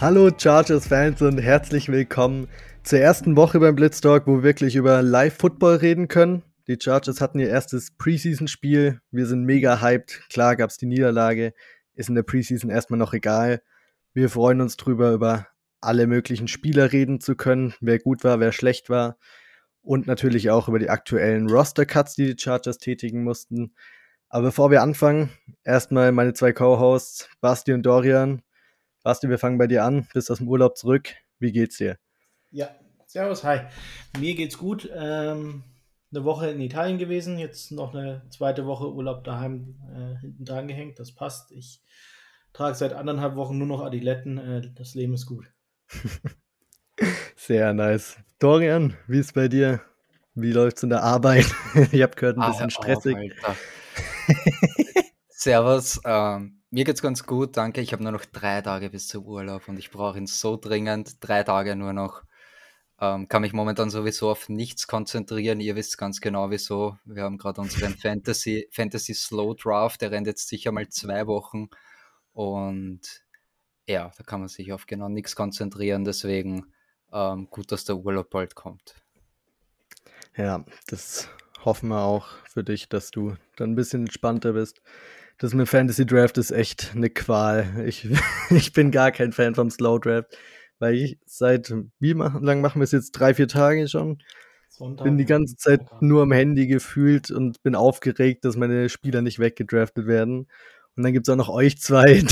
Hallo 0.00 0.30
Chargers-Fans 0.34 1.20
und 1.20 1.36
herzlich 1.36 1.90
willkommen 1.90 2.48
zur 2.82 3.00
ersten 3.00 3.36
Woche 3.36 3.60
beim 3.60 3.76
Blitztalk, 3.76 4.26
wo 4.26 4.36
wir 4.36 4.42
wirklich 4.42 4.74
über 4.76 5.02
Live-Football 5.02 5.76
reden 5.76 6.08
können. 6.08 6.42
Die 6.68 6.78
Chargers 6.80 7.20
hatten 7.20 7.38
ihr 7.38 7.50
erstes 7.50 7.90
Preseason-Spiel. 7.98 9.02
Wir 9.10 9.26
sind 9.26 9.44
mega 9.44 9.82
hyped. 9.82 10.22
Klar 10.30 10.56
gab 10.56 10.70
es 10.70 10.78
die 10.78 10.86
Niederlage. 10.86 11.52
Ist 11.92 12.08
in 12.08 12.14
der 12.14 12.22
Preseason 12.22 12.70
erstmal 12.70 12.96
noch 12.96 13.12
egal. 13.12 13.60
Wir 14.14 14.30
freuen 14.30 14.62
uns 14.62 14.78
drüber, 14.78 15.12
über 15.12 15.48
alle 15.82 16.06
möglichen 16.06 16.48
Spieler 16.48 16.92
reden 16.92 17.20
zu 17.20 17.36
können, 17.36 17.74
wer 17.82 17.98
gut 17.98 18.24
war, 18.24 18.40
wer 18.40 18.52
schlecht 18.52 18.88
war. 18.88 19.18
Und 19.82 20.06
natürlich 20.06 20.48
auch 20.48 20.66
über 20.66 20.78
die 20.78 20.88
aktuellen 20.88 21.50
Roster-Cuts, 21.50 22.14
die 22.14 22.34
die 22.34 22.42
Chargers 22.42 22.78
tätigen 22.78 23.22
mussten. 23.22 23.74
Aber 24.30 24.44
bevor 24.44 24.70
wir 24.70 24.80
anfangen, 24.80 25.28
erstmal 25.62 26.10
meine 26.10 26.32
zwei 26.32 26.54
Co-Hosts, 26.54 27.28
Basti 27.42 27.74
und 27.74 27.82
Dorian. 27.82 28.40
Basti, 29.02 29.30
wir 29.30 29.38
fangen 29.38 29.56
bei 29.56 29.66
dir 29.66 29.84
an. 29.84 30.06
Bist 30.12 30.30
aus 30.30 30.38
dem 30.38 30.48
Urlaub 30.48 30.76
zurück. 30.76 31.14
Wie 31.38 31.52
geht's 31.52 31.78
dir? 31.78 31.96
Ja, 32.50 32.68
servus, 33.06 33.44
hi. 33.44 33.60
Mir 34.18 34.34
geht's 34.34 34.58
gut. 34.58 34.90
Ähm, 34.94 35.64
eine 36.12 36.24
Woche 36.24 36.50
in 36.50 36.60
Italien 36.60 36.98
gewesen, 36.98 37.38
jetzt 37.38 37.72
noch 37.72 37.94
eine 37.94 38.22
zweite 38.28 38.66
Woche 38.66 38.92
Urlaub 38.92 39.24
daheim 39.24 39.76
äh, 39.88 40.20
hinten 40.20 40.44
dran 40.44 40.68
gehängt. 40.68 40.98
Das 40.98 41.12
passt. 41.12 41.50
Ich 41.52 41.80
trage 42.52 42.74
seit 42.74 42.92
anderthalb 42.92 43.36
Wochen 43.36 43.56
nur 43.56 43.66
noch 43.66 43.80
Adiletten. 43.80 44.36
Äh, 44.36 44.70
das 44.74 44.94
Leben 44.94 45.14
ist 45.14 45.24
gut. 45.24 45.46
Sehr 47.36 47.72
nice. 47.72 48.18
Dorian, 48.38 48.98
wie 49.06 49.20
ist 49.20 49.32
bei 49.32 49.48
dir? 49.48 49.80
Wie 50.34 50.52
läuft's 50.52 50.82
in 50.82 50.90
der 50.90 51.02
Arbeit? 51.02 51.46
ich 51.92 52.02
habe 52.02 52.16
gehört, 52.16 52.36
ein 52.36 52.50
bisschen 52.50 52.66
ah, 52.66 52.70
stressig. 52.70 53.34
Servus, 55.28 56.00
ähm, 56.04 56.59
mir 56.70 56.84
geht's 56.84 57.02
ganz 57.02 57.24
gut, 57.24 57.56
danke. 57.56 57.80
Ich 57.80 57.92
habe 57.92 58.02
nur 58.02 58.12
noch 58.12 58.24
drei 58.24 58.62
Tage 58.62 58.90
bis 58.90 59.08
zum 59.08 59.24
Urlaub 59.24 59.68
und 59.68 59.78
ich 59.78 59.90
brauche 59.90 60.18
ihn 60.18 60.26
so 60.26 60.56
dringend. 60.56 61.16
Drei 61.20 61.42
Tage 61.42 61.74
nur 61.76 61.92
noch. 61.92 62.22
Ähm, 63.00 63.28
kann 63.28 63.42
mich 63.42 63.52
momentan 63.52 63.90
sowieso 63.90 64.30
auf 64.30 64.48
nichts 64.48 64.86
konzentrieren. 64.86 65.60
Ihr 65.60 65.74
wisst 65.74 65.98
ganz 65.98 66.20
genau 66.20 66.50
wieso. 66.50 66.98
Wir 67.04 67.24
haben 67.24 67.38
gerade 67.38 67.60
unseren 67.60 67.94
Fantasy, 67.98 68.68
Fantasy 68.70 69.14
Slow 69.14 69.54
Draft, 69.54 70.02
der 70.02 70.10
rennt 70.10 70.26
jetzt 70.26 70.48
sicher 70.48 70.70
mal 70.70 70.88
zwei 70.88 71.26
Wochen. 71.26 71.68
Und 72.32 73.00
ja, 73.86 74.12
da 74.16 74.22
kann 74.22 74.40
man 74.40 74.48
sich 74.48 74.72
auf 74.72 74.86
genau 74.86 75.08
nichts 75.08 75.34
konzentrieren. 75.34 76.04
Deswegen 76.04 76.72
ähm, 77.12 77.48
gut, 77.50 77.72
dass 77.72 77.84
der 77.84 77.96
Urlaub 77.96 78.30
bald 78.30 78.54
kommt. 78.54 78.94
Ja, 80.36 80.64
das 80.86 81.28
hoffen 81.64 81.88
wir 81.88 82.02
auch 82.02 82.28
für 82.48 82.62
dich, 82.62 82.88
dass 82.88 83.10
du 83.10 83.34
dann 83.56 83.72
ein 83.72 83.76
bisschen 83.76 84.02
entspannter 84.02 84.52
bist. 84.52 84.80
Das 85.40 85.54
mit 85.54 85.68
Fantasy 85.68 86.06
Draft 86.06 86.38
ist 86.38 86.52
echt 86.52 86.92
eine 86.94 87.10
Qual. 87.10 87.84
Ich, 87.86 88.08
ich 88.50 88.72
bin 88.72 88.92
gar 88.92 89.10
kein 89.10 89.32
Fan 89.32 89.54
vom 89.54 89.70
Slow 89.70 89.98
Draft 89.98 90.36
weil 90.80 90.94
ich 90.94 91.18
seit, 91.26 91.72
wie 92.00 92.12
lang 92.12 92.60
machen 92.60 92.80
wir 92.80 92.84
es 92.84 92.92
jetzt? 92.92 93.12
Drei, 93.12 93.34
vier 93.34 93.46
Tage 93.46 93.86
schon? 93.86 94.18
Sonntag. 94.68 95.04
Bin 95.04 95.18
die 95.18 95.26
ganze 95.26 95.56
Zeit 95.56 95.82
nur 96.00 96.22
am 96.22 96.32
Handy 96.32 96.66
gefühlt 96.66 97.30
und 97.30 97.62
bin 97.62 97.74
aufgeregt, 97.74 98.44
dass 98.44 98.56
meine 98.56 98.88
Spieler 98.88 99.20
nicht 99.20 99.38
weggedraftet 99.38 100.06
werden. 100.06 100.48
Und 100.96 101.02
dann 101.02 101.12
gibt 101.12 101.28
es 101.28 101.32
auch 101.32 101.36
noch 101.36 101.50
euch 101.50 101.78
zwei, 101.78 102.24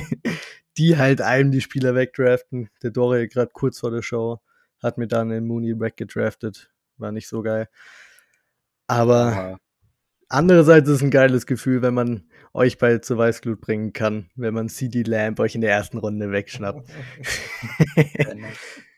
die 0.78 0.98
halt 0.98 1.22
einem 1.22 1.52
die 1.52 1.60
Spieler 1.60 1.94
wegdraften. 1.94 2.70
Der 2.82 2.90
Dore 2.90 3.28
gerade 3.28 3.52
kurz 3.52 3.78
vor 3.78 3.92
der 3.92 4.02
Show 4.02 4.40
hat 4.82 4.98
mir 4.98 5.06
dann 5.06 5.30
in 5.30 5.46
Mooney 5.46 5.78
weggedraftet. 5.78 6.70
War 6.96 7.12
nicht 7.12 7.28
so 7.28 7.42
geil. 7.42 7.68
Aber 8.88 9.26
Aha. 9.26 9.58
Andererseits 10.28 10.88
ist 10.88 10.96
es 10.96 11.02
ein 11.02 11.10
geiles 11.10 11.46
Gefühl, 11.46 11.82
wenn 11.82 11.94
man 11.94 12.24
euch 12.52 12.78
bald 12.78 13.04
zur 13.04 13.18
Weißglut 13.18 13.60
bringen 13.60 13.92
kann, 13.92 14.30
wenn 14.34 14.54
man 14.54 14.68
CD 14.68 15.02
Lamp 15.02 15.40
euch 15.40 15.54
in 15.54 15.60
der 15.60 15.70
ersten 15.70 15.98
Runde 15.98 16.30
wegschnappt. 16.30 16.88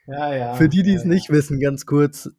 ja, 0.06 0.34
ja. 0.34 0.55
Für 0.55 0.69
die, 0.69 0.83
die 0.83 0.94
es 0.94 1.03
ja, 1.03 1.09
nicht 1.09 1.31
wissen, 1.31 1.61
ganz 1.61 1.87
kurz, 1.87 2.31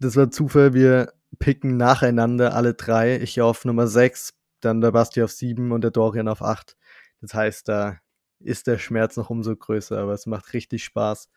das 0.00 0.16
war 0.16 0.30
Zufall, 0.30 0.74
wir 0.74 1.12
picken 1.38 1.76
nacheinander 1.76 2.54
alle 2.54 2.74
drei. 2.74 3.16
Ich 3.16 3.40
auf 3.40 3.64
Nummer 3.64 3.86
6, 3.86 4.34
dann 4.60 4.80
der 4.80 4.92
Basti 4.92 5.22
auf 5.22 5.32
7 5.32 5.72
und 5.72 5.82
der 5.82 5.90
Dorian 5.90 6.28
auf 6.28 6.42
8. 6.42 6.76
Das 7.20 7.34
heißt, 7.34 7.68
da 7.68 7.98
ist 8.40 8.66
der 8.66 8.78
Schmerz 8.78 9.16
noch 9.16 9.30
umso 9.30 9.54
größer, 9.56 9.98
aber 9.98 10.12
es 10.12 10.26
macht 10.26 10.52
richtig 10.52 10.84
Spaß. 10.84 11.30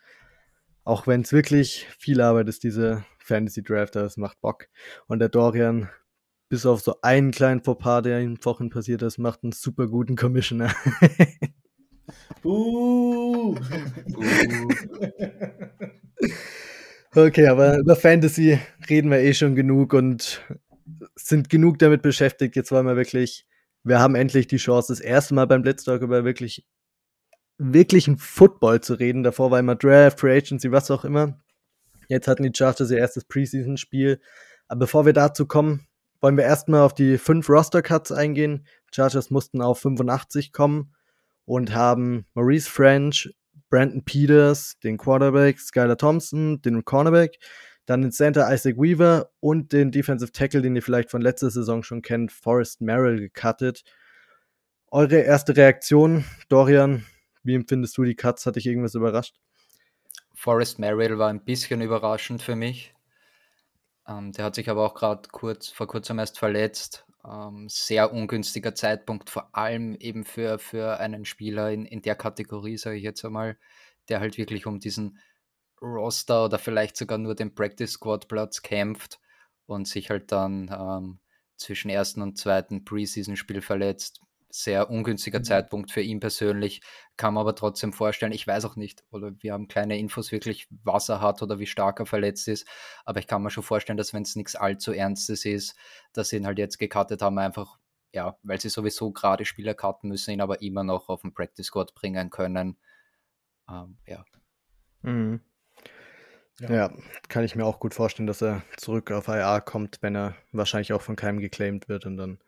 Auch 0.83 1.07
wenn 1.07 1.21
es 1.21 1.31
wirklich 1.31 1.87
viel 1.97 2.21
Arbeit 2.21 2.49
ist, 2.49 2.63
diese 2.63 3.05
Fantasy 3.19 3.63
Draft, 3.63 3.95
aber 3.95 4.05
es 4.05 4.17
macht 4.17 4.41
Bock. 4.41 4.67
Und 5.07 5.19
der 5.19 5.29
Dorian 5.29 5.89
bis 6.49 6.65
auf 6.65 6.81
so 6.81 6.95
einen 7.01 7.31
kleinen 7.31 7.63
Fauxpas, 7.63 8.01
der 8.01 8.19
in 8.19 8.43
Wochen 8.43 8.69
passiert 8.69 9.03
ist, 9.03 9.19
macht 9.19 9.43
einen 9.43 9.51
super 9.51 9.87
guten 9.87 10.15
Commissioner. 10.15 10.73
uh. 12.43 13.55
okay, 17.15 17.47
aber 17.47 17.77
über 17.77 17.95
Fantasy 17.95 18.59
reden 18.89 19.11
wir 19.11 19.19
eh 19.19 19.33
schon 19.33 19.55
genug 19.55 19.93
und 19.93 20.43
sind 21.15 21.49
genug 21.49 21.77
damit 21.77 22.01
beschäftigt. 22.01 22.55
Jetzt 22.55 22.71
wollen 22.71 22.87
wir 22.87 22.95
wirklich, 22.95 23.45
wir 23.83 23.99
haben 23.99 24.15
endlich 24.15 24.47
die 24.47 24.57
Chance, 24.57 24.91
das 24.91 24.99
erste 24.99 25.35
Mal 25.35 25.45
beim 25.45 25.61
Blitztalk 25.61 26.01
über 26.01 26.25
wirklich 26.25 26.65
wirklichen 27.59 28.17
Football 28.17 28.81
zu 28.81 28.95
reden. 28.95 29.21
Davor 29.21 29.51
war 29.51 29.59
immer 29.59 29.75
Draft, 29.75 30.19
Free 30.19 30.35
Agency, 30.35 30.71
was 30.71 30.89
auch 30.89 31.05
immer. 31.05 31.39
Jetzt 32.07 32.27
hatten 32.27 32.41
die 32.41 32.51
Chargers 32.55 32.89
ihr 32.89 32.97
erstes 32.97 33.25
Preseason-Spiel. 33.25 34.19
Aber 34.67 34.79
bevor 34.79 35.05
wir 35.05 35.13
dazu 35.13 35.45
kommen, 35.45 35.87
wollen 36.21 36.37
wir 36.37 36.43
erstmal 36.43 36.81
auf 36.81 36.93
die 36.93 37.17
fünf 37.17 37.49
Roster-Cuts 37.49 38.11
eingehen. 38.11 38.65
Chargers 38.93 39.29
mussten 39.29 39.61
auf 39.61 39.79
85 39.79 40.51
kommen 40.51 40.93
und 41.45 41.73
haben 41.73 42.25
Maurice 42.33 42.69
French, 42.69 43.33
Brandon 43.69 44.03
Peters, 44.03 44.77
den 44.83 44.97
Quarterback, 44.97 45.59
Skylar 45.59 45.97
Thompson, 45.97 46.61
den 46.61 46.83
Cornerback, 46.83 47.39
dann 47.85 48.01
den 48.01 48.11
Center 48.11 48.51
Isaac 48.51 48.77
Weaver 48.77 49.29
und 49.39 49.73
den 49.73 49.91
Defensive 49.91 50.31
Tackle, 50.31 50.61
den 50.61 50.75
ihr 50.75 50.83
vielleicht 50.83 51.11
von 51.11 51.21
letzter 51.21 51.49
Saison 51.49 51.83
schon 51.83 52.01
kennt, 52.01 52.31
Forrest 52.31 52.81
Merrill 52.81 53.19
gecuttet. 53.19 53.83
Eure 54.91 55.19
erste 55.21 55.55
Reaktion, 55.55 56.25
Dorian, 56.49 57.05
wie 57.43 57.55
empfindest 57.55 57.97
du 57.97 58.03
die 58.03 58.15
Cuts? 58.15 58.45
Hat 58.45 58.55
dich 58.55 58.65
irgendwas 58.65 58.95
überrascht? 58.95 59.35
Forrest 60.33 60.79
Merrill 60.79 61.17
war 61.17 61.29
ein 61.29 61.43
bisschen 61.43 61.81
überraschend 61.81 62.41
für 62.41 62.55
mich. 62.55 62.93
Ähm, 64.09 64.31
der 64.31 64.45
hat 64.45 64.55
sich 64.55 64.69
aber 64.69 64.85
auch 64.85 64.95
gerade 64.95 65.29
kurz, 65.31 65.69
vor 65.69 65.87
kurzem 65.87 66.19
erst 66.19 66.39
verletzt. 66.39 67.05
Ähm, 67.25 67.67
sehr 67.69 68.11
ungünstiger 68.13 68.73
Zeitpunkt, 68.73 69.29
vor 69.29 69.55
allem 69.55 69.95
eben 69.95 70.25
für, 70.25 70.57
für 70.57 70.99
einen 70.99 71.25
Spieler 71.25 71.71
in, 71.71 71.85
in 71.85 72.01
der 72.01 72.15
Kategorie, 72.15 72.77
sage 72.77 72.97
ich 72.97 73.03
jetzt 73.03 73.23
einmal, 73.25 73.57
der 74.09 74.19
halt 74.19 74.37
wirklich 74.37 74.65
um 74.65 74.79
diesen 74.79 75.19
Roster 75.81 76.45
oder 76.45 76.59
vielleicht 76.59 76.97
sogar 76.97 77.17
nur 77.17 77.35
den 77.35 77.53
Practice 77.53 77.91
Squad 77.93 78.27
Platz 78.27 78.61
kämpft 78.61 79.19
und 79.65 79.87
sich 79.87 80.09
halt 80.09 80.31
dann 80.31 80.69
ähm, 80.73 81.19
zwischen 81.57 81.89
ersten 81.89 82.21
und 82.21 82.37
zweiten 82.37 82.85
Preseason-Spiel 82.85 83.61
verletzt 83.61 84.21
sehr 84.49 84.89
ungünstiger 84.89 85.39
mhm. 85.39 85.43
Zeitpunkt 85.43 85.91
für 85.91 86.01
ihn 86.01 86.19
persönlich, 86.19 86.81
kann 87.17 87.33
man 87.33 87.41
aber 87.41 87.55
trotzdem 87.55 87.93
vorstellen, 87.93 88.31
ich 88.31 88.47
weiß 88.47 88.65
auch 88.65 88.75
nicht, 88.75 89.03
oder 89.11 89.31
wir 89.39 89.53
haben 89.53 89.67
keine 89.67 89.97
Infos 89.99 90.31
wirklich, 90.31 90.67
was 90.83 91.09
er 91.09 91.21
hat 91.21 91.41
oder 91.41 91.59
wie 91.59 91.67
stark 91.67 91.99
er 91.99 92.05
verletzt 92.05 92.47
ist, 92.47 92.67
aber 93.05 93.19
ich 93.19 93.27
kann 93.27 93.43
mir 93.43 93.51
schon 93.51 93.63
vorstellen, 93.63 93.97
dass 93.97 94.13
wenn 94.13 94.23
es 94.23 94.35
nichts 94.35 94.55
allzu 94.55 94.91
Ernstes 94.91 95.45
ist, 95.45 95.75
dass 96.13 96.29
sie 96.29 96.37
ihn 96.37 96.47
halt 96.47 96.57
jetzt 96.57 96.79
gecuttet 96.79 97.21
haben, 97.21 97.37
einfach, 97.37 97.77
ja, 98.11 98.37
weil 98.41 98.59
sie 98.59 98.69
sowieso 98.69 99.11
gerade 99.11 99.45
Spieler 99.45 99.75
cutten 99.75 100.09
müssen, 100.09 100.31
ihn 100.31 100.41
aber 100.41 100.61
immer 100.61 100.83
noch 100.83 101.09
auf 101.09 101.21
den 101.21 101.33
Practice 101.33 101.67
Squad 101.67 101.93
bringen 101.93 102.31
können. 102.31 102.77
Ähm, 103.69 103.97
ja. 104.07 104.25
Mhm. 105.03 105.41
Ja. 106.59 106.71
ja. 106.71 106.93
kann 107.29 107.43
ich 107.43 107.55
mir 107.55 107.65
auch 107.65 107.79
gut 107.79 107.93
vorstellen, 107.93 108.27
dass 108.27 108.41
er 108.41 108.63
zurück 108.77 109.11
auf 109.11 109.27
IR 109.27 109.61
kommt, 109.61 110.01
wenn 110.01 110.15
er 110.15 110.35
wahrscheinlich 110.51 110.91
auch 110.91 111.01
von 111.01 111.15
keinem 111.15 111.39
geclaimed 111.39 111.87
wird 111.87 112.05
und 112.05 112.17
dann 112.17 112.39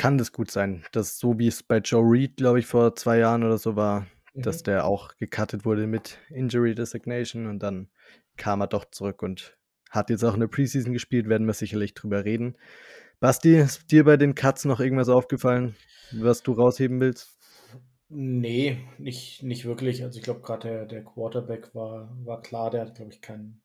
kann 0.00 0.16
das 0.16 0.32
gut 0.32 0.50
sein, 0.50 0.82
dass 0.92 1.18
so 1.18 1.38
wie 1.38 1.46
es 1.46 1.62
bei 1.62 1.76
Joe 1.76 2.02
Reed, 2.02 2.38
glaube 2.38 2.58
ich, 2.58 2.64
vor 2.64 2.96
zwei 2.96 3.18
Jahren 3.18 3.44
oder 3.44 3.58
so 3.58 3.76
war, 3.76 4.06
mhm. 4.32 4.40
dass 4.40 4.62
der 4.62 4.86
auch 4.86 5.14
gecuttet 5.18 5.66
wurde 5.66 5.86
mit 5.86 6.16
Injury 6.30 6.74
Designation 6.74 7.46
und 7.46 7.58
dann 7.58 7.90
kam 8.38 8.62
er 8.62 8.66
doch 8.66 8.86
zurück 8.86 9.22
und 9.22 9.58
hat 9.90 10.08
jetzt 10.08 10.24
auch 10.24 10.32
eine 10.32 10.48
Preseason 10.48 10.94
gespielt, 10.94 11.28
werden 11.28 11.46
wir 11.46 11.52
sicherlich 11.52 11.92
drüber 11.92 12.24
reden. 12.24 12.56
Basti, 13.18 13.58
ist 13.58 13.92
dir 13.92 14.04
bei 14.04 14.16
den 14.16 14.34
Cuts 14.34 14.64
noch 14.64 14.80
irgendwas 14.80 15.10
aufgefallen, 15.10 15.76
was 16.12 16.42
du 16.42 16.52
rausheben 16.52 16.98
willst? 16.98 17.36
Nee, 18.08 18.78
nicht, 18.96 19.42
nicht 19.42 19.66
wirklich. 19.66 20.02
Also 20.02 20.18
ich 20.18 20.24
glaube 20.24 20.40
gerade 20.40 20.66
der, 20.66 20.86
der 20.86 21.04
Quarterback 21.04 21.74
war, 21.74 22.10
war 22.24 22.40
klar, 22.40 22.70
der 22.70 22.86
hat, 22.86 22.94
glaube 22.94 23.12
ich, 23.12 23.20
keinen, 23.20 23.60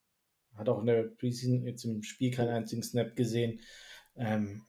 hat 0.53 0.67
auch 0.67 0.81
in 0.81 0.87
der 0.87 1.03
Preseason 1.03 1.65
jetzt 1.65 1.85
im 1.85 2.03
Spiel 2.03 2.31
keinen 2.31 2.49
einzigen 2.49 2.83
Snap 2.83 3.15
gesehen. 3.15 3.61
Ähm, 4.17 4.65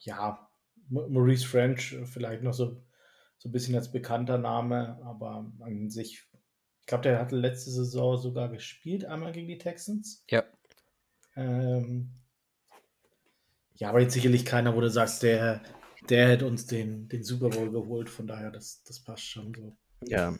ja, 0.00 0.47
Maurice 0.88 1.46
French 1.46 1.92
äh, 1.92 2.06
vielleicht 2.06 2.42
noch 2.42 2.54
so, 2.54 2.82
so 3.38 3.48
ein 3.48 3.52
bisschen 3.52 3.74
als 3.74 3.92
bekannter 3.92 4.38
Name, 4.38 5.00
aber 5.04 5.50
an 5.60 5.90
sich, 5.90 6.26
ich 6.80 6.86
glaube, 6.86 7.02
der 7.02 7.18
hatte 7.18 7.36
letzte 7.36 7.70
Saison 7.70 8.16
sogar 8.16 8.48
gespielt, 8.48 9.04
einmal 9.04 9.32
gegen 9.32 9.48
die 9.48 9.58
Texans. 9.58 10.24
Ja. 10.30 10.44
Ähm, 11.36 12.10
ja, 13.74 13.90
aber 13.90 14.00
jetzt 14.00 14.14
sicherlich 14.14 14.44
keiner, 14.44 14.74
wo 14.74 14.80
du 14.80 14.90
sagst, 14.90 15.22
der, 15.22 15.62
der 16.08 16.28
hätte 16.28 16.46
uns 16.46 16.66
den, 16.66 17.08
den 17.08 17.22
Super 17.22 17.50
Bowl 17.50 17.70
geholt, 17.70 18.10
von 18.10 18.26
daher, 18.26 18.50
das, 18.50 18.82
das 18.82 19.02
passt 19.04 19.24
schon 19.24 19.54
so. 19.54 19.76
Ja. 20.06 20.36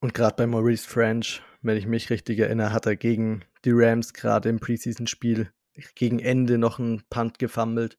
Und 0.00 0.14
gerade 0.14 0.36
bei 0.36 0.46
Maurice 0.46 0.88
French, 0.88 1.42
wenn 1.60 1.76
ich 1.76 1.86
mich 1.86 2.08
richtig 2.10 2.38
erinnere, 2.38 2.72
hat 2.72 2.86
er 2.86 2.94
gegen 2.94 3.44
die 3.64 3.72
Rams 3.72 4.12
gerade 4.12 4.48
im 4.48 4.60
Preseason-Spiel 4.60 5.52
gegen 5.94 6.20
Ende 6.20 6.58
noch 6.58 6.78
einen 6.78 7.02
Punt 7.10 7.38
gefummelt, 7.38 7.98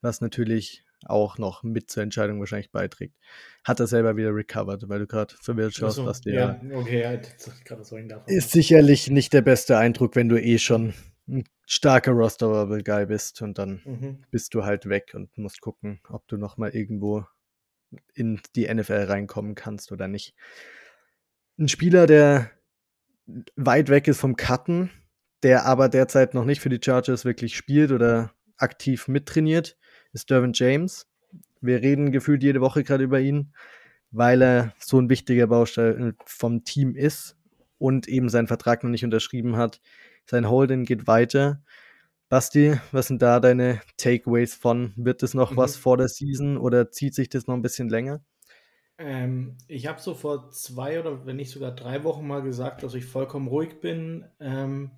was 0.00 0.20
natürlich 0.20 0.84
auch 1.04 1.38
noch 1.38 1.62
mit 1.62 1.90
zur 1.90 2.02
Entscheidung 2.02 2.40
wahrscheinlich 2.40 2.72
beiträgt. 2.72 3.16
Hat 3.64 3.80
er 3.80 3.86
selber 3.86 4.16
wieder 4.16 4.34
recovered, 4.34 4.88
weil 4.88 5.00
du 5.00 5.06
gerade 5.06 5.34
verwirrt 5.40 5.74
schaust, 5.74 5.96
so, 5.96 6.06
was 6.06 6.20
der. 6.20 6.34
Ja, 6.34 6.60
okay, 6.76 7.06
halt, 7.06 7.36
ist 8.26 8.50
sicherlich 8.50 9.10
nicht 9.10 9.32
der 9.32 9.42
beste 9.42 9.78
Eindruck, 9.78 10.16
wenn 10.16 10.28
du 10.28 10.40
eh 10.40 10.58
schon 10.58 10.94
ein 11.28 11.44
starker 11.66 12.12
Rosterable 12.12 12.82
Guy 12.82 13.06
bist 13.06 13.42
und 13.42 13.58
dann 13.58 13.82
mhm. 13.84 14.24
bist 14.30 14.54
du 14.54 14.64
halt 14.64 14.88
weg 14.88 15.12
und 15.14 15.36
musst 15.36 15.60
gucken, 15.60 16.00
ob 16.08 16.26
du 16.26 16.36
noch 16.36 16.56
mal 16.56 16.70
irgendwo 16.70 17.24
in 18.14 18.40
die 18.56 18.72
NFL 18.72 19.04
reinkommen 19.08 19.54
kannst 19.54 19.92
oder 19.92 20.08
nicht. 20.08 20.34
Ein 21.58 21.68
Spieler, 21.68 22.06
der 22.06 22.50
weit 23.56 23.88
weg 23.88 24.08
ist 24.08 24.20
vom 24.20 24.36
Cutten, 24.36 24.90
der 25.42 25.66
aber 25.66 25.88
derzeit 25.88 26.34
noch 26.34 26.44
nicht 26.44 26.60
für 26.60 26.68
die 26.68 26.80
Chargers 26.82 27.24
wirklich 27.24 27.56
spielt 27.56 27.92
oder 27.92 28.32
aktiv 28.56 29.08
mittrainiert, 29.08 29.76
ist 30.18 30.30
Dervin 30.30 30.52
James. 30.52 31.06
Wir 31.60 31.80
reden 31.80 32.12
gefühlt 32.12 32.42
jede 32.42 32.60
Woche 32.60 32.84
gerade 32.84 33.04
über 33.04 33.20
ihn, 33.20 33.52
weil 34.10 34.42
er 34.42 34.74
so 34.78 35.00
ein 35.00 35.08
wichtiger 35.08 35.46
Baustein 35.46 36.14
vom 36.24 36.64
Team 36.64 36.94
ist 36.94 37.36
und 37.78 38.08
eben 38.08 38.28
seinen 38.28 38.48
Vertrag 38.48 38.82
noch 38.82 38.90
nicht 38.90 39.04
unterschrieben 39.04 39.56
hat. 39.56 39.80
Sein 40.26 40.50
Holding 40.50 40.84
geht 40.84 41.06
weiter. 41.06 41.62
Basti, 42.28 42.78
was 42.92 43.06
sind 43.06 43.22
da 43.22 43.40
deine 43.40 43.80
Takeaways 43.96 44.54
von? 44.54 44.92
Wird 44.96 45.22
es 45.22 45.34
noch 45.34 45.52
mhm. 45.52 45.56
was 45.56 45.76
vor 45.76 45.96
der 45.96 46.08
Season 46.08 46.58
oder 46.58 46.90
zieht 46.90 47.14
sich 47.14 47.28
das 47.28 47.46
noch 47.46 47.54
ein 47.54 47.62
bisschen 47.62 47.88
länger? 47.88 48.22
Ähm, 48.98 49.56
ich 49.68 49.86
habe 49.86 50.00
so 50.00 50.14
vor 50.14 50.50
zwei 50.50 50.98
oder 50.98 51.24
wenn 51.24 51.36
nicht 51.36 51.52
sogar 51.52 51.70
drei 51.70 52.02
Wochen 52.02 52.26
mal 52.26 52.42
gesagt, 52.42 52.82
dass 52.82 52.94
ich 52.94 53.06
vollkommen 53.06 53.46
ruhig 53.46 53.80
bin 53.80 54.24
ähm, 54.40 54.90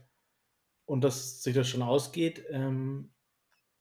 und 0.86 1.04
dass 1.04 1.42
sich 1.42 1.54
das 1.54 1.68
schon 1.68 1.82
ausgeht. 1.82 2.42
Ähm, 2.50 3.10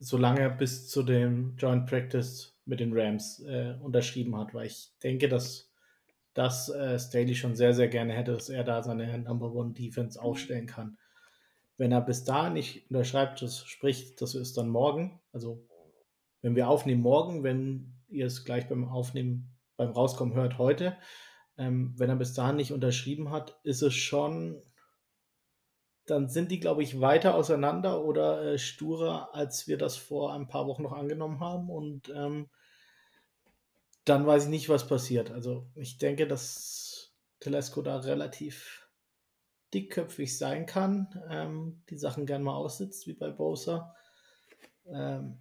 solange 0.00 0.40
er 0.40 0.50
bis 0.50 0.88
zu 0.88 1.02
dem 1.02 1.54
Joint 1.56 1.86
Practice 1.86 2.56
mit 2.64 2.80
den 2.80 2.92
Rams 2.92 3.40
äh, 3.40 3.74
unterschrieben 3.80 4.36
hat, 4.36 4.54
weil 4.54 4.66
ich 4.66 4.90
denke, 5.02 5.28
dass 5.28 5.70
das 6.34 6.70
äh, 6.70 6.98
Staley 6.98 7.34
schon 7.34 7.54
sehr, 7.54 7.74
sehr 7.74 7.88
gerne 7.88 8.14
hätte, 8.14 8.32
dass 8.32 8.48
er 8.48 8.64
da 8.64 8.82
seine 8.82 9.18
Number 9.18 9.52
One 9.52 9.72
Defense 9.72 10.20
aufstellen 10.20 10.66
kann. 10.66 10.96
Wenn 11.76 11.92
er 11.92 12.00
bis 12.00 12.24
da 12.24 12.50
nicht 12.50 12.90
unterschreibt, 12.90 13.42
das 13.42 13.64
spricht, 13.64 14.20
das 14.22 14.34
ist 14.34 14.56
dann 14.56 14.68
morgen. 14.68 15.20
Also, 15.32 15.66
wenn 16.42 16.56
wir 16.56 16.68
aufnehmen 16.68 17.02
morgen, 17.02 17.42
wenn 17.42 17.94
ihr 18.08 18.26
es 18.26 18.44
gleich 18.44 18.68
beim 18.68 18.88
Aufnehmen, 18.88 19.54
beim 19.76 19.90
Rauskommen 19.90 20.34
hört 20.34 20.58
heute, 20.58 20.96
ähm, 21.58 21.94
wenn 21.96 22.08
er 22.08 22.16
bis 22.16 22.32
dahin 22.32 22.56
nicht 22.56 22.72
unterschrieben 22.72 23.30
hat, 23.30 23.58
ist 23.64 23.82
es 23.82 23.94
schon 23.94 24.62
dann 26.10 26.28
sind 26.28 26.50
die, 26.50 26.58
glaube 26.58 26.82
ich, 26.82 27.00
weiter 27.00 27.34
auseinander 27.34 28.04
oder 28.04 28.42
äh, 28.42 28.58
sturer, 28.58 29.32
als 29.32 29.68
wir 29.68 29.78
das 29.78 29.96
vor 29.96 30.32
ein 30.32 30.48
paar 30.48 30.66
Wochen 30.66 30.82
noch 30.82 30.92
angenommen 30.92 31.38
haben. 31.38 31.70
Und 31.70 32.08
ähm, 32.08 32.48
dann 34.04 34.26
weiß 34.26 34.44
ich 34.44 34.50
nicht, 34.50 34.68
was 34.68 34.88
passiert. 34.88 35.30
Also 35.30 35.66
ich 35.76 35.98
denke, 35.98 36.26
dass 36.26 37.12
Telesco 37.38 37.80
da 37.80 37.98
relativ 37.98 38.88
dickköpfig 39.72 40.36
sein 40.36 40.66
kann, 40.66 41.22
ähm, 41.30 41.82
die 41.88 41.98
Sachen 41.98 42.26
gern 42.26 42.42
mal 42.42 42.56
aussitzt, 42.56 43.06
wie 43.06 43.14
bei 43.14 43.30
Bowser. 43.30 43.94
Ähm, 44.86 45.38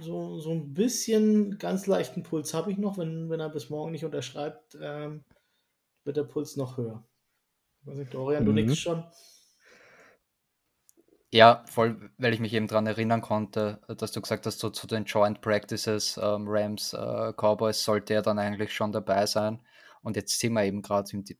so, 0.00 0.40
so 0.40 0.50
ein 0.50 0.74
bisschen 0.74 1.58
ganz 1.58 1.86
leichten 1.86 2.24
Puls 2.24 2.54
habe 2.54 2.72
ich 2.72 2.78
noch, 2.78 2.98
wenn, 2.98 3.30
wenn 3.30 3.40
er 3.40 3.50
bis 3.50 3.70
morgen 3.70 3.92
nicht 3.92 4.04
unterschreibt, 4.04 4.76
ähm, 4.80 5.22
wird 6.02 6.16
der 6.16 6.24
Puls 6.24 6.56
noch 6.56 6.76
höher. 6.76 7.04
Ich 7.82 7.86
weiß 7.86 7.98
nicht, 7.98 8.14
Dorian, 8.14 8.42
mhm. 8.42 8.46
du 8.46 8.52
nix 8.52 8.78
schon. 8.78 9.04
Ja, 11.36 11.62
voll, 11.68 12.10
weil 12.16 12.32
ich 12.32 12.40
mich 12.40 12.54
eben 12.54 12.66
daran 12.66 12.86
erinnern 12.86 13.20
konnte, 13.20 13.78
dass 13.88 14.10
du 14.10 14.22
gesagt 14.22 14.46
hast, 14.46 14.58
so 14.58 14.70
zu 14.70 14.86
den 14.86 15.04
Joint 15.04 15.42
Practices 15.42 16.18
ähm, 16.22 16.46
Rams, 16.48 16.94
äh, 16.94 17.34
Cowboys 17.36 17.84
sollte 17.84 18.14
er 18.14 18.22
dann 18.22 18.38
eigentlich 18.38 18.72
schon 18.72 18.90
dabei 18.90 19.26
sein. 19.26 19.60
Und 20.02 20.16
jetzt 20.16 20.40
sind 20.40 20.54
wir 20.54 20.64
eben 20.64 20.80
gerade 20.80 21.10
in 21.12 21.24
die, 21.24 21.36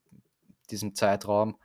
diesem 0.70 0.94
Zeitraum. 0.94 1.56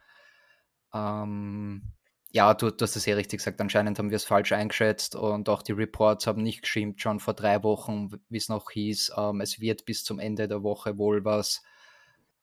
Ähm, 0.94 1.92
ja, 2.32 2.54
du, 2.54 2.72
du 2.72 2.84
hast 2.84 2.96
es 2.96 3.06
eh 3.06 3.12
richtig 3.16 3.40
gesagt, 3.40 3.60
anscheinend 3.60 4.00
haben 4.00 4.12
wir 4.12 4.16
es 4.16 4.24
falsch 4.24 4.54
eingeschätzt 4.54 5.18
und 5.18 5.50
auch 5.50 5.62
die 5.62 5.74
Reports 5.74 6.26
haben 6.26 6.42
nicht 6.42 6.62
gestimmt, 6.62 7.02
schon 7.02 7.20
vor 7.20 7.34
drei 7.34 7.62
Wochen, 7.64 8.12
wie 8.30 8.38
es 8.38 8.48
noch 8.48 8.72
hieß, 8.72 9.12
ähm, 9.18 9.42
es 9.42 9.60
wird 9.60 9.84
bis 9.84 10.06
zum 10.06 10.20
Ende 10.20 10.48
der 10.48 10.64
Woche 10.64 10.98
wohl 10.98 11.26
was. 11.26 11.64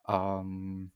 Ähm, 0.06 0.92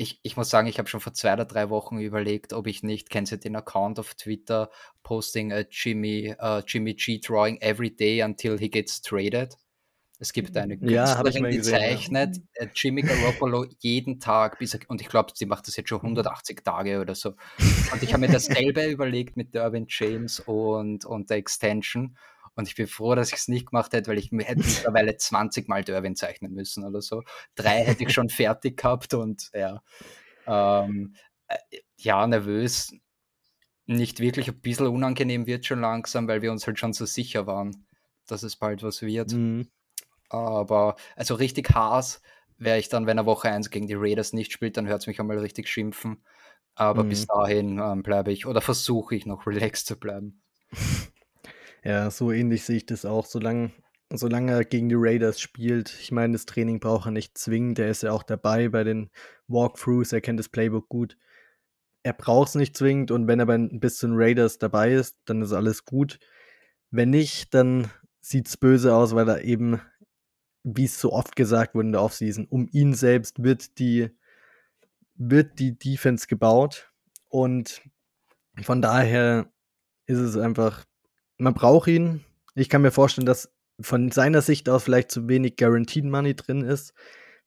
ich, 0.00 0.20
ich 0.22 0.36
muss 0.36 0.48
sagen, 0.48 0.68
ich 0.68 0.78
habe 0.78 0.88
schon 0.88 1.00
vor 1.00 1.12
zwei 1.12 1.32
oder 1.32 1.44
drei 1.44 1.70
Wochen 1.70 1.98
überlegt, 1.98 2.52
ob 2.52 2.68
ich 2.68 2.84
nicht, 2.84 3.10
kennst 3.10 3.32
du 3.32 3.36
den 3.36 3.56
Account 3.56 3.98
auf 3.98 4.14
Twitter, 4.14 4.70
posting 5.02 5.52
a 5.52 5.64
Jimmy, 5.68 6.34
uh, 6.40 6.62
Jimmy 6.64 6.94
G 6.94 7.18
drawing 7.18 7.60
every 7.60 7.90
day 7.94 8.22
until 8.22 8.56
he 8.56 8.70
gets 8.70 9.02
traded. 9.02 9.56
Es 10.20 10.32
gibt 10.32 10.56
eine 10.56 10.78
Künstlerin, 10.78 11.44
ja, 11.44 11.50
die 11.50 11.60
zeichnet 11.60 12.36
ja. 12.36 12.64
Äh, 12.64 12.68
Jimmy 12.74 13.02
Garoppolo 13.02 13.66
jeden 13.80 14.20
Tag, 14.20 14.58
bis 14.60 14.74
er, 14.74 14.80
und 14.88 15.00
ich 15.00 15.08
glaube, 15.08 15.32
sie 15.34 15.46
macht 15.46 15.66
das 15.66 15.76
jetzt 15.76 15.88
schon 15.88 16.00
180 16.00 16.64
Tage 16.64 17.00
oder 17.00 17.14
so. 17.16 17.34
Und 17.92 18.02
ich 18.02 18.12
habe 18.12 18.20
mir 18.20 18.32
dasselbe 18.32 18.84
überlegt 18.90 19.36
mit 19.36 19.54
Derwin 19.54 19.86
James 19.88 20.40
und, 20.40 21.04
und 21.04 21.30
der 21.30 21.38
Extension. 21.38 22.16
Und 22.58 22.66
ich 22.66 22.74
bin 22.74 22.88
froh, 22.88 23.14
dass 23.14 23.28
ich 23.28 23.36
es 23.36 23.46
nicht 23.46 23.66
gemacht 23.66 23.92
hätte, 23.92 24.10
weil 24.10 24.18
ich 24.18 24.32
hätte 24.32 24.58
mittlerweile 24.58 25.16
20 25.16 25.68
Mal 25.68 25.84
Derwin 25.84 26.16
zeichnen 26.16 26.52
müssen 26.52 26.84
oder 26.84 27.00
so. 27.00 27.22
Drei 27.54 27.84
hätte 27.84 28.02
ich 28.02 28.12
schon 28.12 28.30
fertig 28.30 28.78
gehabt 28.78 29.14
und 29.14 29.48
ja. 29.54 29.80
Ähm, 30.44 31.14
äh, 31.46 31.56
ja, 31.98 32.26
nervös. 32.26 32.92
Nicht 33.86 34.18
wirklich, 34.18 34.48
ein 34.48 34.60
bisschen 34.60 34.88
unangenehm 34.88 35.46
wird 35.46 35.66
schon 35.66 35.82
langsam, 35.82 36.26
weil 36.26 36.42
wir 36.42 36.50
uns 36.50 36.66
halt 36.66 36.80
schon 36.80 36.92
so 36.92 37.06
sicher 37.06 37.46
waren, 37.46 37.86
dass 38.26 38.42
es 38.42 38.56
bald 38.56 38.82
was 38.82 39.02
wird. 39.02 39.30
Mhm. 39.34 39.68
Aber 40.28 40.96
also 41.14 41.36
richtig 41.36 41.70
Haas 41.70 42.20
wäre 42.56 42.80
ich 42.80 42.88
dann, 42.88 43.06
wenn 43.06 43.18
er 43.18 43.26
Woche 43.26 43.50
1 43.50 43.70
gegen 43.70 43.86
die 43.86 43.94
Raiders 43.94 44.32
nicht 44.32 44.50
spielt, 44.50 44.76
dann 44.76 44.88
hört 44.88 45.02
es 45.02 45.06
mich 45.06 45.20
einmal 45.20 45.38
richtig 45.38 45.68
schimpfen. 45.68 46.24
Aber 46.74 47.04
mhm. 47.04 47.08
bis 47.10 47.24
dahin 47.28 47.78
ähm, 47.78 48.02
bleibe 48.02 48.32
ich 48.32 48.46
oder 48.46 48.60
versuche 48.60 49.14
ich 49.14 49.26
noch 49.26 49.46
relaxed 49.46 49.86
zu 49.86 49.96
bleiben. 49.96 50.42
Ja, 51.84 52.10
so 52.10 52.32
ähnlich 52.32 52.64
sehe 52.64 52.78
ich 52.78 52.86
das 52.86 53.04
auch. 53.04 53.26
Solange, 53.26 53.70
solange 54.12 54.52
er 54.52 54.64
gegen 54.64 54.88
die 54.88 54.96
Raiders 54.98 55.40
spielt, 55.40 55.96
ich 56.00 56.10
meine, 56.12 56.32
das 56.32 56.46
Training 56.46 56.80
braucht 56.80 57.06
er 57.06 57.12
nicht 57.12 57.38
zwingend. 57.38 57.78
Er 57.78 57.88
ist 57.90 58.02
ja 58.02 58.12
auch 58.12 58.22
dabei 58.22 58.68
bei 58.68 58.84
den 58.84 59.10
Walkthroughs, 59.46 60.12
er 60.12 60.20
kennt 60.20 60.40
das 60.40 60.48
Playbook 60.48 60.88
gut. 60.88 61.16
Er 62.02 62.12
braucht 62.12 62.50
es 62.50 62.54
nicht 62.54 62.76
zwingend 62.76 63.10
und 63.10 63.26
wenn 63.26 63.40
er 63.40 63.46
bei, 63.46 63.58
bis 63.58 63.98
zu 63.98 64.06
den 64.06 64.16
Raiders 64.16 64.58
dabei 64.58 64.92
ist, 64.92 65.18
dann 65.26 65.42
ist 65.42 65.52
alles 65.52 65.84
gut. 65.84 66.18
Wenn 66.90 67.10
nicht, 67.10 67.54
dann 67.54 67.90
sieht 68.20 68.48
es 68.48 68.56
böse 68.56 68.94
aus, 68.94 69.14
weil 69.14 69.28
er 69.28 69.42
eben, 69.42 69.80
wie 70.64 70.84
es 70.84 71.00
so 71.00 71.12
oft 71.12 71.36
gesagt 71.36 71.74
wurde 71.74 71.88
in 71.88 71.92
der 71.92 72.02
Offseason, 72.02 72.46
um 72.46 72.68
ihn 72.72 72.94
selbst 72.94 73.42
wird 73.42 73.78
die, 73.78 74.10
wird 75.14 75.58
die 75.58 75.78
Defense 75.78 76.26
gebaut. 76.26 76.92
Und 77.28 77.82
von 78.62 78.80
daher 78.80 79.52
ist 80.06 80.18
es 80.18 80.36
einfach 80.36 80.87
man 81.38 81.54
braucht 81.54 81.88
ihn. 81.88 82.24
Ich 82.54 82.68
kann 82.68 82.82
mir 82.82 82.90
vorstellen, 82.90 83.26
dass 83.26 83.50
von 83.80 84.10
seiner 84.10 84.42
Sicht 84.42 84.68
aus 84.68 84.84
vielleicht 84.84 85.10
zu 85.10 85.28
wenig 85.28 85.56
Guaranteed 85.56 86.04
Money 86.04 86.34
drin 86.34 86.62
ist, 86.62 86.92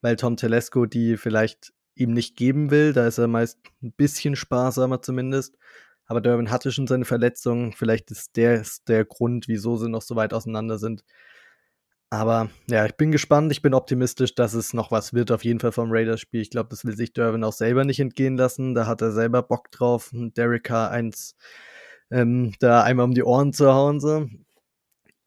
weil 0.01 0.15
Tom 0.15 0.37
Telesco 0.37 0.85
die 0.85 1.17
vielleicht 1.17 1.73
ihm 1.95 2.13
nicht 2.13 2.37
geben 2.37 2.71
will. 2.71 2.93
Da 2.93 3.07
ist 3.07 3.17
er 3.17 3.27
meist 3.27 3.59
ein 3.83 3.93
bisschen 3.93 4.35
sparsamer 4.35 5.01
zumindest. 5.01 5.57
Aber 6.05 6.21
Durbin 6.21 6.51
hatte 6.51 6.71
schon 6.71 6.87
seine 6.87 7.05
Verletzung. 7.05 7.73
Vielleicht 7.73 8.11
ist 8.11 8.35
der 8.35 8.55
ist 8.61 8.87
der 8.89 9.05
Grund, 9.05 9.47
wieso 9.47 9.77
sie 9.77 9.89
noch 9.89 10.01
so 10.01 10.15
weit 10.15 10.33
auseinander 10.33 10.77
sind. 10.77 11.03
Aber 12.09 12.49
ja, 12.69 12.85
ich 12.85 12.95
bin 12.95 13.11
gespannt. 13.11 13.51
Ich 13.51 13.61
bin 13.61 13.73
optimistisch, 13.73 14.35
dass 14.35 14.53
es 14.53 14.73
noch 14.73 14.91
was 14.91 15.13
wird, 15.13 15.31
auf 15.31 15.45
jeden 15.45 15.61
Fall 15.61 15.71
vom 15.71 15.89
Raiders-Spiel. 15.91 16.41
Ich 16.41 16.49
glaube, 16.49 16.69
das 16.69 16.83
will 16.83 16.97
sich 16.97 17.13
Durbin 17.13 17.45
auch 17.45 17.53
selber 17.53 17.85
nicht 17.85 18.01
entgehen 18.01 18.35
lassen. 18.35 18.75
Da 18.75 18.87
hat 18.87 19.01
er 19.01 19.11
selber 19.11 19.41
Bock 19.43 19.71
drauf, 19.71 20.09
Derek 20.11 20.65
Carr 20.65 20.91
eins 20.91 21.35
ähm, 22.11 22.53
da 22.59 22.83
einmal 22.83 23.05
um 23.05 23.13
die 23.13 23.23
Ohren 23.23 23.53
zu 23.53 23.73
hauen. 23.73 23.99
So. 23.99 24.27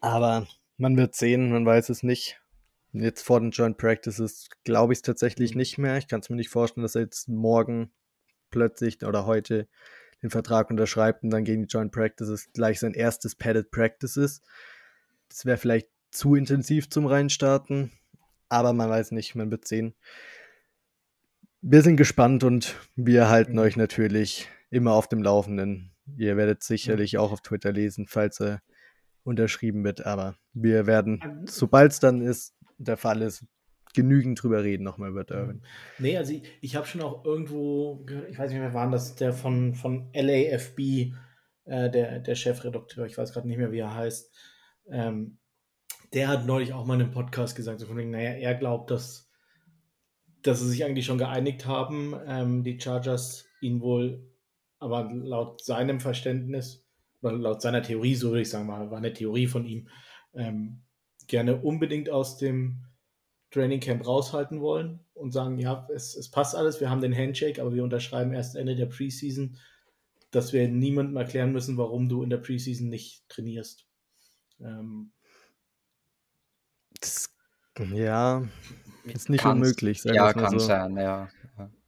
Aber 0.01 0.47
man 0.77 0.97
wird 0.97 1.15
sehen, 1.15 1.51
man 1.51 1.67
weiß 1.67 1.89
es 1.89 2.03
nicht. 2.03 2.41
Jetzt 2.93 3.23
vor 3.23 3.41
den 3.41 3.51
Joint 3.51 3.77
Practices 3.77 4.49
glaube 4.63 4.93
ich 4.93 4.99
es 4.99 5.03
tatsächlich 5.03 5.57
nicht 5.57 5.79
mehr. 5.79 5.97
Ich 5.99 6.07
kann 6.07 6.21
es 6.21 6.31
mir 6.31 6.37
nicht 6.37 6.51
vorstellen, 6.51 6.83
dass 6.83 6.95
er 6.95 7.03
jetzt 7.03 7.29
morgen 7.29 7.91
plötzlich 8.51 9.05
oder 9.05 9.27
heute 9.27 9.67
den 10.23 10.31
Vertrag 10.31 10.71
unterschreibt 10.71 11.25
und 11.25 11.31
dann 11.31 11.45
gegen 11.45 11.63
die 11.63 11.69
Joint 11.69 11.91
Practices 11.91 12.53
gleich 12.53 12.79
sein 12.79 12.95
erstes 12.95 13.35
Padded 13.35 13.71
Practice 13.71 14.17
ist. 14.17 14.45
Das 15.29 15.45
wäre 15.45 15.57
vielleicht 15.57 15.89
zu 16.13 16.37
intensiv 16.37 16.89
zum 16.89 17.07
Reinstarten, 17.07 17.91
aber 18.49 18.73
man 18.73 18.89
weiß 18.89 19.11
nicht, 19.11 19.35
man 19.35 19.51
wird 19.51 19.67
sehen. 19.67 19.95
Wir 21.61 21.83
sind 21.83 21.97
gespannt 21.97 22.45
und 22.45 22.77
wir 22.95 23.29
halten 23.29 23.59
euch 23.59 23.77
natürlich 23.77 24.49
immer 24.71 24.93
auf 24.93 25.09
dem 25.09 25.23
Laufenden. 25.23 25.94
Ihr 26.17 26.37
werdet 26.37 26.63
sicherlich 26.63 27.19
auch 27.19 27.33
auf 27.33 27.41
Twitter 27.41 27.73
lesen, 27.73 28.07
falls 28.07 28.41
er 28.41 28.61
unterschrieben 29.23 29.85
wird. 29.85 30.05
Aber 30.07 30.37
wir 30.53 30.87
werden, 30.87 31.45
sobald 31.47 31.93
es 31.93 32.01
dann 32.01 32.21
ist, 32.21 32.55
der 32.79 32.97
Fall 32.97 33.23
ist, 33.23 33.45
genügend 33.95 34.43
drüber 34.43 34.63
reden, 34.63 34.83
nochmal 34.83 35.11
über 35.11 35.25
Durbin. 35.25 35.63
Nee, 35.99 36.19
also 36.19 36.33
ich, 36.33 36.43
ich 36.61 36.77
habe 36.77 36.87
schon 36.87 37.01
auch 37.01 37.25
irgendwo 37.25 38.05
gehört, 38.05 38.29
ich 38.29 38.39
weiß 38.39 38.51
nicht 38.51 38.61
mehr, 38.61 38.75
waren 38.75 38.91
das 38.91 39.15
der 39.15 39.33
von, 39.33 39.75
von 39.75 40.11
LAFB, 40.13 41.15
äh, 41.65 41.91
der, 41.91 42.19
der 42.19 42.35
Chefredakteur, 42.35 43.07
ich 43.07 43.17
weiß 43.17 43.33
gerade 43.33 43.47
nicht 43.47 43.57
mehr, 43.57 43.73
wie 43.73 43.79
er 43.79 43.95
heißt, 43.95 44.35
ähm, 44.91 45.39
der 46.13 46.29
hat 46.29 46.45
neulich 46.45 46.73
auch 46.73 46.85
mal 46.85 46.95
in 46.95 47.03
einem 47.03 47.11
Podcast 47.13 47.57
gesagt, 47.57 47.81
so 47.81 47.87
von 47.87 47.97
wegen, 47.97 48.11
naja, 48.11 48.33
er 48.33 48.55
glaubt, 48.55 48.91
dass, 48.91 49.31
dass 50.43 50.61
sie 50.61 50.69
sich 50.69 50.85
eigentlich 50.85 51.07
schon 51.07 51.19
geeinigt 51.19 51.67
haben, 51.67 52.15
ähm, 52.27 52.65
die 52.65 52.79
Chargers 52.81 53.47
ihn 53.61 53.81
wohl, 53.81 54.29
aber 54.85 55.11
laut 55.13 55.65
seinem 55.65 55.99
Verständnis, 55.99 56.85
oder 57.23 57.33
laut 57.33 57.63
seiner 57.63 57.83
Theorie, 57.83 58.15
so 58.15 58.29
würde 58.29 58.43
ich 58.43 58.51
sagen, 58.51 58.69
war, 58.69 58.91
war 58.91 58.99
eine 58.99 59.15
Theorie 59.15 59.47
von 59.47 59.65
ihm, 59.65 59.89
ähm, 60.35 60.83
gerne 61.27 61.57
unbedingt 61.57 62.11
aus 62.11 62.37
dem 62.37 62.85
Training 63.51 63.81
Camp 63.81 64.07
raushalten 64.07 64.61
wollen 64.61 65.01
und 65.15 65.33
sagen, 65.33 65.59
ja, 65.59 65.89
es, 65.95 66.15
es 66.15 66.31
passt 66.31 66.55
alles, 66.55 66.81
wir 66.81 66.91
haben 66.91 67.01
den 67.01 67.17
Handshake, 67.17 67.63
aber 67.63 67.73
wir 67.73 67.83
unterschreiben 67.83 68.35
erst 68.35 68.57
Ende 68.57 68.77
der 68.77 68.87
Preseason, 68.87 69.57
dass 70.31 70.53
wir 70.53 70.69
niemandem 70.69 71.17
erklären 71.17 71.53
müssen, 71.53 71.79
warum 71.79 72.09
du 72.09 72.23
in 72.23 72.31
der 72.31 72.39
Preseason 72.39 72.89
nicht 72.89 73.27
trainierst. 73.29 73.87
Ähm, 74.61 75.13
das, 77.01 77.35
ja, 77.91 78.47
ist 79.05 79.31
nicht 79.31 79.41
kann's, 79.41 79.55
unmöglich. 79.55 80.05
ja, 80.05 80.33
kann 80.35 80.59
so. 80.59 80.67
sein, 80.67 80.97
ja. 80.97 81.29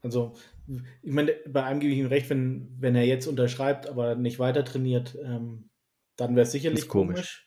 Also, 0.03 0.37
ich 0.69 1.13
meine, 1.13 1.33
bei 1.49 1.65
einem 1.65 1.81
gebe 1.81 1.93
ich 1.93 1.99
ihm 1.99 2.07
recht, 2.07 2.31
wenn, 2.31 2.77
wenn 2.81 2.95
er 2.95 3.05
jetzt 3.05 3.27
unterschreibt, 3.27 3.89
aber 3.89 4.15
nicht 4.15 4.39
weiter 4.39 4.65
trainiert, 4.65 5.17
ähm, 5.23 5.71
dann 6.17 6.37
wäre 6.37 6.47
es 6.47 6.53
sicherlich 6.53 6.89
komisch. 6.89 7.47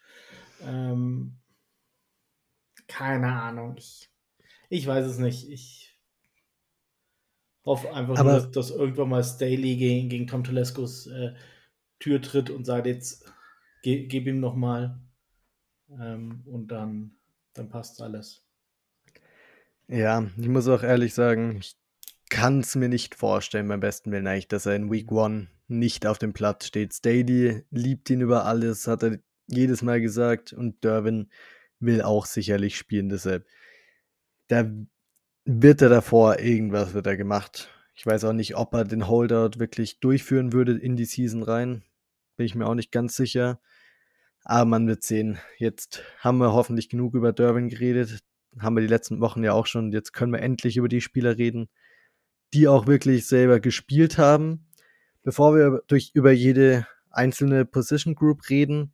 komisch. 0.59 0.71
Ähm, 0.73 1.39
keine 2.87 3.31
Ahnung. 3.31 3.75
Ich, 3.77 4.11
ich 4.69 4.85
weiß 4.85 5.05
es 5.05 5.17
nicht. 5.17 5.49
Ich 5.49 5.97
hoffe 7.63 7.93
einfach 7.93 8.17
aber, 8.17 8.31
nur, 8.31 8.41
dass, 8.41 8.51
dass, 8.51 8.71
irgendwann 8.71 9.09
mal 9.09 9.23
Staley 9.23 9.77
gegen, 9.77 10.09
gegen 10.09 10.27
Tom 10.27 10.43
Telescos 10.43 11.07
äh, 11.07 11.33
Tür 11.99 12.21
tritt 12.21 12.49
und 12.49 12.65
sagt 12.65 12.87
jetzt, 12.87 13.31
ge, 13.83 14.07
gib 14.07 14.27
ihm 14.27 14.39
nochmal 14.39 14.99
ähm, 15.89 16.41
und 16.45 16.67
dann, 16.69 17.15
dann 17.53 17.69
passt 17.69 18.01
alles. 18.01 18.45
Ja, 19.87 20.27
ich 20.37 20.47
muss 20.47 20.67
auch 20.67 20.83
ehrlich 20.83 21.13
sagen, 21.13 21.57
ich 21.57 21.75
kann 22.29 22.59
es 22.59 22.75
mir 22.75 22.89
nicht 22.89 23.15
vorstellen, 23.15 23.67
beim 23.67 23.79
besten 23.79 24.11
Willen 24.11 24.27
eigentlich, 24.27 24.47
dass 24.47 24.65
er 24.65 24.75
in 24.75 24.91
Week 24.91 25.11
One 25.11 25.47
nicht 25.67 26.05
auf 26.05 26.17
dem 26.17 26.33
Platz 26.33 26.65
steht. 26.65 26.93
Staley 26.93 27.63
liebt 27.71 28.09
ihn 28.09 28.21
über 28.21 28.45
alles, 28.45 28.87
hat 28.87 29.03
er 29.03 29.19
jedes 29.47 29.81
Mal 29.81 30.01
gesagt 30.01 30.53
und 30.53 30.83
Derwin 30.83 31.29
will 31.79 32.01
auch 32.01 32.25
sicherlich 32.25 32.77
spielen, 32.77 33.09
deshalb 33.09 33.47
da 34.49 34.69
wird 35.45 35.81
er 35.81 35.89
davor, 35.89 36.39
irgendwas 36.39 36.93
wird 36.93 37.07
er 37.07 37.17
gemacht. 37.17 37.69
Ich 37.95 38.05
weiß 38.05 38.25
auch 38.25 38.33
nicht, 38.33 38.55
ob 38.55 38.73
er 38.73 38.83
den 38.83 39.07
Holdout 39.07 39.59
wirklich 39.59 39.99
durchführen 39.99 40.53
würde 40.53 40.77
in 40.77 40.95
die 40.95 41.05
Season 41.05 41.43
rein. 41.43 41.83
Bin 42.35 42.45
ich 42.45 42.55
mir 42.55 42.67
auch 42.67 42.75
nicht 42.75 42.91
ganz 42.91 43.15
sicher. 43.15 43.59
Aber 44.43 44.65
man 44.65 44.87
wird 44.87 45.03
sehen. 45.03 45.37
Jetzt 45.57 46.03
haben 46.19 46.37
wir 46.37 46.53
hoffentlich 46.53 46.89
genug 46.89 47.13
über 47.13 47.33
Durbin 47.33 47.69
geredet. 47.69 48.19
Haben 48.57 48.75
wir 48.75 48.81
die 48.81 48.87
letzten 48.87 49.19
Wochen 49.19 49.43
ja 49.43 49.53
auch 49.53 49.65
schon. 49.65 49.91
Jetzt 49.91 50.13
können 50.13 50.31
wir 50.31 50.41
endlich 50.41 50.77
über 50.77 50.87
die 50.87 51.01
Spieler 51.01 51.37
reden, 51.37 51.69
die 52.53 52.67
auch 52.67 52.87
wirklich 52.87 53.27
selber 53.27 53.59
gespielt 53.59 54.17
haben. 54.17 54.67
Bevor 55.21 55.55
wir 55.55 55.83
durch, 55.87 56.11
über 56.13 56.31
jede 56.31 56.87
einzelne 57.11 57.65
Position 57.65 58.15
Group 58.15 58.49
reden, 58.49 58.93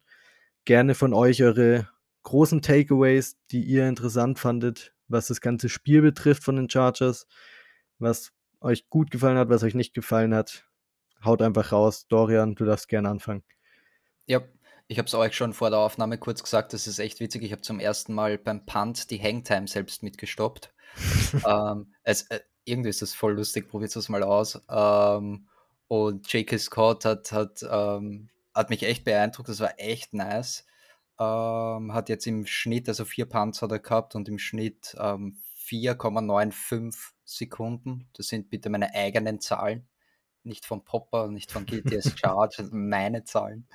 gerne 0.65 0.95
von 0.95 1.13
euch 1.13 1.43
eure 1.43 1.88
großen 2.24 2.62
Takeaways, 2.62 3.38
die 3.51 3.63
ihr 3.63 3.88
interessant 3.88 4.39
fandet, 4.39 4.93
was 5.07 5.27
das 5.27 5.41
ganze 5.41 5.69
Spiel 5.69 6.01
betrifft 6.01 6.43
von 6.43 6.55
den 6.55 6.69
Chargers, 6.69 7.27
was 8.00 8.31
euch 8.59 8.89
gut 8.89 9.12
gefallen 9.12 9.38
hat, 9.38 9.50
was 9.50 9.63
euch 9.63 9.75
nicht 9.75 9.93
gefallen 9.93 10.33
hat. 10.33 10.65
Haut 11.24 11.41
einfach 11.41 11.71
raus. 11.71 12.07
Dorian, 12.07 12.55
du 12.55 12.65
darfst 12.65 12.88
gerne 12.88 13.09
anfangen. 13.09 13.43
Ja, 14.25 14.41
ich 14.88 14.97
habe 14.97 15.07
es 15.07 15.13
euch 15.13 15.35
schon 15.35 15.53
vor 15.53 15.69
der 15.69 15.79
Aufnahme 15.79 16.17
kurz 16.17 16.43
gesagt, 16.43 16.74
das 16.74 16.88
ist 16.88 17.00
echt 17.00 17.19
witzig. 17.19 17.43
Ich 17.43 17.51
habe 17.51 17.62
zum 17.62 17.79
ersten 17.79 18.13
Mal 18.13 18.38
beim 18.38 18.65
Punt 18.65 19.09
die 19.12 19.21
Hangtime 19.21 19.67
selbst 19.67 20.03
mitgestoppt. 20.03 20.74
ähm, 21.47 21.93
es, 22.03 22.24
äh, 22.29 22.39
irgendwie 22.65 22.89
ist 22.89 23.01
das 23.01 23.13
voll 23.13 23.36
lustig, 23.36 23.69
probiert 23.69 23.95
es 23.95 24.10
mal 24.10 24.24
aus. 24.24 24.62
Ähm, 24.69 25.48
und 25.88 26.31
J.K. 26.31 26.57
Scott 26.57 27.05
hat, 27.05 27.31
hat, 27.31 27.63
ähm, 27.69 28.29
hat 28.53 28.69
mich 28.69 28.84
echt 28.84 29.05
beeindruckt, 29.05 29.50
das 29.50 29.60
war 29.60 29.74
echt 29.77 30.13
nice. 30.13 30.65
Ähm, 31.19 31.93
hat 31.93 32.10
jetzt 32.10 32.27
im 32.27 32.45
Schnitt, 32.45 32.89
also 32.89 33.05
vier 33.05 33.25
Punts 33.27 33.62
hat 33.62 33.72
er 33.72 33.79
gehabt 33.79 34.15
und 34.15 34.27
im 34.27 34.39
Schnitt 34.39 34.95
ähm, 35.00 35.38
4,95 35.65 37.13
Sekunden. 37.24 38.10
Das 38.13 38.27
sind 38.27 38.50
bitte 38.50 38.69
meine 38.69 38.93
eigenen 38.93 39.39
Zahlen, 39.39 39.88
nicht 40.43 40.65
von 40.65 40.84
Popper, 40.84 41.27
nicht 41.27 41.51
von 41.51 41.65
GTS 41.65 42.13
Charge, 42.19 42.67
meine 42.72 43.24
Zahlen. 43.24 43.67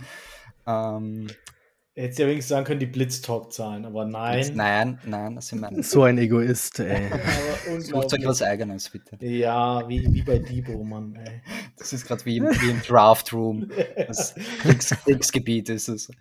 Hättest 1.95 2.21
ja 2.21 2.27
wenigstens 2.27 2.49
sagen 2.51 2.65
können, 2.65 2.81
die 2.81 2.87
Blitztalk-Zahlen, 2.87 3.85
aber 3.85 4.05
nein. 4.05 4.53
nein, 4.55 5.01
nein, 5.05 5.35
das 5.35 5.49
sind 5.49 5.61
meine. 5.61 5.83
So 5.83 6.05
ein 6.05 6.19
Egoist, 6.19 6.79
ey. 6.79 7.11
Sucht 7.81 8.15
euch 8.15 8.25
was 8.25 8.43
Eigenes, 8.43 8.89
bitte. 8.89 9.17
Ja, 9.27 9.87
wie, 9.89 10.07
wie 10.13 10.23
bei 10.23 10.39
Debo, 10.39 10.85
Mann, 10.85 11.17
ey. 11.17 11.43
Das 11.77 11.93
ist 11.93 12.07
gerade 12.07 12.25
wie, 12.25 12.37
im, 12.37 12.45
wie 12.45 12.71
im 12.71 12.81
Draft 12.83 13.33
Room. 13.33 13.71
Das 14.07 14.35
Kriegs, 14.61 14.91
Kriegsgebiet 15.05 15.69
ist 15.69 15.89
es. 15.89 16.11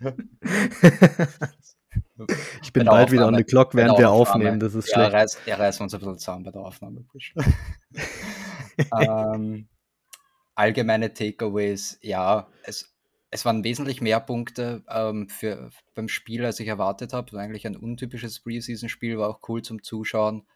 Ich 2.62 2.72
bin 2.72 2.84
bald 2.84 3.10
wieder 3.10 3.26
on 3.26 3.34
the 3.34 3.42
clock, 3.42 3.74
während 3.74 3.98
wir 3.98 4.10
aufnehmen. 4.10 4.60
Das 4.60 4.74
ist 4.74 4.88
ja, 4.90 4.96
schlecht. 4.96 5.12
Reiß, 5.14 5.38
ja, 5.46 5.56
reißen 5.56 5.80
wir 5.80 5.84
uns 5.84 5.94
ein 5.94 6.00
bisschen 6.00 6.18
zusammen 6.18 6.44
bei 6.44 6.50
der 6.50 6.60
Aufnahme. 6.60 7.04
ähm, 9.00 9.66
allgemeine 10.54 11.12
Takeaways, 11.12 11.98
ja, 12.02 12.46
es, 12.64 12.94
es 13.30 13.44
waren 13.44 13.62
wesentlich 13.62 14.00
mehr 14.00 14.20
Punkte 14.20 14.82
ähm, 14.88 15.28
für, 15.28 15.70
beim 15.94 16.08
Spiel, 16.08 16.44
als 16.44 16.58
ich 16.60 16.66
erwartet 16.66 17.12
habe. 17.12 17.32
War 17.32 17.40
eigentlich 17.40 17.66
ein 17.66 17.76
untypisches 17.76 18.40
Preseason-Spiel, 18.40 19.18
war 19.18 19.28
auch 19.28 19.48
cool 19.48 19.62
zum 19.62 19.82
Zuschauen. 19.82 20.46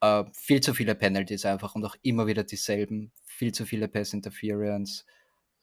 Äh, 0.00 0.24
viel 0.32 0.60
zu 0.60 0.74
viele 0.74 0.94
Penalties 0.94 1.46
einfach 1.46 1.74
und 1.76 1.84
auch 1.84 1.96
immer 2.02 2.26
wieder 2.26 2.42
dieselben. 2.42 3.12
Viel 3.24 3.52
zu 3.52 3.64
viele 3.64 3.86
Pass-Interference. 3.86 5.06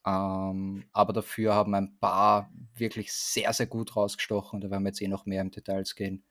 Ähm, 0.06 0.84
aber 0.92 1.12
dafür 1.12 1.54
haben 1.54 1.74
ein 1.74 1.98
paar 1.98 2.50
wirklich 2.74 3.12
sehr, 3.12 3.52
sehr 3.52 3.66
gut 3.66 3.94
rausgestochen. 3.94 4.60
Da 4.62 4.70
werden 4.70 4.84
wir 4.84 4.88
jetzt 4.88 5.02
eh 5.02 5.08
noch 5.08 5.26
mehr 5.26 5.42
im 5.42 5.50
Details 5.50 5.94
gehen. 5.94 6.24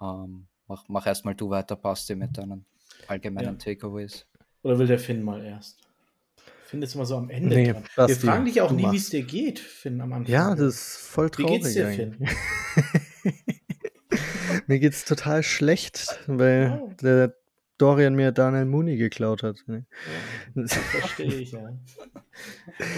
Ähm, 0.00 0.48
mach, 0.66 0.88
mach 0.88 1.06
erstmal 1.06 1.36
du 1.36 1.50
weiter, 1.50 1.76
Basti, 1.76 2.16
mit 2.16 2.36
deinen 2.36 2.66
allgemeinen 3.06 3.58
ja. 3.58 3.74
Takeaways. 3.74 4.26
Oder 4.62 4.78
will 4.78 4.88
der 4.88 4.98
Finn 4.98 5.22
mal 5.22 5.44
erst? 5.44 5.89
Finn 6.70 6.82
ist 6.82 6.94
immer 6.94 7.04
so 7.04 7.16
am 7.16 7.30
Ende. 7.30 7.54
Nee, 7.54 7.74
wir 7.96 8.16
fragen 8.16 8.44
dich 8.44 8.60
auch 8.60 8.70
nie, 8.70 8.90
wie 8.92 8.96
es 8.96 9.10
dir 9.10 9.24
geht, 9.24 9.58
Finn, 9.58 10.00
am 10.00 10.12
Anfang. 10.12 10.32
Ja, 10.32 10.54
das 10.54 10.74
ist 10.74 10.96
voll 10.98 11.28
traurig. 11.28 11.50
Wie 11.50 11.58
geht's 11.58 11.74
dir, 11.74 11.88
Finn? 11.88 12.16
Mir 14.66 14.78
geht's 14.78 15.04
total 15.04 15.42
schlecht, 15.42 16.20
weil 16.28 16.80
oh. 16.80 16.92
der 17.02 17.34
Dorian 17.78 18.14
mir 18.14 18.30
Daniel 18.30 18.66
Mooney 18.66 18.96
geklaut 18.96 19.42
hat. 19.42 19.56
Ja, 19.66 19.80
das 20.54 20.74
verstehe 20.74 21.34
ich, 21.34 21.52
ja. 21.52 21.72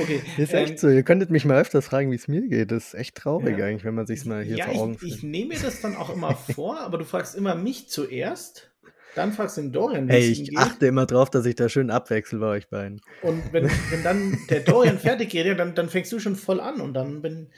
Okay. 0.00 0.20
Ist 0.36 0.52
echt 0.52 0.72
ähm, 0.72 0.76
so. 0.76 0.88
Ihr 0.88 1.02
könntet 1.02 1.30
mich 1.30 1.44
mal 1.44 1.58
öfters 1.58 1.86
fragen, 1.86 2.10
wie 2.10 2.16
es 2.16 2.28
mir 2.28 2.46
geht. 2.48 2.72
Das 2.72 2.88
ist 2.88 2.94
echt 2.94 3.14
traurig 3.14 3.58
ja. 3.58 3.66
eigentlich, 3.66 3.84
wenn 3.84 3.94
man 3.94 4.06
sich 4.06 4.24
mal 4.24 4.42
hier 4.42 4.56
ja, 4.56 4.66
vor 4.66 4.82
Augen 4.82 4.98
führt. 4.98 5.12
Ich 5.12 5.22
nehme 5.22 5.54
mir 5.54 5.60
das 5.60 5.80
dann 5.80 5.96
auch 5.96 6.10
immer 6.10 6.34
vor, 6.34 6.80
aber 6.80 6.98
du 6.98 7.04
fragst 7.04 7.36
immer 7.36 7.54
mich 7.54 7.88
zuerst. 7.88 8.71
Dann 9.14 9.32
fragst 9.32 9.56
du 9.58 9.62
den 9.62 9.72
Dorian, 9.72 10.08
wie 10.08 10.12
Hey, 10.12 10.28
ich 10.30 10.44
geht. 10.44 10.58
achte 10.58 10.86
immer 10.86 11.06
drauf, 11.06 11.28
dass 11.30 11.44
ich 11.44 11.54
da 11.54 11.68
schön 11.68 11.90
abwechsel 11.90 12.38
bei 12.38 12.46
euch 12.46 12.68
beiden. 12.68 13.00
Und 13.22 13.52
wenn, 13.52 13.64
wenn 13.90 14.02
dann 14.02 14.38
der 14.48 14.60
Dorian 14.60 14.98
fertig 14.98 15.30
geht, 15.30 15.58
dann, 15.58 15.74
dann 15.74 15.88
fängst 15.88 16.12
du 16.12 16.18
schon 16.18 16.36
voll 16.36 16.60
an 16.60 16.80
und 16.80 16.94
dann 16.94 17.22
bin 17.22 17.48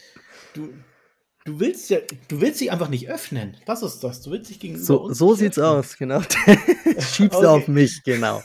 du. 0.54 0.70
Du 1.46 1.61
willst 1.61 1.90
ja, 1.90 1.99
du 2.28 2.40
willst 2.40 2.58
sie 2.58 2.70
einfach 2.70 2.88
nicht 2.88 3.11
öffnen. 3.11 3.54
Was 3.66 3.82
ist 3.82 4.02
das? 4.02 4.23
Du 4.23 4.30
willst 4.30 4.49
dich 4.49 4.61
gegenüber 4.61 4.82
so, 4.82 5.02
uns 5.02 5.18
So 5.18 5.34
sieht's 5.34 5.58
öffnen. 5.58 5.78
aus, 5.78 5.96
genau. 5.99 6.23
Schiebst 7.00 7.38
okay. 7.38 7.46
auf 7.46 7.68
mich, 7.68 8.02
genau. 8.02 8.42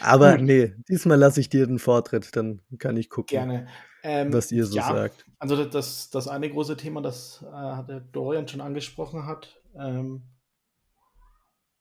Aber 0.00 0.36
Gut. 0.36 0.42
nee, 0.46 0.74
diesmal 0.88 1.18
lasse 1.18 1.40
ich 1.40 1.48
dir 1.48 1.66
den 1.66 1.78
Vortritt, 1.78 2.36
dann 2.36 2.60
kann 2.78 2.98
ich 2.98 3.08
gucken, 3.08 3.28
Gerne. 3.30 3.66
Ähm, 4.02 4.30
was 4.32 4.52
ihr 4.52 4.66
so 4.66 4.76
ja, 4.76 4.86
sagt. 4.86 5.24
Also 5.38 5.64
das, 5.64 6.10
das 6.10 6.28
eine 6.28 6.50
große 6.50 6.76
Thema, 6.76 7.00
das 7.00 7.42
äh, 7.50 7.84
der 7.86 8.00
Dorian 8.12 8.46
schon 8.46 8.60
angesprochen 8.60 9.26
hat, 9.26 9.60
ähm, 9.78 10.22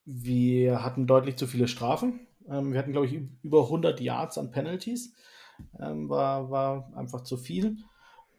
wir 0.10 0.84
hatten 0.84 1.06
deutlich 1.06 1.36
zu 1.36 1.48
viele 1.48 1.68
Strafen. 1.68 2.22
Ähm, 2.50 2.72
wir 2.72 2.80
hatten, 2.80 2.94
glaube 2.94 3.08
ich, 3.08 3.20
über 3.44 3.64
100 3.64 4.00
Yards 4.00 4.38
an 4.38 4.52
Penalties. 4.52 5.14
Ähm, 5.80 6.08
war, 6.08 6.50
war 6.50 6.94
einfach 6.96 7.24
zu 7.24 7.36
viel. 7.36 7.78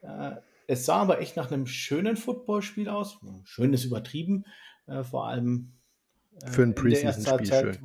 Äh, 0.01 0.37
es 0.67 0.87
sah 0.87 1.03
aber 1.03 1.21
echt 1.21 1.37
nach 1.37 1.53
einem 1.53 1.67
schönen 1.67 2.17
Footballspiel 2.17 2.89
aus. 2.89 3.21
Schön 3.45 3.75
ist 3.75 3.85
übertrieben. 3.85 4.47
Äh, 4.87 5.05
vor 5.05 5.27
allem 5.27 5.75
äh, 6.41 6.51
für 6.51 6.63
ein 6.63 6.75
Preseason-Spiel. 6.75 7.79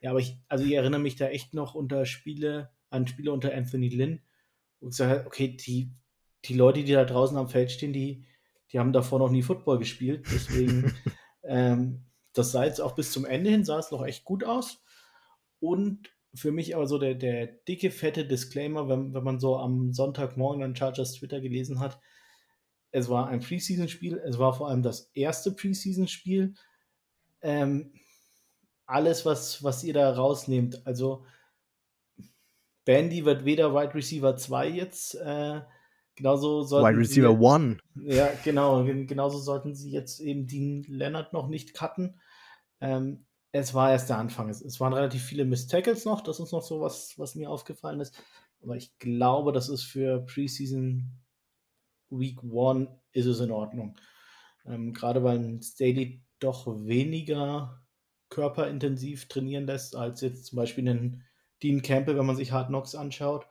Ja, 0.00 0.10
aber 0.10 0.20
ich, 0.20 0.38
also 0.48 0.64
ich 0.64 0.72
erinnere 0.72 1.00
mich 1.00 1.16
da 1.16 1.26
echt 1.26 1.52
noch 1.52 1.74
unter 1.74 2.06
Spiele, 2.06 2.70
an 2.90 3.08
Spiele 3.08 3.32
unter 3.32 3.52
Anthony 3.52 3.88
Lynn, 3.88 4.20
wo 4.80 4.88
ich 4.88 4.94
sage, 4.94 5.24
okay, 5.26 5.48
die, 5.48 5.90
die 6.44 6.54
Leute, 6.54 6.84
die 6.84 6.92
da 6.92 7.04
draußen 7.04 7.36
am 7.36 7.48
Feld 7.48 7.72
stehen, 7.72 7.92
die, 7.92 8.24
die 8.72 8.78
haben 8.78 8.92
davor 8.92 9.18
noch 9.18 9.30
nie 9.30 9.42
Football 9.42 9.78
gespielt. 9.78 10.24
Deswegen 10.32 10.92
ähm, 11.42 12.05
das 12.36 12.52
sah 12.52 12.64
jetzt 12.64 12.80
auch 12.80 12.94
bis 12.94 13.12
zum 13.12 13.24
Ende 13.24 13.50
hin, 13.50 13.64
sah 13.64 13.78
es 13.78 13.90
noch 13.90 14.04
echt 14.04 14.24
gut 14.24 14.44
aus. 14.44 14.82
Und 15.58 16.10
für 16.34 16.52
mich 16.52 16.76
aber 16.76 16.86
so 16.86 16.98
der, 16.98 17.14
der 17.14 17.46
dicke, 17.46 17.90
fette 17.90 18.26
Disclaimer, 18.26 18.88
wenn, 18.88 19.14
wenn 19.14 19.24
man 19.24 19.40
so 19.40 19.56
am 19.56 19.92
Sonntagmorgen 19.92 20.62
an 20.62 20.76
Chargers 20.76 21.14
Twitter 21.14 21.40
gelesen 21.40 21.80
hat, 21.80 21.98
es 22.90 23.08
war 23.08 23.28
ein 23.28 23.40
Preseason-Spiel, 23.40 24.18
es 24.24 24.38
war 24.38 24.54
vor 24.54 24.68
allem 24.68 24.82
das 24.82 25.10
erste 25.14 25.52
Preseason-Spiel. 25.52 26.54
Ähm, 27.42 27.92
alles, 28.86 29.26
was, 29.26 29.62
was 29.64 29.82
ihr 29.82 29.94
da 29.94 30.12
rausnehmt, 30.12 30.86
also 30.86 31.24
Bandy 32.84 33.24
wird 33.24 33.44
weder 33.44 33.74
Wide 33.74 33.94
Receiver 33.94 34.36
2 34.36 34.68
jetzt, 34.68 35.14
äh, 35.16 35.60
genauso 36.14 36.62
sollten 36.62 36.88
Wide 36.88 37.00
Receiver 37.00 37.54
1. 37.54 37.78
Ja, 38.04 38.30
genau, 38.44 38.84
genauso 38.84 39.38
sollten 39.38 39.74
sie 39.74 39.90
jetzt 39.90 40.20
eben 40.20 40.46
Dean 40.46 40.84
Leonard 40.88 41.32
noch 41.32 41.48
nicht 41.48 41.74
cutten. 41.74 42.20
Ähm, 42.86 43.26
es 43.50 43.74
war 43.74 43.90
erst 43.90 44.10
der 44.10 44.18
Anfang. 44.18 44.48
Es, 44.48 44.62
es 44.62 44.78
waren 44.78 44.92
relativ 44.92 45.22
viele 45.22 45.44
Miss 45.44 45.66
Tackles 45.66 46.04
noch. 46.04 46.20
Das 46.20 46.38
ist 46.38 46.52
noch 46.52 46.62
so 46.62 46.80
was, 46.80 47.18
was 47.18 47.34
mir 47.34 47.50
aufgefallen 47.50 48.00
ist. 48.00 48.22
Aber 48.62 48.76
ich 48.76 48.96
glaube, 48.98 49.52
das 49.52 49.68
ist 49.68 49.82
für 49.82 50.24
Preseason 50.24 51.10
Week 52.10 52.38
1 52.42 52.88
ist 53.12 53.26
es 53.26 53.40
in 53.40 53.50
Ordnung. 53.50 53.96
Ähm, 54.64 54.92
gerade 54.92 55.24
weil 55.24 55.60
Staley 55.62 56.22
doch 56.38 56.66
weniger 56.66 57.82
körperintensiv 58.28 59.26
trainieren 59.28 59.66
lässt, 59.66 59.96
als 59.96 60.20
jetzt 60.20 60.46
zum 60.46 60.56
Beispiel 60.56 60.88
einen 60.88 61.24
Dean 61.62 61.82
Campbell, 61.82 62.16
wenn 62.16 62.26
man 62.26 62.36
sich 62.36 62.52
Hard 62.52 62.68
Knocks 62.68 62.94
anschaut. 62.94 63.48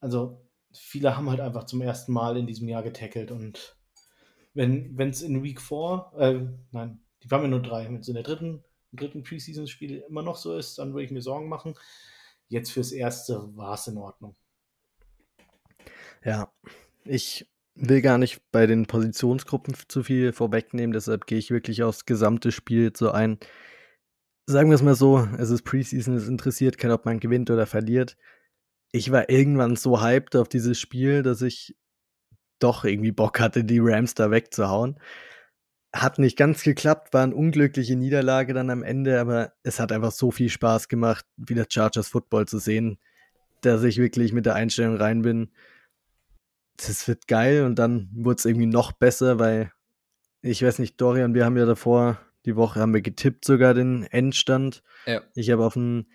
Also 0.00 0.46
viele 0.72 1.16
haben 1.16 1.30
halt 1.30 1.40
einfach 1.40 1.64
zum 1.64 1.80
ersten 1.80 2.12
Mal 2.12 2.36
in 2.36 2.46
diesem 2.46 2.68
Jahr 2.68 2.82
getackelt 2.82 3.30
und 3.30 3.76
wenn 4.54 4.98
es 4.98 5.22
in 5.22 5.42
Week 5.44 5.60
4, 5.60 6.12
äh, 6.16 6.46
nein, 6.72 7.00
die 7.28 7.30
waren 7.30 7.42
ja 7.42 7.48
nur 7.48 7.62
drei, 7.62 7.84
wenn 7.84 8.00
es 8.00 8.08
in 8.08 8.14
der 8.14 8.22
dritten 8.22 8.64
dritten 8.92 9.22
Preseason-Spiel 9.22 10.04
immer 10.08 10.22
noch 10.22 10.36
so 10.36 10.56
ist, 10.56 10.78
dann 10.78 10.92
würde 10.92 11.04
ich 11.04 11.10
mir 11.10 11.20
Sorgen 11.20 11.48
machen. 11.48 11.74
Jetzt 12.48 12.72
fürs 12.72 12.92
erste 12.92 13.54
war 13.56 13.74
es 13.74 13.86
in 13.86 13.98
Ordnung. 13.98 14.34
Ja, 16.24 16.50
ich 17.04 17.46
will 17.74 18.00
gar 18.00 18.18
nicht 18.18 18.40
bei 18.50 18.66
den 18.66 18.86
Positionsgruppen 18.86 19.74
zu 19.88 20.02
viel 20.02 20.32
vorwegnehmen, 20.32 20.92
deshalb 20.92 21.26
gehe 21.26 21.38
ich 21.38 21.50
wirklich 21.50 21.82
aufs 21.82 22.06
gesamte 22.06 22.50
Spiel 22.50 22.92
so 22.96 23.10
ein. 23.10 23.38
Sagen 24.46 24.70
wir 24.70 24.76
es 24.76 24.82
mal 24.82 24.94
so, 24.94 25.28
es 25.38 25.50
ist 25.50 25.62
Preseason, 25.62 26.16
es 26.16 26.26
interessiert 26.26 26.78
keinen, 26.78 26.92
ob 26.92 27.04
man 27.04 27.20
gewinnt 27.20 27.50
oder 27.50 27.66
verliert. 27.66 28.16
Ich 28.92 29.12
war 29.12 29.28
irgendwann 29.28 29.76
so 29.76 30.00
hyped 30.00 30.34
auf 30.36 30.48
dieses 30.48 30.80
Spiel, 30.80 31.22
dass 31.22 31.42
ich 31.42 31.76
doch 32.58 32.84
irgendwie 32.84 33.12
Bock 33.12 33.38
hatte, 33.38 33.62
die 33.62 33.78
Rams 33.78 34.14
da 34.14 34.30
wegzuhauen 34.30 34.98
hat 35.92 36.18
nicht 36.18 36.36
ganz 36.36 36.62
geklappt, 36.62 37.14
war 37.14 37.22
eine 37.22 37.34
unglückliche 37.34 37.96
Niederlage 37.96 38.52
dann 38.54 38.70
am 38.70 38.82
Ende, 38.82 39.20
aber 39.20 39.52
es 39.62 39.80
hat 39.80 39.92
einfach 39.92 40.12
so 40.12 40.30
viel 40.30 40.50
Spaß 40.50 40.88
gemacht, 40.88 41.24
wieder 41.36 41.66
Chargers 41.68 42.08
Football 42.08 42.46
zu 42.46 42.58
sehen, 42.58 42.98
dass 43.62 43.82
ich 43.82 43.98
wirklich 43.98 44.32
mit 44.32 44.46
der 44.46 44.54
Einstellung 44.54 44.96
rein 44.96 45.22
bin. 45.22 45.50
Das 46.76 47.08
wird 47.08 47.26
geil 47.26 47.64
und 47.64 47.78
dann 47.78 48.10
wurde 48.14 48.36
es 48.36 48.44
irgendwie 48.44 48.66
noch 48.66 48.92
besser, 48.92 49.38
weil 49.38 49.72
ich 50.42 50.62
weiß 50.62 50.78
nicht, 50.78 51.00
Dorian, 51.00 51.34
wir 51.34 51.44
haben 51.44 51.56
ja 51.56 51.66
davor, 51.66 52.20
die 52.44 52.54
Woche 52.54 52.80
haben 52.80 52.94
wir 52.94 53.02
getippt 53.02 53.44
sogar 53.44 53.74
den 53.74 54.04
Endstand. 54.04 54.82
Ja. 55.06 55.22
Ich 55.34 55.50
habe 55.50 55.64
auf 55.64 55.74
ein 55.74 56.06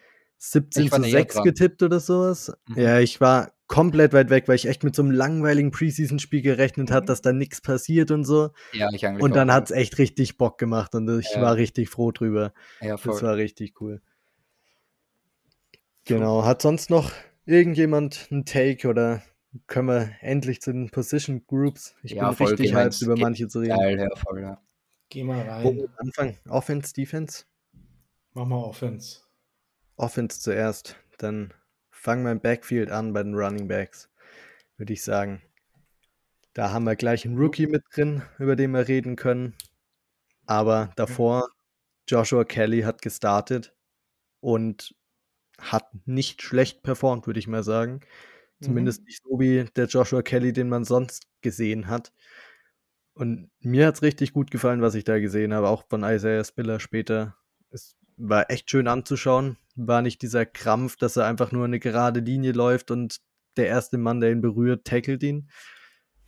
17 0.45 0.91
zu 0.91 1.03
6 1.03 1.43
getippt 1.43 1.83
oder 1.83 2.01
sowas. 2.01 2.51
Mhm. 2.67 2.79
Ja, 2.79 2.99
ich 2.99 3.21
war 3.21 3.53
komplett 3.67 4.11
weit 4.11 4.29
weg, 4.29 4.47
weil 4.47 4.55
ich 4.55 4.67
echt 4.67 4.83
mit 4.83 4.93
so 4.93 5.01
einem 5.01 5.11
langweiligen 5.11 5.71
Preseason-Spiel 5.71 6.41
gerechnet 6.41 6.89
mhm. 6.89 6.93
hat, 6.93 7.07
dass 7.07 7.21
da 7.21 7.31
nichts 7.31 7.61
passiert 7.61 8.11
und 8.11 8.25
so. 8.25 8.51
Ja, 8.73 8.89
ich 8.91 9.07
eigentlich 9.07 9.23
Und 9.23 9.35
dann 9.37 9.51
hat 9.53 9.65
es 9.65 9.71
echt 9.71 9.97
richtig 9.97 10.37
Bock 10.37 10.57
gemacht 10.57 10.95
und 10.95 11.07
ich 11.17 11.33
ja. 11.33 11.41
war 11.41 11.55
richtig 11.55 11.89
froh 11.89 12.11
drüber. 12.11 12.53
Ja, 12.81 12.97
voll. 12.97 13.13
Das 13.13 13.23
war 13.23 13.37
richtig 13.37 13.79
cool. 13.79 14.01
Genau. 16.05 16.43
Hat 16.43 16.61
sonst 16.61 16.89
noch 16.89 17.11
irgendjemand 17.45 18.27
einen 18.29 18.43
Take 18.43 18.89
oder 18.89 19.23
können 19.67 19.87
wir 19.87 20.11
endlich 20.19 20.61
zu 20.61 20.73
den 20.73 20.89
Position 20.89 21.45
Groups? 21.47 21.95
Ich 22.03 22.11
ja, 22.11 22.29
bin 22.29 22.47
richtig 22.47 22.75
hyped, 22.75 23.01
über 23.01 23.15
manche 23.15 23.47
zu 23.47 23.59
reden. 23.59 23.77
Geil, 23.77 23.97
ja, 23.97 24.15
voll, 24.17 24.41
ja. 24.41 24.61
Geh 25.07 25.23
mal 25.23 25.41
rein. 25.41 25.87
Anfang? 25.95 26.37
Offense, 26.49 26.93
Defense? 26.93 27.45
Mach 28.33 28.45
mal 28.45 28.57
Offense. 28.57 29.22
Offense 29.95 30.39
zuerst. 30.39 30.95
Dann 31.17 31.53
fangen 31.89 32.25
wir 32.25 32.31
im 32.31 32.41
Backfield 32.41 32.91
an 32.91 33.13
bei 33.13 33.23
den 33.23 33.35
Running 33.35 33.67
Backs, 33.67 34.09
würde 34.77 34.93
ich 34.93 35.03
sagen. 35.03 35.41
Da 36.53 36.71
haben 36.71 36.83
wir 36.83 36.95
gleich 36.95 37.25
einen 37.25 37.37
Rookie 37.37 37.67
mit 37.67 37.83
drin, 37.95 38.21
über 38.37 38.55
den 38.55 38.71
wir 38.71 38.87
reden 38.87 39.15
können. 39.15 39.55
Aber 40.45 40.91
davor, 40.95 41.49
Joshua 42.07 42.43
Kelly 42.43 42.81
hat 42.81 43.01
gestartet 43.01 43.73
und 44.39 44.93
hat 45.59 45.87
nicht 46.05 46.41
schlecht 46.41 46.83
performt, 46.83 47.25
würde 47.25 47.39
ich 47.39 47.47
mal 47.47 47.63
sagen. 47.63 48.01
Zumindest 48.61 49.01
mhm. 49.01 49.05
nicht 49.05 49.23
so 49.23 49.39
wie 49.39 49.65
der 49.75 49.87
Joshua 49.87 50.21
Kelly, 50.21 50.53
den 50.53 50.69
man 50.69 50.83
sonst 50.83 51.27
gesehen 51.41 51.87
hat. 51.87 52.11
Und 53.13 53.49
mir 53.59 53.87
hat 53.87 53.95
es 53.95 54.01
richtig 54.01 54.33
gut 54.33 54.51
gefallen, 54.51 54.81
was 54.81 54.95
ich 54.95 55.03
da 55.03 55.19
gesehen 55.19 55.53
habe, 55.53 55.69
auch 55.69 55.85
von 55.87 56.03
Isaiah 56.03 56.43
Spiller 56.43 56.79
später. 56.79 57.37
Es 57.69 57.95
war 58.17 58.49
echt 58.49 58.69
schön 58.69 58.87
anzuschauen 58.87 59.57
war 59.75 60.01
nicht 60.01 60.21
dieser 60.21 60.45
Krampf, 60.45 60.97
dass 60.97 61.17
er 61.17 61.25
einfach 61.25 61.51
nur 61.51 61.65
eine 61.65 61.79
gerade 61.79 62.19
Linie 62.19 62.51
läuft 62.51 62.91
und 62.91 63.19
der 63.57 63.67
erste 63.67 63.97
Mann, 63.97 64.19
der 64.19 64.31
ihn 64.31 64.41
berührt, 64.41 64.85
tackelt 64.85 65.23
ihn. 65.23 65.49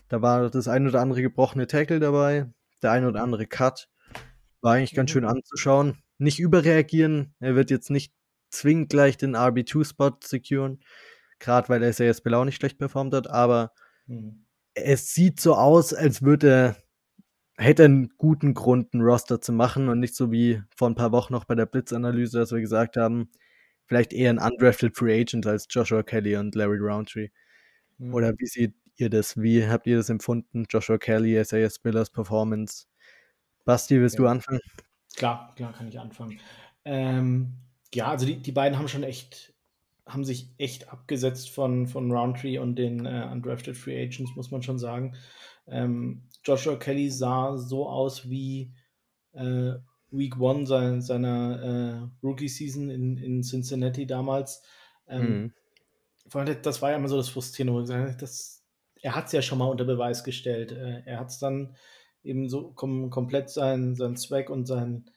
Da 0.10 0.22
war 0.22 0.50
das 0.50 0.68
ein 0.68 0.88
oder 0.88 1.02
andere 1.02 1.22
gebrochene 1.22 1.68
Tackle 1.68 2.00
dabei, 2.00 2.52
der 2.82 2.92
ein 2.92 3.06
oder 3.06 3.22
andere 3.24 3.48
Cut. 3.48 3.90
War 4.62 4.74
eigentlich 4.74 4.94
ganz 4.94 5.10
mhm. 5.12 5.14
schön 5.14 5.26
anzuschauen. 5.26 5.98
Nicht 6.18 6.40
überreagieren. 6.40 7.36
Er 7.40 7.56
wird 7.56 7.72
jetzt 7.72 7.90
nicht 7.90 8.14
zwingend 8.50 8.90
gleich 8.90 9.18
den 9.18 9.36
RB2-Spot 9.36 10.18
securen, 10.24 10.80
gerade 11.40 11.70
weil 11.70 11.84
er 11.84 11.90
es 11.90 11.98
ja 11.98 12.06
jetzt 12.06 12.26
auch 12.26 12.46
nicht 12.46 12.56
schlecht 12.56 12.78
performt 12.78 13.14
hat, 13.14 13.28
aber 13.28 13.72
mhm. 14.08 14.46
es 14.74 15.14
sieht 15.14 15.40
so 15.40 15.56
aus, 15.56 15.94
als 15.94 16.22
würde 16.22 16.50
er 16.50 16.85
hätte 17.58 17.86
einen 17.86 18.10
guten 18.18 18.54
Grund, 18.54 18.94
einen 18.94 19.04
Roster 19.04 19.40
zu 19.42 19.54
machen 19.54 19.90
und 19.90 20.00
nicht 20.00 20.16
so 20.16 20.32
wie 20.32 20.62
vor 20.76 20.90
ein 20.90 20.96
paar 20.96 21.12
Wochen 21.12 21.34
noch 21.34 21.46
bei 21.46 21.56
der 21.56 21.66
Blitzanalyse, 21.66 22.40
dass 22.40 22.52
wir 22.52 22.60
gesagt 22.60 22.98
haben, 22.98 23.30
vielleicht 23.86 24.14
eher 24.14 24.30
ein 24.30 24.40
undrafted 24.40 24.96
Free 24.96 25.22
Agent 25.22 25.46
als 25.48 25.68
Joshua 25.70 26.04
Kelly 26.04 26.36
und 26.36 26.56
Larry 26.56 26.80
Roundtree. 26.80 27.30
Mhm. 27.98 28.14
Oder 28.14 28.34
wie 28.38 28.46
seht 28.46 28.74
ihr 28.98 29.10
das? 29.10 29.38
Wie 29.42 29.66
habt 29.68 29.88
ihr 29.88 29.98
das 29.98 30.10
empfunden? 30.10 30.66
Joshua 30.70 30.98
Kelly, 30.98 31.40
Isaiah 31.40 31.70
Spillers 31.70 32.10
Performance. 32.10 32.88
Basti, 33.64 34.00
willst 34.00 34.16
ja. 34.16 34.22
du 34.22 34.28
anfangen? 34.28 34.62
Klar, 35.16 35.54
klar 35.56 35.74
kann 35.74 35.88
ich 35.88 36.00
anfangen. 36.00 36.40
Ähm, 36.84 37.54
ja, 37.94 38.08
also 38.08 38.26
die, 38.26 38.42
die 38.42 38.52
beiden 38.52 38.78
haben 38.78 38.88
schon 38.88 39.04
echt, 39.04 39.54
haben 40.06 40.26
sich 40.26 40.50
echt 40.58 40.90
abgesetzt 40.90 41.50
von, 41.50 41.88
von 41.88 42.12
Roundtree 42.12 42.58
und 42.58 42.76
den 42.76 43.06
äh, 43.06 43.28
undrafted 43.32 43.78
Free 43.78 44.02
Agents, 44.02 44.36
muss 44.36 44.52
man 44.52 44.62
schon 44.62 44.78
sagen. 44.78 45.16
Ähm, 45.68 46.24
Joshua 46.46 46.78
Kelly 46.78 47.10
sah 47.10 47.58
so 47.58 47.88
aus 47.88 48.30
wie 48.30 48.72
äh, 49.34 49.74
Week 50.12 50.40
One 50.40 50.66
sein, 50.66 51.02
seiner 51.02 51.62
äh, 51.62 52.26
Rookie-Season 52.26 52.90
in, 52.90 53.18
in 53.18 53.44
Cincinnati 53.44 54.06
damals. 54.06 54.62
Ähm, 55.08 55.54
mhm. 56.34 56.56
Das 56.62 56.82
war 56.82 56.92
ja 56.92 56.98
immer 56.98 57.08
so 57.08 57.18
das 57.18 57.30
Frustrierende. 57.30 58.16
Das, 58.20 58.64
er 59.02 59.16
hat 59.16 59.28
es 59.28 59.32
ja 59.32 59.42
schon 59.42 59.58
mal 59.60 59.70
unter 59.70 59.86
Beweis 59.86 60.24
gestellt. 60.24 60.72
Äh, 60.72 61.04
er 61.06 61.20
hat 61.20 61.30
es 61.30 61.40
dann 61.40 61.76
eben 62.24 62.50
so 62.50 62.72
kom 62.72 63.10
komplett 63.10 63.50
sein, 63.50 63.96
sein 63.96 64.16
Zweck 64.16 64.50
und 64.50 64.66
sein 64.66 65.10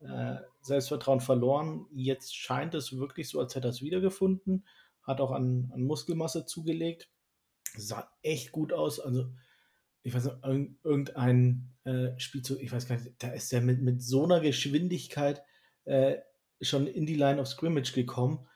äh, 0.00 0.36
Selbstvertrauen 0.62 1.20
verloren. 1.20 1.86
Jetzt 1.92 2.34
scheint 2.34 2.74
es 2.74 2.96
wirklich 2.96 3.28
so, 3.28 3.40
als 3.40 3.54
hätte 3.54 3.68
er 3.68 3.70
es 3.70 3.82
wiedergefunden. 3.82 4.66
Hat 5.02 5.20
auch 5.20 5.30
an, 5.30 5.70
an 5.72 5.82
Muskelmasse 5.82 6.46
zugelegt. 6.46 7.08
Sah 7.76 8.10
echt 8.22 8.50
gut 8.50 8.72
aus. 8.72 8.98
Also 8.98 9.30
ich 10.06 10.14
weiß 10.14 10.24
nicht, 10.24 10.36
irgendein 10.84 11.74
äh, 11.82 12.16
Spielzug, 12.16 12.60
ich 12.60 12.70
weiß 12.70 12.86
gar 12.86 12.96
nicht, 12.96 13.14
da 13.18 13.32
ist 13.32 13.52
er 13.52 13.60
mit, 13.60 13.82
mit 13.82 14.00
so 14.00 14.22
einer 14.22 14.38
Geschwindigkeit 14.38 15.42
äh, 15.84 16.18
schon 16.60 16.86
in 16.86 17.06
die 17.06 17.16
Line 17.16 17.40
of 17.40 17.48
Scrimmage 17.48 17.92
gekommen, 17.92 18.46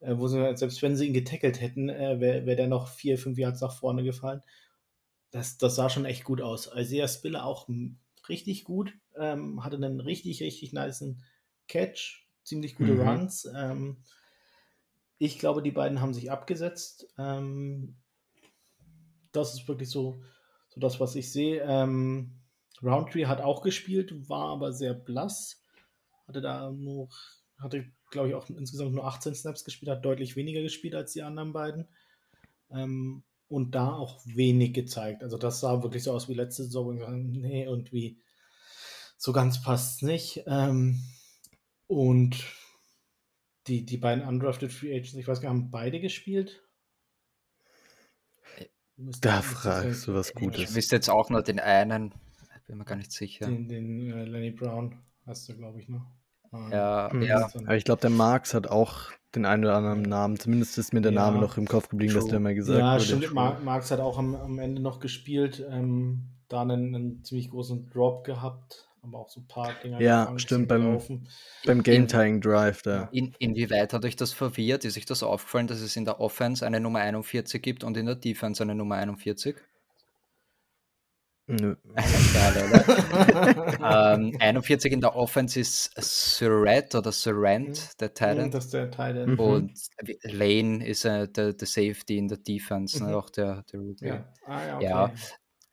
äh, 0.00 0.18
wo 0.18 0.28
sie, 0.28 0.54
selbst 0.54 0.82
wenn 0.82 0.96
sie 0.96 1.06
ihn 1.06 1.14
getackelt 1.14 1.62
hätten, 1.62 1.88
äh, 1.88 2.20
wäre 2.20 2.44
wär 2.44 2.56
der 2.56 2.66
noch 2.66 2.88
vier, 2.88 3.16
fünf 3.16 3.38
Yards 3.38 3.62
nach 3.62 3.74
vorne 3.74 4.04
gefallen. 4.04 4.42
Das, 5.30 5.56
das 5.56 5.76
sah 5.76 5.88
schon 5.88 6.04
echt 6.04 6.24
gut 6.24 6.42
aus. 6.42 6.70
Isaiah 6.76 7.08
Spiller 7.08 7.46
auch 7.46 7.70
richtig 8.28 8.64
gut, 8.64 8.92
ähm, 9.16 9.64
hatte 9.64 9.76
einen 9.76 10.00
richtig, 10.00 10.42
richtig 10.42 10.74
niceen 10.74 11.22
Catch, 11.68 12.28
ziemlich 12.44 12.74
gute 12.74 12.92
mhm. 12.92 13.00
Runs. 13.00 13.48
Ähm, 13.56 14.02
ich 15.16 15.38
glaube, 15.38 15.62
die 15.62 15.70
beiden 15.70 16.02
haben 16.02 16.12
sich 16.12 16.30
abgesetzt. 16.30 17.08
Ähm, 17.16 17.96
das 19.32 19.54
ist 19.54 19.68
wirklich 19.68 19.88
so 19.88 20.22
so 20.78 20.86
das, 20.86 21.00
was 21.00 21.16
ich 21.16 21.32
sehe. 21.32 21.62
Ähm, 21.62 22.40
Roundtree 22.82 23.26
hat 23.26 23.40
auch 23.40 23.62
gespielt, 23.62 24.28
war 24.28 24.50
aber 24.50 24.72
sehr 24.72 24.94
blass. 24.94 25.64
Hatte 26.26 26.40
da 26.40 26.70
nur, 26.70 27.08
hatte, 27.58 27.86
glaube 28.10 28.28
ich, 28.28 28.34
auch 28.34 28.48
insgesamt 28.48 28.92
nur 28.92 29.04
18 29.04 29.34
Snaps 29.34 29.64
gespielt, 29.64 29.90
hat 29.90 30.04
deutlich 30.04 30.36
weniger 30.36 30.62
gespielt 30.62 30.94
als 30.94 31.12
die 31.12 31.22
anderen 31.22 31.52
beiden. 31.52 31.88
Ähm, 32.70 33.24
und 33.48 33.74
da 33.74 33.92
auch 33.94 34.20
wenig 34.26 34.74
gezeigt. 34.74 35.22
Also 35.22 35.38
das 35.38 35.60
sah 35.60 35.82
wirklich 35.82 36.02
so 36.02 36.12
aus 36.12 36.28
wie 36.28 36.34
letzte 36.34 36.64
Saison. 36.64 36.98
Nee, 37.30 37.66
und 37.66 37.92
wie 37.92 38.20
so 39.16 39.32
ganz 39.32 39.62
passt 39.62 40.02
nicht. 40.02 40.44
Ähm, 40.46 41.00
und 41.86 42.44
die, 43.66 43.84
die 43.84 43.96
beiden 43.96 44.24
undrafted 44.24 44.70
Free 44.70 44.92
Agents, 44.92 45.14
ich 45.14 45.26
weiß 45.26 45.40
gar 45.40 45.52
nicht, 45.52 45.62
haben 45.62 45.70
beide 45.70 45.98
gespielt? 45.98 46.62
Da 49.20 49.42
fragst 49.42 50.06
du 50.06 50.14
was 50.14 50.34
Gutes. 50.34 50.60
Ich 50.60 50.74
wüsste 50.74 50.96
jetzt 50.96 51.08
auch 51.08 51.30
nur 51.30 51.42
den 51.42 51.60
einen, 51.60 52.12
bin 52.68 52.78
mir 52.78 52.84
gar 52.84 52.96
nicht 52.96 53.12
sicher. 53.12 53.46
Den, 53.46 53.68
den 53.68 54.10
äh, 54.12 54.24
Lenny 54.24 54.50
Brown 54.50 54.94
hast 55.26 55.48
du, 55.48 55.56
glaube 55.56 55.80
ich, 55.80 55.88
noch. 55.88 56.06
Ähm, 56.52 56.70
ja, 56.70 57.10
mhm. 57.12 57.22
ja. 57.22 57.50
Aber 57.54 57.76
ich 57.76 57.84
glaube, 57.84 58.00
der 58.00 58.10
Marx 58.10 58.54
hat 58.54 58.68
auch 58.68 59.10
den 59.34 59.46
einen 59.46 59.64
oder 59.64 59.76
anderen 59.76 60.02
Namen. 60.02 60.38
Zumindest 60.38 60.78
ist 60.78 60.92
mir 60.92 61.00
der 61.00 61.12
ja, 61.12 61.20
Name 61.24 61.40
noch 61.40 61.56
im 61.56 61.66
Kopf 61.66 61.88
geblieben, 61.88 62.12
True. 62.12 62.22
dass 62.22 62.30
der 62.30 62.40
mal 62.40 62.54
gesagt 62.54 62.78
ja, 62.78 62.92
wurde. 62.92 63.04
Ja, 63.04 63.28
stimmt. 63.28 63.64
Marx 63.64 63.90
hat 63.90 64.00
auch 64.00 64.18
am, 64.18 64.34
am 64.34 64.58
Ende 64.58 64.82
noch 64.82 65.00
gespielt. 65.00 65.66
Ähm, 65.70 66.28
da 66.48 66.62
einen, 66.62 66.94
einen 66.94 67.24
ziemlich 67.24 67.50
großen 67.50 67.88
Drop 67.90 68.24
gehabt 68.24 68.87
aber 69.08 69.18
auch 69.18 69.28
so 69.28 69.40
ein 69.40 69.46
paar 69.46 69.72
Dinger. 69.82 70.00
Ja, 70.00 70.32
stimmt, 70.38 70.68
beim, 70.68 71.00
beim 71.64 71.82
Game-Tying 71.82 72.40
Drive 72.40 72.82
da. 72.82 73.08
In, 73.12 73.34
inwieweit 73.38 73.92
hat 73.92 74.04
euch 74.04 74.16
das 74.16 74.32
verwirrt? 74.32 74.84
Ist 74.84 74.96
euch 74.96 75.06
das 75.06 75.22
aufgefallen, 75.22 75.66
dass 75.66 75.80
es 75.80 75.96
in 75.96 76.04
der 76.04 76.20
Offense 76.20 76.64
eine 76.66 76.80
Nummer 76.80 77.00
41 77.00 77.62
gibt 77.62 77.84
und 77.84 77.96
in 77.96 78.06
der 78.06 78.14
Defense 78.14 78.62
eine 78.62 78.74
Nummer 78.74 78.96
41? 78.96 79.56
Nö. 81.50 81.76
Geil, 81.94 82.84
ähm, 83.82 84.36
41 84.38 84.92
in 84.92 85.00
der 85.00 85.16
Offense 85.16 85.58
ist 85.58 85.92
Surratt 85.96 86.94
oder 86.94 87.10
Surrent, 87.10 87.68
mhm. 87.68 87.98
der 88.00 88.12
Titan. 88.12 88.50
Das 88.50 88.66
ist 88.66 88.74
der 88.74 88.90
Titan. 88.90 89.30
Mhm. 89.30 89.40
Und 89.40 89.72
Lane 90.24 90.86
ist 90.86 91.06
äh, 91.06 91.26
der, 91.26 91.54
der 91.54 91.66
Safety 91.66 92.18
in 92.18 92.28
der 92.28 92.36
Defense, 92.36 93.02
mhm. 93.02 93.10
ne, 93.10 93.16
auch 93.16 93.30
der, 93.30 93.64
der 93.72 93.80
Rookie. 93.80 94.06
Ja. 94.06 94.24
Ah, 94.44 94.66
ja, 94.66 94.76
okay. 94.76 94.84
ja, 94.84 95.12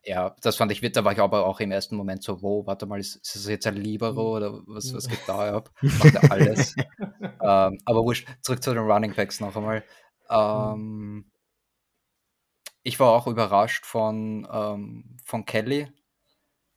ja, 0.06 0.36
das 0.40 0.54
fand 0.54 0.70
ich, 0.70 0.80
da 0.92 1.04
war 1.04 1.12
ich 1.12 1.18
aber 1.18 1.44
auch 1.44 1.58
im 1.58 1.72
ersten 1.72 1.96
Moment 1.96 2.22
so, 2.22 2.40
wow, 2.40 2.64
warte 2.64 2.86
mal, 2.86 3.00
ist, 3.00 3.16
ist 3.16 3.34
das 3.34 3.48
jetzt 3.48 3.66
ein 3.66 3.74
Libero 3.74 4.20
hm. 4.20 4.36
oder 4.36 4.62
was, 4.66 4.94
was 4.94 5.08
geht 5.08 5.22
da 5.26 5.56
ab? 5.56 5.72
Macht 5.82 6.14
er 6.14 6.30
alles. 6.30 6.76
ähm, 7.20 7.78
aber 7.84 8.04
wurscht, 8.04 8.28
zurück 8.40 8.62
zu 8.62 8.72
den 8.72 8.84
Running 8.84 9.14
Backs 9.14 9.40
noch 9.40 9.56
einmal. 9.56 9.82
Ähm, 10.30 11.28
ich 12.84 13.00
war 13.00 13.10
auch 13.10 13.26
überrascht 13.26 13.84
von, 13.84 14.46
ähm, 14.48 15.16
von 15.24 15.44
Kelly, 15.44 15.88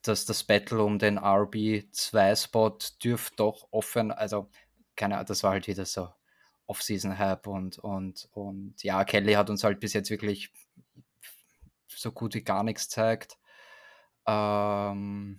dass 0.02 0.26
das 0.26 0.44
Battle 0.44 0.82
um 0.82 0.98
den 0.98 1.20
RB2-Spot 1.20 2.80
dürfte 3.04 3.36
doch 3.36 3.68
offen, 3.70 4.12
also 4.12 4.50
keine 4.96 5.16
Ahnung, 5.16 5.28
das 5.28 5.44
war 5.44 5.52
halt 5.52 5.68
wieder 5.68 5.86
so 5.86 6.10
Off-Season-Hype 6.66 7.46
und, 7.46 7.78
und, 7.78 8.28
und 8.32 8.82
ja, 8.82 9.04
Kelly 9.04 9.34
hat 9.34 9.52
uns 9.52 9.64
halt 9.64 9.80
bis 9.80 9.94
jetzt 9.94 10.10
wirklich 10.10 10.52
so 11.96 12.12
gut 12.12 12.36
wie 12.36 12.44
gar 12.44 12.64
nichts 12.64 12.90
zeigt. 12.90 13.38
Ähm, 14.28 15.38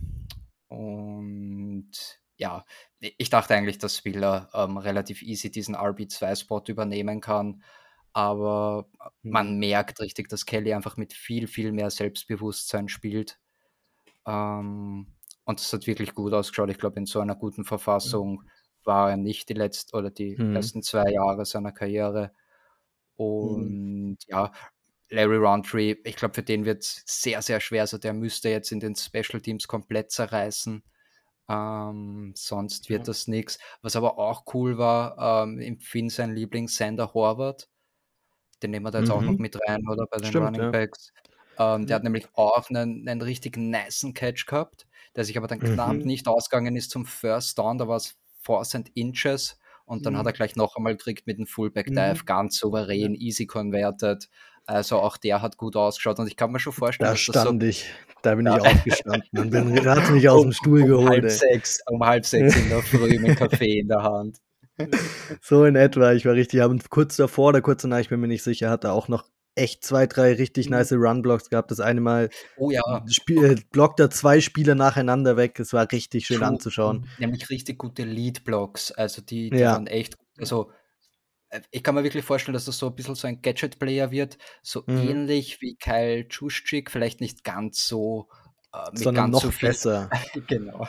und 0.69 1.91
ja, 2.37 2.65
ich 3.01 3.31
dachte 3.31 3.55
eigentlich, 3.55 3.79
dass 3.79 3.99
Spieler 3.99 4.49
ähm, 4.55 4.79
relativ 4.79 5.23
easy 5.23 5.51
diesen 5.51 5.77
RB2-Spot 5.77 6.63
übernehmen 6.69 7.21
kann. 7.21 7.63
Aber 8.13 8.89
mhm. 9.23 9.31
man 9.31 9.59
merkt 9.59 10.01
richtig, 10.01 10.29
dass 10.29 10.47
Kelly 10.47 10.73
einfach 10.75 10.97
mit 10.97 11.13
viel, 11.13 11.47
viel 11.47 11.73
mehr 11.73 11.91
Selbstbewusstsein 11.91 12.89
spielt. 12.89 13.39
Ähm, 14.27 15.07
und 15.45 15.61
es 15.61 15.73
hat 15.73 15.87
wirklich 15.87 16.15
gut 16.15 16.33
ausgeschaut. 16.33 16.71
Ich 16.71 16.79
glaube, 16.79 16.99
in 16.99 17.07
so 17.07 17.21
einer 17.21 17.37
guten 17.37 17.65
Verfassung 17.65 18.43
mhm. 18.43 18.49
war 18.85 19.11
er 19.11 19.17
nicht 19.17 19.49
die 19.49 19.55
letzten 19.55 19.97
oder 19.97 20.11
die 20.11 20.37
mhm. 20.37 20.55
letzten 20.55 20.83
zwei 20.83 21.11
Jahre 21.11 21.45
seiner 21.45 21.73
Karriere. 21.73 22.33
Mhm. 23.19 23.25
Und 23.25 24.19
ja, 24.29 24.53
Larry 25.11 25.37
Roundtree, 25.37 25.97
ich 26.05 26.17
glaube, 26.17 26.35
für 26.35 26.43
den 26.43 26.65
wird 26.65 26.83
es 26.83 27.03
sehr, 27.05 27.43
sehr 27.43 27.61
schwer. 27.61 27.83
Also 27.83 27.99
der 27.99 28.13
müsste 28.13 28.49
jetzt 28.49 28.73
in 28.73 28.81
den 28.81 28.95
Special 28.95 29.41
Teams 29.41 29.67
komplett 29.67 30.13
zerreißen. 30.13 30.83
Ähm, 31.49 32.33
sonst 32.37 32.89
wird 32.89 33.01
ja. 33.01 33.05
das 33.07 33.27
nichts. 33.27 33.59
Was 33.83 33.97
aber 33.97 34.19
auch 34.19 34.45
cool 34.55 34.79
war, 34.79 35.45
ähm, 35.45 35.59
im 35.59 35.81
Finn 35.81 36.09
sein 36.09 36.35
Liebling 36.35 36.69
Sander 36.69 37.13
Horvath. 37.13 37.69
Den 38.63 38.71
nehmen 38.71 38.87
wir 38.87 38.93
da 38.93 39.01
jetzt 39.01 39.09
mhm. 39.09 39.15
auch 39.15 39.23
noch 39.23 39.33
mhm. 39.33 39.41
mit 39.43 39.59
rein, 39.67 39.83
oder? 39.89 40.07
Bei 40.07 40.19
den 40.19 40.27
Stimmt, 40.27 40.47
Running 40.47 40.61
ja. 40.63 40.71
Backs. 40.71 41.13
Ähm, 41.59 41.87
der 41.87 41.97
hat 41.97 42.05
nämlich 42.05 42.29
auch 42.35 42.71
einen, 42.71 43.09
einen 43.09 43.21
richtig 43.21 43.57
niceen 43.57 44.15
Catch 44.15 44.47
gehabt, 44.47 44.87
der 45.17 45.25
sich 45.25 45.37
aber 45.37 45.49
dann 45.49 45.59
mhm. 45.59 45.75
knapp 45.75 45.97
nicht 45.97 46.29
ausgegangen 46.29 46.77
ist 46.77 46.91
zum 46.91 47.05
First 47.05 47.59
Down. 47.59 47.79
Da 47.79 47.89
war 47.89 47.97
es 47.97 48.17
4 48.45 48.63
Cent 48.63 48.91
Inches 48.95 49.59
und 49.85 50.07
dann 50.07 50.15
mhm. 50.15 50.19
hat 50.19 50.27
er 50.27 50.33
gleich 50.33 50.55
noch 50.55 50.77
einmal 50.77 50.97
gekriegt 50.97 51.27
mit 51.27 51.39
dem 51.39 51.47
Fullback 51.47 51.87
Dive, 51.87 52.21
mhm. 52.23 52.27
ganz 52.27 52.59
souverän, 52.59 53.17
easy 53.17 53.47
converted. 53.47 54.29
Also 54.71 54.99
auch 55.01 55.17
der 55.17 55.43
hat 55.43 55.57
gut 55.57 55.75
ausgeschaut 55.75 56.21
und 56.21 56.29
ich 56.29 56.37
kann 56.37 56.53
mir 56.53 56.61
schon 56.61 56.73
vorstellen, 56.73 57.11
da 57.11 57.17
stand 57.17 57.61
so, 57.61 57.69
ich, 57.69 57.87
da 58.23 58.37
bin 58.37 58.47
ja. 58.47 58.57
ich 58.57 58.63
aufgestanden 58.63 59.39
und 59.39 59.51
bin, 59.51 59.85
hat 59.85 60.11
mich 60.11 60.29
aus 60.29 60.43
dem 60.43 60.53
Stuhl 60.53 60.83
um, 60.83 60.87
geholt. 60.87 61.07
Um 61.07 61.09
halb, 61.09 61.31
sechs, 61.31 61.81
um 61.91 62.05
halb 62.05 62.25
sechs 62.25 62.57
in 62.57 62.69
der 62.69 62.81
Früh 62.81 63.19
mit 63.19 63.37
Kaffee 63.39 63.81
in 63.81 63.89
der 63.89 64.03
Hand. 64.03 64.39
So 65.43 65.65
in 65.65 65.77
etwa, 65.77 66.13
ich 66.13 66.25
war 66.25 66.35
richtig, 66.35 66.61
haben 66.61 66.81
kurz 66.89 67.17
davor 67.17 67.49
oder 67.49 67.61
kurz 67.61 67.83
danach, 67.83 67.99
ich 67.99 68.09
bin 68.09 68.21
mir 68.21 68.29
nicht 68.29 68.45
sicher, 68.45 68.71
hat 68.71 68.85
er 68.85 68.95
auch 68.95 69.09
noch 69.09 69.25
echt 69.57 69.85
zwei, 69.85 70.07
drei 70.07 70.35
richtig 70.35 70.71
mhm. 70.71 70.77
nice 70.77 70.93
Run-Blocks 70.93 71.51
gehabt. 71.51 71.71
Das 71.71 71.81
eine 71.81 72.01
Mal 72.01 72.31
oh, 72.57 72.71
ja. 72.71 73.05
Spiel, 73.09 73.45
äh, 73.45 73.57
blockt 73.73 74.01
er 74.01 74.09
zwei 74.09 74.41
Spieler 74.41 74.77
nacheinander 74.77 75.37
weg. 75.37 75.59
Es 75.59 75.73
war 75.73 75.91
richtig 75.91 76.27
schön 76.27 76.39
True. 76.39 76.47
anzuschauen. 76.47 77.09
Nämlich 77.19 77.51
richtig 77.51 77.77
gute 77.77 78.05
Lead-Blocks. 78.05 78.93
Also 78.93 79.21
die, 79.21 79.51
die 79.51 79.59
ja. 79.59 79.73
waren 79.73 79.87
echt, 79.89 80.17
also 80.39 80.71
ich 81.71 81.83
kann 81.83 81.95
mir 81.95 82.05
wirklich 82.05 82.25
vorstellen, 82.25 82.55
dass 82.55 82.65
das 82.65 82.79
so 82.79 82.87
ein 82.87 82.95
bisschen 82.95 83.15
so 83.15 83.27
ein 83.27 83.43
Gadget-Player 83.43 84.11
wird, 84.11 84.39
so 84.63 84.85
mhm. 84.87 85.09
ähnlich 85.09 85.61
wie 85.61 85.77
Kyle 85.77 86.27
Juszczyk, 86.29 86.91
vielleicht 86.91 87.21
nicht 87.21 87.45
ganz 87.45 87.87
so 87.87 88.29
äh, 88.73 88.91
Sondern 88.95 89.31
noch 89.31 89.43
so 89.43 89.51
viel, 89.51 89.71
besser. 89.71 90.09
genau. 90.47 90.87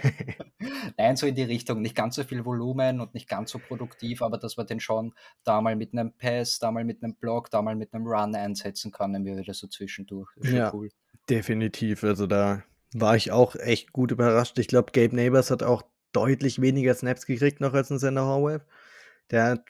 Nein, 0.98 1.16
so 1.16 1.26
in 1.26 1.34
die 1.34 1.42
Richtung. 1.42 1.80
Nicht 1.80 1.94
ganz 1.94 2.16
so 2.16 2.24
viel 2.24 2.44
Volumen 2.44 3.00
und 3.00 3.14
nicht 3.14 3.28
ganz 3.28 3.50
so 3.50 3.58
produktiv, 3.58 4.20
aber 4.20 4.36
dass 4.36 4.58
man 4.58 4.66
den 4.66 4.80
schon 4.80 5.14
da 5.42 5.62
mal 5.62 5.76
mit 5.76 5.94
einem 5.94 6.12
Pass, 6.12 6.58
da 6.58 6.70
mal 6.70 6.84
mit 6.84 7.02
einem 7.02 7.14
Block, 7.14 7.50
da 7.50 7.62
mal 7.62 7.74
mit 7.74 7.94
einem 7.94 8.06
Run 8.06 8.34
einsetzen 8.34 8.92
kann, 8.92 9.14
dann 9.14 9.24
wieder 9.24 9.54
so 9.54 9.66
zwischendurch. 9.66 10.28
ja, 10.42 10.72
cool. 10.74 10.90
definitiv. 11.30 12.04
Also 12.04 12.26
da 12.26 12.64
war 12.92 13.16
ich 13.16 13.32
auch 13.32 13.56
echt 13.56 13.92
gut 13.92 14.10
überrascht. 14.10 14.58
Ich 14.58 14.68
glaube, 14.68 14.92
Gabe 14.92 15.16
Neighbors 15.16 15.50
hat 15.50 15.62
auch 15.62 15.82
deutlich 16.12 16.60
weniger 16.60 16.94
Snaps 16.94 17.24
gekriegt 17.24 17.60
noch 17.60 17.72
als 17.72 17.90
ein 17.90 17.98
Sender 17.98 18.26
Howell. 18.26 18.60
Der 19.30 19.44
hat, 19.44 19.64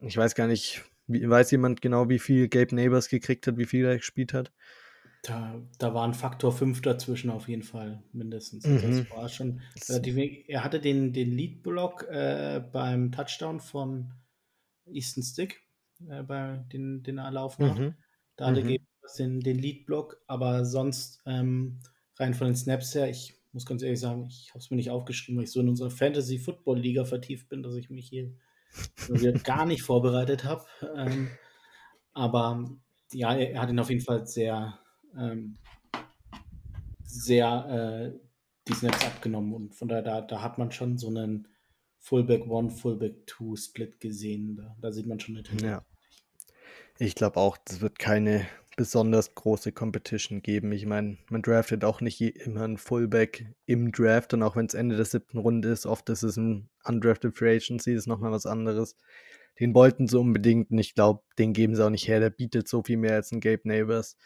ich 0.00 0.16
weiß 0.16 0.34
gar 0.34 0.46
nicht, 0.46 0.82
wie, 1.06 1.28
weiß 1.28 1.50
jemand 1.50 1.82
genau, 1.82 2.08
wie 2.08 2.18
viel 2.18 2.48
Gabe 2.48 2.74
Neighbors 2.74 3.08
gekriegt 3.08 3.46
hat, 3.46 3.56
wie 3.58 3.66
viel 3.66 3.84
er 3.84 3.96
gespielt 3.96 4.32
hat? 4.32 4.52
Da, 5.22 5.62
da 5.78 5.94
war 5.94 6.06
ein 6.06 6.14
Faktor 6.14 6.52
5 6.52 6.82
dazwischen 6.82 7.30
auf 7.30 7.48
jeden 7.48 7.62
Fall, 7.62 8.02
mindestens. 8.12 8.66
Mhm. 8.66 8.82
Das 8.82 9.10
war 9.10 9.28
schon 9.28 9.62
relativ 9.88 10.16
Er 10.48 10.64
hatte 10.64 10.80
den, 10.80 11.12
den 11.14 11.30
Lead-Block 11.30 12.06
äh, 12.10 12.62
beim 12.72 13.10
Touchdown 13.10 13.60
von 13.60 14.12
Easton 14.86 15.22
Stick, 15.22 15.62
äh, 16.08 16.22
bei 16.22 16.62
den, 16.72 17.02
den 17.02 17.18
er 17.18 17.30
laufen 17.30 17.70
hat. 17.70 17.78
Mhm. 17.78 17.94
Da 18.36 18.46
hatte 18.48 18.64
mhm. 18.64 18.76
den, 19.16 19.40
den 19.40 19.58
Lead-Block, 19.58 20.22
aber 20.26 20.66
sonst 20.66 21.22
ähm, 21.24 21.80
rein 22.16 22.34
von 22.34 22.48
den 22.48 22.56
Snaps 22.56 22.94
her, 22.94 23.08
ich 23.08 23.34
muss 23.52 23.64
ganz 23.64 23.82
ehrlich 23.82 24.00
sagen, 24.00 24.26
ich 24.28 24.50
habe 24.50 24.58
es 24.58 24.70
mir 24.70 24.76
nicht 24.76 24.90
aufgeschrieben, 24.90 25.38
weil 25.38 25.44
ich 25.44 25.52
so 25.52 25.60
in 25.60 25.68
unserer 25.68 25.90
Fantasy-Football-Liga 25.90 27.06
vertieft 27.06 27.48
bin, 27.48 27.62
dass 27.62 27.76
ich 27.76 27.88
mich 27.88 28.08
hier 28.08 28.34
gar 29.42 29.66
nicht 29.66 29.82
vorbereitet 29.82 30.44
habe. 30.44 30.64
Ähm, 30.96 31.30
aber 32.12 32.70
ja, 33.12 33.34
er, 33.34 33.60
hat 33.60 33.70
ihn 33.70 33.78
auf 33.78 33.90
jeden 33.90 34.04
Fall 34.04 34.26
sehr, 34.26 34.78
ähm, 35.16 35.58
sehr 37.04 38.12
äh, 38.14 38.18
die 38.68 38.74
Snaps 38.74 39.04
abgenommen 39.04 39.52
und 39.52 39.74
von 39.74 39.88
daher, 39.88 40.02
da, 40.02 40.20
da 40.20 40.42
hat 40.42 40.58
man 40.58 40.72
schon 40.72 40.96
so 40.98 41.08
einen 41.08 41.48
Fullback 41.98 42.46
One, 42.46 42.70
Fullback 42.70 43.26
Two 43.26 43.56
Split 43.56 44.00
gesehen. 44.00 44.56
Da, 44.56 44.76
da 44.80 44.92
sieht 44.92 45.06
man 45.06 45.20
schon 45.20 45.36
eine 45.36 45.42
Tendenz. 45.42 45.70
Ja. 45.70 45.84
Ich 46.98 47.14
glaube 47.14 47.40
auch, 47.40 47.56
das 47.64 47.80
wird 47.80 47.98
keine 47.98 48.46
besonders 48.76 49.34
große 49.34 49.72
Competition 49.72 50.42
geben. 50.42 50.72
Ich 50.72 50.86
meine, 50.86 51.18
man 51.30 51.42
draftet 51.42 51.84
auch 51.84 52.00
nicht 52.00 52.20
immer 52.20 52.62
einen 52.62 52.78
Fullback 52.78 53.46
im 53.66 53.92
Draft 53.92 54.34
und 54.34 54.42
auch 54.42 54.56
wenn 54.56 54.66
es 54.66 54.74
Ende 54.74 54.96
der 54.96 55.04
siebten 55.04 55.38
Runde 55.38 55.70
ist, 55.70 55.86
oft 55.86 56.08
ist 56.10 56.22
es 56.22 56.36
ein 56.36 56.68
Undrafted 56.86 57.36
Free 57.36 57.56
Agency, 57.56 57.92
ist 57.92 58.06
nochmal 58.06 58.32
was 58.32 58.46
anderes. 58.46 58.96
Den 59.60 59.74
wollten 59.74 60.08
sie 60.08 60.18
unbedingt 60.18 60.70
und 60.70 60.78
ich 60.78 60.94
glaube, 60.94 61.22
den 61.38 61.52
geben 61.52 61.76
sie 61.76 61.84
auch 61.84 61.90
nicht 61.90 62.08
her. 62.08 62.20
Der 62.20 62.30
bietet 62.30 62.68
so 62.68 62.82
viel 62.82 62.96
mehr 62.96 63.14
als 63.14 63.30
ein 63.32 63.40
Gabe 63.40 63.62
Neighbors. 63.64 64.16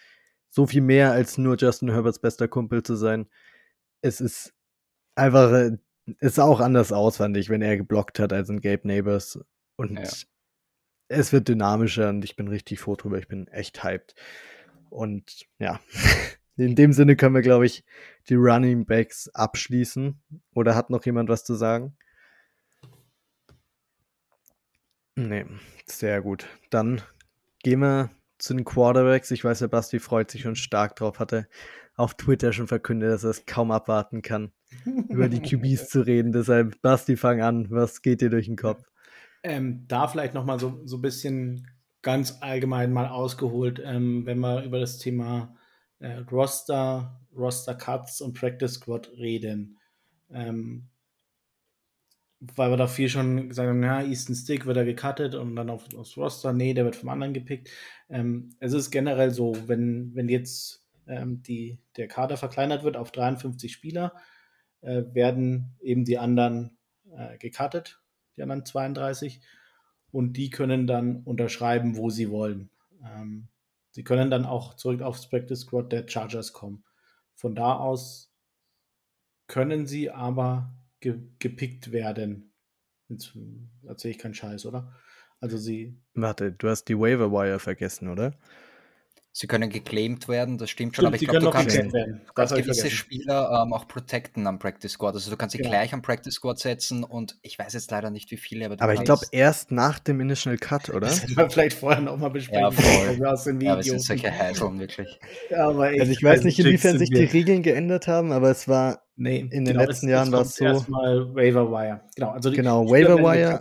So 0.48 0.66
viel 0.66 0.80
mehr 0.80 1.12
als 1.12 1.36
nur 1.36 1.56
Justin 1.56 1.90
Herberts 1.90 2.20
bester 2.20 2.48
Kumpel 2.48 2.82
zu 2.82 2.96
sein. 2.96 3.28
Es 4.00 4.20
ist 4.20 4.54
einfach, 5.14 5.52
äh, 5.52 5.76
es 6.20 6.36
sah 6.36 6.44
auch 6.44 6.60
anders 6.60 6.92
aus, 6.92 7.18
fand 7.18 7.36
ich, 7.36 7.50
wenn 7.50 7.60
er 7.60 7.76
geblockt 7.76 8.18
hat 8.18 8.32
als 8.32 8.48
ein 8.48 8.60
Gabe 8.60 8.88
Neighbors. 8.88 9.38
Und 9.76 9.98
ja 9.98 10.08
es 11.08 11.32
wird 11.32 11.48
dynamischer 11.48 12.10
und 12.10 12.24
ich 12.24 12.36
bin 12.36 12.48
richtig 12.48 12.80
froh 12.80 12.94
drüber. 12.94 13.18
Ich 13.18 13.28
bin 13.28 13.48
echt 13.48 13.82
hyped. 13.82 14.14
Und 14.90 15.46
ja, 15.58 15.80
in 16.56 16.76
dem 16.76 16.92
Sinne 16.92 17.16
können 17.16 17.34
wir, 17.34 17.42
glaube 17.42 17.66
ich, 17.66 17.84
die 18.28 18.34
Running 18.34 18.86
Backs 18.86 19.28
abschließen. 19.30 20.20
Oder 20.54 20.74
hat 20.74 20.90
noch 20.90 21.04
jemand 21.04 21.28
was 21.28 21.44
zu 21.44 21.54
sagen? 21.54 21.96
Nee, 25.18 25.46
sehr 25.84 26.22
gut. 26.22 26.46
Dann 26.70 27.02
gehen 27.64 27.80
wir 27.80 28.08
zu 28.38 28.54
den 28.54 28.64
Quarterbacks. 28.64 29.32
Ich 29.32 29.42
weiß, 29.42 29.58
der 29.58 29.66
Basti 29.66 29.98
freut 29.98 30.30
sich 30.30 30.42
schon 30.42 30.54
stark 30.54 30.94
drauf, 30.94 31.18
hatte 31.18 31.48
auf 31.96 32.14
Twitter 32.14 32.52
schon 32.52 32.68
verkündet, 32.68 33.10
dass 33.10 33.24
er 33.24 33.30
es 33.30 33.44
kaum 33.44 33.72
abwarten 33.72 34.22
kann, 34.22 34.52
über 35.08 35.28
die 35.28 35.40
QBs 35.42 35.88
zu 35.88 36.06
reden. 36.06 36.30
Deshalb, 36.30 36.80
Basti, 36.82 37.16
fang 37.16 37.40
an. 37.40 37.68
Was 37.68 38.00
geht 38.00 38.20
dir 38.20 38.30
durch 38.30 38.46
den 38.46 38.54
Kopf? 38.54 38.84
Ähm, 39.42 39.86
da 39.88 40.06
vielleicht 40.06 40.34
nochmal 40.34 40.60
so, 40.60 40.82
so 40.84 40.98
ein 40.98 41.02
bisschen 41.02 41.66
ganz 42.00 42.38
allgemein 42.40 42.92
mal 42.92 43.08
ausgeholt, 43.08 43.82
ähm, 43.84 44.24
wenn 44.24 44.38
wir 44.38 44.62
über 44.62 44.78
das 44.78 44.98
Thema 44.98 45.56
äh, 45.98 46.18
Roster, 46.30 47.20
Roster 47.36 47.74
Cuts 47.74 48.20
und 48.20 48.38
Practice 48.38 48.74
Squad 48.74 49.10
reden. 49.18 49.78
Ähm, 50.30 50.90
weil 52.40 52.70
wir 52.70 52.76
da 52.76 52.86
viel 52.86 53.08
schon 53.08 53.48
gesagt 53.48 53.68
haben, 53.68 53.82
ja, 53.82 54.02
Easton 54.02 54.34
Stick 54.34 54.66
wird 54.66 54.76
er 54.76 54.84
gecuttet 54.84 55.34
und 55.34 55.56
dann 55.56 55.70
auf, 55.70 55.92
aufs 55.94 56.16
Roster, 56.16 56.52
nee, 56.52 56.72
der 56.74 56.84
wird 56.84 56.96
vom 56.96 57.08
anderen 57.08 57.34
gepickt. 57.34 57.70
Ähm, 58.08 58.50
es 58.60 58.72
ist 58.72 58.90
generell 58.90 59.32
so, 59.32 59.56
wenn, 59.66 60.14
wenn 60.14 60.28
jetzt 60.28 60.86
ähm, 61.08 61.42
die, 61.42 61.78
der 61.96 62.06
Kader 62.06 62.36
verkleinert 62.36 62.84
wird 62.84 62.96
auf 62.96 63.10
53 63.10 63.72
Spieler, 63.72 64.14
äh, 64.82 65.02
werden 65.12 65.76
eben 65.80 66.04
die 66.04 66.18
anderen 66.18 66.78
äh, 67.10 67.38
gecuttet, 67.38 68.00
die 68.36 68.42
anderen 68.42 68.64
32, 68.64 69.40
und 70.12 70.34
die 70.34 70.50
können 70.50 70.86
dann 70.86 71.22
unterschreiben, 71.24 71.96
wo 71.96 72.08
sie 72.08 72.30
wollen. 72.30 72.70
Ähm, 73.04 73.48
sie 73.90 74.04
können 74.04 74.30
dann 74.30 74.44
auch 74.44 74.74
zurück 74.74 75.02
aufs 75.02 75.28
Practice 75.28 75.60
Squad 75.60 75.92
der 75.92 76.08
Chargers 76.08 76.52
kommen. 76.52 76.84
Von 77.34 77.54
da 77.54 77.74
aus 77.74 78.32
können 79.48 79.86
sie 79.86 80.10
aber 80.10 80.72
ge 81.00 81.18
gepickt 81.38 81.92
werden. 81.92 82.52
Jetzt 83.08 83.36
erzähle 83.86 84.12
ich 84.12 84.18
keinen 84.18 84.34
Scheiß, 84.34 84.66
oder? 84.66 84.94
Also 85.40 85.56
sie. 85.56 85.96
Warte, 86.14 86.52
du 86.52 86.68
hast 86.68 86.84
die 86.84 86.98
Waiver 86.98 87.30
Wire 87.30 87.58
vergessen, 87.58 88.08
oder? 88.08 88.34
Sie 89.40 89.46
können 89.46 89.70
geclaimed 89.70 90.26
werden, 90.26 90.58
das 90.58 90.68
stimmt 90.68 90.96
schon, 90.96 91.02
stimmt, 91.02 91.14
aber 91.14 91.22
ich 91.22 91.28
glaube, 91.28 91.44
du 91.44 91.50
kannst, 91.52 91.76
du 91.76 92.32
kannst 92.34 92.56
gewisse 92.56 92.90
Spieler 92.90 93.62
ähm, 93.62 93.72
auch 93.72 93.86
protecten 93.86 94.48
am 94.48 94.58
Practice 94.58 94.90
Squad. 94.90 95.14
Also 95.14 95.30
du 95.30 95.36
kannst 95.36 95.52
sie 95.52 95.58
genau. 95.58 95.70
gleich 95.70 95.94
am 95.94 96.02
Practice 96.02 96.34
Squad 96.34 96.58
setzen 96.58 97.04
und 97.04 97.38
ich 97.42 97.56
weiß 97.56 97.72
jetzt 97.74 97.88
leider 97.92 98.10
nicht, 98.10 98.32
wie 98.32 98.36
viele, 98.36 98.66
aber 98.66 98.82
Aber 98.82 98.94
ich 98.94 99.04
glaube 99.04 99.26
erst 99.30 99.70
nach 99.70 100.00
dem 100.00 100.20
Initial 100.20 100.56
Cut, 100.56 100.88
oder? 100.88 101.00
Das 101.00 101.22
hätten 101.22 101.36
wir 101.36 101.48
vielleicht 101.50 101.78
vorher 101.78 102.00
noch 102.00 102.16
mal 102.16 102.30
besprechen. 102.30 102.64
Ja, 102.64 102.70
voll. 102.72 103.26
Aus 103.26 103.44
dem 103.44 103.60
Video. 103.60 103.66
Ja, 103.66 103.72
aber 103.74 103.80
es 103.80 103.86
sind 103.86 104.02
solche 104.02 104.36
Heiseln, 104.36 104.80
wirklich. 104.80 105.20
Ja, 105.50 105.68
aber 105.68 105.92
ich, 105.92 106.00
also 106.00 106.10
ich 106.10 106.22
weiß 106.22 106.42
nicht, 106.42 106.58
inwiefern 106.58 106.98
sich 106.98 107.10
die 107.10 107.22
Regeln 107.22 107.62
geändert 107.62 108.08
haben, 108.08 108.32
aber 108.32 108.50
es 108.50 108.66
war 108.66 109.07
nee, 109.18 109.40
in 109.40 109.50
den 109.50 109.64
genau, 109.64 109.80
letzten 109.84 110.08
Jahren 110.08 110.32
war 110.32 110.42
es 110.42 110.56
so. 110.56 110.64
Erstmal 110.64 111.34
Waiver 111.34 111.70
Wire. 111.70 112.00
Genau, 112.14 112.30
also 112.30 112.50
die 112.50 112.56
genau, 112.56 112.88
Waiver 112.88 113.18
Wire. 113.18 113.60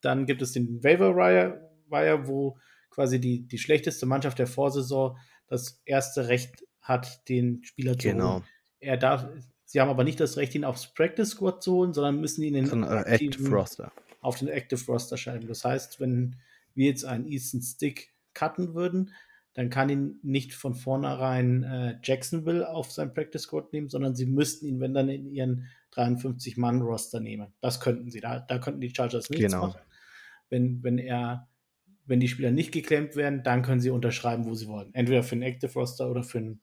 Dann 0.00 0.26
gibt 0.26 0.42
es 0.42 0.52
den 0.52 0.82
Waiver 0.82 1.16
Wire, 1.16 2.26
wo 2.26 2.56
quasi 2.90 3.20
die, 3.20 3.46
die 3.46 3.58
schlechteste 3.58 4.06
Mannschaft 4.06 4.38
der 4.38 4.46
Vorsaison 4.46 5.16
das 5.46 5.80
erste 5.84 6.28
Recht 6.28 6.64
hat, 6.80 7.28
den 7.28 7.62
Spieler 7.64 7.98
zu 7.98 8.08
genau. 8.08 8.34
holen. 8.34 8.44
Er 8.80 8.96
darf, 8.96 9.26
sie 9.64 9.80
haben 9.80 9.90
aber 9.90 10.04
nicht 10.04 10.20
das 10.20 10.36
Recht, 10.36 10.54
ihn 10.54 10.64
aufs 10.64 10.92
Practice 10.94 11.30
Squad 11.30 11.62
zu 11.62 11.74
holen, 11.74 11.92
sondern 11.92 12.20
müssen 12.20 12.42
ihn 12.42 12.54
in 12.54 12.66
so 12.66 12.76
Active 12.76 13.48
Roster. 13.50 13.92
auf 14.20 14.38
den 14.38 14.48
Active 14.48 14.84
Roster 14.86 15.16
schreiben. 15.16 15.46
Das 15.46 15.64
heißt, 15.64 16.00
wenn 16.00 16.36
wir 16.74 16.86
jetzt 16.86 17.04
einen 17.04 17.26
Easton 17.26 17.62
Stick 17.62 18.12
cutten 18.32 18.74
würden, 18.74 19.12
dann 19.54 19.70
kann 19.70 19.88
ihn 19.88 20.20
nicht 20.22 20.54
von 20.54 20.74
vornherein 20.74 21.64
äh, 21.64 21.98
Jacksonville 22.02 22.68
auf 22.68 22.90
sein 22.92 23.12
Practice 23.12 23.42
Squad 23.42 23.72
nehmen, 23.72 23.88
sondern 23.88 24.14
sie 24.14 24.26
müssten 24.26 24.66
ihn, 24.66 24.80
wenn 24.80 24.94
dann, 24.94 25.08
in 25.08 25.30
ihren 25.32 25.66
53-Mann-Roster 25.92 27.20
nehmen. 27.20 27.52
Das 27.60 27.80
könnten 27.80 28.10
sie. 28.10 28.20
Da, 28.20 28.40
da 28.40 28.58
könnten 28.58 28.80
die 28.80 28.94
Chargers 28.94 29.28
nichts 29.28 29.46
genau. 29.46 29.66
machen. 29.66 29.80
Wenn, 30.48 30.82
wenn 30.82 30.98
er 30.98 31.48
wenn 32.10 32.18
die 32.18 32.28
Spieler 32.28 32.50
nicht 32.50 32.72
geclaimed 32.72 33.14
werden, 33.14 33.44
dann 33.44 33.62
können 33.62 33.80
sie 33.80 33.90
unterschreiben, 33.90 34.44
wo 34.44 34.54
sie 34.54 34.66
wollen. 34.66 34.92
Entweder 34.94 35.22
für 35.22 35.36
einen 35.36 35.42
Active 35.42 35.72
Roster 35.72 36.10
oder 36.10 36.24
für 36.24 36.38
einen, 36.38 36.60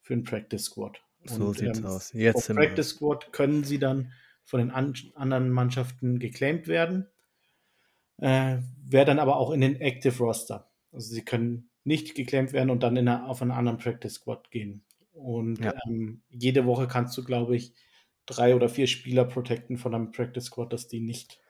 für 0.00 0.14
einen 0.14 0.24
Practice 0.24 0.64
Squad. 0.64 1.02
So 1.24 1.48
Und, 1.48 1.58
sieht's 1.58 1.80
ähm, 1.80 1.84
aus. 1.84 2.12
Jetzt 2.14 2.50
auf 2.50 2.56
Practice 2.56 2.88
Squad 2.88 3.30
können 3.30 3.64
sie 3.64 3.78
dann 3.78 4.12
von 4.44 4.60
den 4.60 4.70
an 4.70 4.94
anderen 5.14 5.50
Mannschaften 5.50 6.18
geclaimed 6.18 6.68
werden. 6.68 7.06
Äh, 8.16 8.58
Wäre 8.82 9.04
dann 9.04 9.18
aber 9.18 9.36
auch 9.36 9.50
in 9.50 9.60
den 9.60 9.78
Active 9.78 10.16
Roster. 10.18 10.70
Also 10.90 11.12
sie 11.12 11.22
können 11.22 11.67
nicht 11.88 12.14
geclaimed 12.14 12.52
werden 12.52 12.70
und 12.70 12.82
dann 12.82 12.96
in 12.96 13.08
eine, 13.08 13.26
auf 13.26 13.42
einen 13.42 13.50
anderen 13.50 13.78
Practice 13.78 14.14
Squad 14.14 14.50
gehen. 14.50 14.84
Und 15.12 15.58
ja. 15.58 15.74
ähm, 15.88 16.22
jede 16.28 16.64
Woche 16.64 16.86
kannst 16.86 17.18
du, 17.18 17.24
glaube 17.24 17.56
ich, 17.56 17.74
drei 18.26 18.54
oder 18.54 18.68
vier 18.68 18.86
Spieler 18.86 19.24
protecten 19.24 19.78
von 19.78 19.94
einem 19.94 20.12
Practice 20.12 20.44
Squad, 20.44 20.72
dass 20.72 20.86
die 20.86 21.00
nicht 21.00 21.40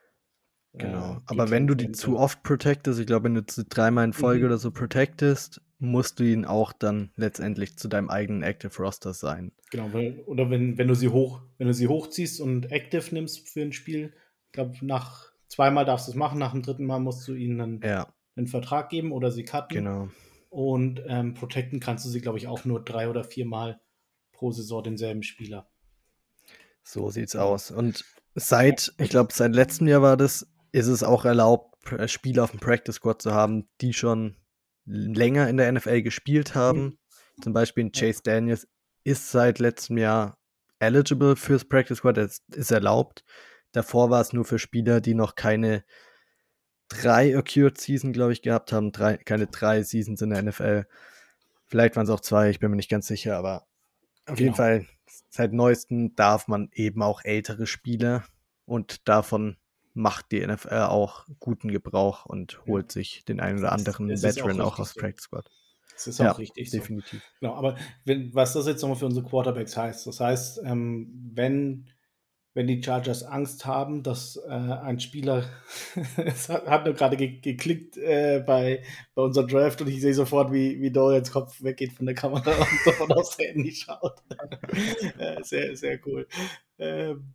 Genau. 0.75 1.15
Äh, 1.15 1.21
Aber 1.27 1.51
wenn 1.51 1.67
du 1.67 1.75
die 1.75 1.93
zu 1.93 2.19
oft 2.19 2.43
protectest, 2.43 3.01
ich 3.01 3.07
glaube, 3.07 3.25
wenn 3.25 3.35
du 3.35 3.43
dreimal 3.43 4.05
in 4.05 4.13
Folge 4.13 4.45
mhm. 4.45 4.47
oder 4.47 4.59
so 4.59 4.71
protectest, 4.71 5.61
musst 5.79 6.19
du 6.19 6.25
ihn 6.25 6.45
auch 6.45 6.73
dann 6.73 7.11
letztendlich 7.17 7.79
zu 7.79 7.89
deinem 7.89 8.11
eigenen 8.11 8.43
Active 8.43 8.77
Roster 8.79 9.15
sein. 9.15 9.53
Genau, 9.71 9.93
weil, 9.93 10.21
oder 10.27 10.51
wenn, 10.51 10.77
wenn 10.77 10.89
du 10.89 10.95
sie 10.95 11.09
hoch, 11.09 11.41
wenn 11.57 11.69
du 11.69 11.75
sie 11.75 11.89
hochziehst 11.89 12.41
und 12.41 12.71
Active 12.71 13.15
nimmst 13.15 13.49
für 13.49 13.63
ein 13.63 13.73
Spiel, 13.73 14.13
ich 14.47 14.53
glaube, 14.53 14.77
nach 14.83 15.33
zweimal 15.49 15.85
darfst 15.85 16.09
du 16.09 16.13
es 16.13 16.17
machen, 16.17 16.39
nach 16.39 16.53
dem 16.53 16.63
dritten 16.63 16.85
Mal 16.85 16.99
musst 16.99 17.27
du 17.29 17.35
ihnen 17.35 17.59
dann 17.59 17.81
ja. 17.83 18.13
einen 18.37 18.47
Vertrag 18.47 18.91
geben 18.91 19.13
oder 19.13 19.31
sie 19.31 19.45
cutten. 19.45 19.77
Genau. 19.77 20.09
Und 20.49 21.03
ähm, 21.07 21.35
protecten 21.35 21.81
kannst 21.81 22.05
du 22.05 22.09
sie, 22.09 22.21
glaube 22.21 22.39
ich, 22.39 22.47
auch 22.47 22.65
nur 22.65 22.83
drei 22.83 23.09
oder 23.09 23.25
viermal 23.25 23.81
pro 24.33 24.51
Saison 24.53 24.83
denselben 24.83 25.23
Spieler. 25.23 25.69
So 26.83 27.11
sieht's 27.11 27.37
aus. 27.37 27.71
Und 27.71 28.05
seit, 28.35 28.95
ich 28.99 29.11
glaube, 29.11 29.33
seit 29.33 29.55
letztem 29.55 29.89
Jahr 29.89 30.03
war 30.03 30.17
das, 30.17 30.49
ist 30.73 30.87
es 30.87 31.03
auch 31.03 31.25
erlaubt, 31.25 31.77
Spieler 32.07 32.45
auf 32.45 32.51
dem 32.51 32.61
Practice 32.61 32.97
Squad 32.97 33.23
zu 33.23 33.33
haben, 33.33 33.69
die 33.81 33.93
schon 33.93 34.37
länger 34.85 35.49
in 35.49 35.57
der 35.57 35.71
NFL 35.71 36.03
gespielt 36.03 36.55
haben. 36.55 36.81
Mhm. 36.81 36.99
Zum 37.43 37.53
Beispiel 37.53 37.91
Chase 37.91 38.23
Daniels 38.23 38.67
ist 39.05 39.31
seit 39.31 39.59
letztem 39.59 39.99
Jahr 39.99 40.39
eligible 40.79 41.37
fürs 41.37 41.65
Practice 41.65 41.99
Squad, 41.99 42.17
das 42.17 42.43
ist 42.55 42.71
erlaubt. 42.71 43.25
Davor 43.73 44.11
war 44.11 44.21
es 44.21 44.33
nur 44.33 44.45
für 44.45 44.59
Spieler, 44.59 45.01
die 45.01 45.15
noch 45.15 45.35
keine 45.35 45.85
drei 46.89 47.37
Acute 47.37 47.81
Season, 47.81 48.13
glaube 48.13 48.33
ich, 48.33 48.43
gehabt 48.43 48.73
haben, 48.73 48.93
drei, 48.93 49.17
keine 49.17 49.47
drei 49.47 49.83
Seasons 49.83 50.23
in 50.23 50.31
der 50.31 50.43
NFL. 50.43 50.87
Vielleicht 51.67 51.97
waren 51.97 52.05
es 52.05 52.11
auch 52.11 52.21
zwei, 52.21 52.51
ich 52.51 52.61
bin 52.61 52.71
mir 52.71 52.77
nicht 52.77 52.91
ganz 52.91 53.07
sicher, 53.07 53.37
aber 53.37 53.67
auf 54.27 54.37
genau. 54.37 54.41
jeden 54.41 54.55
Fall 54.55 54.87
seit 55.31 55.53
neuestem 55.53 56.15
darf 56.17 56.49
man 56.49 56.69
eben 56.73 57.03
auch 57.03 57.23
ältere 57.25 57.67
Spieler 57.67 58.25
und 58.65 59.09
davon 59.09 59.57
macht 59.95 60.33
die 60.33 60.47
NFL 60.47 60.87
auch 60.89 61.27
guten 61.41 61.71
Gebrauch 61.71 62.25
und 62.25 62.65
holt 62.67 62.93
sich 62.93 63.25
den 63.25 63.41
einen 63.41 63.59
oder 63.59 63.73
anderen 63.73 64.09
das 64.09 64.23
Veteran 64.23 64.61
auch, 64.61 64.75
auch 64.75 64.79
aus 64.81 64.95
Practice 64.95 65.25
Squad. 65.25 65.51
Das 65.93 66.07
ist 66.07 66.21
auch 66.21 66.25
ja, 66.27 66.33
richtig. 66.33 66.71
Definitiv. 66.71 67.21
So. 67.21 67.29
Genau, 67.41 67.55
aber 67.55 67.77
wenn, 68.05 68.33
was 68.33 68.53
das 68.53 68.67
jetzt 68.69 68.81
nochmal 68.83 68.99
für 68.99 69.07
unsere 69.07 69.27
Quarterbacks 69.27 69.77
heißt, 69.77 70.07
das 70.07 70.21
heißt, 70.21 70.61
ähm, 70.65 71.33
wenn, 71.35 71.89
wenn 72.59 72.67
die 72.67 72.83
Chargers 72.83 73.23
Angst 73.23 73.67
haben, 73.67 74.03
dass 74.03 74.35
äh, 74.35 74.51
ein 74.51 74.99
Spieler, 74.99 75.49
es 76.17 76.49
hat, 76.49 76.67
hat 76.67 76.87
nur 76.87 76.95
gerade 76.95 77.17
ge 77.17 77.39
geklickt 77.39 77.97
äh, 77.97 78.43
bei, 78.45 78.83
bei 79.15 79.23
unserem 79.23 79.47
Draft 79.47 79.81
und 79.81 79.87
ich 79.87 80.01
sehe 80.01 80.13
sofort, 80.13 80.53
wie, 80.53 80.81
wie 80.81 80.91
Dorians 80.91 81.31
Kopf 81.31 81.63
weggeht 81.63 81.93
von 81.93 82.07
der 82.07 82.17
Kamera 82.17 82.51
und 82.59 82.69
davon 82.85 83.13
aufs 83.13 83.39
Handy 83.39 83.71
schaut. 83.71 84.25
äh, 85.19 85.41
sehr, 85.45 85.77
sehr 85.77 86.05
cool. 86.05 86.27
Ähm, 86.81 87.33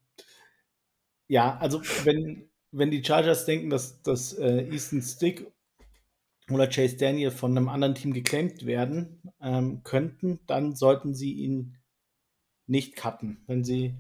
ja, 1.30 1.56
also 1.58 1.82
wenn, 2.04 2.50
wenn 2.72 2.92
die 2.92 3.02
Chargers 3.02 3.46
denken, 3.46 3.70
dass, 3.70 4.02
dass 4.02 4.34
äh, 4.34 4.68
Easton 4.70 5.02
Stick 5.02 5.50
oder 6.50 6.68
Chase 6.68 6.98
Daniel 6.98 7.32
von 7.32 7.56
einem 7.56 7.70
anderen 7.70 7.96
Team 7.96 8.12
geclaimed 8.12 8.66
werden 8.66 9.22
ähm, 9.42 9.84
könnten, 9.86 10.42
dann 10.48 10.76
sollten 10.76 11.14
sie 11.14 11.32
ihn 11.32 11.78
nicht 12.68 12.98
cutten. 12.98 13.42
Wenn 13.48 13.64
sie 13.64 13.96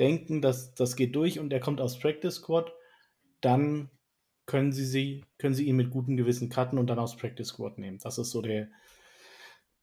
denken, 0.00 0.40
dass 0.40 0.74
das 0.74 0.96
geht 0.96 1.14
durch 1.14 1.38
und 1.38 1.52
er 1.52 1.60
kommt 1.60 1.80
aus 1.80 1.98
Practice 1.98 2.36
Squad, 2.36 2.72
dann 3.40 3.90
können 4.46 4.72
sie, 4.72 4.84
sie, 4.84 5.24
können 5.38 5.54
sie 5.54 5.66
ihn 5.66 5.76
mit 5.76 5.90
gutem 5.90 6.16
Gewissen 6.16 6.48
cutten 6.48 6.78
und 6.78 6.88
dann 6.88 6.98
aus 6.98 7.16
Practice 7.16 7.48
Squad 7.48 7.78
nehmen. 7.78 7.98
Das 8.02 8.18
ist 8.18 8.30
so 8.30 8.42
der, 8.42 8.68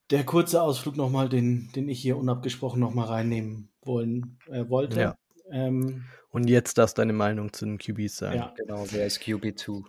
der 0.10 0.26
kurze 0.26 0.62
Ausflug 0.62 0.98
nochmal, 0.98 1.30
den, 1.30 1.70
den 1.74 1.88
ich 1.88 2.02
hier 2.02 2.18
unabgesprochen 2.18 2.80
nochmal 2.80 3.08
reinnehmen 3.08 3.70
wollen, 3.82 4.40
äh, 4.50 4.68
wollte. 4.68 5.00
Ja. 5.00 5.18
Ähm, 5.52 6.06
und 6.30 6.50
jetzt 6.50 6.78
darfst 6.78 6.98
du 6.98 7.02
deine 7.02 7.14
Meinung 7.14 7.54
zu 7.54 7.66
den 7.66 7.78
QBs 7.78 8.18
sagen. 8.18 8.38
Ja, 8.38 8.54
genau. 8.58 8.86
Wer 8.92 9.06
ist 9.06 9.22
QB2? 9.22 9.86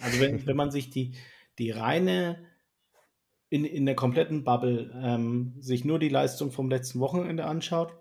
Also 0.00 0.20
wenn, 0.20 0.46
wenn 0.46 0.56
man 0.56 0.70
sich 0.70 0.90
die, 0.90 1.14
die 1.58 1.70
reine 1.70 2.44
in, 3.50 3.64
in 3.64 3.86
der 3.86 3.94
kompletten 3.94 4.44
Bubble 4.44 4.90
ähm, 4.94 5.54
sich 5.60 5.84
nur 5.84 5.98
die 5.98 6.08
Leistung 6.08 6.50
vom 6.50 6.70
letzten 6.70 7.00
Wochenende 7.00 7.44
anschaut, 7.44 7.94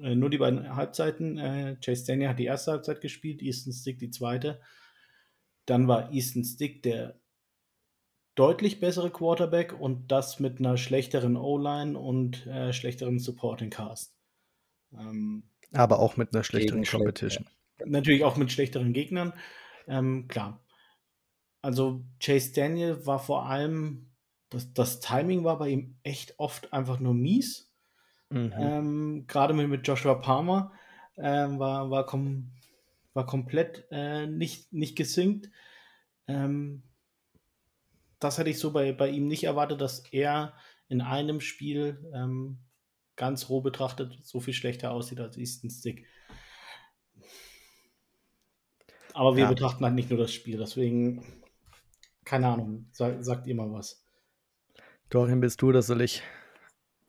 äh, 0.00 0.14
nur 0.14 0.30
die 0.30 0.38
beiden 0.38 0.76
Halbzeiten, 0.76 1.38
äh, 1.38 1.76
Chase 1.84 2.06
Daniel 2.06 2.28
hat 2.28 2.38
die 2.38 2.44
erste 2.44 2.72
Halbzeit 2.72 3.00
gespielt, 3.00 3.42
Easton 3.42 3.72
Stick 3.72 3.98
die 3.98 4.10
zweite, 4.10 4.60
dann 5.66 5.88
war 5.88 6.12
Easton 6.12 6.44
Stick 6.44 6.82
der 6.82 7.20
deutlich 8.34 8.80
bessere 8.80 9.10
Quarterback 9.10 9.78
und 9.78 10.10
das 10.10 10.40
mit 10.40 10.58
einer 10.58 10.76
schlechteren 10.76 11.36
O-Line 11.36 11.98
und 11.98 12.46
äh, 12.46 12.72
schlechteren 12.72 13.18
Supporting 13.18 13.70
Cast. 13.70 14.16
Ähm, 14.92 15.44
aber 15.72 15.98
auch 15.98 16.16
mit 16.16 16.34
einer 16.34 16.44
schlechteren 16.44 16.84
Competition. 16.84 17.46
Natürlich 17.84 18.24
auch 18.24 18.36
mit 18.36 18.52
schlechteren 18.52 18.92
Gegnern. 18.92 19.32
Ähm, 19.86 20.28
klar. 20.28 20.64
Also 21.62 22.04
Chase 22.20 22.52
Daniel 22.52 23.06
war 23.06 23.18
vor 23.18 23.46
allem 23.46 24.14
das, 24.50 24.72
das 24.72 25.00
Timing 25.00 25.42
war 25.44 25.58
bei 25.58 25.70
ihm 25.70 25.96
echt 26.02 26.38
oft 26.38 26.72
einfach 26.72 27.00
nur 27.00 27.14
mies. 27.14 27.73
Mhm. 28.34 28.52
Ähm, 28.58 29.24
Gerade 29.28 29.54
mit, 29.54 29.68
mit 29.68 29.86
Joshua 29.86 30.14
Palmer 30.16 30.72
ähm, 31.16 31.60
war, 31.60 31.90
war, 31.90 32.04
kom 32.04 32.50
war 33.12 33.26
komplett 33.26 33.86
äh, 33.92 34.26
nicht, 34.26 34.72
nicht 34.72 34.96
gesynkt. 34.96 35.50
Ähm, 36.26 36.82
das 38.18 38.38
hätte 38.38 38.50
ich 38.50 38.58
so 38.58 38.72
bei, 38.72 38.92
bei 38.92 39.08
ihm 39.08 39.28
nicht 39.28 39.44
erwartet, 39.44 39.80
dass 39.80 40.00
er 40.10 40.54
in 40.88 41.00
einem 41.00 41.40
Spiel 41.40 42.10
ähm, 42.12 42.58
ganz 43.14 43.48
roh 43.48 43.60
betrachtet 43.60 44.18
so 44.22 44.40
viel 44.40 44.54
schlechter 44.54 44.90
aussieht 44.90 45.20
als 45.20 45.36
Easton 45.36 45.70
Stick. 45.70 46.04
Aber 49.12 49.36
wir 49.36 49.44
ja. 49.44 49.48
betrachten 49.48 49.84
halt 49.84 49.94
nicht 49.94 50.10
nur 50.10 50.18
das 50.18 50.32
Spiel, 50.32 50.58
deswegen, 50.58 51.24
keine 52.24 52.48
Ahnung, 52.48 52.88
sag, 52.90 53.22
sagt 53.22 53.46
ihr 53.46 53.54
mal 53.54 53.72
was. 53.72 54.04
Dorian, 55.08 55.40
bist 55.40 55.62
du 55.62 55.70
das 55.70 55.86
soll 55.86 56.00
ich? 56.00 56.20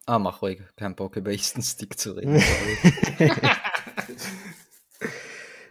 Ah, 0.05 0.19
mach 0.19 0.41
ruhig, 0.41 0.61
kein 0.75 0.95
Bock 0.95 1.15
über 1.15 1.31
Easton 1.31 1.63
Stick 1.63 1.97
zu 1.97 2.11
reden. 2.11 2.39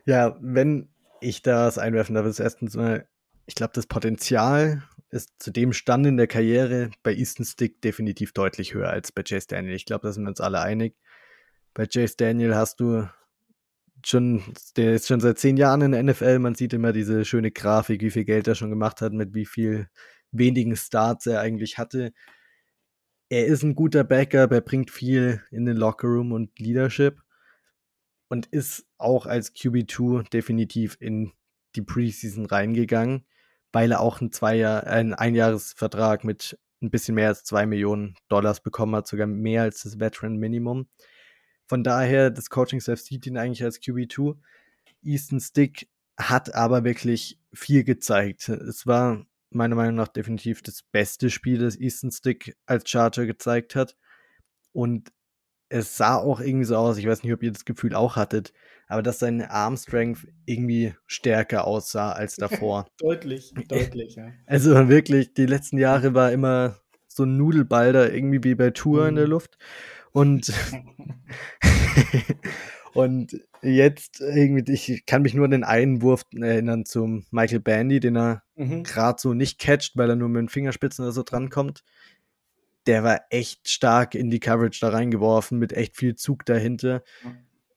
ja, 0.06 0.36
wenn 0.40 0.88
ich 1.20 1.42
das 1.42 1.78
einwerfen 1.78 2.14
darf, 2.14 2.26
ist 2.26 2.40
erstens 2.40 2.74
mal, 2.74 3.06
ich 3.46 3.54
glaube, 3.54 3.72
das 3.74 3.86
Potenzial 3.86 4.82
ist 5.10 5.30
zu 5.38 5.52
dem 5.52 5.72
Stand 5.72 6.06
in 6.06 6.16
der 6.16 6.26
Karriere 6.26 6.90
bei 7.02 7.14
Easton 7.14 7.46
Stick 7.46 7.80
definitiv 7.80 8.32
deutlich 8.32 8.74
höher 8.74 8.90
als 8.90 9.12
bei 9.12 9.22
Chase 9.22 9.46
Daniel. 9.48 9.74
Ich 9.74 9.86
glaube, 9.86 10.08
da 10.08 10.12
sind 10.12 10.24
wir 10.24 10.30
uns 10.30 10.40
alle 10.40 10.60
einig. 10.60 10.96
Bei 11.72 11.86
Chase 11.86 12.16
Daniel 12.16 12.56
hast 12.56 12.80
du 12.80 13.08
schon, 14.04 14.42
der 14.76 14.94
ist 14.94 15.06
schon 15.06 15.20
seit 15.20 15.38
zehn 15.38 15.56
Jahren 15.56 15.82
in 15.82 15.92
der 15.92 16.02
NFL. 16.02 16.40
Man 16.40 16.56
sieht 16.56 16.72
immer 16.72 16.92
diese 16.92 17.24
schöne 17.24 17.52
Grafik, 17.52 18.02
wie 18.02 18.10
viel 18.10 18.24
Geld 18.24 18.48
er 18.48 18.56
schon 18.56 18.70
gemacht 18.70 19.00
hat, 19.00 19.12
mit 19.12 19.34
wie 19.34 19.46
viel 19.46 19.88
wenigen 20.32 20.76
Starts 20.76 21.26
er 21.26 21.40
eigentlich 21.40 21.78
hatte. 21.78 22.12
Er 23.34 23.46
ist 23.46 23.62
ein 23.62 23.74
guter 23.74 24.04
Backup, 24.04 24.52
er 24.52 24.60
bringt 24.60 24.90
viel 24.90 25.42
in 25.50 25.64
den 25.64 25.76
Lockerroom 25.76 26.32
und 26.32 26.58
Leadership 26.58 27.20
und 28.28 28.46
ist 28.46 28.86
auch 28.96 29.26
als 29.26 29.54
QB2 29.54 30.30
definitiv 30.30 30.96
in 31.00 31.32
die 31.74 31.82
Preseason 31.82 32.46
reingegangen 32.46 33.24
weil 33.74 33.90
er 33.90 34.00
auch 34.00 34.20
einen 34.20 34.30
Zweijahr, 34.30 34.86
einen 34.86 35.14
Einjahresvertrag 35.14 36.22
mit 36.24 36.58
ein 36.80 36.90
bisschen 36.90 37.16
mehr 37.16 37.28
als 37.28 37.42
zwei 37.42 37.66
Millionen 37.66 38.14
Dollars 38.28 38.60
bekommen 38.60 38.94
hat, 38.94 39.08
sogar 39.08 39.26
mehr 39.26 39.62
als 39.62 39.82
das 39.82 39.98
Veteran 39.98 40.36
Minimum. 40.36 40.86
Von 41.66 41.82
daher, 41.82 42.30
das 42.30 42.50
Coaching-Staff 42.50 43.00
sieht 43.00 43.26
ihn 43.26 43.36
eigentlich 43.36 43.64
als 43.64 43.80
QB2. 43.80 44.36
Easton 45.02 45.40
Stick 45.40 45.88
hat 46.16 46.54
aber 46.54 46.84
wirklich 46.84 47.40
viel 47.52 47.82
gezeigt. 47.82 48.48
Es 48.48 48.86
war 48.86 49.26
meiner 49.54 49.76
Meinung 49.76 49.94
nach 49.96 50.08
definitiv 50.08 50.62
das 50.62 50.82
beste 50.82 51.30
Spiel, 51.30 51.58
das 51.58 51.78
Easton 51.78 52.10
Stick 52.10 52.56
als 52.66 52.88
Charger 52.88 53.26
gezeigt 53.26 53.74
hat. 53.74 53.96
Und 54.72 55.12
es 55.68 55.96
sah 55.96 56.16
auch 56.16 56.40
irgendwie 56.40 56.64
so 56.64 56.76
aus, 56.76 56.98
ich 56.98 57.06
weiß 57.06 57.22
nicht, 57.22 57.32
ob 57.32 57.42
ihr 57.42 57.52
das 57.52 57.64
Gefühl 57.64 57.94
auch 57.94 58.16
hattet, 58.16 58.52
aber 58.86 59.02
dass 59.02 59.18
seine 59.18 59.50
Armstrength 59.50 60.26
irgendwie 60.46 60.94
stärker 61.06 61.66
aussah 61.66 62.12
als 62.12 62.36
davor. 62.36 62.86
deutlich, 62.98 63.52
deutlich, 63.68 64.16
ja. 64.16 64.32
Also 64.46 64.88
wirklich, 64.88 65.34
die 65.34 65.46
letzten 65.46 65.78
Jahre 65.78 66.14
war 66.14 66.32
immer 66.32 66.80
so 67.08 67.24
ein 67.24 67.36
Nudelball 67.36 67.92
da 67.92 68.06
irgendwie 68.08 68.42
wie 68.44 68.54
bei 68.54 68.70
Tour 68.70 69.02
mhm. 69.02 69.08
in 69.08 69.14
der 69.16 69.24
mhm. 69.24 69.30
Luft. 69.30 69.58
Und, 70.12 70.52
und 72.94 73.40
jetzt 73.62 74.20
irgendwie, 74.20 74.72
ich 74.72 75.04
kann 75.06 75.22
mich 75.22 75.34
nur 75.34 75.44
an 75.44 75.50
den 75.50 75.64
einen 75.64 76.02
Wurf 76.02 76.24
erinnern 76.34 76.84
zum 76.84 77.26
Michael 77.30 77.60
Bandy, 77.60 78.00
den 78.00 78.16
er 78.16 78.42
mhm. 78.56 78.82
gerade 78.82 79.20
so 79.20 79.34
nicht 79.34 79.58
catcht, 79.58 79.96
weil 79.96 80.10
er 80.10 80.16
nur 80.16 80.28
mit 80.28 80.40
den 80.40 80.48
Fingerspitzen 80.48 81.04
oder 81.04 81.12
so 81.12 81.22
drankommt 81.22 81.82
der 82.86 83.02
war 83.02 83.22
echt 83.30 83.68
stark 83.68 84.14
in 84.14 84.30
die 84.30 84.40
Coverage 84.40 84.80
da 84.80 84.90
reingeworfen, 84.90 85.58
mit 85.58 85.72
echt 85.72 85.96
viel 85.96 86.16
Zug 86.16 86.44
dahinter. 86.44 87.02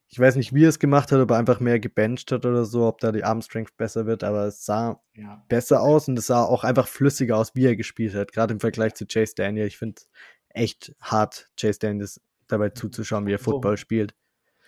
Ich 0.10 0.20
weiß 0.20 0.36
nicht, 0.36 0.54
wie 0.54 0.66
er 0.66 0.70
es 0.70 0.80
gemacht 0.80 1.12
hat, 1.12 1.20
ob 1.20 1.32
er 1.32 1.38
einfach 1.38 1.60
mehr 1.60 1.80
gebencht 1.80 2.32
hat 2.32 2.46
oder 2.46 2.66
so, 2.66 2.86
ob 2.86 3.00
da 3.00 3.12
die 3.12 3.24
Armstrength 3.24 3.76
besser 3.78 4.06
wird, 4.06 4.24
aber 4.24 4.46
es 4.46 4.66
sah 4.66 5.02
ja. 5.16 5.44
besser 5.50 5.82
aus 5.82 6.08
und 6.08 6.18
es 6.18 6.28
sah 6.28 6.44
auch 6.44 6.64
einfach 6.64 6.88
flüssiger 6.88 7.38
aus, 7.38 7.56
wie 7.56 7.66
er 7.66 7.76
gespielt 7.76 8.16
hat, 8.16 8.32
gerade 8.32 8.54
im 8.54 8.60
Vergleich 8.60 8.96
zu 8.96 9.06
Chase 9.06 9.34
Daniel. 9.36 9.68
Ich 9.68 9.78
finde 9.78 9.96
es 9.98 10.10
echt 10.50 10.96
hart, 11.02 11.50
Chase 11.60 11.80
Daniels 11.80 12.22
dabei 12.48 12.70
zuzuschauen, 12.70 13.26
wie 13.28 13.34
er 13.34 13.40
Football 13.40 13.78
spielt. 13.78 14.14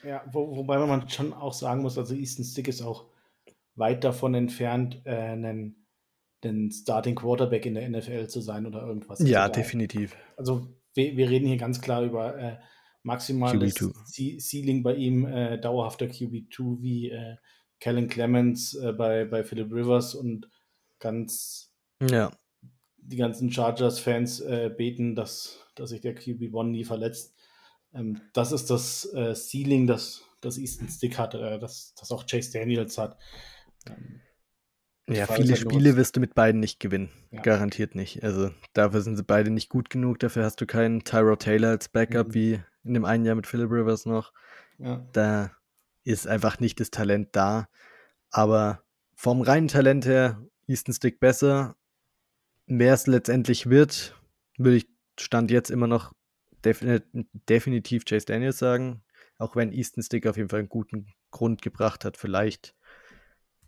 Ja, 0.06 0.24
wo, 0.32 0.56
wobei 0.56 0.78
man 0.78 1.10
schon 1.10 1.34
auch 1.34 1.54
sagen 1.54 1.82
muss, 1.82 1.98
also 1.98 2.16
Easton 2.16 2.46
Stick 2.46 2.68
ist 2.68 2.82
auch 2.82 3.06
weit 3.76 4.04
davon 4.04 4.34
entfernt, 4.34 5.02
äh, 5.06 5.16
einen 5.16 5.80
den 6.44 6.72
Starting 6.72 7.16
Quarterback 7.16 7.66
in 7.66 7.76
der 7.76 7.90
NFL 7.90 8.28
zu 8.28 8.42
sein 8.42 8.66
oder 8.66 8.86
irgendwas. 8.86 9.20
Ja, 9.20 9.44
also 9.44 9.54
definitiv. 9.54 10.16
Also 10.38 10.68
wir, 10.94 11.18
wir, 11.18 11.30
reden 11.30 11.48
hier 11.48 11.58
ganz 11.58 11.82
klar 11.82 12.04
über 12.04 12.38
äh, 12.38 12.58
maximales 13.04 13.76
Ceiling 14.40 14.84
bei 14.84 14.96
ihm, 14.96 15.26
äh, 15.26 15.60
dauerhafter 15.60 16.06
QB2 16.06 16.82
wie 16.82 17.10
äh, 17.10 17.36
Kellen 17.80 18.08
Clemens 18.08 18.74
äh, 18.76 18.94
bei, 18.94 19.26
bei 19.26 19.44
Philip 19.44 19.72
Rivers 19.72 20.16
und 20.16 20.50
ganz 21.00 21.74
ja. 22.10 22.32
die 22.98 23.18
ganzen 23.18 23.52
Chargers-Fans 23.52 24.42
äh, 24.42 24.72
beten, 24.76 25.16
dass, 25.16 25.60
dass 25.76 25.90
sich 25.90 26.02
der 26.02 26.16
QB1 26.18 26.68
nie 26.68 26.84
verletzt. 26.84 27.36
Ähm, 27.94 28.22
das 28.34 28.52
ist 28.52 28.70
das 28.70 29.06
äh, 29.14 29.34
Ceiling, 29.36 29.88
das, 29.88 30.24
das 30.42 30.58
Easton 30.58 30.88
Stick 30.90 31.18
hat, 31.18 31.34
äh, 31.34 31.60
das, 31.60 31.94
das 32.00 32.12
auch 32.12 32.26
Chase 32.26 32.52
Daniels 32.52 32.98
hat. 32.98 33.18
Ähm, 33.88 34.22
ja, 35.10 35.26
viele 35.26 35.56
Spiele 35.56 35.96
wirst 35.96 36.16
du 36.16 36.20
mit 36.20 36.36
beiden 36.36 36.60
nicht 36.60 36.80
gewinnen. 36.80 37.10
Ja. 37.32 37.42
Garantiert 37.42 37.96
nicht. 37.96 38.24
Also 38.24 38.52
dafür 38.74 39.02
sind 39.02 39.16
sie 39.16 39.24
beide 39.24 39.50
nicht 39.50 39.70
gut 39.70 39.90
genug. 39.90 40.20
Dafür 40.20 40.44
hast 40.44 40.62
du 40.62 40.68
keinen 40.68 41.04
Tyro 41.04 41.36
Taylor 41.36 41.70
als 41.70 41.90
Backup 41.90 42.30
mhm. 42.30 42.34
wie 42.36 42.60
in 42.84 42.94
dem 42.94 43.06
einen 43.06 43.26
Jahr 43.26 43.36
mit 43.36 43.48
Philip 43.48 43.72
Rivers 43.72 44.06
noch. 44.06 44.32
Ja. 44.78 45.08
Da 45.14 45.52
ist 46.04 46.28
einfach 46.28 46.60
nicht 46.60 46.80
das 46.80 46.92
Talent 46.92 47.30
da. 47.32 47.70
Aber 48.30 48.84
vom 49.16 49.42
reinen 49.42 49.68
Talent 49.68 50.06
her, 50.06 50.42
Easton 50.68 50.94
Stick 50.94 51.20
besser. 51.20 51.76
Wer 52.68 52.94
es 52.94 53.08
letztendlich 53.08 53.68
wird, 53.70 54.16
würde 54.58 54.78
ich 54.78 54.88
Stand 55.20 55.52
jetzt 55.52 55.72
immer 55.72 55.88
noch 55.88 56.14
definitiv 56.64 58.06
Chase 58.06 58.26
Daniels 58.26 58.60
sagen. 58.60 59.04
Auch 59.38 59.56
wenn 59.56 59.72
Easton 59.72 60.04
Stick 60.04 60.28
auf 60.28 60.38
jeden 60.38 60.50
Fall 60.50 60.60
einen 60.60 60.70
guten 60.70 61.08
Grund 61.32 61.62
gebracht 61.62 62.04
hat, 62.04 62.18
vielleicht 62.18 62.76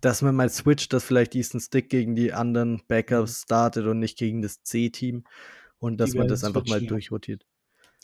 dass 0.02 0.24
man 0.24 0.36
mal 0.36 0.50
switcht, 0.50 0.94
dass 0.94 1.04
vielleicht 1.04 1.36
Easton 1.36 1.62
Stick 1.62 1.90
gegen 1.90 2.16
die 2.16 2.34
anderen 2.34 2.82
Backups 2.88 3.42
mhm. 3.42 3.44
startet 3.46 3.86
und 3.86 4.00
nicht 4.00 4.18
gegen 4.18 4.42
das 4.42 4.64
C-Team 4.64 5.24
und 5.80 5.98
dass 5.98 6.14
man 6.14 6.28
das 6.28 6.44
einfach 6.44 6.66
mal 6.66 6.82
durchrotiert. 6.82 7.46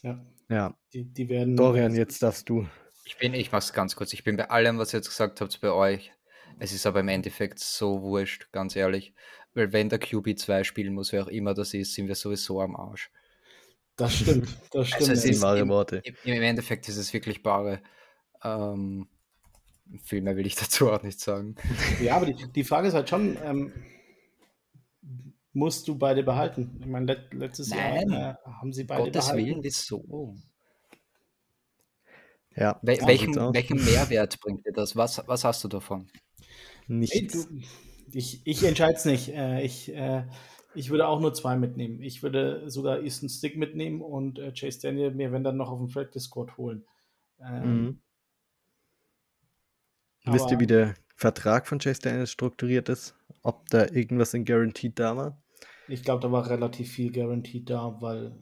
Ja. 0.03 0.23
Ja. 0.49 0.77
Die, 0.93 1.03
die 1.03 1.27
werden. 1.27 1.57
Dorian, 1.57 1.95
jetzt 1.95 2.23
darfst 2.23 2.47
du. 2.49 2.67
Ich 3.03 3.17
bin, 3.17 3.33
ich 3.33 3.51
mach's 3.51 3.73
ganz 3.73 3.95
kurz. 3.95 4.13
Ich 4.13 4.23
bin 4.23 4.37
bei 4.37 4.49
allem, 4.49 4.77
was 4.77 4.93
ihr 4.93 4.99
jetzt 4.99 5.09
gesagt 5.09 5.41
habt, 5.41 5.59
bei 5.59 5.71
euch. 5.71 6.11
Es 6.59 6.71
ist 6.71 6.85
aber 6.85 7.01
im 7.01 7.07
Endeffekt 7.07 7.59
so 7.59 8.01
wurscht, 8.01 8.51
ganz 8.51 8.75
ehrlich. 8.75 9.13
Weil 9.53 9.73
wenn 9.73 9.89
der 9.89 9.99
QB2 9.99 10.63
spielen 10.63 10.93
muss, 10.93 11.11
wer 11.11 11.23
auch 11.23 11.27
immer 11.27 11.53
das 11.53 11.73
ist, 11.73 11.93
sind 11.93 12.07
wir 12.07 12.15
sowieso 12.15 12.61
am 12.61 12.75
Arsch. 12.75 13.11
Das 13.97 14.15
stimmt, 14.15 14.47
das 14.71 14.87
stimmt. 14.87 15.09
Also 15.09 15.11
es 15.13 15.25
ist 15.25 15.41
wahre 15.41 15.67
Worte. 15.67 16.01
Im, 16.03 16.15
Im, 16.23 16.43
Endeffekt 16.43 16.87
ist 16.87 16.97
es 16.97 17.11
wirklich 17.13 17.41
bare. 17.41 17.81
Ähm, 18.43 19.07
viel 20.03 20.21
mehr 20.21 20.37
will 20.37 20.45
ich 20.45 20.55
dazu 20.55 20.91
auch 20.91 21.01
nicht 21.03 21.19
sagen. 21.19 21.55
Ja, 22.01 22.15
aber 22.15 22.27
die, 22.27 22.47
die 22.51 22.63
Frage 22.63 22.87
ist 22.87 22.93
halt 22.93 23.09
schon, 23.09 23.37
ähm, 23.43 23.73
musst 25.51 25.87
du 25.87 25.97
beide 25.97 26.23
behalten? 26.23 26.77
Ich 26.79 26.85
meine, 26.85 27.07
let, 27.07 27.33
letztes 27.33 27.69
Nein. 27.69 28.09
Jahr 28.09 28.39
äh, 28.45 28.49
haben 28.49 28.71
sie 28.71 28.83
beide 28.83 29.05
Gottes 29.05 29.25
behalten. 29.25 29.45
Willen, 29.45 29.63
wieso? 29.63 30.35
Ja, 32.55 32.79
Wel 32.83 32.99
welchen, 33.05 33.35
welchen 33.35 33.83
Mehrwert 33.83 34.39
bringt 34.39 34.65
dir 34.65 34.73
das? 34.73 34.95
Was, 34.95 35.23
was 35.27 35.43
hast 35.43 35.63
du 35.63 35.67
davon? 35.67 36.07
Nichts. 36.87 37.15
Hey, 37.15 37.27
du, 37.27 37.61
ich 38.13 38.41
ich 38.45 38.63
entscheide 38.63 38.93
es 38.93 39.05
nicht. 39.05 39.29
Äh, 39.29 39.63
ich, 39.63 39.93
äh, 39.93 40.23
ich 40.77 40.91
würde 40.91 41.07
auch 41.07 41.19
nur 41.19 41.33
zwei 41.33 41.57
mitnehmen. 41.57 42.01
Ich 42.01 42.21
würde 42.21 42.69
sogar 42.69 43.01
Easton 43.01 43.29
Stick 43.29 43.57
mitnehmen 43.57 44.01
und 44.01 44.37
äh, 44.37 44.53
Chase 44.53 44.79
Daniel 44.81 45.11
mir, 45.11 45.31
wenn 45.31 45.43
dann 45.43 45.57
noch 45.57 45.71
auf 45.71 45.79
dem 45.79 45.87
Practice 45.87 46.25
Squad 46.25 46.55
holen. 46.57 46.85
Ähm, 47.41 47.81
mhm. 47.83 47.99
Wisst 50.25 50.51
ihr, 50.51 50.59
wie 50.59 50.67
der 50.67 50.95
Vertrag 51.15 51.67
von 51.67 51.79
Chase 51.79 52.01
Daniels 52.01 52.31
strukturiert 52.31 52.89
ist? 52.89 53.15
Ob 53.41 53.67
da 53.69 53.87
irgendwas 53.87 54.33
in 54.33 54.45
Guaranteed 54.45 54.99
da 54.99 55.17
war? 55.17 55.41
Ich 55.87 56.03
glaube, 56.03 56.21
da 56.21 56.31
war 56.31 56.49
relativ 56.49 56.91
viel 56.91 57.11
Guaranteed 57.11 57.69
da, 57.69 57.97
weil 58.01 58.37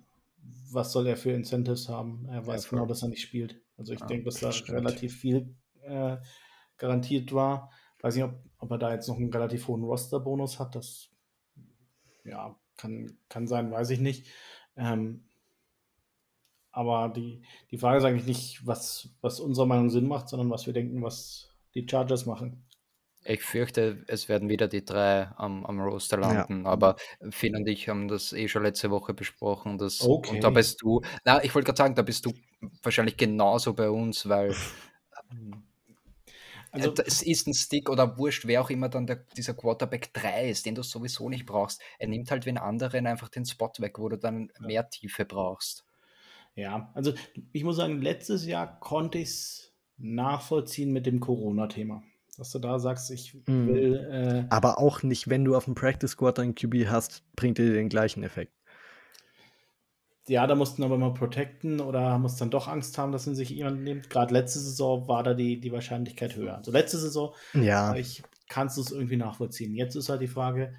was 0.72 0.92
soll 0.92 1.08
er 1.08 1.16
für 1.16 1.32
Incentives 1.32 1.88
haben? 1.88 2.28
Er 2.30 2.46
weiß 2.46 2.66
ja, 2.66 2.70
genau, 2.72 2.86
dass 2.86 3.02
er 3.02 3.10
nicht 3.10 3.22
spielt. 3.22 3.62
Also 3.78 3.94
ich 3.94 4.00
ja, 4.00 4.08
denke, 4.08 4.26
dass 4.26 4.40
da 4.40 4.52
stimmt. 4.52 4.80
relativ 4.80 5.16
viel 5.16 5.56
äh, 5.84 6.18
garantiert 6.78 7.34
war. 7.34 7.72
Weiß 8.02 8.16
nicht, 8.16 8.26
ob, 8.26 8.36
ob, 8.60 8.72
er 8.72 8.78
da 8.78 8.94
jetzt 8.94 9.08
noch 9.08 9.18
einen 9.18 9.32
relativ 9.32 9.68
hohen 9.68 9.84
Roster-Bonus 9.84 10.60
hat. 10.60 10.76
Das 10.76 11.10
ja, 12.26 12.56
kann, 12.78 13.18
kann 13.30 13.48
sein, 13.48 13.72
weiß 13.72 13.90
ich 13.92 14.00
nicht. 14.00 14.28
Ähm, 14.76 15.24
aber 16.72 17.10
die, 17.16 17.42
die 17.72 17.78
Frage 17.78 18.00
ist 18.00 18.04
eigentlich 18.04 18.28
nicht, 18.28 18.68
was, 18.68 19.10
was 19.22 19.40
unserer 19.40 19.66
Meinung 19.66 19.90
Sinn 19.90 20.08
macht, 20.08 20.28
sondern 20.28 20.50
was 20.50 20.66
wir 20.66 20.74
denken, 20.74 21.02
was 21.02 21.50
die 21.74 21.88
Chargers 21.90 22.26
machen. 22.26 22.66
Ich 23.24 23.42
fürchte, 23.42 24.04
es 24.08 24.30
werden 24.30 24.50
wieder 24.50 24.68
die 24.68 24.86
drei 24.86 25.30
am, 25.38 25.66
am 25.66 25.80
Roster 25.80 26.18
landen, 26.18 26.64
ja. 26.64 26.70
aber 26.70 26.96
Finn 27.32 27.56
und 27.56 27.68
ich 27.68 27.90
haben 27.90 28.08
das 28.08 28.34
eh 28.34 28.48
schon 28.48 28.62
letzte 28.62 28.92
Woche 28.92 29.14
besprochen. 29.16 29.80
Dass, 29.80 30.02
okay. 30.02 30.36
Und 30.36 30.44
da 30.44 30.52
bist 30.52 30.82
du, 30.84 31.02
na, 31.24 31.44
ich 31.44 31.56
wollte 31.56 31.66
gerade 31.66 31.78
sagen, 31.78 31.96
da 31.96 32.04
bist 32.04 32.26
du 32.26 32.34
wahrscheinlich 32.84 33.18
genauso 33.18 33.74
bei 33.74 33.90
uns, 33.90 34.30
weil. 34.30 34.54
Also, 36.76 37.04
es 37.06 37.22
ist 37.22 37.48
ein 37.48 37.54
Stick 37.54 37.90
oder 37.90 38.18
wurscht, 38.18 38.46
wer 38.46 38.62
auch 38.62 38.70
immer 38.70 38.90
dann 38.90 39.08
der, 39.08 39.18
dieser 39.38 39.54
Quarterback 39.54 40.14
3 40.14 40.50
ist, 40.50 40.66
den 40.66 40.76
du 40.76 40.84
sowieso 40.84 41.30
nicht 41.30 41.46
brauchst. 41.46 41.82
Er 42.00 42.08
nimmt 42.08 42.32
halt 42.32 42.46
den 42.46 42.58
anderen 42.58 43.08
einfach 43.08 43.30
den 43.30 43.46
Spot 43.46 43.72
weg, 43.80 44.00
wo 44.00 44.10
du 44.10 44.18
dann 44.18 44.52
mehr 44.60 44.90
Tiefe 44.90 45.26
brauchst. 45.26 45.86
Ja, 46.56 46.92
also 46.94 47.14
ich 47.52 47.64
muss 47.64 47.76
sagen, 47.76 48.02
letztes 48.02 48.46
Jahr 48.46 48.80
konnte 48.80 49.18
ich 49.18 49.30
es 49.30 49.74
nachvollziehen 49.98 50.92
mit 50.92 51.06
dem 51.06 51.20
Corona-Thema 51.20 52.04
dass 52.38 52.52
du 52.52 52.60
da 52.60 52.80
sagst, 52.80 53.12
ich 53.12 53.34
mhm. 53.46 53.68
will. 53.68 53.96
Äh, 54.12 54.54
Aber 54.54 54.80
auch 54.80 55.04
nicht, 55.04 55.30
wenn 55.30 55.46
du 55.46 55.56
auf 55.56 55.66
dem 55.66 55.76
Practice 55.76 56.12
Squad 56.12 56.40
einen 56.40 56.56
QB 56.56 56.88
hast, 56.88 57.24
bringt 57.36 57.58
dir 57.58 57.74
den 57.74 57.90
gleichen 57.90 58.24
Effekt. 58.24 58.54
Ja, 60.28 60.48
da 60.48 60.56
mussten 60.56 60.84
aber 60.84 60.98
mal 60.98 61.14
protecten 61.14 61.80
oder 61.80 62.18
muss 62.18 62.36
dann 62.36 62.50
doch 62.50 62.68
Angst 62.68 62.98
haben, 62.98 63.12
dass 63.12 63.28
ihn 63.28 63.36
sich 63.36 63.52
jemand 63.52 63.84
nimmt. 63.84 64.10
Gerade 64.10 64.34
letzte 64.34 64.60
Saison 64.60 65.08
war 65.08 65.22
da 65.22 65.36
die, 65.36 65.60
die 65.60 65.72
Wahrscheinlichkeit 65.72 66.36
höher. 66.36 66.58
Also 66.58 66.72
letzte 66.72 66.98
Saison, 66.98 67.36
ja. 67.54 67.96
ich 67.96 68.24
kannst 68.48 68.78
du 68.78 68.82
es 68.82 68.92
irgendwie 68.92 69.18
nachvollziehen. 69.18 69.76
Jetzt 69.76 69.96
ist 69.96 70.10
halt 70.10 70.22
die 70.22 70.28
Frage, 70.28 70.74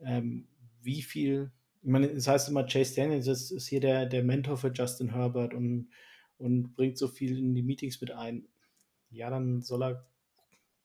ähm, 0.00 0.46
wie 0.80 1.02
viel, 1.02 1.50
ich 1.82 1.88
meine, 1.88 2.06
es 2.06 2.24
das 2.24 2.28
heißt 2.28 2.48
immer, 2.48 2.64
Chase 2.64 2.94
Daniels 2.94 3.26
ist, 3.26 3.50
ist 3.50 3.66
hier 3.66 3.80
der, 3.80 4.06
der 4.06 4.22
Mentor 4.22 4.56
für 4.56 4.72
Justin 4.72 5.12
Herbert 5.12 5.54
und, 5.54 5.88
und 6.38 6.74
bringt 6.74 6.96
so 6.96 7.08
viel 7.08 7.38
in 7.38 7.54
die 7.54 7.62
Meetings 7.62 8.00
mit 8.00 8.12
ein. 8.12 8.46
Ja, 9.10 9.30
dann 9.30 9.62
soll 9.62 9.82
er 9.82 10.06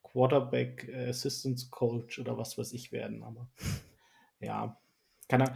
Quarterback 0.03 0.87
äh, 0.89 1.09
Assistance 1.09 1.69
Coach 1.69 2.19
oder 2.19 2.37
was 2.37 2.57
weiß 2.57 2.73
ich 2.73 2.91
werden. 2.91 3.23
Aber 3.23 3.49
ja, 4.39 4.79
kann 5.27 5.41
er. 5.41 5.53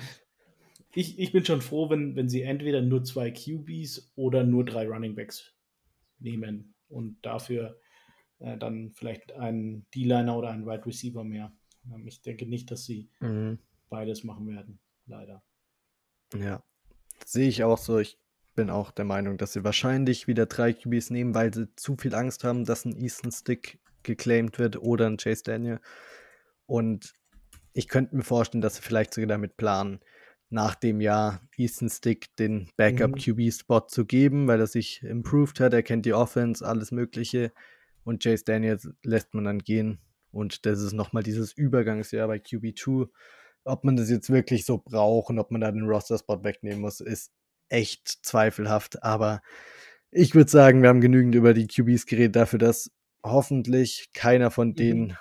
Ich, 0.96 1.18
ich 1.18 1.32
bin 1.32 1.44
schon 1.44 1.62
froh, 1.62 1.90
wenn, 1.90 2.16
wenn 2.16 2.30
sie 2.30 2.44
entweder 2.44 2.82
nur 2.82 3.04
zwei 3.04 3.32
QBs 3.32 4.14
oder 4.16 4.44
nur 4.44 4.64
drei 4.64 4.88
Running 4.88 5.16
Backs 5.16 5.54
nehmen 6.20 6.76
und 6.88 7.18
dafür 7.24 7.80
äh, 8.40 8.58
dann 8.58 8.92
vielleicht 8.92 9.34
einen 9.34 9.88
D-Liner 9.96 10.38
oder 10.38 10.50
einen 10.50 10.66
Wide 10.66 10.86
Receiver 10.86 11.24
mehr. 11.24 11.52
Ähm, 11.92 12.08
ich 12.08 12.22
denke 12.22 12.46
nicht, 12.46 12.70
dass 12.70 12.86
sie 12.86 13.10
mhm. 13.20 13.60
beides 13.90 14.24
machen 14.24 14.48
werden, 14.48 14.80
leider. 15.08 15.44
Ja, 16.36 16.64
sehe 17.26 17.48
ich 17.48 17.64
auch 17.64 17.78
so. 17.78 17.98
Ich 18.00 18.20
bin 18.56 18.70
auch 18.70 18.92
der 18.92 19.06
Meinung, 19.06 19.38
dass 19.38 19.54
sie 19.54 19.64
wahrscheinlich 19.64 20.28
wieder 20.28 20.46
drei 20.46 20.74
QBs 20.74 21.10
nehmen, 21.10 21.34
weil 21.34 21.54
sie 21.54 21.74
zu 21.76 21.96
viel 21.96 22.14
Angst 22.14 22.44
haben, 22.44 22.66
dass 22.66 22.86
ein 22.86 22.96
Easton 23.02 23.32
Stick 23.32 23.80
geclaimed 24.04 24.60
wird 24.60 24.78
oder 24.78 25.08
ein 25.08 25.18
Chase 25.18 25.44
Daniel. 25.44 25.80
Und 26.66 27.14
ich 27.74 27.88
könnte 27.88 28.16
mir 28.16 28.24
vorstellen, 28.24 28.62
dass 28.62 28.76
sie 28.76 28.82
vielleicht 28.84 29.14
sogar 29.14 29.28
damit 29.28 29.58
planen, 29.58 30.00
nach 30.54 30.76
dem 30.76 31.02
Jahr 31.02 31.42
Easton 31.58 31.90
Stick 31.90 32.36
den 32.38 32.70
Backup-QB-Spot 32.78 33.80
mhm. 33.80 33.88
zu 33.88 34.06
geben, 34.06 34.48
weil 34.48 34.60
er 34.60 34.68
sich 34.68 35.02
improved 35.04 35.60
hat, 35.60 35.74
er 35.74 35.84
kennt 35.84 36.06
die 36.06 36.14
Offense, 36.14 36.66
alles 36.66 36.92
Mögliche. 36.92 37.52
Und 38.04 38.22
Chase 38.22 38.44
Daniels 38.46 38.90
lässt 39.04 39.34
man 39.34 39.46
dann 39.46 39.60
gehen. 39.60 40.00
Und 40.32 40.66
das 40.66 40.82
ist 40.82 40.94
nochmal 40.94 41.24
dieses 41.24 41.54
Übergangsjahr 41.54 42.28
bei 42.28 42.38
QB2. 42.38 43.08
Ob 43.66 43.84
man 43.84 43.96
das 43.96 44.10
jetzt 44.10 44.30
wirklich 44.30 44.66
so 44.66 44.78
braucht 44.78 45.32
und 45.32 45.40
ob 45.40 45.52
man 45.52 45.62
da 45.62 45.72
den 45.72 45.88
Roster-Spot 45.88 46.44
wegnehmen 46.44 46.82
muss, 46.82 47.00
ist 47.00 47.32
echt 47.70 48.08
zweifelhaft. 48.24 49.04
Aber 49.04 49.42
ich 50.12 50.36
würde 50.36 50.52
sagen, 50.52 50.84
wir 50.84 50.90
haben 50.90 51.02
genügend 51.02 51.34
über 51.34 51.54
die 51.54 51.68
QBs 51.68 52.06
geredet 52.06 52.36
dafür, 52.36 52.60
dass 52.60 52.92
hoffentlich 53.24 54.12
keiner 54.14 54.52
von 54.52 54.70
mhm. 54.70 54.76
denen 54.76 55.18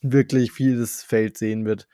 mhm. 0.00 0.12
wirklich 0.12 0.50
vieles 0.50 1.04
Feld 1.04 1.38
sehen 1.38 1.64
wird. 1.64 1.86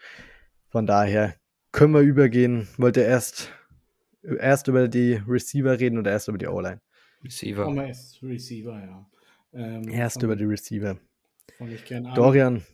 Von 0.70 0.86
daher 0.86 1.34
können 1.72 1.92
wir 1.94 2.00
übergehen. 2.00 2.68
Wollt 2.76 2.96
ihr 2.96 3.06
erst, 3.06 3.52
erst 4.22 4.68
über 4.68 4.88
die 4.88 5.20
Receiver 5.26 5.78
reden 5.78 5.98
oder 5.98 6.10
erst 6.10 6.28
über 6.28 6.38
die 6.38 6.46
O-Line? 6.46 6.80
Receiver. 7.24 7.68
Oh, 7.68 7.74
erst 7.74 8.22
Receiver, 8.22 8.78
ja. 8.80 9.06
Ähm, 9.52 9.88
erst 9.88 10.22
über 10.22 10.36
die 10.36 10.44
Receiver. 10.44 10.98
Dorian. 12.14 12.64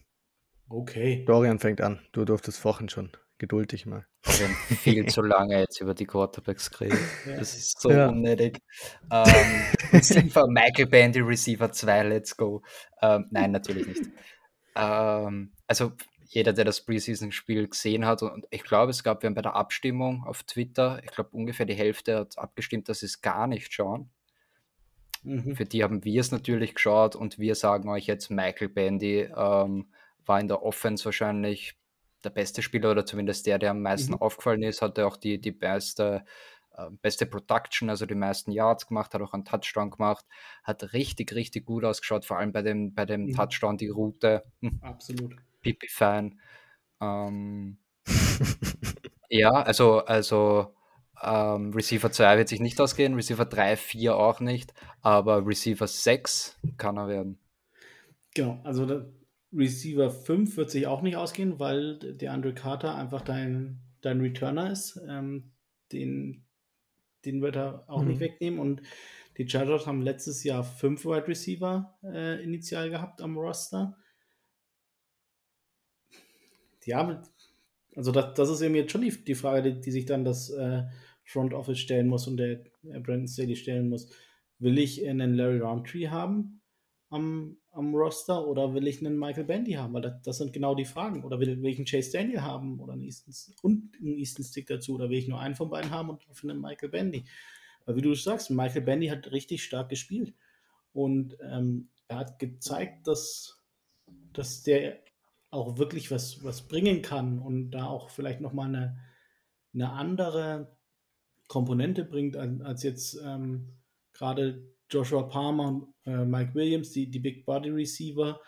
Okay. 0.68 1.24
Dorian 1.26 1.58
fängt 1.58 1.80
an. 1.80 2.00
Du 2.12 2.24
durftest 2.24 2.58
vorhin 2.58 2.88
schon. 2.88 3.10
Geduld 3.38 3.72
dich 3.72 3.84
mal. 3.84 4.06
Wir 4.22 4.46
haben 4.46 4.54
viel 4.54 5.06
zu 5.06 5.22
lange 5.22 5.58
jetzt 5.58 5.80
über 5.80 5.94
die 5.94 6.06
Quarterbacks 6.06 6.70
geredet. 6.70 6.98
Das 7.26 7.56
ist 7.56 7.80
so 7.80 7.90
ja. 7.90 8.08
unnötig. 8.08 8.58
Ähm, 9.10 9.62
Receiver, 9.92 10.46
Michael 10.48 10.86
Bandy, 10.86 11.20
Receiver 11.20 11.70
2, 11.70 12.02
let's 12.04 12.36
go. 12.36 12.62
Ähm, 13.02 13.26
nein, 13.30 13.50
natürlich 13.50 13.86
nicht. 13.86 14.02
Ähm, 14.76 15.52
also 15.66 15.92
jeder, 16.26 16.52
der 16.52 16.64
das 16.64 16.80
Preseason-Spiel 16.84 17.68
gesehen 17.68 18.06
hat, 18.06 18.22
und 18.22 18.46
ich 18.50 18.64
glaube, 18.64 18.90
es 18.90 19.04
gab, 19.04 19.22
wir 19.22 19.28
haben 19.28 19.34
bei 19.34 19.42
der 19.42 19.56
Abstimmung 19.56 20.24
auf 20.24 20.42
Twitter, 20.42 21.00
ich 21.04 21.10
glaube, 21.10 21.30
ungefähr 21.32 21.66
die 21.66 21.74
Hälfte 21.74 22.18
hat 22.18 22.38
abgestimmt, 22.38 22.88
dass 22.88 23.00
sie 23.00 23.06
es 23.06 23.20
gar 23.20 23.46
nicht 23.46 23.72
schauen. 23.72 24.10
Mhm. 25.22 25.56
Für 25.56 25.64
die 25.64 25.82
haben 25.82 26.04
wir 26.04 26.20
es 26.20 26.30
natürlich 26.30 26.74
geschaut 26.74 27.16
und 27.16 27.38
wir 27.38 27.54
sagen 27.54 27.88
euch 27.88 28.06
jetzt, 28.06 28.30
Michael 28.30 28.68
Bandy 28.68 29.20
ähm, 29.20 29.86
war 30.26 30.40
in 30.40 30.48
der 30.48 30.62
Offense 30.62 31.04
wahrscheinlich 31.04 31.76
der 32.22 32.30
beste 32.30 32.62
Spieler 32.62 32.90
oder 32.90 33.06
zumindest 33.06 33.46
der, 33.46 33.58
der 33.58 33.70
am 33.70 33.82
meisten 33.82 34.12
mhm. 34.12 34.22
aufgefallen 34.22 34.62
ist, 34.62 34.82
hatte 34.82 35.06
auch 35.06 35.16
die, 35.16 35.40
die 35.40 35.52
beste, 35.52 36.24
äh, 36.76 36.90
beste 37.02 37.26
Production, 37.26 37.90
also 37.90 38.06
die 38.06 38.14
meisten 38.14 38.50
Yards 38.50 38.86
gemacht, 38.86 39.14
hat 39.14 39.22
auch 39.22 39.32
einen 39.32 39.44
Touchdown 39.44 39.90
gemacht, 39.90 40.24
hat 40.62 40.92
richtig, 40.92 41.34
richtig 41.34 41.64
gut 41.64 41.84
ausgeschaut, 41.84 42.24
vor 42.24 42.38
allem 42.38 42.52
bei 42.52 42.62
dem, 42.62 42.94
bei 42.94 43.06
dem 43.06 43.26
mhm. 43.26 43.34
Touchdown, 43.34 43.76
die 43.76 43.88
Route. 43.88 44.44
Hm. 44.60 44.78
Absolut. 44.82 45.36
Pipi-Fan. 45.64 46.38
Ähm, 47.00 47.78
ja, 49.28 49.50
also, 49.50 50.04
also 50.04 50.74
ähm, 51.22 51.72
Receiver 51.72 52.12
2 52.12 52.38
wird 52.38 52.48
sich 52.48 52.60
nicht 52.60 52.80
ausgehen, 52.80 53.14
Receiver 53.14 53.44
3, 53.44 53.76
4 53.76 54.16
auch 54.16 54.40
nicht, 54.40 54.72
aber 55.00 55.46
Receiver 55.46 55.86
6 55.86 56.60
kann 56.76 56.96
er 56.96 57.08
werden. 57.08 57.38
Genau, 58.34 58.60
also 58.64 59.04
Receiver 59.52 60.10
5 60.10 60.56
wird 60.56 60.70
sich 60.70 60.86
auch 60.86 61.02
nicht 61.02 61.16
ausgehen, 61.16 61.58
weil 61.58 61.98
der 61.98 62.32
Andre 62.32 62.54
Carter 62.54 62.94
einfach 62.96 63.22
dein, 63.22 63.80
dein 64.00 64.20
Returner 64.20 64.70
ist. 64.70 65.00
Ähm, 65.08 65.52
den, 65.92 66.44
den 67.24 67.40
wird 67.40 67.56
er 67.56 67.84
auch 67.88 68.02
mhm. 68.02 68.08
nicht 68.08 68.20
wegnehmen. 68.20 68.58
Und 68.58 68.82
die 69.38 69.48
Chargers 69.48 69.86
haben 69.86 70.02
letztes 70.02 70.42
Jahr 70.44 70.64
fünf 70.64 71.04
Wide 71.04 71.28
Receiver 71.28 71.96
äh, 72.02 72.42
initial 72.42 72.90
gehabt 72.90 73.22
am 73.22 73.38
Roster. 73.38 73.96
Ja, 76.86 77.22
also 77.96 78.12
das, 78.12 78.34
das 78.34 78.50
ist 78.50 78.60
eben 78.62 78.74
jetzt 78.74 78.92
schon 78.92 79.02
die, 79.02 79.24
die 79.24 79.34
Frage, 79.34 79.74
die, 79.74 79.80
die 79.80 79.90
sich 79.90 80.06
dann 80.06 80.24
das 80.24 80.50
äh, 80.50 80.84
Front 81.24 81.54
Office 81.54 81.78
stellen 81.78 82.08
muss 82.08 82.26
und 82.26 82.36
der 82.36 82.60
äh, 82.84 83.00
Brandon 83.00 83.28
Staley 83.28 83.56
stellen 83.56 83.88
muss. 83.88 84.10
Will 84.58 84.78
ich 84.78 85.06
einen 85.06 85.34
Larry 85.34 85.60
Roundtree 85.60 86.08
haben 86.08 86.60
am, 87.10 87.56
am 87.70 87.94
Roster 87.94 88.46
oder 88.46 88.74
will 88.74 88.86
ich 88.86 89.00
einen 89.00 89.18
Michael 89.18 89.44
Bandy 89.44 89.72
haben? 89.72 89.94
Weil 89.94 90.02
das, 90.02 90.22
das 90.22 90.38
sind 90.38 90.52
genau 90.52 90.74
die 90.74 90.84
Fragen. 90.84 91.24
Oder 91.24 91.40
will, 91.40 91.62
will 91.62 91.70
ich 91.70 91.78
einen 91.78 91.86
Chase 91.86 92.12
Daniel 92.12 92.42
haben 92.42 92.80
oder 92.80 92.92
einen 92.92 93.02
Easton, 93.02 93.34
und 93.62 93.96
einen 94.00 94.18
Easton 94.18 94.44
Stick 94.44 94.66
dazu? 94.66 94.94
Oder 94.94 95.08
will 95.10 95.18
ich 95.18 95.28
nur 95.28 95.40
einen 95.40 95.54
von 95.54 95.70
beiden 95.70 95.90
haben 95.90 96.10
und 96.10 96.28
dafür 96.28 96.50
einen 96.50 96.60
Michael 96.60 96.90
Bandy? 96.90 97.24
Weil 97.84 97.96
wie 97.96 98.02
du 98.02 98.14
sagst, 98.14 98.50
Michael 98.50 98.82
Bandy 98.82 99.08
hat 99.08 99.30
richtig 99.32 99.62
stark 99.62 99.88
gespielt. 99.88 100.34
Und 100.92 101.36
ähm, 101.42 101.88
er 102.08 102.18
hat 102.18 102.38
gezeigt, 102.38 103.06
dass, 103.06 103.62
dass 104.32 104.62
der 104.62 105.03
auch 105.54 105.78
wirklich 105.78 106.10
was, 106.10 106.42
was 106.44 106.68
bringen 106.68 107.00
kann 107.00 107.38
und 107.38 107.70
da 107.70 107.86
auch 107.86 108.10
vielleicht 108.10 108.40
nochmal 108.40 108.68
eine, 108.68 108.98
eine 109.72 109.92
andere 109.92 110.76
Komponente 111.48 112.04
bringt, 112.04 112.36
als, 112.36 112.82
jetzt 112.82 113.18
ähm, 113.24 113.78
gerade 114.12 114.62
Joshua 114.90 115.22
Palmer 115.22 115.68
und 115.68 115.94
äh, 116.04 116.24
Mike 116.24 116.54
Williams, 116.54 116.90
die, 116.90 117.10
die 117.10 117.20
Big 117.20 117.46
Body 117.46 117.70
Receiver, 117.70 118.40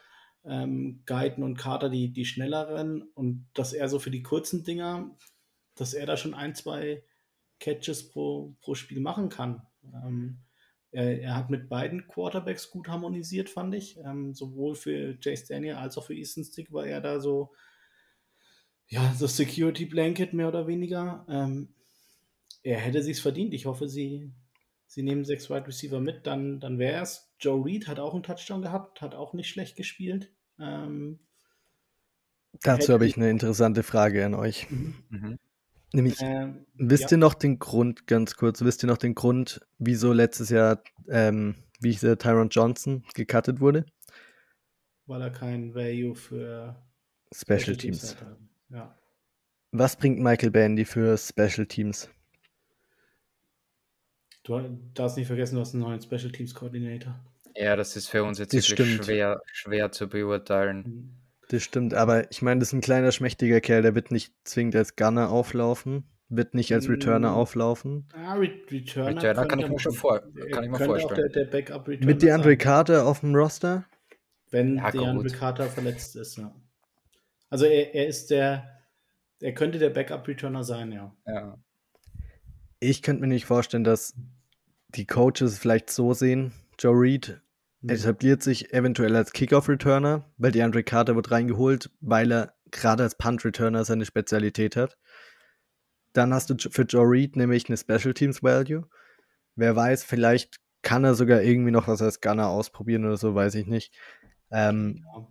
ähm, 0.45 1.03
Guyton 1.07 1.45
und 1.45 1.57
Carter, 1.57 1.89
die, 1.89 2.13
die 2.13 2.25
schnelleren 2.25 3.03
und 3.15 3.49
dass 3.55 3.73
er 3.73 3.89
so 3.89 3.99
für 3.99 4.11
die 4.11 4.23
kurzen 4.23 4.65
Dinger, 4.65 5.17
dass 5.75 5.95
er 5.95 6.07
da 6.07 6.17
schon 6.17 6.35
ein, 6.35 6.55
zwei 6.55 7.03
Catches 7.59 8.09
pro, 8.11 8.57
pro 8.61 8.75
Spiel 8.75 9.01
machen 9.01 9.29
kann. 9.29 9.63
Ähm, 9.85 10.39
er, 10.97 11.21
er, 11.21 11.37
hat 11.37 11.51
mit 11.51 11.69
beiden 11.69 12.09
Quarterbacks 12.09 12.71
gut 12.71 12.89
harmonisiert, 12.89 13.51
fand 13.51 13.75
ich. 13.75 13.99
Ähm, 13.99 14.35
sowohl 14.35 14.75
für 14.75 15.15
Chase 15.19 15.45
Daniel 15.47 15.75
als 15.75 15.99
auch 15.99 16.05
für 16.05 16.15
Easton 16.15 16.45
Stick 16.45 16.73
war 16.73 16.87
er 16.87 17.03
da 17.03 17.21
so, 17.21 17.53
ja, 18.89 19.15
das 19.21 19.37
Security 19.37 19.85
Blanket 19.85 20.33
mehr 20.33 20.49
oder 20.49 20.67
weniger. 20.67 21.27
Ähm, 21.29 21.75
er 22.63 22.79
hätte 22.79 23.03
sich's 23.03 23.21
verdient. 23.21 23.53
Ich 23.53 23.67
hoffe, 23.67 23.89
sie, 23.89 24.33
sie 24.87 25.03
nehmen 25.03 25.27
sechs 25.27 25.51
Wide 25.51 25.67
Receiver 25.67 26.01
mit, 26.01 26.27
dann, 26.27 26.61
dann 26.61 26.79
wäre 26.79 27.03
es. 27.03 27.31
Joe 27.39 27.63
Reed 27.63 27.89
hat 27.89 27.99
auch 27.99 28.15
einen 28.15 28.23
Touchdown 28.23 28.63
gehabt, 28.63 29.03
hat 29.03 29.15
auch 29.15 29.35
nicht 29.35 29.51
schlecht 29.51 29.77
gespielt. 29.77 30.33
Ähm, 30.59 31.19
Dazu 32.63 32.95
habe 32.95 33.07
ich 33.07 33.19
eine 33.19 33.29
interessante 33.29 33.83
Frage 33.83 34.25
an 34.25 34.35
euch. 34.35 34.71
Mhm. 34.71 34.95
mhm. 35.11 35.39
Nämlich, 35.97 36.19
ähm, 36.21 36.67
wisst 36.75 37.11
ja. 37.11 37.17
ihr 37.17 37.19
noch 37.19 37.35
den 37.35 37.59
Grund, 37.59 38.07
ganz 38.07 38.37
kurz, 38.37 38.63
wisst 38.63 38.85
ihr 38.85 38.87
noch 38.87 38.99
den 38.99 39.15
Grund, 39.15 39.61
wieso 39.79 40.13
letztes 40.13 40.51
Jahr, 40.51 40.83
ähm, 41.09 41.55
wie 41.81 41.95
der 41.95 42.19
Tyron 42.19 42.49
Johnson 42.51 43.05
gecuttet 43.15 43.61
wurde? 43.61 43.85
weil 45.07 45.23
er 45.23 45.31
kein 45.31 45.75
Value 45.75 46.15
für 46.15 46.77
Special 47.33 47.77
Teams. 47.77 48.17
hat. 48.21 48.37
Ja. 48.71 48.99
Was 49.73 49.97
bringt 49.97 50.19
Michael 50.19 50.51
Bandy 50.51 50.85
für 50.85 51.17
Special 51.17 51.67
Teams? 51.67 52.09
Du 54.43 54.61
darfst 54.95 55.17
nicht 55.17 55.27
vergessen, 55.27 55.57
du 55.57 55.61
hast 55.61 55.75
einen 55.75 55.83
neuen 55.83 56.01
Special 56.01 56.31
Teams 56.31 56.55
Coordinator. 56.55 57.19
Ja, 57.57 57.75
das 57.75 57.97
ist 57.97 58.09
für 58.09 58.23
uns 58.23 58.39
jetzt 58.39 58.53
wirklich 58.53 58.97
schwer, 58.97 59.43
schwer 59.53 59.91
zu 59.91 60.09
beurteilen. 60.09 61.17
Das 61.49 61.63
stimmt, 61.63 61.95
aber 61.95 62.31
ich 62.31 62.43
meine, 62.43 62.59
das 62.61 62.69
ist 62.69 62.73
ein 62.75 62.81
kleiner, 62.81 63.13
schmächtiger 63.13 63.61
Kerl, 63.61 63.83
der 63.83 63.95
wird 63.95 64.11
nicht 64.11 64.33
zwingend 64.45 64.75
als 64.75 64.97
Gunner 64.97 65.31
auflaufen, 65.31 66.05
wird 66.29 66.55
nicht 66.55 66.73
als 66.75 66.89
Returner 66.89 67.31
Mm. 67.31 67.35
auflaufen. 67.35 68.09
Ah, 68.15 68.35
Re 68.35 68.51
Returner, 68.71 69.17
Returner 69.23 69.47
kann 69.47 69.59
ich 69.61 69.69
mir 69.69 69.79
schon 69.79 69.93
vor- 69.93 70.23
kann 70.51 70.65
ich 70.65 70.71
mir 70.71 70.79
vorstellen. 70.81 71.31
Der, 71.33 71.45
der 71.45 71.51
Backup 71.51 71.87
Returner 71.87 72.07
Mit 72.07 72.23
DeAndre 72.23 72.57
Carter 72.57 73.07
auf 73.07 73.21
dem 73.21 73.35
Roster? 73.35 73.85
wenn 74.51 74.77
Ja, 74.77 74.91
DeAndre. 74.91 75.29
Carter 75.29 75.67
verletzt 75.67 76.17
ist. 76.17 76.37
Ja. 76.39 76.55
Also 77.51 77.65
er, 77.67 77.95
er 77.95 78.07
ist 78.09 78.31
der, 78.31 78.69
er 79.41 79.53
könnte 79.55 79.79
der 79.79 79.91
Backup 79.91 80.27
Returner 80.27 80.65
sein, 80.65 80.91
ja. 80.93 81.15
Ja. 81.27 81.59
Ich 82.81 83.03
könnte 83.03 83.21
mir 83.23 83.29
nicht 83.29 83.47
vorstellen, 83.47 83.85
dass 83.85 84.15
die 84.89 85.07
Coaches 85.07 85.59
vielleicht 85.59 85.91
so 85.91 86.13
sehen, 86.13 86.53
Joe 86.79 86.95
Reed 86.95 87.41
Mhm. 87.87 87.91
etabliert 87.91 88.43
sich 88.43 88.73
eventuell 88.73 89.15
als 89.17 89.33
Kickoff-Returner, 89.33 90.25
weil 90.39 90.53
DeAndre 90.53 90.83
Carter 90.83 91.17
wird 91.17 91.31
reingeholt, 91.31 91.91
weil 92.01 92.33
er 92.33 92.55
gerade 92.71 93.03
als 93.03 93.17
Punt-Returner 93.17 93.85
seine 93.85 94.05
Spezialität 94.05 94.77
hat. 94.77 94.97
Dann 96.13 96.33
hast 96.35 96.51
du 96.51 96.57
für 96.71 96.83
Joe 96.83 97.05
Reed 97.09 97.37
nämlich 97.37 97.69
eine 97.69 97.77
Special 97.77 98.15
Teams 98.15 98.43
Value. 98.43 98.89
Wer 99.55 99.77
weiß, 99.77 100.05
vielleicht 100.05 100.57
kann 100.83 101.05
er 101.05 101.15
sogar 101.15 101.43
irgendwie 101.43 101.71
noch 101.71 101.89
was 101.89 102.03
als 102.03 102.21
Gunner 102.21 102.49
ausprobieren 102.49 103.05
oder 103.05 103.17
so, 103.17 103.35
weiß 103.35 103.55
ich 103.57 103.67
nicht. 103.67 103.95
Ähm, 104.51 105.03
Ja. 105.05 105.27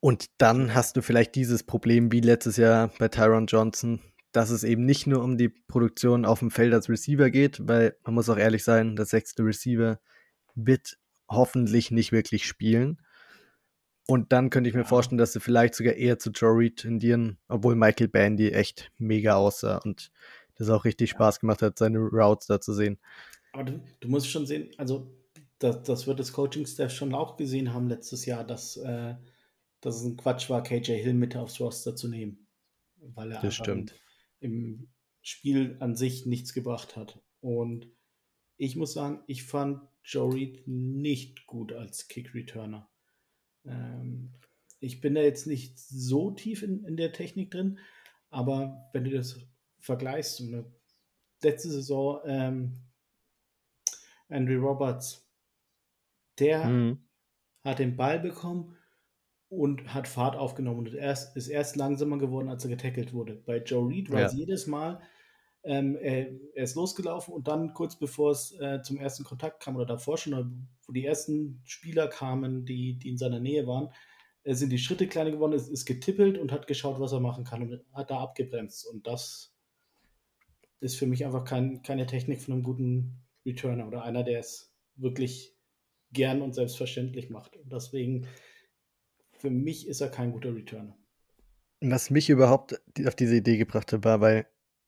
und 0.00 0.26
dann 0.38 0.74
hast 0.74 0.96
du 0.96 1.02
vielleicht 1.02 1.34
dieses 1.34 1.62
Problem 1.62 2.12
wie 2.12 2.20
letztes 2.20 2.56
Jahr 2.58 2.90
bei 2.98 3.08
Tyron 3.08 3.46
Johnson, 3.46 4.00
dass 4.32 4.50
es 4.50 4.64
eben 4.64 4.84
nicht 4.84 5.06
nur 5.06 5.22
um 5.22 5.38
die 5.38 5.48
Produktion 5.48 6.24
auf 6.24 6.40
dem 6.40 6.50
Feld 6.50 6.74
als 6.74 6.88
Receiver 6.88 7.30
geht, 7.30 7.66
weil 7.66 7.96
man 8.04 8.14
muss 8.14 8.28
auch 8.28 8.36
ehrlich 8.36 8.64
sein, 8.64 8.96
der 8.96 9.06
sechste 9.06 9.44
Receiver 9.44 9.98
wird 10.54 10.98
hoffentlich 11.28 11.90
nicht 11.90 12.12
wirklich 12.12 12.46
spielen. 12.46 13.00
Und 14.06 14.32
dann 14.32 14.50
könnte 14.50 14.68
ich 14.68 14.76
mir 14.76 14.84
vorstellen, 14.84 15.18
dass 15.18 15.32
sie 15.32 15.40
vielleicht 15.40 15.74
sogar 15.74 15.94
eher 15.94 16.18
zu 16.18 16.30
Joe 16.30 16.58
Reed 16.58 16.76
tendieren, 16.76 17.38
obwohl 17.48 17.74
Michael 17.74 18.08
Bandy 18.08 18.50
echt 18.50 18.92
mega 18.98 19.36
aussah 19.36 19.78
und 19.78 20.12
das 20.56 20.68
auch 20.68 20.84
richtig 20.84 21.10
Spaß 21.10 21.40
gemacht 21.40 21.62
hat, 21.62 21.78
seine 21.78 21.98
Routes 21.98 22.46
da 22.46 22.60
zu 22.60 22.74
sehen. 22.74 22.98
Aber 23.52 23.64
du, 23.64 23.80
du 24.00 24.08
musst 24.08 24.28
schon 24.28 24.46
sehen, 24.46 24.70
also 24.76 25.10
das, 25.58 25.82
das 25.82 26.06
wird 26.06 26.20
das 26.20 26.32
Coaching-Staff 26.32 26.92
schon 26.92 27.14
auch 27.14 27.36
gesehen 27.36 27.72
haben 27.72 27.88
letztes 27.88 28.26
Jahr, 28.26 28.44
dass, 28.44 28.76
äh, 28.76 29.14
dass 29.80 29.96
es 29.96 30.04
ein 30.04 30.16
Quatsch 30.16 30.50
war, 30.50 30.62
KJ 30.62 30.92
Hill 30.92 31.14
mit 31.14 31.36
aufs 31.36 31.60
Roster 31.60 31.96
zu 31.96 32.08
nehmen. 32.08 32.46
Weil 32.96 33.32
er 33.32 33.40
Das 33.40 33.54
stimmt. 33.54 33.94
Im, 34.40 34.52
im 34.52 34.88
Spiel 35.22 35.76
an 35.80 35.96
sich 35.96 36.26
nichts 36.26 36.52
gebracht 36.52 36.96
hat. 36.96 37.20
Und 37.40 37.88
ich 38.56 38.76
muss 38.76 38.92
sagen, 38.92 39.22
ich 39.26 39.44
fand 39.44 39.80
Joe 40.04 40.32
Reed 40.34 40.66
nicht 40.68 41.46
gut 41.46 41.72
als 41.72 42.08
Kick-Returner. 42.08 42.88
Ähm, 43.64 44.32
ich 44.80 45.00
bin 45.00 45.14
da 45.14 45.22
jetzt 45.22 45.46
nicht 45.46 45.78
so 45.78 46.30
tief 46.30 46.62
in, 46.62 46.84
in 46.84 46.96
der 46.96 47.12
Technik 47.12 47.50
drin, 47.50 47.78
aber 48.30 48.90
wenn 48.92 49.04
du 49.04 49.10
das 49.10 49.40
vergleichst, 49.80 50.40
ne, 50.42 50.70
letzte 51.42 51.70
Saison 51.70 52.20
ähm, 52.26 52.72
Andrew 54.28 54.60
Roberts, 54.60 55.26
der 56.38 56.68
Mhm. 56.68 56.98
hat 57.64 57.78
den 57.78 57.96
Ball 57.96 58.20
bekommen 58.20 58.76
und 59.48 59.94
hat 59.94 60.08
Fahrt 60.08 60.36
aufgenommen 60.36 60.80
und 60.80 60.94
erst, 60.94 61.36
ist 61.36 61.48
erst 61.48 61.76
langsamer 61.76 62.18
geworden, 62.18 62.48
als 62.48 62.64
er 62.64 62.70
getackelt 62.70 63.12
wurde. 63.12 63.36
Bei 63.36 63.58
Joe 63.62 63.88
Reed 63.88 64.10
war 64.10 64.20
Ja. 64.20 64.26
es 64.26 64.34
jedes 64.34 64.66
Mal, 64.66 65.00
ähm, 65.64 65.96
er, 65.96 66.28
er 66.54 66.64
ist 66.64 66.76
losgelaufen 66.76 67.34
und 67.34 67.48
dann 67.48 67.72
kurz 67.72 67.98
bevor 67.98 68.30
es 68.30 68.52
äh, 68.60 68.82
zum 68.82 68.98
ersten 68.98 69.24
Kontakt 69.24 69.62
kam 69.62 69.76
oder 69.76 69.86
davor 69.86 70.18
schon, 70.18 70.68
wo 70.86 70.92
die 70.92 71.06
ersten 71.06 71.60
Spieler 71.64 72.08
kamen, 72.08 72.64
die, 72.64 72.98
die 72.98 73.08
in 73.08 73.18
seiner 73.18 73.40
Nähe 73.40 73.66
waren, 73.66 73.88
äh, 74.44 74.54
sind 74.54 74.70
die 74.70 74.78
Schritte 74.78 75.08
kleiner 75.08 75.30
geworden, 75.30 75.54
ist, 75.54 75.68
ist 75.68 75.86
getippelt 75.86 76.38
und 76.38 76.52
hat 76.52 76.66
geschaut, 76.66 77.00
was 77.00 77.12
er 77.12 77.20
machen 77.20 77.44
kann 77.44 77.62
und 77.62 77.80
hat 77.92 78.10
da 78.10 78.20
abgebremst. 78.20 78.86
Und 78.86 79.06
das 79.06 79.54
ist 80.80 80.96
für 80.96 81.06
mich 81.06 81.24
einfach 81.24 81.44
kein, 81.44 81.82
keine 81.82 82.06
Technik 82.06 82.42
von 82.42 82.54
einem 82.54 82.62
guten 82.62 83.24
Returner 83.46 83.88
oder 83.88 84.02
einer, 84.02 84.22
der 84.22 84.40
es 84.40 84.74
wirklich 84.96 85.56
gern 86.12 86.42
und 86.42 86.54
selbstverständlich 86.54 87.30
macht. 87.30 87.56
Und 87.56 87.72
deswegen, 87.72 88.26
für 89.32 89.50
mich 89.50 89.88
ist 89.88 90.02
er 90.02 90.10
kein 90.10 90.32
guter 90.32 90.54
Returner. 90.54 90.96
Was 91.80 92.10
mich 92.10 92.30
überhaupt 92.30 92.80
auf 93.06 93.14
diese 93.14 93.36
Idee 93.36 93.56
gebracht 93.56 93.92
hat, 93.92 94.04
war, 94.04 94.20
weil, 94.20 94.46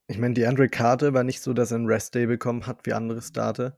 ich 0.08 0.18
meine, 0.18 0.34
die 0.34 0.46
Andre 0.46 0.68
Carter 0.68 1.14
war 1.14 1.24
nicht 1.24 1.40
so, 1.40 1.52
dass 1.52 1.72
er 1.72 1.78
einen 1.78 1.86
Rest-Day 1.86 2.26
bekommen 2.26 2.66
hat 2.66 2.86
wie 2.86 2.92
andere 2.92 3.22
Starter, 3.22 3.76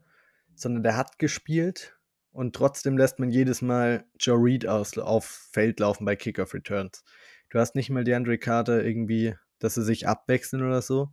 sondern 0.54 0.82
der 0.82 0.96
hat 0.96 1.18
gespielt 1.18 1.96
und 2.32 2.54
trotzdem 2.54 2.98
lässt 2.98 3.18
man 3.18 3.30
jedes 3.30 3.62
Mal 3.62 4.04
Joe 4.18 4.38
Reed 4.38 4.66
aus, 4.66 4.96
auf 4.98 5.24
Feld 5.52 5.80
laufen 5.80 6.04
bei 6.04 6.16
Kickoff-Returns. 6.16 7.04
Du 7.50 7.58
hast 7.58 7.74
nicht 7.74 7.90
mal 7.90 8.04
die 8.04 8.14
Andre 8.14 8.38
Carter 8.38 8.84
irgendwie, 8.84 9.34
dass 9.58 9.74
sie 9.74 9.82
sich 9.82 10.06
abwechseln 10.06 10.62
oder 10.62 10.82
so, 10.82 11.08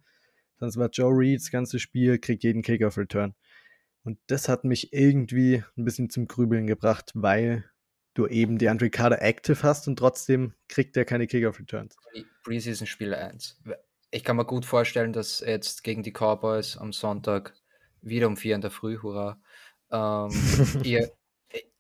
sonst 0.60 0.78
war 0.78 0.90
Joe 0.90 1.12
Reed 1.12 1.40
das 1.40 1.52
ganze 1.52 1.80
Spiel, 1.80 2.20
kriegt 2.20 2.44
jeden 2.44 2.62
Kickoff-Return. 2.62 3.36
Und 4.04 4.20
das 4.28 4.50
hat 4.50 4.66
mich 4.66 4.94
irgendwie 4.94 5.64
ein 5.78 5.86
bisschen 5.86 6.10
zum 6.10 6.28
Grübeln 6.28 6.68
gebracht, 6.68 7.12
weil 7.16 7.66
du 8.14 8.28
eben 8.28 8.58
die 8.58 8.70
Andre 8.70 8.90
Carter 8.90 9.22
active 9.22 9.64
hast 9.64 9.88
und 9.88 9.98
trotzdem 9.98 10.54
kriegt 10.68 10.96
er 10.98 11.06
keine 11.06 11.28
Kickoff-Returns. 11.28 11.96
Preseason 12.44 12.86
Spiel 12.86 13.14
1. 13.14 13.62
Ich 14.16 14.24
kann 14.24 14.38
mir 14.38 14.46
gut 14.46 14.64
vorstellen, 14.64 15.12
dass 15.12 15.42
jetzt 15.42 15.84
gegen 15.84 16.02
die 16.02 16.14
Cowboys 16.14 16.78
am 16.78 16.94
Sonntag 16.94 17.54
wieder 18.02 18.28
um 18.28 18.38
4 18.38 18.56
in 18.56 18.62
der 18.62 18.72
Früh, 18.72 18.98
hurra, 19.02 19.42
ähm, 19.92 20.30
ihr, 20.86 21.12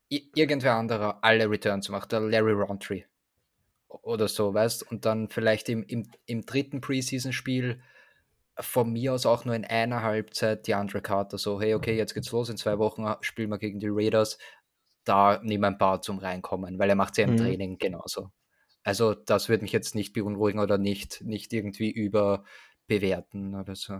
irgendwer 0.09 0.75
anderer 0.75 1.23
alle 1.23 1.49
Returns 1.49 1.87
macht, 1.87 2.11
der 2.11 2.19
Larry 2.19 2.51
Roundtree 2.51 3.05
oder 3.87 4.27
so, 4.27 4.53
weißt 4.53 4.91
und 4.91 5.05
dann 5.05 5.29
vielleicht 5.29 5.69
im, 5.69 5.83
im, 5.83 6.11
im 6.25 6.45
dritten 6.45 6.81
Preseason-Spiel 6.81 7.81
von 8.59 8.91
mir 8.91 9.13
aus 9.13 9.25
auch 9.25 9.45
nur 9.45 9.55
in 9.55 9.63
einer 9.63 10.01
Halbzeit 10.03 10.67
die 10.67 10.73
andere 10.73 11.01
Karte 11.01 11.37
so, 11.37 11.61
hey, 11.61 11.73
okay, 11.73 11.95
jetzt 11.95 12.15
geht's 12.15 12.33
los, 12.33 12.49
in 12.49 12.57
zwei 12.57 12.77
Wochen 12.79 13.05
spielen 13.21 13.49
wir 13.49 13.59
gegen 13.59 13.79
die 13.79 13.87
Raiders, 13.89 14.39
da 15.05 15.39
nehmen 15.41 15.63
ein 15.63 15.77
paar 15.77 16.01
zum 16.01 16.19
Reinkommen, 16.19 16.79
weil 16.79 16.89
er 16.89 16.95
macht 16.95 17.17
ja 17.17 17.23
im 17.23 17.31
Mhm. 17.31 17.37
Training 17.37 17.77
genauso. 17.77 18.29
Also 18.85 19.15
das 19.15 19.49
würde 19.49 19.63
mich 19.63 19.71
jetzt 19.71 19.95
nicht 19.95 20.13
beunruhigen 20.13 20.59
oder 20.59 20.77
nicht, 20.77 21.21
nicht 21.23 21.51
irgendwie 21.51 21.89
überbewerten 21.91 23.55
oder 23.55 23.75
so. 23.75 23.99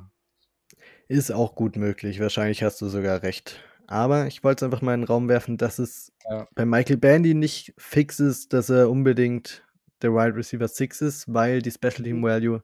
Ist 1.07 1.31
auch 1.31 1.55
gut 1.55 1.75
möglich. 1.75 2.19
Wahrscheinlich 2.19 2.63
hast 2.63 2.79
du 2.81 2.87
sogar 2.87 3.23
recht. 3.23 3.61
Aber 3.87 4.27
ich 4.27 4.43
wollte 4.43 4.63
es 4.63 4.71
einfach 4.71 4.81
mal 4.81 4.93
in 4.93 5.01
den 5.01 5.07
Raum 5.07 5.27
werfen, 5.27 5.57
dass 5.57 5.79
es 5.79 6.11
Ja. 6.29 6.47
bei 6.55 6.65
Michael 6.65 6.97
Bandy 6.97 7.33
nicht 7.33 7.73
fix 7.77 8.19
ist, 8.19 8.53
dass 8.53 8.69
er 8.69 8.89
unbedingt 8.89 9.63
der 10.01 10.13
Wide 10.13 10.35
Receiver 10.35 10.67
6 10.67 11.01
ist, 11.01 11.33
weil 11.33 11.61
die 11.61 11.71
Special 11.71 12.03
Team 12.03 12.17
Mhm. 12.19 12.23
Value 12.23 12.63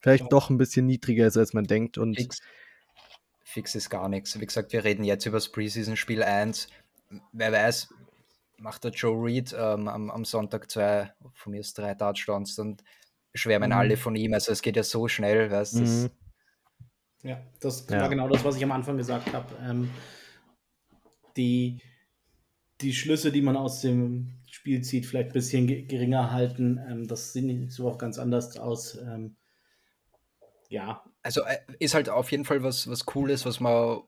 vielleicht 0.00 0.24
Ja. 0.24 0.28
doch 0.28 0.48
ein 0.50 0.58
bisschen 0.58 0.86
niedriger 0.86 1.26
ist, 1.26 1.36
als 1.36 1.52
man 1.52 1.64
denkt. 1.64 1.98
Und 1.98 2.16
Fix, 2.16 2.40
fix 3.42 3.74
ist 3.74 3.90
gar 3.90 4.08
nichts. 4.08 4.38
Wie 4.40 4.46
gesagt, 4.46 4.72
wir 4.72 4.84
reden 4.84 5.04
jetzt 5.04 5.26
über 5.26 5.36
das 5.36 5.50
Preseason-Spiel 5.50 6.22
1. 6.22 6.68
Wer 7.32 7.52
weiß, 7.52 7.92
macht 8.60 8.84
der 8.84 8.92
Joe 8.92 9.16
Reed 9.24 9.54
ähm, 9.58 9.88
am, 9.88 10.10
am 10.10 10.24
Sonntag 10.24 10.70
zwei, 10.70 11.12
von 11.34 11.52
mir 11.52 11.60
ist 11.60 11.76
drei 11.76 11.94
Touchdowns, 11.94 12.56
dann 12.56 12.76
schwärmen 13.34 13.70
Mhm. 13.70 13.76
alle 13.76 13.96
von 13.96 14.14
ihm. 14.16 14.34
Also 14.34 14.52
es 14.52 14.62
geht 14.62 14.76
ja 14.76 14.82
so 14.82 15.08
schnell, 15.08 15.50
weißt 15.50 15.74
du. 15.74 15.80
Mhm. 15.80 16.10
Ja, 17.22 17.40
das 17.60 17.86
Ja. 17.90 18.00
war 18.00 18.08
genau 18.08 18.28
das, 18.28 18.44
was 18.44 18.56
ich 18.56 18.64
am 18.64 18.72
Anfang 18.72 18.96
gesagt 18.96 19.32
habe. 19.32 19.54
Ähm, 19.62 19.90
die, 21.36 21.80
die 22.80 22.92
Schlüsse, 22.92 23.30
die 23.30 23.42
man 23.42 23.56
aus 23.56 23.80
dem 23.82 24.40
Spiel 24.46 24.82
zieht, 24.82 25.06
vielleicht 25.06 25.30
ein 25.30 25.34
bisschen 25.34 25.66
ge- 25.66 25.82
geringer 25.82 26.30
halten. 26.32 26.80
Ähm, 26.88 27.06
das 27.08 27.32
sieht 27.32 27.70
so 27.72 27.88
auch 27.88 27.98
ganz 27.98 28.18
anders 28.18 28.56
aus. 28.56 28.96
Ähm, 28.96 29.36
ja, 30.68 31.04
Also 31.22 31.42
äh, 31.42 31.58
ist 31.78 31.94
halt 31.94 32.08
auf 32.08 32.30
jeden 32.30 32.44
Fall 32.44 32.62
was, 32.62 32.88
was 32.88 33.04
Cooles, 33.04 33.44
was 33.44 33.60
man, 33.60 34.02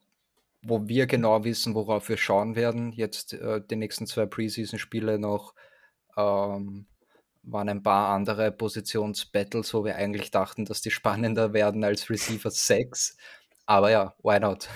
wo 0.65 0.87
wir 0.89 1.07
genau 1.07 1.45
wissen, 1.45 1.75
worauf 1.75 2.09
wir 2.09 2.17
schauen 2.17 2.55
werden. 2.57 2.93
Jetzt 2.93 3.33
äh, 3.35 3.61
die 3.69 3.77
nächsten 3.77 4.07
zwei 4.07 4.27
Preseason-Spiele 4.27 5.19
noch 5.19 5.55
ähm, 6.17 6.87
waren 7.43 7.69
ein 7.69 7.83
paar 7.83 8.15
andere 8.15 8.53
Positionsbattles, 8.53 9.75
wo 9.75 9.85
wir 9.85 9.97
eigentlich 9.97 10.31
dachten, 10.31 10.65
dass 10.65 10.81
die 10.81 10.91
spannender 10.93 11.53
werden 11.53 11.83
als 11.85 12.09
Receiver 12.11 12.51
6. 12.51 13.17
Aber 13.67 13.91
ja, 13.91 14.15
why 14.23 14.39
not? 14.39 14.69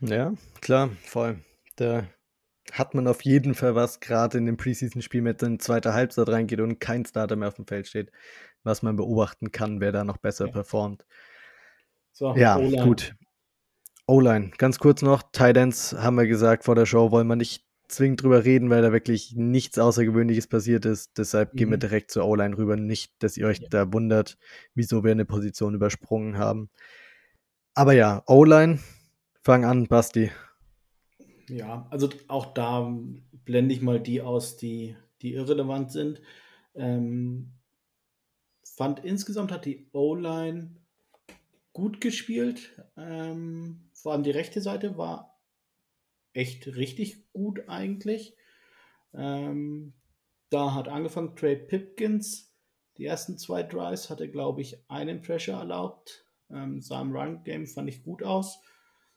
ja, 0.00 0.32
klar, 0.60 0.90
voll. 1.04 1.40
Da 1.76 2.06
hat 2.72 2.94
man 2.94 3.08
auf 3.08 3.22
jeden 3.22 3.54
Fall 3.54 3.74
was, 3.74 3.98
gerade 4.00 4.38
in 4.38 4.46
dem 4.46 4.56
Preseason-Spiel 4.56 5.22
mit 5.22 5.42
in 5.42 5.58
zweiter 5.58 5.94
Halbzeit 5.94 6.28
reingeht 6.28 6.60
und 6.60 6.78
kein 6.78 7.04
Starter 7.04 7.36
mehr 7.36 7.48
auf 7.48 7.54
dem 7.54 7.66
Feld 7.66 7.88
steht, 7.88 8.12
was 8.62 8.82
man 8.82 8.94
beobachten 8.96 9.50
kann, 9.50 9.80
wer 9.80 9.90
da 9.92 10.04
noch 10.04 10.18
besser 10.18 10.46
Ja. 10.46 10.52
performt. 10.52 11.04
so. 12.12 12.34
Ja, 12.36 12.56
O-Line. 12.58 12.84
gut. 12.84 13.14
O-Line, 14.06 14.50
ganz 14.58 14.78
kurz 14.78 15.02
noch. 15.02 15.22
Titans 15.32 15.94
haben 15.96 16.16
wir 16.16 16.26
gesagt, 16.26 16.64
vor 16.64 16.74
der 16.74 16.86
Show 16.86 17.10
wollen 17.10 17.28
wir 17.28 17.36
nicht 17.36 17.64
zwingend 17.88 18.22
drüber 18.22 18.44
reden, 18.44 18.70
weil 18.70 18.82
da 18.82 18.92
wirklich 18.92 19.34
nichts 19.36 19.78
Außergewöhnliches 19.78 20.48
passiert 20.48 20.84
ist. 20.86 21.18
Deshalb 21.18 21.52
mhm. 21.52 21.56
gehen 21.56 21.70
wir 21.70 21.76
mhm. 21.76 21.80
direkt 21.80 22.10
zur 22.10 22.24
O-Line 22.24 22.56
rüber. 22.56 22.76
Nicht, 22.76 23.22
dass 23.22 23.36
ihr 23.36 23.46
euch 23.46 23.60
ja. 23.60 23.68
da 23.70 23.92
wundert, 23.92 24.38
wieso 24.74 25.04
wir 25.04 25.12
eine 25.12 25.24
Position 25.24 25.74
übersprungen 25.74 26.38
haben. 26.38 26.70
Aber 27.74 27.92
ja, 27.92 28.22
O-Line, 28.26 28.80
fang 29.42 29.64
an, 29.64 29.86
Basti. 29.86 30.30
Ja, 31.48 31.86
also 31.90 32.08
auch 32.28 32.46
da 32.54 32.92
blende 33.44 33.74
ich 33.74 33.82
mal 33.82 34.00
die 34.00 34.20
aus, 34.20 34.56
die, 34.56 34.96
die 35.20 35.34
irrelevant 35.34 35.92
sind. 35.92 36.20
Ähm, 36.74 37.52
fand 38.64 39.04
insgesamt 39.04 39.52
hat 39.52 39.64
die 39.64 39.86
O-Line 39.92 40.76
gut 41.72 42.00
gespielt. 42.00 42.82
Ähm, 42.96 43.80
vor 44.02 44.12
allem 44.12 44.24
die 44.24 44.32
rechte 44.32 44.60
Seite 44.60 44.98
war 44.98 45.40
echt 46.32 46.66
richtig 46.66 47.30
gut 47.32 47.68
eigentlich. 47.68 48.36
Ähm, 49.14 49.94
da 50.50 50.74
hat 50.74 50.88
angefangen 50.88 51.36
Trey 51.36 51.54
Pipkins. 51.54 52.52
Die 52.96 53.04
ersten 53.04 53.38
zwei 53.38 53.62
Drives 53.62 54.10
hatte, 54.10 54.28
glaube 54.28 54.60
ich, 54.60 54.90
einen 54.90 55.22
Pressure 55.22 55.56
erlaubt. 55.56 56.26
Ähm, 56.50 56.82
sah 56.82 57.00
im 57.00 57.14
Run-Game 57.14 57.68
fand 57.68 57.88
ich 57.88 58.02
gut 58.02 58.24
aus. 58.24 58.60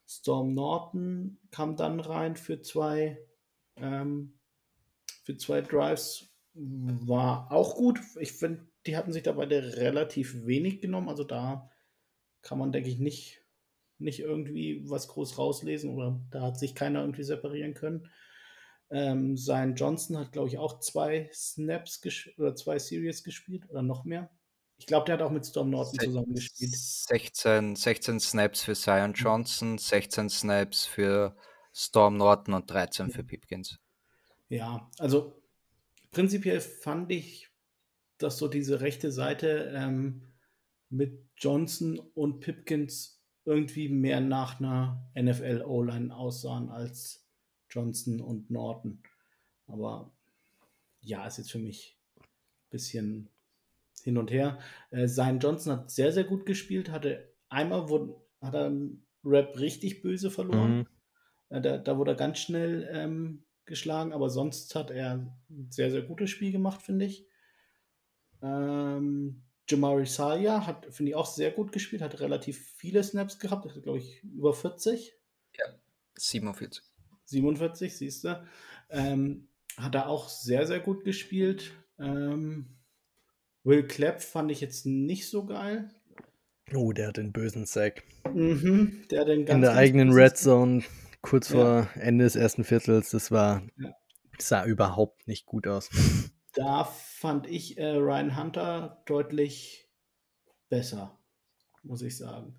Storm 0.08 0.54
Norton 0.54 1.40
kam 1.50 1.76
dann 1.76 2.00
rein 2.00 2.36
für 2.36 2.62
zwei, 2.62 3.18
ähm, 3.78 4.38
für 5.24 5.36
zwei 5.36 5.62
Drives. 5.62 6.30
War 6.54 7.52
auch 7.52 7.76
gut. 7.76 8.00
Ich 8.20 8.34
finde, 8.34 8.68
die 8.86 8.96
hatten 8.96 9.12
sich 9.12 9.24
dabei 9.24 9.46
relativ 9.46 10.46
wenig 10.46 10.80
genommen. 10.80 11.10
Also 11.10 11.24
da 11.24 11.72
kann 12.44 12.60
man, 12.60 12.72
denke 12.72 12.90
ich, 12.90 13.00
nicht, 13.00 13.45
nicht 13.98 14.20
irgendwie 14.20 14.84
was 14.90 15.08
groß 15.08 15.38
rauslesen 15.38 15.94
oder 15.94 16.20
da 16.32 16.42
hat 16.42 16.60
sich 16.60 16.76
keiner 16.76 17.02
irgendwie 17.02 17.24
separieren 17.24 17.74
können. 17.74 18.10
Ähm, 18.92 19.36
sein 19.36 19.76
Johnson 19.76 20.18
hat, 20.18 20.32
glaube 20.32 20.50
ich, 20.50 20.58
auch 20.58 20.80
zwei 20.80 21.30
Snaps 21.34 22.02
oder 22.38 22.56
zwei 22.56 22.78
Series 22.78 23.24
gespielt 23.24 23.70
oder 23.70 23.82
noch 23.82 24.06
mehr. 24.06 24.30
Ich 24.78 24.86
glaube, 24.86 25.06
der 25.06 25.16
hat 25.16 25.22
auch 25.22 25.32
mit 25.32 25.46
Storm 25.46 25.70
Norton 25.70 26.00
zusammen 26.00 26.34
gespielt. 26.34 26.76
16, 26.76 27.76
16 27.76 28.20
Snaps 28.20 28.64
für 28.64 28.76
Zion 28.76 29.14
Johnson, 29.14 29.78
16 29.78 30.30
Snaps 30.30 30.86
für 30.86 31.36
Storm 31.74 32.18
Norton 32.18 32.54
und 32.54 32.70
13 32.70 33.10
für 33.10 33.24
Pipkins. 33.24 33.80
Ja, 34.50 34.90
also 35.00 35.42
prinzipiell 36.12 36.62
fand 36.62 37.12
ich, 37.12 37.50
dass 38.18 38.38
so 38.38 38.48
diese 38.48 38.82
rechte 38.82 39.12
Seite 39.12 39.72
ähm, 39.76 40.34
mit 40.90 41.28
Johnson 41.38 42.00
und 42.00 42.40
Pipkins 42.40 43.15
irgendwie 43.46 43.90
mehr 43.90 44.22
nach 44.22 44.60
einer 44.60 45.08
NFL 45.16 45.64
O-Line 45.66 46.16
aussahen 46.16 46.70
als 46.70 47.26
Johnson 47.70 48.20
und 48.20 48.50
Norton. 48.50 49.02
Aber 49.68 50.12
ja, 51.02 51.26
ist 51.26 51.38
jetzt 51.38 51.52
für 51.52 51.60
mich 51.60 52.00
ein 52.20 52.70
bisschen 52.72 53.30
hin 54.04 54.18
und 54.18 54.32
her. 54.32 54.60
Äh, 54.90 55.08
sein 55.08 55.40
Johnson 55.40 55.74
hat 55.74 55.92
sehr, 55.92 56.12
sehr 56.12 56.24
gut 56.24 56.46
gespielt, 56.46 56.90
hatte 56.92 57.32
einmal 57.50 57.90
wurde, 57.90 58.16
hat 58.42 58.56
er 58.56 58.66
einen 58.66 59.06
Rap 59.24 59.58
richtig 59.60 60.02
böse 60.02 60.32
verloren. 60.32 60.78
Mhm. 60.78 60.88
Äh, 61.50 61.62
da, 61.62 61.78
da, 61.78 61.98
wurde 61.98 62.12
er 62.12 62.18
ganz 62.18 62.40
schnell 62.40 62.90
ähm, 62.92 63.44
geschlagen, 63.66 64.14
aber 64.14 64.30
sonst 64.30 64.74
hat 64.76 64.92
er 64.92 65.32
ein 65.50 65.72
sehr, 65.72 65.92
sehr 65.92 66.02
gutes 66.02 66.30
Spiel 66.30 66.52
gemacht, 66.52 66.82
finde 66.82 67.06
ich. 67.06 67.28
Ähm, 68.42 69.45
Jamari 69.68 70.06
Salia 70.06 70.66
hat, 70.68 70.86
finde 70.92 71.12
ich, 71.12 71.16
auch 71.16 71.26
sehr 71.26 71.52
gut 71.52 71.72
gespielt, 71.72 72.02
hat 72.02 72.20
relativ 72.20 72.74
viele 72.78 73.04
Snaps 73.04 73.40
gehabt, 73.40 73.68
glaube 73.84 74.00
ich, 74.00 74.24
über 74.24 74.54
40. 74.54 75.14
Ja, 75.58 75.66
47. 76.16 76.84
47, 77.26 77.98
siehst 77.98 78.24
du. 78.24 78.44
Ähm, 78.90 79.48
hat 79.78 79.96
er 79.96 80.08
auch 80.08 80.30
sehr, 80.30 80.68
sehr 80.68 80.80
gut 80.80 81.04
gespielt. 81.04 81.72
Ähm, 82.00 82.78
Will 83.64 83.88
Clapp 83.88 84.22
fand 84.22 84.52
ich 84.52 84.62
jetzt 84.62 84.86
nicht 84.86 85.28
so 85.28 85.46
geil. 85.46 85.90
Oh, 86.74 86.94
der 86.94 87.08
hat 87.08 87.18
den 87.18 87.32
bösen 87.32 87.66
Sack. 87.66 88.04
Mhm, 88.34 89.06
der 89.10 89.22
hat 89.22 89.28
den 89.28 89.46
ganz, 89.46 89.56
In 89.56 89.62
der 89.62 89.76
eigenen 89.76 90.12
Red 90.12 90.38
Zone, 90.38 90.84
kurz 91.22 91.50
ja. 91.50 91.56
vor 91.56 91.90
Ende 92.02 92.24
des 92.24 92.36
ersten 92.36 92.64
Viertels, 92.64 93.10
das 93.10 93.32
war, 93.32 93.64
ja. 93.80 93.96
sah 94.38 94.66
überhaupt 94.66 95.28
nicht 95.28 95.46
gut 95.46 95.68
aus. 95.68 95.90
Da 96.56 96.86
fand 96.86 97.48
ich 97.48 97.78
äh, 97.78 97.96
Ryan 97.96 98.38
Hunter 98.38 99.04
deutlich 99.06 99.90
besser, 100.70 101.18
muss 101.84 102.02
ich 102.02 102.18
sagen. 102.18 102.56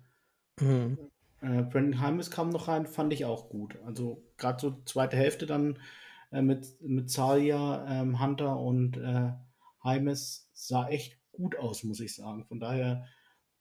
Mhm. 0.59 0.97
Äh, 1.41 1.63
Brandon 1.63 1.99
Heimes 1.99 2.31
kam 2.31 2.49
noch 2.49 2.67
rein, 2.67 2.87
fand 2.87 3.11
ich 3.13 3.25
auch 3.25 3.49
gut. 3.49 3.77
Also 3.85 4.23
gerade 4.37 4.59
so 4.59 4.81
zweite 4.85 5.17
Hälfte 5.17 5.45
dann 5.45 5.79
äh, 6.31 6.41
mit, 6.41 6.79
mit 6.81 7.09
Zalia, 7.09 7.85
ähm, 7.89 8.19
Hunter 8.21 8.59
und 8.59 8.97
äh, 8.97 9.31
Heimes 9.83 10.49
sah 10.53 10.87
echt 10.89 11.17
gut 11.31 11.57
aus, 11.57 11.83
muss 11.83 11.99
ich 11.99 12.15
sagen. 12.15 12.45
Von 12.45 12.59
daher, 12.59 13.05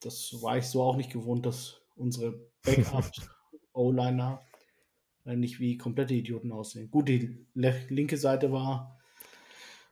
das 0.00 0.34
war 0.42 0.58
ich 0.58 0.66
so 0.66 0.82
auch 0.82 0.96
nicht 0.96 1.12
gewohnt, 1.12 1.46
dass 1.46 1.80
unsere 1.94 2.40
Backup-O-Liner 2.62 4.44
äh, 5.24 5.36
nicht 5.36 5.60
wie 5.60 5.78
komplette 5.78 6.14
Idioten 6.14 6.52
aussehen. 6.52 6.90
Gut, 6.90 7.08
die 7.08 7.46
linke 7.54 8.16
Seite 8.16 8.52
war, 8.52 8.95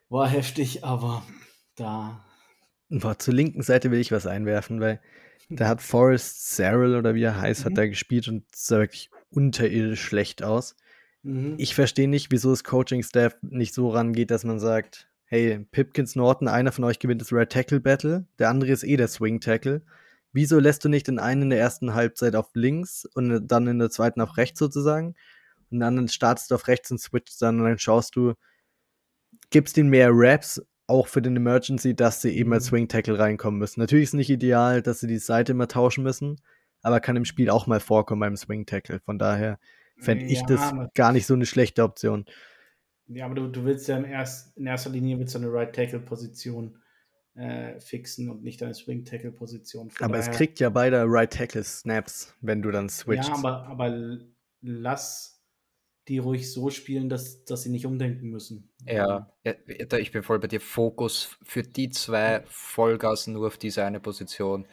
war 0.09 0.29
heftig, 0.29 0.85
aber 0.85 1.25
da. 1.77 2.25
Boah, 2.89 3.19
zur 3.19 3.35
linken 3.35 3.63
Seite 3.63 3.91
will 3.91 4.01
ich 4.01 4.13
was 4.13 4.27
einwerfen, 4.27 4.81
weil 4.81 5.01
da 5.51 5.69
hat 5.69 5.83
Forrest 5.83 6.55
Cyril 6.55 6.97
oder 6.97 7.15
wie 7.15 7.23
er 7.23 7.41
heißt, 7.41 7.61
mhm. 7.61 7.65
hat 7.65 7.79
da 7.79 7.87
gespielt 7.87 8.29
und 8.29 8.45
sah 8.55 8.79
wirklich 8.79 9.11
unterirdisch 9.31 10.03
schlecht 10.03 10.43
aus. 10.43 10.77
Mhm. 11.23 11.55
Ich 11.59 11.75
verstehe 11.75 12.09
nicht, 12.09 12.31
wieso 12.31 12.51
das 12.51 12.65
Coaching-Staff 12.65 13.37
nicht 13.43 13.75
so 13.75 13.89
rangeht, 13.89 14.31
dass 14.31 14.45
man 14.45 14.61
sagt, 14.61 15.09
hey, 15.25 15.59
Pipkins 15.71 16.17
Norton, 16.17 16.49
einer 16.49 16.73
von 16.73 16.85
euch 16.85 16.99
gewinnt 16.99 17.21
das 17.21 17.33
Red 17.33 17.51
Tackle 17.51 17.81
Battle, 17.81 18.27
der 18.39 18.51
andere 18.51 18.71
ist 18.71 18.85
eh 18.85 18.97
der 18.97 19.09
Swing 19.09 19.41
Tackle. 19.41 19.83
Wieso 20.33 20.59
lässt 20.59 20.85
du 20.85 20.89
nicht 20.89 21.09
den 21.09 21.19
einen 21.19 21.43
in 21.43 21.51
der 21.51 21.61
ersten 21.61 21.95
Halbzeit 21.95 22.37
auf 22.37 22.51
links 22.55 23.07
und 23.15 23.47
dann 23.47 23.67
in 23.67 23.79
der 23.79 23.91
zweiten 23.91 24.21
auf 24.21 24.37
rechts 24.37 24.59
sozusagen? 24.59 25.15
Und 25.71 25.81
dann 25.81 26.09
startest 26.09 26.51
du 26.51 26.57
auf 26.57 26.69
rechts 26.69 26.91
und 26.91 26.99
switchst 26.99 27.41
dann 27.41 27.61
und 27.61 27.67
dann 27.67 27.79
schaust 27.79 28.17
du, 28.17 28.35
gibst 29.51 29.77
ihnen 29.77 29.91
mehr 29.91 30.11
Raps, 30.13 30.63
auch 30.87 31.07
für 31.07 31.23
den 31.23 31.37
Emergency, 31.37 31.95
dass 31.95 32.21
sie 32.21 32.37
eben 32.37 32.53
als 32.53 32.67
mhm. 32.67 32.69
Swing 32.69 32.89
Tackle 32.89 33.19
reinkommen 33.19 33.59
müssen. 33.59 33.81
Natürlich 33.81 34.05
ist 34.05 34.11
es 34.11 34.15
nicht 34.15 34.31
ideal, 34.31 34.83
dass 34.83 35.01
sie 35.01 35.07
die 35.07 35.19
Seite 35.19 35.53
immer 35.53 35.69
tauschen 35.69 36.05
müssen, 36.05 36.41
aber 36.83 37.01
kann 37.01 37.17
im 37.17 37.25
Spiel 37.25 37.51
auch 37.51 37.67
mal 37.67 37.81
vorkommen 37.81 38.21
beim 38.21 38.37
Swing 38.37 38.67
Tackle. 38.67 39.01
Von 39.01 39.19
daher 39.19 39.59
fände 39.99 40.25
ja, 40.25 40.33
ich 40.33 40.43
das 40.43 40.73
gar 40.95 41.13
nicht 41.13 41.27
so 41.27 41.35
eine 41.35 41.47
schlechte 41.47 41.83
Option. 41.83 42.27
Ja, 43.07 43.27
aber 43.27 43.35
du, 43.35 43.49
du 43.49 43.65
willst 43.65 43.89
ja 43.89 43.97
in, 43.97 44.05
erst, 44.05 44.57
in 44.57 44.67
erster 44.67 44.91
Linie 44.91 45.19
willst 45.19 45.35
du 45.35 45.39
eine 45.39 45.53
Right 45.53 45.75
Tackle 45.75 46.01
Position 46.01 46.79
äh, 47.35 47.81
fixen 47.81 48.31
und 48.31 48.43
nicht 48.43 48.61
deine 48.61 48.75
Swing 48.75 49.05
Tackle 49.05 49.33
Position. 49.33 49.91
Von 49.91 50.05
aber 50.05 50.19
daher, 50.19 50.31
es 50.31 50.37
kriegt 50.37 50.61
ja 50.61 50.71
beide 50.71 51.05
Right 51.07 51.33
Tackle 51.33 51.65
Snaps, 51.65 52.35
wenn 52.41 52.63
du 52.63 52.71
dann 52.71 52.89
switchst. 52.89 53.29
Ja, 53.29 53.35
aber, 53.37 53.67
aber 53.67 54.19
lass 54.61 55.34
die 56.09 56.19
ruhig 56.19 56.53
so 56.53 56.71
spielen, 56.71 57.09
dass, 57.09 57.45
dass 57.45 57.63
sie 57.63 57.71
nicht 57.71 57.87
umdenken 57.87 58.29
müssen. 58.29 58.71
Ja, 58.87 59.33
ich 59.43 60.13
bin 60.13 60.23
voll 60.23 60.39
bei 60.39 60.49
dir. 60.49 60.61
Fokus 60.61 61.37
für 61.43 61.63
die 61.63 61.91
zwei 61.91 62.43
Vollgas 62.47 63.27
nur 63.27 63.47
auf 63.47 63.57
diese 63.57 63.85
eine 63.85 64.01
Position. 64.01 64.67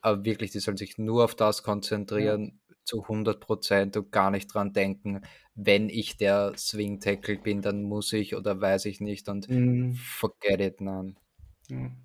Aber 0.00 0.24
wirklich, 0.24 0.50
die 0.50 0.58
sollen 0.58 0.76
sich 0.76 0.98
nur 0.98 1.24
auf 1.24 1.36
das 1.36 1.62
konzentrieren, 1.62 2.60
ja. 2.68 2.76
zu 2.84 3.02
100 3.02 3.38
Prozent 3.38 3.96
und 3.96 4.10
gar 4.10 4.32
nicht 4.32 4.52
dran 4.52 4.72
denken, 4.72 5.22
wenn 5.54 5.88
ich 5.88 6.16
der 6.16 6.54
Swing 6.56 6.98
Tackle 6.98 7.38
bin, 7.38 7.62
dann 7.62 7.82
muss 7.84 8.12
ich 8.12 8.34
oder 8.34 8.60
weiß 8.60 8.86
ich 8.86 9.00
nicht 9.00 9.28
und 9.28 9.48
mhm. 9.48 9.94
forget 9.94 10.60
it, 10.60 10.80
nein. 10.80 11.16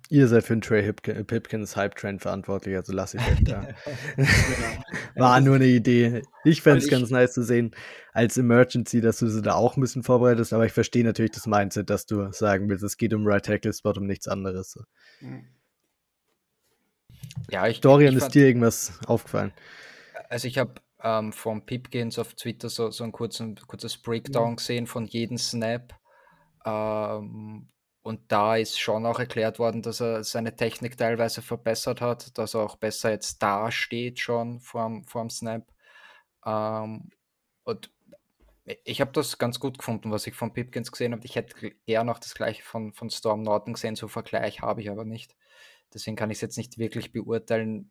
Ihr 0.08 0.28
seid 0.28 0.44
für 0.44 0.54
den 0.54 0.62
Trey 0.62 0.92
Pipkins 0.92 1.76
Hype 1.76 1.94
Trend 1.94 2.22
verantwortlich, 2.22 2.76
also 2.76 2.92
lasse 2.92 3.18
ich 3.18 3.22
euch 3.26 3.44
da. 3.44 3.68
genau. 4.16 4.26
War 5.16 5.40
nur 5.40 5.56
eine 5.56 5.66
Idee. 5.66 6.22
Ich 6.44 6.62
fände 6.62 6.78
es 6.78 6.88
ganz 6.88 7.10
nice 7.10 7.34
zu 7.34 7.42
sehen 7.42 7.74
als 8.12 8.38
Emergency, 8.38 9.00
dass 9.00 9.18
du 9.18 9.28
sie 9.28 9.42
da 9.42 9.54
auch 9.54 9.76
ein 9.76 9.80
bisschen 9.80 10.02
vorbereitest, 10.02 10.52
aber 10.52 10.64
ich 10.64 10.72
verstehe 10.72 11.04
natürlich 11.04 11.32
das 11.32 11.46
Mindset, 11.46 11.90
dass 11.90 12.06
du 12.06 12.32
sagen 12.32 12.68
willst, 12.68 12.84
es 12.84 12.96
geht 12.96 13.12
um 13.12 13.26
Right 13.26 13.44
Tackle 13.44 13.72
Spot, 13.72 13.92
um 13.92 14.06
nichts 14.06 14.26
anderes. 14.26 14.78
Ja, 17.50 17.66
ich, 17.66 17.80
Dorian, 17.80 18.16
ich 18.16 18.22
ist 18.22 18.34
dir 18.34 18.46
irgendwas 18.46 18.98
aufgefallen? 19.06 19.52
Also 20.30 20.48
ich 20.48 20.56
habe 20.56 20.74
ähm, 21.02 21.32
von 21.32 21.66
Pipkins 21.66 22.18
auf 22.18 22.34
Twitter 22.34 22.68
so, 22.68 22.90
so 22.90 23.04
ein 23.04 23.12
kurzes 23.12 23.98
Breakdown 23.98 24.52
mhm. 24.52 24.56
gesehen 24.56 24.86
von 24.86 25.06
jedem 25.06 25.36
Snap. 25.36 25.94
Ähm, 26.64 27.68
und 28.02 28.32
da 28.32 28.56
ist 28.56 28.78
schon 28.80 29.06
auch 29.06 29.18
erklärt 29.18 29.58
worden, 29.58 29.82
dass 29.82 30.00
er 30.00 30.24
seine 30.24 30.56
Technik 30.56 30.96
teilweise 30.96 31.42
verbessert 31.42 32.00
hat, 32.00 32.38
dass 32.38 32.54
er 32.54 32.62
auch 32.62 32.76
besser 32.76 33.10
jetzt 33.10 33.42
da 33.42 33.70
steht 33.70 34.20
schon 34.20 34.60
vorm, 34.60 35.04
vorm 35.04 35.30
Snap. 35.30 35.66
Ähm, 36.46 37.10
und 37.64 37.90
ich 38.84 39.00
habe 39.00 39.12
das 39.12 39.38
ganz 39.38 39.60
gut 39.60 39.78
gefunden, 39.78 40.10
was 40.10 40.26
ich 40.26 40.34
von 40.34 40.52
Pipkins 40.52 40.92
gesehen 40.92 41.12
habe. 41.12 41.24
Ich 41.24 41.36
hätte 41.36 41.72
eher 41.86 42.04
noch 42.04 42.18
das 42.18 42.34
gleiche 42.34 42.62
von, 42.62 42.92
von 42.92 43.10
Storm 43.10 43.42
Norton 43.42 43.74
gesehen, 43.74 43.96
so 43.96 44.08
Vergleich 44.08 44.60
habe 44.62 44.82
ich 44.82 44.90
aber 44.90 45.04
nicht. 45.04 45.36
Deswegen 45.94 46.16
kann 46.16 46.30
ich 46.30 46.38
es 46.38 46.42
jetzt 46.42 46.58
nicht 46.58 46.78
wirklich 46.78 47.12
beurteilen, 47.12 47.90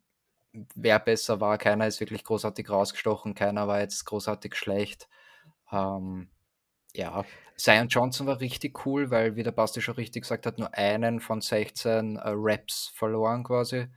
wer 0.76 1.00
besser 1.00 1.42
war. 1.42 1.58
Keiner 1.58 1.88
ist 1.88 2.00
wirklich 2.00 2.24
großartig 2.24 2.70
rausgestochen, 2.70 3.36
keiner 3.36 3.68
war 3.68 3.82
jetzt 3.82 4.06
großartig 4.06 4.56
schlecht. 4.56 5.10
Ähm, 5.72 6.30
Ja, 6.96 7.26
Zion 7.60 7.88
Johnson 7.88 8.28
war 8.28 8.40
richtig 8.40 8.86
cool, 8.86 9.10
weil, 9.10 9.36
wie 9.36 9.44
der 9.44 9.52
Basti 9.52 9.82
schon 9.82 9.96
richtig 9.96 10.24
gesagt 10.24 10.46
hat, 10.46 10.60
nur 10.60 10.74
einen 10.76 11.20
von 11.20 11.42
16 11.42 12.18
äh, 12.18 12.22
Raps 12.26 12.92
verloren 12.94 13.44
quasi. 13.44 13.88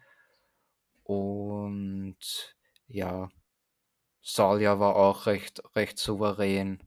Und 1.04 2.16
ja, 2.86 3.28
Salja 4.22 4.78
war 4.78 4.96
auch 4.96 5.26
recht, 5.26 5.62
recht 5.74 5.98
souverän. 5.98 6.82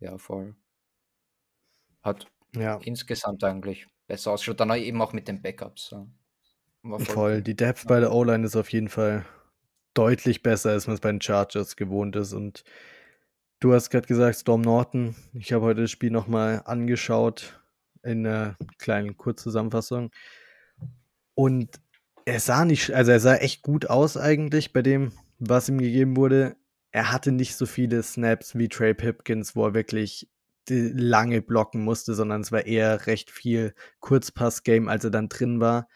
Ja, 0.00 0.18
voll. 0.18 0.56
Hat 2.02 2.26
ja. 2.56 2.78
insgesamt 2.82 3.44
eigentlich 3.44 3.86
besser 4.06 4.32
ausschaut. 4.32 4.58
Dann 4.58 4.70
eben 4.72 5.00
auch 5.00 5.12
mit 5.12 5.28
den 5.28 5.42
Backups. 5.42 5.90
Ja. 5.90 6.06
Voll. 6.82 7.04
voll. 7.04 7.42
Die 7.42 7.54
Depth 7.54 7.86
bei 7.86 8.00
der 8.00 8.12
O-Line 8.12 8.44
ist 8.44 8.56
auf 8.56 8.72
jeden 8.72 8.88
Fall 8.88 9.24
deutlich 9.94 10.42
besser, 10.42 10.70
als 10.70 10.86
man 10.86 10.94
es 10.94 11.00
bei 11.00 11.10
den 11.10 11.20
Chargers 11.20 11.76
gewohnt 11.76 12.16
ist. 12.16 12.32
Und 12.32 12.64
du 13.62 13.72
hast 13.72 13.90
gerade 13.90 14.08
gesagt, 14.08 14.36
Storm 14.38 14.60
Norton. 14.60 15.14
Ich 15.34 15.52
habe 15.52 15.64
heute 15.64 15.82
das 15.82 15.90
Spiel 15.90 16.10
nochmal 16.10 16.62
angeschaut 16.64 17.60
in 18.02 18.26
einer 18.26 18.56
kleinen 18.78 19.16
Kurzzusammenfassung. 19.16 20.10
Und 21.34 21.80
er 22.24 22.40
sah 22.40 22.64
nicht, 22.64 22.90
also 22.92 23.12
er 23.12 23.20
sah 23.20 23.36
echt 23.36 23.62
gut 23.62 23.88
aus 23.88 24.16
eigentlich 24.16 24.72
bei 24.72 24.82
dem, 24.82 25.12
was 25.38 25.68
ihm 25.68 25.78
gegeben 25.78 26.16
wurde. 26.16 26.56
Er 26.90 27.12
hatte 27.12 27.30
nicht 27.30 27.54
so 27.54 27.64
viele 27.64 28.02
Snaps 28.02 28.58
wie 28.58 28.68
Trey 28.68 28.94
Pipkins, 28.94 29.54
wo 29.54 29.64
er 29.64 29.74
wirklich 29.74 30.28
lange 30.68 31.40
blocken 31.40 31.84
musste, 31.84 32.14
sondern 32.14 32.40
es 32.40 32.52
war 32.52 32.66
eher 32.66 33.06
recht 33.06 33.30
viel 33.30 33.74
Kurzpass-Game, 34.00 34.88
als 34.88 35.04
er 35.04 35.10
dann 35.10 35.28
drin 35.28 35.60
war. 35.60 35.88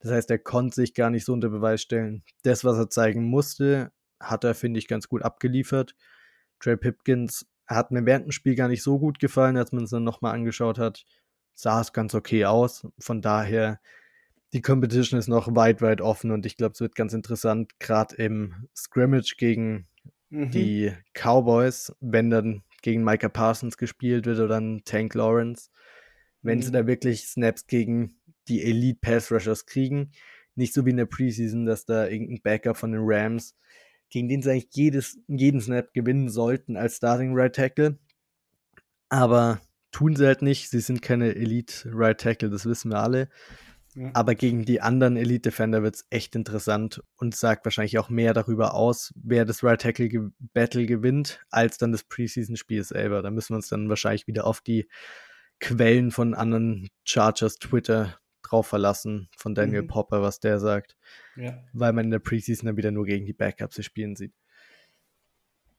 Das 0.00 0.12
heißt, 0.12 0.30
er 0.30 0.38
konnte 0.38 0.74
sich 0.74 0.94
gar 0.94 1.08
nicht 1.08 1.24
so 1.24 1.32
unter 1.32 1.48
Beweis 1.48 1.80
stellen. 1.80 2.22
Das, 2.42 2.64
was 2.64 2.76
er 2.76 2.90
zeigen 2.90 3.24
musste, 3.24 3.92
hat 4.20 4.44
er, 4.44 4.54
finde 4.54 4.78
ich, 4.78 4.88
ganz 4.88 5.08
gut 5.08 5.22
abgeliefert. 5.22 5.94
Trey 6.64 6.78
Pipkins 6.78 7.46
hat 7.66 7.90
mir 7.90 8.06
während 8.06 8.26
dem 8.26 8.32
Spiel 8.32 8.54
gar 8.54 8.68
nicht 8.68 8.82
so 8.82 8.98
gut 8.98 9.18
gefallen, 9.18 9.56
als 9.58 9.72
man 9.72 9.84
es 9.84 9.90
dann 9.90 10.04
nochmal 10.04 10.34
angeschaut 10.34 10.78
hat. 10.78 11.04
Sah 11.52 11.80
es 11.82 11.92
ganz 11.92 12.14
okay 12.14 12.46
aus. 12.46 12.86
Von 12.98 13.20
daher, 13.20 13.80
die 14.54 14.62
Competition 14.62 15.18
ist 15.18 15.28
noch 15.28 15.54
weit, 15.54 15.82
weit 15.82 16.00
offen 16.00 16.30
und 16.30 16.46
ich 16.46 16.56
glaube, 16.56 16.72
es 16.72 16.80
wird 16.80 16.94
ganz 16.94 17.12
interessant, 17.12 17.78
gerade 17.80 18.16
im 18.16 18.66
Scrimmage 18.74 19.34
gegen 19.36 19.88
mhm. 20.30 20.50
die 20.50 20.92
Cowboys, 21.12 21.94
wenn 22.00 22.30
dann 22.30 22.62
gegen 22.82 23.04
Micah 23.04 23.28
Parsons 23.28 23.76
gespielt 23.76 24.24
wird 24.24 24.38
oder 24.38 24.48
dann 24.48 24.82
Tank 24.84 25.14
Lawrence, 25.14 25.68
wenn 26.40 26.58
mhm. 26.58 26.62
sie 26.62 26.72
da 26.72 26.86
wirklich 26.86 27.26
Snaps 27.26 27.66
gegen 27.66 28.14
die 28.48 28.62
Elite 28.62 29.00
Pass 29.02 29.30
Rushers 29.30 29.66
kriegen. 29.66 30.12
Nicht 30.54 30.72
so 30.72 30.86
wie 30.86 30.90
in 30.90 30.96
der 30.96 31.06
Preseason, 31.06 31.66
dass 31.66 31.84
da 31.84 32.06
irgendein 32.06 32.40
Backup 32.42 32.76
von 32.76 32.92
den 32.92 33.02
Rams, 33.04 33.54
gegen 34.14 34.28
den 34.28 34.42
sie 34.42 34.52
eigentlich 34.52 34.68
jedes, 34.70 35.18
jeden 35.26 35.60
Snap 35.60 35.92
gewinnen 35.92 36.28
sollten 36.28 36.76
als 36.76 36.98
Starting 36.98 37.32
Right 37.34 37.52
Tackle. 37.52 37.98
Aber 39.08 39.60
tun 39.90 40.14
sie 40.14 40.24
halt 40.24 40.40
nicht. 40.40 40.70
Sie 40.70 40.78
sind 40.78 41.02
keine 41.02 41.34
Elite 41.34 41.90
Right 41.92 42.20
Tackle, 42.20 42.48
das 42.48 42.64
wissen 42.64 42.92
wir 42.92 43.00
alle. 43.00 43.28
Aber 44.12 44.36
gegen 44.36 44.64
die 44.64 44.80
anderen 44.80 45.16
Elite 45.16 45.50
Defender 45.50 45.82
wird 45.82 45.96
es 45.96 46.06
echt 46.10 46.36
interessant 46.36 47.02
und 47.16 47.34
sagt 47.34 47.64
wahrscheinlich 47.66 47.98
auch 47.98 48.08
mehr 48.08 48.34
darüber 48.34 48.74
aus, 48.74 49.12
wer 49.16 49.44
das 49.44 49.64
Right 49.64 49.80
Tackle 49.80 50.30
Battle 50.52 50.86
gewinnt, 50.86 51.40
als 51.50 51.78
dann 51.78 51.90
das 51.90 52.04
Preseason-Spiel 52.04 52.84
selber. 52.84 53.20
Da 53.20 53.32
müssen 53.32 53.50
wir 53.50 53.56
uns 53.56 53.68
dann 53.68 53.88
wahrscheinlich 53.88 54.28
wieder 54.28 54.46
auf 54.46 54.60
die 54.60 54.88
Quellen 55.58 56.12
von 56.12 56.34
anderen 56.34 56.88
Chargers 57.04 57.56
Twitter 57.56 58.16
drauf 58.44 58.66
verlassen, 58.66 59.28
von 59.36 59.54
Daniel 59.54 59.82
mhm. 59.82 59.88
Popper, 59.88 60.22
was 60.22 60.40
der 60.40 60.60
sagt. 60.60 60.96
Ja. 61.36 61.62
Weil 61.72 61.92
man 61.92 62.06
in 62.06 62.10
der 62.10 62.18
Preseason 62.18 62.66
dann 62.66 62.76
wieder 62.76 62.90
nur 62.90 63.04
gegen 63.04 63.26
die 63.26 63.32
Backups 63.32 63.82
spielen 63.84 64.16
sieht. 64.16 64.32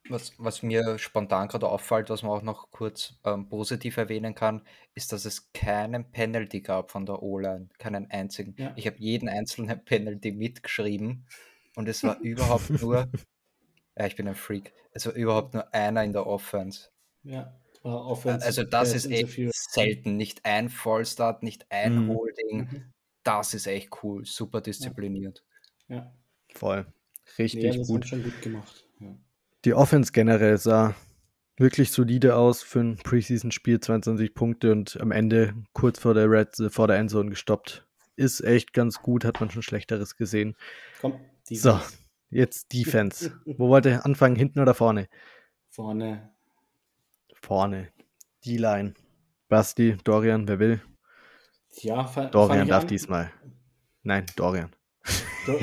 Was, 0.08 0.34
was 0.38 0.62
mir 0.62 1.00
spontan 1.00 1.48
gerade 1.48 1.68
auffällt, 1.68 2.12
was 2.12 2.22
man 2.22 2.32
auch 2.32 2.44
noch 2.44 2.70
kurz 2.70 3.16
ähm, 3.24 3.50
positiv 3.50 3.98
erwähnen 3.98 4.36
kann, 4.36 4.62
ist, 4.94 5.12
dass 5.12 5.26
es 5.26 5.52
keinen 5.52 6.12
Penalty 6.12 6.62
gab 6.62 6.92
von 6.92 7.08
der 7.08 7.24
O-Line. 7.24 7.70
Keinen 7.80 8.12
einzigen. 8.12 8.54
Ja. 8.58 8.74
Ich 8.76 8.86
habe 8.86 8.98
jeden 9.00 9.30
einzelnen 9.30 9.84
Penalty 9.86 10.32
mitgeschrieben 10.32 11.26
und 11.76 11.90
es 11.90 12.04
war 12.04 12.20
überhaupt 12.22 12.70
nur, 12.70 13.10
ja, 13.98 14.06
ich 14.06 14.16
bin 14.16 14.28
ein 14.28 14.36
Freak, 14.36 14.74
es 14.92 15.08
war 15.08 15.14
überhaupt 15.14 15.56
nur 15.56 15.74
einer 15.74 16.04
in 16.04 16.14
der 16.14 16.28
Offense. 16.28 16.90
Ja, 17.24 17.42
Offense. 17.42 17.65
Also 17.86 18.64
das 18.64 18.94
ist 18.94 19.12
echt 19.12 19.54
selten. 19.54 20.18
Nicht 20.18 20.44
ein 20.44 20.70
Fallstart, 20.70 21.44
nicht 21.44 21.66
ein 21.70 22.06
mhm. 22.06 22.10
Holding. 22.10 22.58
Mhm. 22.58 22.94
Das 23.24 23.54
ist 23.54 23.68
echt 23.68 23.90
cool. 24.04 24.26
Super 24.26 24.62
diszipliniert. 24.62 25.44
Ja. 25.88 26.12
Voll. 26.54 26.88
Richtig 27.38 27.78
nee, 27.78 27.84
gut. 27.86 28.08
schon 28.08 28.24
gut 28.24 28.42
gemacht. 28.42 28.88
Ja. 29.00 29.16
Die 29.66 29.74
Offense 29.74 30.12
generell 30.12 30.58
sah 30.58 30.96
wirklich 31.58 31.92
solide 31.92 32.36
aus 32.36 32.64
für 32.64 32.80
ein 32.80 32.98
Preseason-Spiel, 32.98 33.80
22 33.80 34.34
Punkte 34.34 34.72
und 34.72 35.00
am 35.00 35.12
Ende 35.12 35.54
kurz 35.74 36.00
vor 36.00 36.14
der 36.14 36.30
Red, 36.30 36.56
vor 36.70 36.88
der 36.88 36.98
Endzone 36.98 37.30
gestoppt. 37.30 37.88
Ist 38.16 38.42
echt 38.42 38.74
ganz 38.74 39.02
gut, 39.02 39.26
hat 39.26 39.40
man 39.40 39.50
schon 39.50 39.62
Schlechteres 39.62 40.16
gesehen. 40.18 40.56
Komm, 41.02 41.20
Defense. 41.50 41.62
So, 41.62 41.80
jetzt 42.30 42.74
Defense. 42.74 43.40
Wo 43.46 43.70
wollt 43.70 43.86
ihr 43.86 44.06
anfangen, 44.06 44.36
hinten 44.36 44.60
oder 44.60 44.74
vorne? 44.74 45.08
Vorne. 45.70 46.35
Vorne. 47.46 47.90
D-Line. 48.44 48.96
Basti, 49.50 49.98
Dorian, 50.04 50.48
wer 50.48 50.58
will? 50.58 50.82
Ja, 51.74 52.04
Dorian 52.32 52.68
darf 52.68 52.88
diesmal. 52.88 53.32
Nein, 54.02 54.26
Dorian. 54.36 54.76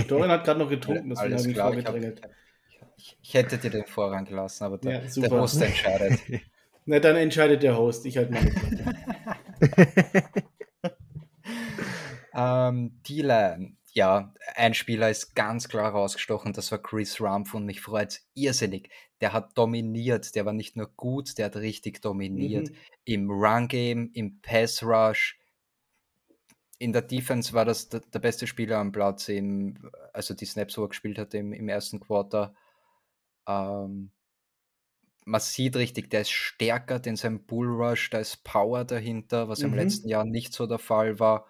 Dorian 0.06 0.30
hat 0.30 0.44
gerade 0.44 0.60
noch 0.60 0.68
getrunken, 0.68 1.10
deswegen 1.10 1.36
habe 1.36 1.50
ich 1.50 1.56
vorgedrängelt. 1.58 2.22
Ich, 2.96 3.18
ich, 3.20 3.34
hätte 3.34 3.58
dir 3.58 3.70
den 3.70 3.86
Vorrang 3.86 4.24
gelassen, 4.24 4.62
aber 4.62 4.78
der, 4.78 5.04
ja, 5.04 5.28
der 5.28 5.30
Host 5.32 5.60
entscheidet. 5.60 6.20
Na, 6.84 7.00
dann 7.00 7.16
entscheidet 7.16 7.64
der 7.64 7.76
Host. 7.76 8.06
Ich 8.06 8.16
halt 8.16 8.30
meine 8.30 8.52
ähm, 12.32 13.00
D-Line. 13.08 13.76
Ja, 13.94 14.32
ein 14.54 14.72
Spieler 14.72 15.10
ist 15.10 15.34
ganz 15.34 15.68
klar 15.68 15.90
rausgestochen, 15.90 16.54
das 16.54 16.72
war 16.72 16.78
Chris 16.78 17.20
Rumpf 17.20 17.52
und 17.52 17.66
mich 17.66 17.82
freut 17.82 18.12
es 18.12 18.26
irrsinnig. 18.32 18.88
Der 19.20 19.34
hat 19.34 19.56
dominiert, 19.56 20.34
der 20.34 20.46
war 20.46 20.54
nicht 20.54 20.76
nur 20.76 20.90
gut, 20.96 21.36
der 21.36 21.46
hat 21.46 21.56
richtig 21.56 22.00
dominiert. 22.00 22.70
Mhm. 22.70 22.76
Im 23.04 23.30
Run-Game, 23.30 24.10
im 24.14 24.40
Pass-Rush, 24.40 25.38
in 26.78 26.92
der 26.92 27.02
Defense 27.02 27.52
war 27.52 27.64
das 27.64 27.90
der, 27.90 28.00
der, 28.00 28.18
beste 28.18 28.46
Spieler 28.48 28.78
am 28.78 28.90
Platz, 28.90 29.28
im, 29.28 29.90
also 30.12 30.34
die 30.34 30.46
Snaps, 30.46 30.76
wo 30.76 30.82
er 30.82 30.88
gespielt 30.88 31.18
hat 31.18 31.32
im, 31.34 31.52
im 31.52 31.68
ersten 31.68 32.00
Quarter. 32.00 32.56
Ähm, 33.46 34.10
man 35.24 35.40
sieht 35.40 35.76
richtig, 35.76 36.10
der 36.10 36.22
ist 36.22 36.30
stärker, 36.30 36.98
denn 36.98 37.14
sein 37.14 37.44
Bullrush, 37.44 38.10
da 38.10 38.18
ist 38.18 38.42
Power 38.42 38.84
dahinter, 38.84 39.48
was 39.48 39.60
mhm. 39.60 39.66
im 39.66 39.74
letzten 39.74 40.08
Jahr 40.08 40.24
nicht 40.24 40.54
so 40.54 40.66
der 40.66 40.80
Fall 40.80 41.20
war. 41.20 41.46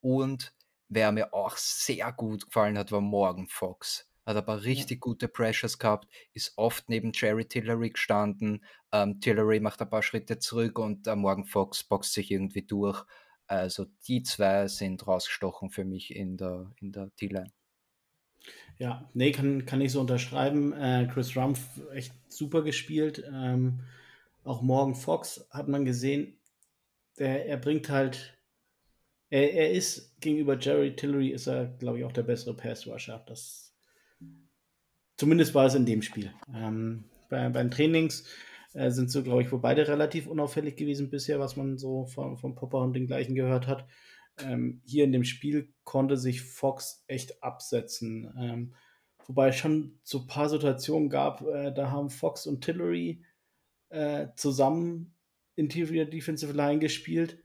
Und 0.00 0.52
wer 0.88 1.12
mir 1.12 1.34
auch 1.34 1.56
sehr 1.56 2.12
gut 2.12 2.46
gefallen 2.46 2.78
hat, 2.78 2.92
war 2.92 3.00
Morgan 3.00 3.46
Fox. 3.46 4.08
Hat 4.26 4.36
aber 4.36 4.64
richtig 4.64 5.00
gute 5.00 5.26
Pressures 5.26 5.78
gehabt, 5.78 6.06
ist 6.34 6.52
oft 6.56 6.88
neben 6.90 7.12
Jerry 7.14 7.46
Tillery 7.46 7.90
gestanden. 7.90 8.62
Ähm, 8.92 9.20
Tillery 9.20 9.60
macht 9.60 9.80
ein 9.80 9.88
paar 9.88 10.02
Schritte 10.02 10.38
zurück 10.38 10.78
und 10.78 11.06
äh, 11.06 11.16
Morgan 11.16 11.46
Fox 11.46 11.82
boxt 11.84 12.12
sich 12.12 12.30
irgendwie 12.30 12.62
durch. 12.62 13.02
Also 13.46 13.86
die 14.06 14.22
zwei 14.22 14.68
sind 14.68 15.06
rausgestochen 15.06 15.70
für 15.70 15.84
mich 15.84 16.14
in 16.14 16.36
der, 16.36 16.70
in 16.80 16.92
der 16.92 17.10
T-Line. 17.16 17.50
Ja, 18.78 19.08
nee, 19.14 19.32
kann, 19.32 19.64
kann 19.64 19.80
ich 19.80 19.92
so 19.92 20.00
unterschreiben. 20.00 20.72
Äh, 20.74 21.08
Chris 21.12 21.36
Rumpf 21.36 21.60
echt 21.92 22.12
super 22.28 22.62
gespielt. 22.62 23.24
Ähm, 23.32 23.80
auch 24.44 24.62
Morgan 24.62 24.94
Fox 24.94 25.46
hat 25.50 25.68
man 25.68 25.84
gesehen, 25.84 26.38
der, 27.18 27.46
er 27.46 27.56
bringt 27.56 27.88
halt, 27.88 28.37
er, 29.30 29.52
er 29.52 29.70
ist 29.72 30.20
gegenüber 30.20 30.58
Jerry 30.58 30.94
Tillery 30.96 31.28
ist 31.28 31.46
er, 31.46 31.66
glaube 31.66 31.98
ich, 31.98 32.04
auch 32.04 32.12
der 32.12 32.22
bessere 32.22 32.54
Pass-Rusher. 32.54 33.24
Das, 33.26 33.74
zumindest 35.16 35.54
war 35.54 35.66
es 35.66 35.74
in 35.74 35.86
dem 35.86 36.02
Spiel. 36.02 36.32
Ähm, 36.54 37.04
bei, 37.28 37.48
den 37.48 37.70
Trainings 37.70 38.24
äh, 38.72 38.90
sind 38.90 39.10
so, 39.10 39.22
glaube 39.22 39.42
ich, 39.42 39.52
wo 39.52 39.58
beide 39.58 39.86
relativ 39.86 40.26
unauffällig 40.26 40.76
gewesen 40.76 41.10
bisher, 41.10 41.38
was 41.38 41.56
man 41.56 41.78
so 41.78 42.06
von, 42.06 42.36
von 42.36 42.54
Popper 42.54 42.78
und 42.78 42.94
den 42.94 43.06
gleichen 43.06 43.34
gehört 43.34 43.66
hat 43.66 43.86
ähm, 44.40 44.80
hier 44.84 45.04
in 45.04 45.12
dem 45.12 45.24
Spiel 45.24 45.72
konnte 45.84 46.16
sich 46.16 46.42
Fox 46.42 47.04
echt 47.06 47.42
absetzen. 47.42 48.32
Ähm, 48.38 48.74
wobei 49.26 49.48
es 49.48 49.56
schon 49.56 49.98
so 50.02 50.20
ein 50.20 50.26
paar 50.26 50.48
Situationen 50.48 51.08
gab, 51.10 51.42
äh, 51.42 51.72
da 51.72 51.90
haben 51.90 52.10
Fox 52.10 52.46
und 52.46 52.62
Tillery 52.62 53.22
äh, 53.90 54.28
zusammen 54.36 55.14
Interior 55.56 56.04
Defensive 56.04 56.52
Line 56.52 56.78
gespielt. 56.78 57.42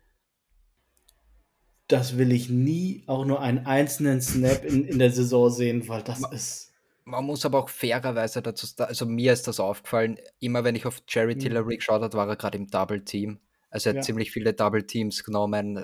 Das 1.88 2.18
will 2.18 2.32
ich 2.32 2.50
nie 2.50 3.04
auch 3.08 3.26
nur 3.26 3.42
einen 3.42 3.66
einzelnen 3.66 4.22
Snap 4.22 4.64
in, 4.66 4.86
in 4.86 5.00
der 5.00 5.12
Saison 5.12 5.50
sehen, 5.50 5.88
weil 5.88 6.02
das 6.02 6.22
ist. 6.32 6.74
Man 7.06 7.26
muss 7.26 7.46
aber 7.46 7.60
auch 7.60 7.70
fairerweise 7.70 8.42
dazu, 8.42 8.66
also 8.78 9.06
mir 9.06 9.34
ist 9.34 9.48
das 9.48 9.60
aufgefallen, 9.60 10.18
immer 10.40 10.64
wenn 10.64 10.76
ich 10.76 10.86
auf 10.86 11.04
Jerry 11.08 11.36
mhm. 11.36 11.40
Tillery 11.40 11.76
geschaut 11.76 12.02
habe, 12.02 12.14
war 12.14 12.30
er 12.30 12.38
gerade 12.38 12.58
im 12.58 12.68
Double 12.68 13.04
Team. 13.04 13.40
Also 13.70 13.90
er 13.90 13.92
hat 13.92 13.98
ja. 13.98 14.02
ziemlich 14.04 14.32
viele 14.32 14.54
Double 14.54 14.86
Teams 14.86 15.24
genommen. 15.24 15.84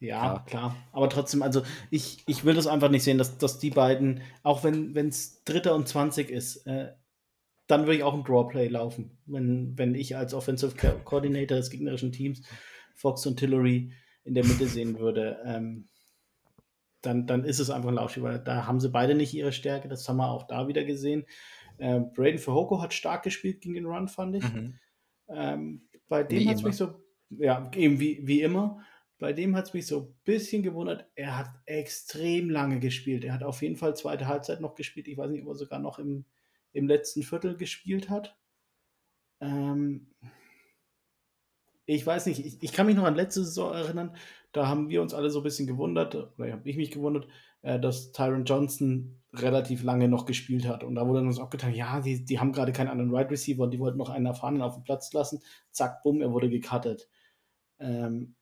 Ja, 0.00 0.34
ja, 0.34 0.44
klar. 0.46 0.76
Aber 0.90 1.08
trotzdem, 1.08 1.42
also 1.42 1.62
ich, 1.90 2.24
ich 2.26 2.44
will 2.44 2.54
das 2.54 2.66
einfach 2.66 2.90
nicht 2.90 3.04
sehen, 3.04 3.18
dass, 3.18 3.38
dass 3.38 3.58
die 3.58 3.70
beiden, 3.70 4.22
auch 4.42 4.64
wenn 4.64 4.96
es 4.96 5.44
Dritter 5.44 5.74
und 5.74 5.86
20 5.86 6.30
ist, 6.30 6.66
äh, 6.66 6.92
dann 7.66 7.82
würde 7.82 7.96
ich 7.96 8.02
auch 8.02 8.14
ein 8.14 8.24
Drawplay 8.24 8.68
laufen. 8.68 9.16
Wenn, 9.26 9.78
wenn 9.78 9.94
ich 9.94 10.16
als 10.16 10.34
Offensive 10.34 10.74
Coordinator 11.04 11.56
des 11.56 11.70
gegnerischen 11.70 12.12
Teams 12.12 12.42
Fox 12.94 13.24
und 13.26 13.38
Tillery 13.38 13.92
in 14.24 14.34
der 14.34 14.44
Mitte 14.44 14.66
sehen 14.66 14.98
würde, 14.98 15.40
ähm, 15.44 15.88
dann, 17.02 17.26
dann 17.26 17.44
ist 17.44 17.58
es 17.58 17.70
einfach 17.70 17.90
ein 17.90 17.96
Laufspiel, 17.96 18.22
weil 18.22 18.38
da 18.38 18.66
haben 18.66 18.80
sie 18.80 18.88
beide 18.88 19.14
nicht 19.14 19.34
ihre 19.34 19.52
Stärke. 19.52 19.88
Das 19.88 20.08
haben 20.08 20.16
wir 20.16 20.30
auch 20.30 20.44
da 20.44 20.68
wieder 20.68 20.84
gesehen. 20.84 21.26
Ähm, 21.78 22.12
Braden 22.12 22.38
Verhoko 22.38 22.80
hat 22.80 22.94
stark 22.94 23.22
gespielt 23.24 23.60
gegen 23.60 23.74
den 23.74 23.86
Run, 23.86 24.08
fand 24.08 24.36
ich. 24.36 24.44
Mhm. 24.44 24.78
Ähm, 25.28 25.88
bei 26.08 26.22
dem 26.22 26.48
hat 26.48 26.56
es 26.56 26.62
mich 26.62 26.76
so, 26.76 27.02
ja, 27.30 27.70
eben 27.74 28.00
wie, 28.00 28.26
wie 28.26 28.42
immer. 28.42 28.82
Bei 29.18 29.32
dem 29.32 29.56
hat 29.56 29.66
es 29.66 29.74
mich 29.74 29.86
so 29.86 30.00
ein 30.00 30.14
bisschen 30.24 30.62
gewundert. 30.62 31.06
Er 31.14 31.38
hat 31.38 31.50
extrem 31.66 32.50
lange 32.50 32.80
gespielt. 32.80 33.24
Er 33.24 33.34
hat 33.34 33.42
auf 33.42 33.62
jeden 33.62 33.76
Fall 33.76 33.96
zweite 33.96 34.26
Halbzeit 34.26 34.60
noch 34.60 34.74
gespielt. 34.74 35.08
Ich 35.08 35.16
weiß 35.16 35.30
nicht, 35.30 35.42
ob 35.42 35.48
er 35.48 35.54
sogar 35.54 35.78
noch 35.78 35.98
im, 35.98 36.24
im 36.72 36.88
letzten 36.88 37.22
Viertel 37.22 37.56
gespielt 37.56 38.10
hat. 38.10 38.36
Ähm, 39.40 40.08
ich 41.86 42.06
weiß 42.06 42.26
nicht, 42.26 42.44
ich, 42.44 42.62
ich, 42.62 42.72
kann 42.72 42.86
mich 42.86 42.96
noch 42.96 43.04
an 43.04 43.14
letzte 43.14 43.44
Saison 43.44 43.72
erinnern, 43.72 44.16
da 44.52 44.68
haben 44.68 44.88
wir 44.88 45.02
uns 45.02 45.14
alle 45.14 45.30
so 45.30 45.40
ein 45.40 45.44
bisschen 45.44 45.66
gewundert, 45.66 46.14
oder 46.14 46.52
habe 46.52 46.68
ich 46.68 46.76
mich 46.76 46.90
gewundert, 46.90 47.28
äh, 47.62 47.78
dass 47.78 48.12
Tyron 48.12 48.44
Johnson 48.44 49.20
relativ 49.32 49.82
lange 49.82 50.08
noch 50.08 50.26
gespielt 50.26 50.66
hat. 50.66 50.84
Und 50.84 50.94
da 50.94 51.06
wurde 51.06 51.20
uns 51.20 51.40
auch 51.40 51.50
getan, 51.50 51.74
ja, 51.74 52.00
die, 52.00 52.24
die 52.24 52.38
haben 52.38 52.52
gerade 52.52 52.72
keinen 52.72 52.88
anderen 52.88 53.10
Wide 53.10 53.18
right 53.18 53.30
Receiver 53.30 53.64
und 53.64 53.72
die 53.72 53.80
wollten 53.80 53.98
noch 53.98 54.10
einen 54.10 54.26
erfahrenen 54.26 54.62
auf 54.62 54.74
den 54.74 54.84
Platz 54.84 55.12
lassen. 55.12 55.40
Zack, 55.70 56.02
bumm, 56.02 56.20
er 56.20 56.32
wurde 56.32 56.48
gecuttet. 56.48 57.08
Ähm, 57.80 58.36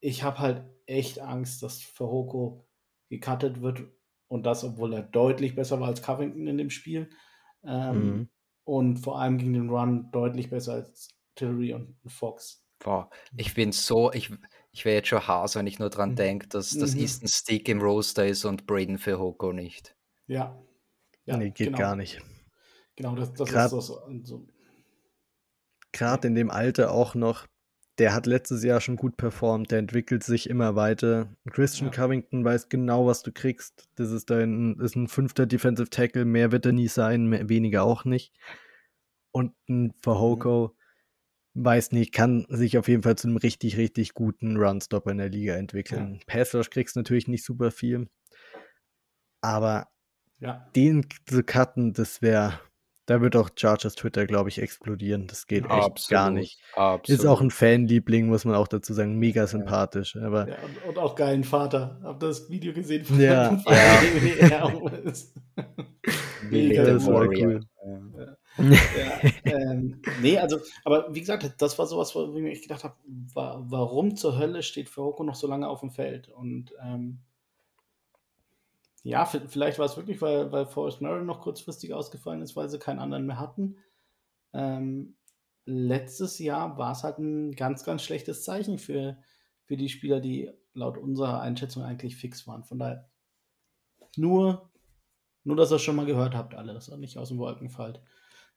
ich 0.00 0.22
habe 0.22 0.38
halt 0.38 0.64
echt 0.86 1.20
Angst, 1.20 1.62
dass 1.62 1.82
Verhoko 1.82 2.68
gecuttet 3.08 3.60
wird 3.60 3.82
und 4.28 4.46
das, 4.46 4.64
obwohl 4.64 4.94
er 4.94 5.02
deutlich 5.02 5.56
besser 5.56 5.80
war 5.80 5.88
als 5.88 6.02
Covington 6.02 6.46
in 6.46 6.58
dem 6.58 6.70
Spiel. 6.70 7.10
Ähm, 7.64 7.98
mhm. 7.98 8.28
Und 8.64 8.96
vor 8.98 9.20
allem 9.20 9.38
gegen 9.38 9.52
den 9.52 9.70
Run 9.70 10.10
deutlich 10.12 10.50
besser 10.50 10.74
als 10.74 11.08
Tillery 11.34 11.72
und 11.74 11.96
Fox. 12.06 12.65
Boah, 12.78 13.10
ich 13.36 13.54
bin 13.54 13.72
so, 13.72 14.12
ich, 14.12 14.30
ich 14.72 14.84
wäre 14.84 14.96
jetzt 14.96 15.08
schon 15.08 15.26
Haas, 15.26 15.56
wenn 15.56 15.66
ich 15.66 15.78
nur 15.78 15.90
dran 15.90 16.10
mhm. 16.10 16.16
denke, 16.16 16.48
dass 16.48 16.70
das 16.70 16.94
mhm. 16.94 17.00
Easton 17.00 17.28
Stick 17.28 17.68
im 17.68 17.80
Roaster 17.80 18.26
ist 18.26 18.44
und 18.44 18.66
Braden 18.66 18.98
für 18.98 19.18
Hoko 19.18 19.52
nicht. 19.52 19.96
Ja. 20.26 20.62
ja 21.24 21.36
nee, 21.36 21.50
geht 21.50 21.68
genau. 21.68 21.78
gar 21.78 21.96
nicht. 21.96 22.20
Genau, 22.96 23.14
das, 23.14 23.32
das 23.32 23.48
grad, 23.48 23.72
ist 23.72 23.86
so. 23.86 24.00
so. 24.22 24.46
Gerade 25.92 26.28
in 26.28 26.34
dem 26.34 26.50
Alter 26.50 26.92
auch 26.92 27.14
noch, 27.14 27.46
der 27.98 28.14
hat 28.14 28.26
letztes 28.26 28.62
Jahr 28.62 28.82
schon 28.82 28.96
gut 28.96 29.16
performt, 29.16 29.70
der 29.70 29.78
entwickelt 29.78 30.22
sich 30.22 30.50
immer 30.50 30.76
weiter. 30.76 31.34
Christian 31.50 31.90
ja. 31.90 31.96
Covington 31.96 32.44
weiß 32.44 32.68
genau, 32.68 33.06
was 33.06 33.22
du 33.22 33.32
kriegst. 33.32 33.88
Das 33.94 34.10
ist 34.10 34.28
dein, 34.28 34.78
ist 34.80 34.96
ein 34.96 35.08
fünfter 35.08 35.46
Defensive 35.46 35.88
Tackle, 35.88 36.26
mehr 36.26 36.52
wird 36.52 36.66
er 36.66 36.72
nie 36.72 36.88
sein, 36.88 37.26
mehr, 37.26 37.48
weniger 37.48 37.84
auch 37.84 38.04
nicht. 38.04 38.34
Und 39.32 39.54
ein 39.68 39.94
Verhoko, 40.02 40.74
mhm 40.74 40.85
weiß 41.56 41.92
nicht, 41.92 42.12
kann 42.12 42.46
sich 42.48 42.76
auf 42.78 42.88
jeden 42.88 43.02
Fall 43.02 43.16
zu 43.16 43.28
einem 43.28 43.38
richtig, 43.38 43.76
richtig 43.76 44.14
guten 44.14 44.56
Runstopper 44.56 45.10
in 45.10 45.18
der 45.18 45.30
Liga 45.30 45.54
entwickeln. 45.54 46.14
Ja. 46.14 46.20
Passrush 46.26 46.70
kriegst 46.70 46.96
natürlich 46.96 47.28
nicht 47.28 47.44
super 47.44 47.70
viel, 47.70 48.08
aber 49.40 49.88
ja. 50.38 50.68
den 50.76 51.06
zu 51.26 51.42
cutten, 51.42 51.94
das 51.94 52.20
wäre, 52.20 52.60
da 53.06 53.22
wird 53.22 53.36
auch 53.36 53.48
Chargers 53.56 53.94
Twitter, 53.94 54.26
glaube 54.26 54.50
ich, 54.50 54.60
explodieren. 54.60 55.28
Das 55.28 55.46
geht 55.46 55.64
echt 55.64 55.72
absolut, 55.72 56.10
gar 56.10 56.30
nicht. 56.30 56.60
Absolut. 56.74 57.20
Ist 57.20 57.26
auch 57.26 57.40
ein 57.40 57.50
Fanliebling, 57.50 58.26
muss 58.26 58.44
man 58.44 58.54
auch 58.54 58.68
dazu 58.68 58.92
sagen, 58.92 59.18
mega 59.18 59.46
sympathisch. 59.46 60.14
Ja. 60.14 60.26
Aber 60.26 60.48
ja, 60.48 60.56
und, 60.56 60.88
und, 60.88 60.98
auch 60.98 61.14
geilen 61.14 61.44
Vater. 61.44 62.00
Hab 62.02 62.20
das 62.20 62.50
Video 62.50 62.74
gesehen 62.74 63.04
von 63.04 63.18
ja. 63.18 63.56
Vater, 63.64 64.46
ja. 64.46 64.72
mega 66.50 66.84
das 66.84 67.06
war 67.06 67.28
cool. 67.28 67.60
Ähm, 69.44 70.02
nee, 70.20 70.38
also, 70.38 70.58
aber 70.84 71.14
wie 71.14 71.20
gesagt, 71.20 71.54
das 71.58 71.78
war 71.78 71.86
sowas, 71.86 72.14
wo 72.14 72.34
ich 72.34 72.42
mir 72.42 72.60
gedacht 72.60 72.84
habe, 72.84 72.96
wa 73.06 73.62
warum 73.66 74.16
zur 74.16 74.38
Hölle 74.38 74.62
steht 74.62 74.88
Ferroko 74.88 75.22
noch 75.24 75.36
so 75.36 75.46
lange 75.46 75.68
auf 75.68 75.80
dem 75.80 75.90
Feld? 75.90 76.28
Und 76.28 76.72
ähm, 76.82 77.20
ja, 79.02 79.24
vielleicht 79.24 79.78
war 79.78 79.86
es 79.86 79.96
wirklich, 79.96 80.20
weil, 80.20 80.50
weil 80.50 80.66
Forrest 80.66 81.00
Merrill 81.00 81.24
noch 81.24 81.40
kurzfristig 81.40 81.94
ausgefallen 81.94 82.42
ist, 82.42 82.56
weil 82.56 82.68
sie 82.68 82.80
keinen 82.80 82.98
anderen 82.98 83.26
mehr 83.26 83.38
hatten. 83.38 83.76
Ähm, 84.52 85.16
letztes 85.64 86.38
Jahr 86.38 86.76
war 86.76 86.92
es 86.92 87.04
halt 87.04 87.18
ein 87.18 87.52
ganz, 87.52 87.84
ganz 87.84 88.02
schlechtes 88.02 88.42
Zeichen 88.42 88.78
für, 88.78 89.18
für 89.64 89.76
die 89.76 89.88
Spieler, 89.88 90.20
die 90.20 90.50
laut 90.74 90.98
unserer 90.98 91.40
Einschätzung 91.40 91.84
eigentlich 91.84 92.16
fix 92.16 92.46
waren. 92.48 92.64
Von 92.64 92.80
daher 92.80 93.08
nur, 94.16 94.70
nur 95.44 95.56
dass 95.56 95.70
ihr 95.70 95.78
schon 95.78 95.96
mal 95.96 96.06
gehört 96.06 96.34
habt, 96.34 96.54
alle, 96.54 96.74
dass 96.74 96.88
ihr 96.88 96.96
nicht 96.96 97.16
aus 97.16 97.28
dem 97.28 97.38
Wolken 97.38 97.70
fallt. 97.70 98.00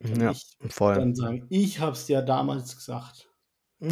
Kann 0.01 0.21
ja, 0.21 0.31
ich 0.31 0.57
voll. 0.69 0.95
dann 0.95 1.15
sagen, 1.15 1.45
ich 1.49 1.79
habe 1.79 1.91
es 1.91 2.07
ja 2.07 2.21
damals 2.21 2.75
gesagt. 2.75 3.29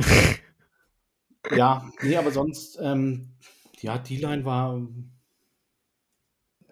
ja, 1.55 1.89
nee, 2.01 2.16
aber 2.16 2.32
sonst, 2.32 2.80
ähm, 2.82 3.34
ja, 3.80 3.97
die 3.97 4.18
Line 4.18 4.45
war. 4.45 4.82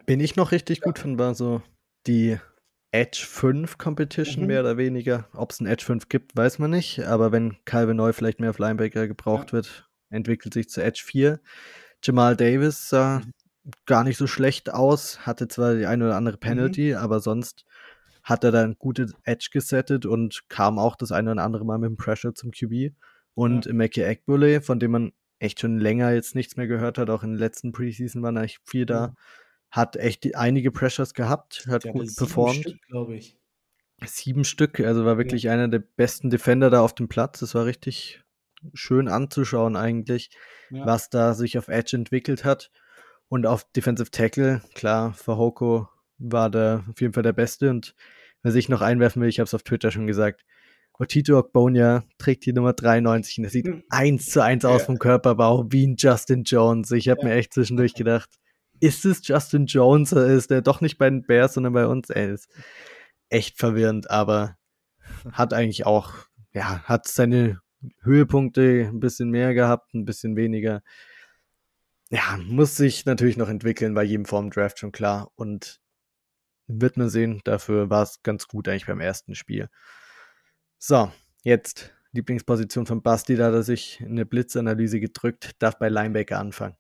Bin 0.06 0.20
ich 0.20 0.36
noch 0.36 0.52
richtig 0.52 0.82
gut 0.82 1.00
von, 1.00 1.20
war 1.20 1.36
so 1.36 1.62
die 2.08 2.38
Edge 2.92 3.26
5 3.28 3.78
Competition, 3.78 4.44
mhm. 4.44 4.48
mehr 4.48 4.62
oder 4.62 4.78
weniger. 4.78 5.28
Ob 5.34 5.52
es 5.52 5.60
ein 5.60 5.68
Edge 5.68 5.84
5 5.84 6.08
gibt, 6.08 6.38
weiß 6.38 6.60
man 6.60 6.72
nicht. 6.72 7.02
Aber 7.06 7.34
wenn 7.34 7.58
Calvin 7.66 7.98
Neu 7.98 8.14
vielleicht 8.14 8.40
mehr 8.40 8.52
auf 8.52 8.60
Linebacker 8.60 9.08
gebraucht 9.08 9.48
ja. 9.48 9.54
wird, 9.54 9.90
entwickelt 10.10 10.54
sich 10.54 10.70
zu 10.70 10.82
Edge 10.82 11.04
4. 11.06 11.42
Jamal 12.02 12.38
Davis 12.38 12.88
sah 12.88 13.20
mhm. 13.20 13.32
gar 13.86 14.06
nicht 14.06 14.18
so 14.18 14.28
schlecht 14.28 14.70
aus, 14.72 15.26
hatte 15.26 15.50
zwar 15.50 15.76
die 15.76 15.88
eine 15.88 16.06
oder 16.06 16.16
andere 16.16 16.38
Penalty, 16.38 16.92
mhm. 16.92 16.98
aber 16.98 17.20
sonst 17.20 17.66
hat 18.26 18.44
er 18.44 18.52
dann 18.52 18.76
gute 18.78 19.14
Edge 19.24 19.50
gesettet 19.54 20.06
und 20.08 20.50
kam 20.50 20.80
auch 20.80 20.96
das 20.96 21.12
eine 21.12 21.32
oder 21.32 21.44
andere 21.44 21.64
Mal 21.64 21.78
mit 21.78 21.90
dem 21.90 21.96
Pressure 21.96 22.34
zum 22.34 22.52
QB. 22.52 22.96
Und 23.36 23.68
ja. 23.68 23.74
Mackie 23.74 24.02
Egbule, 24.02 24.62
von 24.62 24.80
dem 24.80 24.92
man 24.92 25.14
echt 25.38 25.60
schon 25.60 25.78
länger 25.78 26.12
jetzt 26.12 26.34
nichts 26.34 26.58
mehr 26.58 26.66
gehört 26.66 26.98
hat, 26.98 27.12
auch 27.12 27.22
in 27.22 27.34
den 27.34 27.40
letzten 27.40 27.72
Preseason 27.72 28.24
waren 28.24 28.38
eigentlich 28.38 28.60
viel 28.66 28.88
da, 28.88 28.96
ja. 28.96 29.16
hat 29.70 29.96
echt 29.96 30.36
einige 30.36 30.72
Pressures 30.72 31.14
gehabt, 31.14 31.68
hat 31.70 31.84
Der 31.84 31.92
gut 31.92 32.16
performt. 32.16 32.66
glaube 32.88 33.16
ich. 33.16 33.38
Sieben 34.04 34.44
Stück, 34.44 34.80
also 34.80 35.06
war 35.06 35.18
wirklich 35.18 35.44
ja. 35.44 35.54
einer 35.54 35.68
der 35.68 35.80
besten 35.80 36.32
Defender 36.32 36.72
da 36.72 36.82
auf 36.82 36.96
dem 36.96 37.08
Platz. 37.08 37.40
Das 37.40 37.54
war 37.54 37.66
richtig 37.66 38.24
schön 38.74 39.08
anzuschauen 39.08 39.76
eigentlich, 39.76 40.32
ja. 40.72 40.84
was 40.86 41.12
da 41.12 41.36
sich 41.36 41.60
auf 41.60 41.68
Edge 41.68 41.96
entwickelt 41.96 42.44
hat. 42.44 42.72
Und 43.28 43.46
auf 43.46 43.66
Defensive 43.72 44.10
Tackle, 44.10 44.62
klar, 44.74 45.14
Fahoko 45.14 45.90
war 46.18 46.50
da 46.50 46.84
auf 46.90 47.02
jeden 47.02 47.14
Fall 47.14 47.24
der 47.24 47.34
Beste. 47.34 47.70
Und 47.70 47.96
was 48.46 48.56
ich 48.56 48.70
noch 48.70 48.82
einwerfen 48.82 49.22
will, 49.22 49.30
ich 49.30 49.40
habe 49.40 49.46
es 49.46 49.54
auf 49.54 49.64
Twitter 49.64 49.92
schon 49.92 50.08
gesagt, 50.08 50.46
Otito 50.98 51.38
Ogbonia 51.38 52.04
trägt 52.18 52.46
die 52.46 52.54
Nummer 52.54 52.74
93 52.74 53.40
und 53.40 53.44
das 53.44 53.54
sieht 53.54 53.66
mhm. 53.66 53.84
eins 53.90 54.28
zu 54.28 54.42
eins 54.42 54.64
aus 54.64 54.82
ja. 54.82 54.86
vom 54.86 55.00
Körperbau 55.00 55.66
wie 55.70 55.88
ein 55.88 55.96
Justin 55.98 56.44
Jones. 56.44 56.92
Ich 56.92 57.10
habe 57.10 57.22
ja. 57.22 57.28
mir 57.28 57.34
echt 57.34 57.54
zwischendurch 57.54 57.96
gedacht, 57.96 58.30
ist 58.80 59.04
es 59.04 59.28
Justin 59.28 59.66
Jones 59.66 60.14
oder 60.14 60.28
ist 60.28 60.52
der 60.52 60.62
doch 60.62 60.80
nicht 60.80 60.98
bei 60.98 61.10
den 61.10 61.26
Bears, 61.26 61.56
sondern 61.56 61.74
bei 61.74 61.88
uns? 61.88 62.10
Ey, 62.10 62.34
ist 62.34 62.50
echt 63.30 63.58
verwirrend, 63.58 64.10
aber 64.10 64.58
hat 65.32 65.54
eigentlich 65.54 65.86
auch, 65.86 66.14
ja, 66.54 66.84
hat 66.84 67.08
seine 67.08 67.60
Höhepunkte 68.02 68.90
ein 68.92 69.00
bisschen 69.00 69.30
mehr 69.30 69.54
gehabt, 69.54 69.94
ein 69.94 70.06
bisschen 70.06 70.36
weniger. 70.36 70.82
Ja, 72.10 72.38
muss 72.48 72.78
sich 72.78 73.06
natürlich 73.06 73.38
noch 73.38 73.50
entwickeln 73.50 73.96
bei 73.96 74.04
jedem 74.04 74.26
Form 74.26 74.52
Draft 74.52 74.80
schon 74.80 74.92
klar. 74.92 75.32
Und 75.36 75.82
wird 76.68 76.98
man 76.98 77.10
sehen. 77.10 77.42
Dafür 77.44 77.90
war 77.90 78.04
es 78.04 78.24
ganz 78.24 78.48
gut 78.48 78.68
eigentlich 78.68 78.86
beim 78.88 79.02
ersten 79.02 79.36
Spiel. 79.36 79.70
So, 80.78 81.12
jetzt 81.44 81.94
Lieblingsposition 82.12 82.86
von 82.86 83.02
Basti, 83.02 83.36
da 83.36 83.48
hat 83.48 83.54
er 83.54 83.64
sich 83.64 84.00
in 84.00 84.12
eine 84.12 84.26
Blitzanalyse 84.26 85.00
gedrückt, 85.00 85.52
darf 85.60 85.78
bei 85.78 85.90
Linebacker 85.90 86.40
anfangen. 86.40 86.76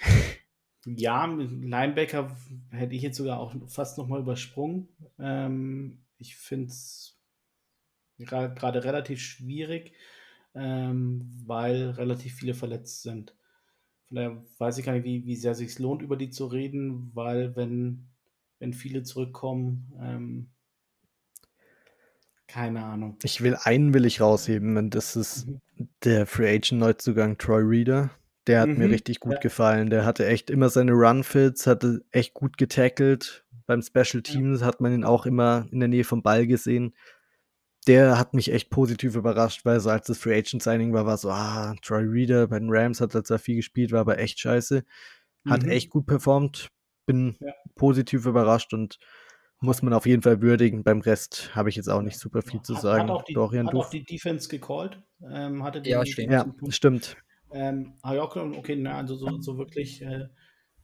Ja, 0.86 1.26
Linebacker 1.26 2.34
hätte 2.70 2.94
ich 2.94 3.02
jetzt 3.02 3.18
sogar 3.18 3.38
auch 3.38 3.54
fast 3.68 3.98
nochmal 3.98 4.20
übersprungen. 4.20 4.88
Ähm, 5.18 5.98
ich 6.16 6.36
finde 6.36 6.68
es 6.68 7.18
gerade 8.18 8.82
relativ 8.82 9.20
schwierig, 9.20 9.92
ähm, 10.54 11.30
weil 11.44 11.90
relativ 11.90 12.34
viele 12.34 12.54
verletzt 12.54 13.02
sind. 13.02 13.36
Von 14.06 14.16
daher 14.16 14.42
weiß 14.56 14.78
ich 14.78 14.86
gar 14.86 14.94
nicht, 14.94 15.04
wie, 15.04 15.26
wie 15.26 15.36
sehr 15.36 15.54
sich 15.54 15.78
lohnt, 15.78 16.00
über 16.00 16.16
die 16.16 16.30
zu 16.30 16.46
reden, 16.46 17.10
weil 17.14 17.54
wenn 17.56 18.08
wenn 18.60 18.72
viele 18.72 19.02
zurückkommen. 19.02 19.92
Ähm, 20.00 20.50
keine 22.46 22.84
Ahnung. 22.84 23.16
Ich 23.22 23.42
will 23.42 23.56
einen 23.62 23.94
will 23.94 24.04
ich 24.04 24.20
rausheben 24.20 24.76
und 24.76 24.94
das 24.94 25.16
ist 25.16 25.48
mhm. 25.48 25.60
der 26.04 26.26
Free 26.26 26.48
Agent 26.48 26.80
Neuzugang 26.80 27.38
Troy 27.38 27.62
Reader. 27.62 28.10
Der 28.46 28.60
hat 28.60 28.68
mhm. 28.68 28.78
mir 28.78 28.90
richtig 28.90 29.20
gut 29.20 29.34
ja. 29.34 29.40
gefallen. 29.40 29.90
Der 29.90 30.04
hatte 30.04 30.26
echt 30.26 30.50
immer 30.50 30.68
seine 30.68 30.92
Run-Fits, 30.92 31.66
hatte 31.66 32.04
echt 32.10 32.34
gut 32.34 32.56
getackelt. 32.58 33.44
Beim 33.66 33.82
Special 33.82 34.22
Teams 34.22 34.60
ja. 34.60 34.66
hat 34.66 34.80
man 34.80 34.92
ihn 34.92 35.04
auch 35.04 35.26
immer 35.26 35.66
in 35.70 35.80
der 35.80 35.88
Nähe 35.88 36.04
vom 36.04 36.22
Ball 36.22 36.46
gesehen. 36.46 36.94
Der 37.86 38.18
hat 38.18 38.34
mich 38.34 38.52
echt 38.52 38.68
positiv 38.68 39.14
überrascht, 39.14 39.64
weil 39.64 39.80
so 39.80 39.88
als 39.88 40.06
das 40.06 40.18
Free 40.18 40.36
Agent 40.36 40.62
Signing 40.62 40.92
war, 40.92 41.06
war 41.06 41.16
so, 41.16 41.30
ah, 41.30 41.74
Troy 41.82 42.04
Reader 42.04 42.48
bei 42.48 42.58
den 42.58 42.68
Rams 42.70 43.00
hat 43.00 43.14
er 43.14 43.24
zwar 43.24 43.38
viel 43.38 43.56
gespielt, 43.56 43.92
war 43.92 44.00
aber 44.00 44.18
echt 44.18 44.38
scheiße. 44.40 44.84
Hat 45.48 45.62
mhm. 45.62 45.70
echt 45.70 45.88
gut 45.88 46.06
performt 46.06 46.70
bin 47.12 47.36
ja. 47.40 47.52
positiv 47.74 48.26
überrascht 48.26 48.72
und 48.72 48.98
muss 49.60 49.82
man 49.82 49.92
auf 49.92 50.06
jeden 50.06 50.22
Fall 50.22 50.40
würdigen. 50.40 50.84
Beim 50.84 51.00
Rest 51.00 51.54
habe 51.54 51.68
ich 51.68 51.76
jetzt 51.76 51.88
auch 51.88 52.02
nicht 52.02 52.18
super 52.18 52.42
viel 52.42 52.62
zu 52.62 52.74
sagen. 52.74 53.04
Hat 53.04 53.10
auch 53.10 53.24
die, 53.24 53.34
Dorian, 53.34 53.66
hat 53.66 53.74
auch 53.74 53.90
die 53.90 54.04
Defense 54.04 54.48
gecallt. 54.48 55.02
Ähm, 55.22 55.62
hatte 55.62 55.82
die 55.82 55.90
Ja, 55.90 56.04
stimmt. 56.06 56.32
Ja, 56.32 56.46
stimmt. 56.70 57.16
Ähm, 57.52 57.94
okay, 58.02 58.76
na, 58.76 58.96
also 58.96 59.16
so, 59.16 59.40
so 59.40 59.58
wirklich 59.58 60.02
äh, 60.02 60.28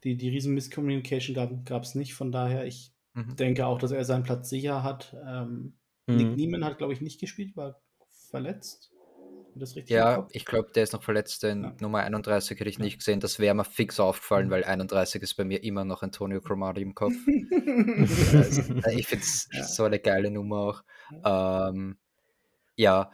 die, 0.04 0.16
die 0.16 0.28
riesen 0.28 0.54
Misscommunication 0.54 1.64
gab 1.64 1.82
es 1.84 1.94
nicht. 1.94 2.14
Von 2.14 2.32
daher, 2.32 2.66
ich 2.66 2.92
Mhm. 3.14 3.36
denke 3.36 3.66
auch, 3.66 3.78
dass 3.78 3.92
er 3.92 4.04
seinen 4.04 4.24
Platz 4.24 4.50
sicher 4.50 4.82
hat. 4.82 5.16
Ähm, 5.26 5.78
Nick 6.06 6.28
Mhm. 6.28 6.34
Niemann 6.34 6.64
hat, 6.64 6.76
glaube 6.78 6.92
ich, 6.92 7.00
nicht 7.00 7.18
gespielt, 7.18 7.56
war 7.56 7.80
verletzt. 8.30 8.92
Ich 9.57 9.61
Das 9.61 9.74
richtig 9.74 9.94
Ja, 9.96 10.26
ich 10.32 10.44
glaube, 10.44 10.70
der 10.72 10.82
ist 10.82 10.92
noch 10.92 11.02
verletzt. 11.02 11.42
Den 11.42 11.62
Ja. 11.64 11.74
Nummer 11.80 12.00
31 12.00 12.61
hätte 12.61 12.68
ich 12.68 12.78
nicht 12.78 12.98
gesehen. 12.98 13.20
Das 13.20 13.38
wäre 13.38 13.54
mir 13.54 13.64
fix 13.64 13.98
aufgefallen, 13.98 14.48
Mhm. 14.48 14.50
weil 14.50 14.64
31 14.64 15.22
ist 15.22 15.34
bei 15.34 15.44
mir 15.44 15.62
immer 15.64 15.84
noch 15.84 16.02
Antonio 16.02 16.40
Cromartie 16.40 16.82
im 16.82 16.94
Kopf. 16.94 17.14
Also, 18.34 18.62
ich 18.98 19.07
finde 19.07 19.24
es 19.24 19.48
Ja. 19.52 19.62
so 19.64 19.84
eine 19.84 19.98
geile 19.98 20.30
Nummer 20.30 20.82
auch. 21.24 21.68
Ähm, 21.70 21.98
ja, 22.76 23.11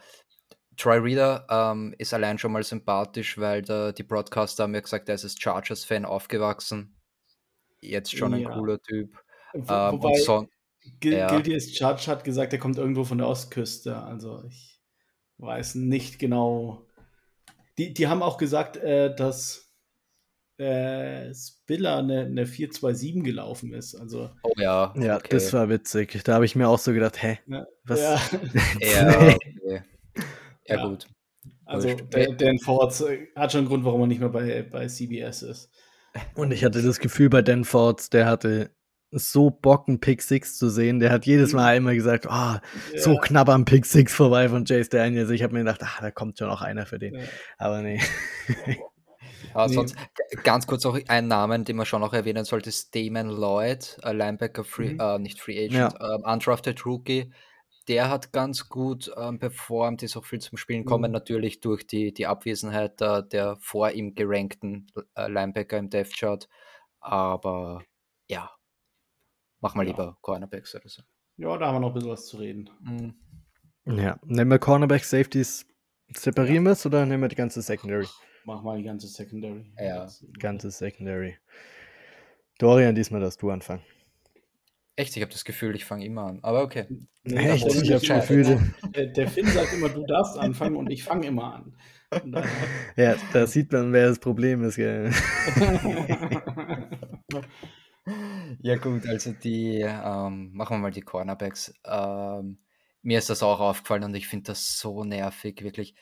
Troy 0.75 0.97
Reader 0.97 1.45
ähm, 1.49 1.93
ist 1.97 2.13
allein 2.13 2.37
schon 2.39 2.51
mal 2.51 2.63
sympathisch, 2.63 3.37
weil 3.37 3.61
der, 3.61 3.93
die 3.93 4.03
Broadcaster 4.03 4.63
haben 4.63 4.71
mir 4.71 4.81
gesagt, 4.81 5.07
er 5.07 5.15
ist 5.15 5.23
als 5.23 5.39
Chargers-Fan 5.39 6.03
aufgewachsen. 6.05 6.95
Jetzt 7.79 8.15
schon 8.15 8.33
ein 8.33 8.41
Ja. 8.41 8.49
cooler 8.53 8.81
Typ. 8.81 9.17
Wo, 9.53 9.73
Ähm, 9.73 9.91
wobei, 9.93 10.09
und 10.09 10.17
so, 10.19 10.47
Gil 10.99 11.13
ja. 11.13 11.27
As 11.37 11.77
Judge 11.79 12.07
hat 12.07 12.23
gesagt, 12.23 12.51
er 12.53 12.59
kommt 12.59 12.77
irgendwo 12.77 13.03
von 13.03 13.17
der 13.19 13.27
Ostküste. 13.27 13.95
Also 13.97 14.43
ich 14.47 14.72
weiß 15.37 15.75
nicht 15.75 16.19
genau. 16.19 16.85
Die, 17.77 17.93
die 17.93 18.07
haben 18.07 18.21
auch 18.21 18.37
gesagt, 18.37 18.77
äh, 18.77 19.15
dass 19.15 19.71
äh, 20.57 21.33
Spiller 21.33 21.97
eine, 21.97 22.25
eine 22.25 22.45
427 22.45 23.23
gelaufen 23.23 23.73
ist. 23.73 23.95
Also 23.95 24.29
oh 24.43 24.51
ja, 24.57 24.93
Ja, 24.97 25.15
okay. 25.17 25.27
das 25.31 25.51
war 25.53 25.69
witzig. 25.69 26.23
Da 26.23 26.35
habe 26.35 26.45
ich 26.45 26.55
mir 26.55 26.67
auch 26.69 26.79
so 26.79 26.93
gedacht, 26.93 27.21
hä, 27.21 27.39
ja, 27.47 27.65
was? 27.83 27.99
ja, 27.99 28.21
ja, 28.79 29.33
okay. 29.33 29.83
ja, 30.67 30.75
Ja. 30.75 30.85
gut. 30.87 31.07
also. 31.65 31.93
Dan, 32.09 32.37
Dan 32.37 32.59
Ford 32.59 32.99
äh, 33.01 33.27
hat 33.35 33.51
schon 33.51 33.59
einen 33.59 33.67
Grund, 33.67 33.85
warum 33.85 34.01
er 34.01 34.07
nicht 34.07 34.19
mehr 34.19 34.29
bei, 34.29 34.61
bei 34.63 34.87
CBS 34.87 35.41
ist. 35.41 35.71
Und 36.35 36.51
ich 36.51 36.63
hatte 36.63 36.83
das 36.83 36.99
Gefühl 36.99 37.29
bei 37.29 37.41
Dan 37.41 37.65
Fords, 37.65 38.11
der 38.11 38.27
hatte 38.27 38.69
so 39.13 39.49
Bock, 39.49 39.87
einen 39.87 39.99
Pick 39.99 40.21
Six 40.21 40.57
zu 40.57 40.69
sehen. 40.69 40.99
Der 40.99 41.11
hat 41.11 41.25
jedes 41.25 41.53
Mal 41.53 41.77
immer 41.77 41.93
gesagt, 41.93 42.27
ah, 42.27 42.61
so 42.97 43.13
Ja, 43.13 43.21
knapp 43.21 43.49
am 43.49 43.65
Pick 43.65 43.85
Six 43.85 44.13
vorbei 44.13 44.49
von 44.49 44.65
Chase 44.65 44.89
Daniels. 44.89 45.29
Ich 45.29 45.43
habe 45.43 45.53
mir 45.53 45.59
gedacht, 45.59 45.81
ah, 45.83 46.01
da 46.01 46.11
kommt 46.11 46.37
schon 46.37 46.47
noch 46.47 46.61
einer 46.61 46.85
für 46.85 46.99
den. 46.99 47.15
ja. 47.15 47.21
Aber 47.57 47.81
nee. 47.81 47.99
Ja, 49.53 49.67
Nee. 49.67 49.73
sonst 49.75 49.95
g- 49.95 50.37
ganz 50.43 50.65
kurz 50.67 50.83
noch 50.83 50.99
ein 51.07 51.27
Namen, 51.27 51.63
den 51.65 51.75
man 51.75 51.85
schon 51.85 52.01
noch 52.01 52.13
erwähnen 52.13 52.45
sollte, 52.45 52.69
ist 52.69 52.95
Damon 52.95 53.29
Lloyd, 53.29 53.97
Linebacker, 54.03 54.63
Free, 54.63 54.93
Mhm. 54.93 54.99
äh, 54.99 55.19
nicht 55.19 55.39
Free 55.39 55.65
Agent, 55.65 55.95
ähm, 56.01 56.23
Undrafted 56.23 56.85
Rookie. 56.85 57.31
Der 57.89 58.09
hat 58.09 58.31
ganz 58.31 58.69
gut 58.69 59.11
ähm, 59.17 59.39
performt, 59.39 60.03
ist 60.03 60.15
auch 60.15 60.23
viel 60.25 60.39
zum 60.39 60.57
Spielen 60.57 60.83
gekommen, 60.85 61.11
Mhm. 61.11 61.13
natürlich 61.13 61.59
durch 61.59 61.85
die, 61.85 62.13
die 62.13 62.27
Abwesenheit 62.27 62.99
der, 63.01 63.21
der 63.21 63.57
vor 63.59 63.91
ihm 63.91 64.15
gerankten 64.15 64.87
äh, 65.15 65.27
Linebacker 65.29 65.77
im 65.77 65.89
Depth 65.89 66.15
Chart. 66.17 66.47
Aber 67.01 67.83
ja, 68.29 68.49
mach 69.63 69.73
mal 69.75 69.83
Ja. 69.83 69.89
lieber 69.91 70.17
Cornerbacks 70.21 70.75
oder 70.75 70.87
so. 70.87 71.01
ja, 71.37 71.57
da 71.57 71.65
haben 71.67 71.75
wir 71.75 71.79
noch 71.79 71.87
ein 71.89 71.93
bisschen 71.95 72.11
was 72.11 72.27
zu 72.27 72.37
reden. 72.37 72.69
Mhm. 72.81 73.15
Ja, 73.97 74.19
nehmen 74.23 74.51
wir 74.51 74.59
Cornerback 74.59 75.03
Safeties, 75.03 75.65
separieren 76.15 76.63
wir 76.65 76.73
es 76.73 76.85
oder 76.85 77.05
nehmen 77.05 77.23
wir 77.23 77.29
die 77.29 77.35
ganze 77.35 77.61
Secondary? 77.61 78.05
Mach 78.45 78.61
mal 78.61 78.77
die 78.77 78.83
ganze 78.83 79.07
Secondary. 79.07 79.73
Ja. 79.79 80.07
Ganze 80.39 80.69
Secondary. 80.69 81.37
Dorian, 82.59 82.93
diesmal 82.95 83.19
darfst 83.21 83.41
du 83.41 83.49
anfangen. 83.49 83.81
Echt, 84.95 85.15
ich 85.17 85.23
habe 85.23 85.31
das 85.31 85.43
Gefühl, 85.43 85.75
ich 85.75 85.85
fange 85.85 86.05
immer 86.05 86.23
an. 86.25 86.39
Aber 86.43 86.61
okay. 86.61 86.85
Nee, 87.23 87.35
Echt? 87.49 87.65
das- 87.65 87.81
Ich 87.81 87.91
habe 87.91 88.05
Scheiße. 88.05 88.35
Gefühl, 88.37 88.73
Der, 88.95 89.07
der 89.07 89.27
Finn 89.27 89.47
sagt 89.47 89.73
immer, 89.73 89.89
du 89.89 90.05
darfst 90.05 90.37
anfangen 90.37 90.75
und 90.75 90.91
ich 90.91 91.03
fange 91.03 91.25
immer 91.27 91.55
an. 91.55 91.75
Ja, 92.95 93.15
da 93.33 93.47
sieht 93.47 93.71
man, 93.71 93.91
wer 93.91 94.07
das 94.09 94.19
Problem 94.19 94.63
ist. 94.63 94.75
Gell? 94.75 95.09
Ja 98.61 98.75
gut, 98.77 99.05
also 99.07 99.31
die, 99.31 99.81
ähm, 99.81 100.51
machen 100.53 100.77
wir 100.77 100.81
mal 100.81 100.91
die 100.91 101.01
Cornerbacks. 101.01 101.73
Ähm, 101.85 102.59
mir 103.01 103.17
ist 103.17 103.29
das 103.29 103.43
auch 103.43 103.59
aufgefallen 103.59 104.03
und 104.03 104.15
ich 104.15 104.27
finde 104.27 104.47
das 104.47 104.77
so 104.77 105.03
nervig, 105.03 105.61
wirklich, 105.63 105.95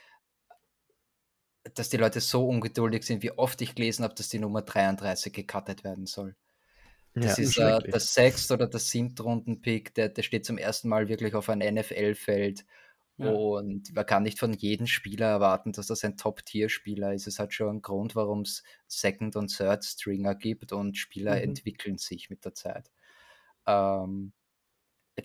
dass 1.76 1.90
die 1.90 1.98
Leute 1.98 2.20
so 2.22 2.48
ungeduldig 2.48 3.04
sind, 3.04 3.22
wie 3.24 3.32
oft 3.32 3.62
ich 3.62 3.76
gelesen 3.76 4.04
habe, 4.04 4.16
dass 4.16 4.30
die 4.30 4.40
Nummer 4.40 4.62
33 4.62 5.32
gecuttet 5.32 5.84
werden 5.84 6.06
soll. 6.06 6.36
Das 7.14 7.38
ja, 7.38 7.44
ist 7.44 7.58
äh, 7.58 7.92
der 7.92 8.00
sechste 8.00 8.54
oder 8.54 8.68
der 8.68 8.80
siebte 8.80 9.24
Runden-Pick, 9.24 9.94
der, 9.96 10.10
der 10.10 10.24
steht 10.24 10.46
zum 10.46 10.58
ersten 10.58 10.88
Mal 10.88 11.10
wirklich 11.10 11.36
auf 11.36 11.50
einem 11.50 11.76
NFL-Feld. 11.76 12.66
Ja. 13.18 13.30
Und 13.32 13.94
man 13.94 14.06
kann 14.06 14.24
nicht 14.24 14.40
von 14.40 14.54
jedem 14.54 14.88
Spieler 14.88 15.28
erwarten, 15.28 15.74
dass 15.74 15.88
das 15.88 16.04
ein 16.04 16.18
Top-Tier-Spieler 16.18 17.14
ist. 17.14 17.28
Es 17.28 17.40
hat 17.40 17.54
schon 17.54 17.70
einen 17.70 17.82
Grund, 17.82 18.16
warum 18.16 18.42
es 18.42 18.64
Second- 18.88 19.36
und 19.36 19.56
Third-Stringer 19.56 20.36
gibt 20.36 20.72
und 20.74 20.98
Spieler 20.98 21.36
Mhm. 21.36 21.44
entwickeln 21.44 21.98
sich 21.98 22.30
mit 22.30 22.46
der 22.46 22.54
Zeit. 22.56 22.92
Ähm, 23.68 24.34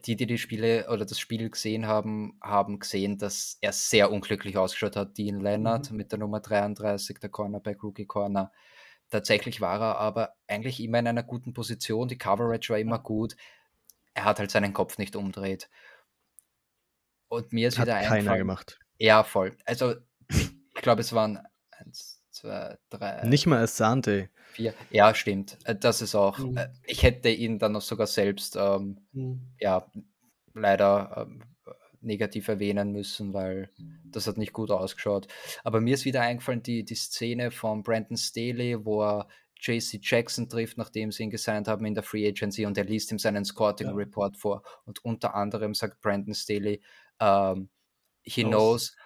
die, 0.04 0.16
die 0.16 0.26
die 0.26 0.38
Spiele 0.38 0.88
oder 0.90 1.06
das 1.06 1.18
Spiel 1.18 1.48
gesehen 1.48 1.86
haben, 1.86 2.38
haben 2.42 2.78
gesehen, 2.80 3.18
dass 3.18 3.56
er 3.60 3.72
sehr 3.72 4.10
unglücklich 4.12 4.56
ausgeschaut 4.58 4.96
hat. 4.96 5.16
Dean 5.16 5.40
Leonard 5.40 5.90
Mhm. 5.90 5.96
mit 5.96 6.12
der 6.12 6.18
Nummer 6.18 6.40
33, 6.40 7.18
der 7.20 7.30
Cornerback, 7.30 7.82
Rookie 7.82 8.06
Corner. 8.06 8.52
Tatsächlich 9.10 9.60
war 9.60 9.80
er 9.80 9.98
aber 9.98 10.34
eigentlich 10.48 10.80
immer 10.82 10.98
in 10.98 11.06
einer 11.08 11.22
guten 11.22 11.52
Position. 11.54 12.08
Die 12.08 12.18
Coverage 12.18 12.70
war 12.72 12.78
immer 12.80 12.98
gut. 12.98 13.36
Er 14.14 14.24
hat 14.24 14.38
halt 14.40 14.50
seinen 14.50 14.72
Kopf 14.72 14.98
nicht 14.98 15.16
umdreht. 15.16 15.70
Und 17.28 17.52
mir 17.52 17.68
ist 17.68 17.78
Hat 17.78 17.86
wieder 17.86 17.98
keiner 18.00 18.12
eingefallen. 18.12 18.38
gemacht. 18.38 18.78
Ja, 18.98 19.24
voll. 19.24 19.56
Also, 19.64 19.94
ich 20.28 20.50
glaube, 20.82 21.00
es 21.00 21.12
waren 21.12 21.38
eins, 21.70 22.22
zwei, 22.30 22.76
drei, 22.90 23.26
Nicht 23.26 23.46
mal 23.46 23.58
Asante. 23.62 24.30
vier. 24.52 24.74
Ja, 24.90 25.14
stimmt. 25.14 25.58
Äh, 25.64 25.74
Das 25.76 26.02
ist 26.02 26.14
auch. 26.14 26.38
Mhm. 26.38 26.56
äh, 26.56 26.68
Ich 26.84 27.02
hätte 27.02 27.28
ihn 27.28 27.58
dann 27.58 27.72
noch 27.72 27.82
sogar 27.82 28.06
selbst, 28.06 28.56
ähm, 28.56 29.00
Hm. 29.12 29.40
ja, 29.58 29.90
leider 30.54 31.26
ähm, 31.28 31.42
negativ 32.00 32.48
erwähnen 32.48 32.92
müssen, 32.92 33.32
weil 33.34 33.70
das 34.04 34.26
hat 34.26 34.38
nicht 34.38 34.52
gut 34.52 34.70
ausgeschaut. 34.70 35.26
Aber 35.64 35.80
mir 35.80 35.94
ist 35.94 36.04
wieder 36.04 36.20
eingefallen, 36.22 36.62
die, 36.62 36.84
die 36.84 36.94
Szene 36.94 37.50
von 37.50 37.82
Brandon 37.82 38.16
Staley, 38.16 38.84
wo 38.84 39.02
er 39.02 39.28
JC 39.60 39.98
Jackson 40.02 40.48
trifft, 40.48 40.76
nachdem 40.78 41.10
sie 41.10 41.24
ihn 41.24 41.30
gesigned 41.30 41.66
haben 41.66 41.84
in 41.86 41.94
der 41.94 42.02
Free 42.04 42.28
Agency 42.28 42.66
und 42.66 42.76
er 42.78 42.84
liest 42.84 43.10
ihm 43.10 43.18
seinen 43.18 43.44
Scouting 43.44 43.88
Ja. 43.88 43.94
Report 43.94 44.36
vor. 44.36 44.62
Und 44.84 45.04
unter 45.04 45.34
anderem 45.34 45.74
sagt 45.74 46.00
Brandon 46.00 46.34
Staley, 46.34 46.80
ähm, 47.20 47.70
he 48.24 48.42
Knows. 48.42 48.44
knows 48.44 48.96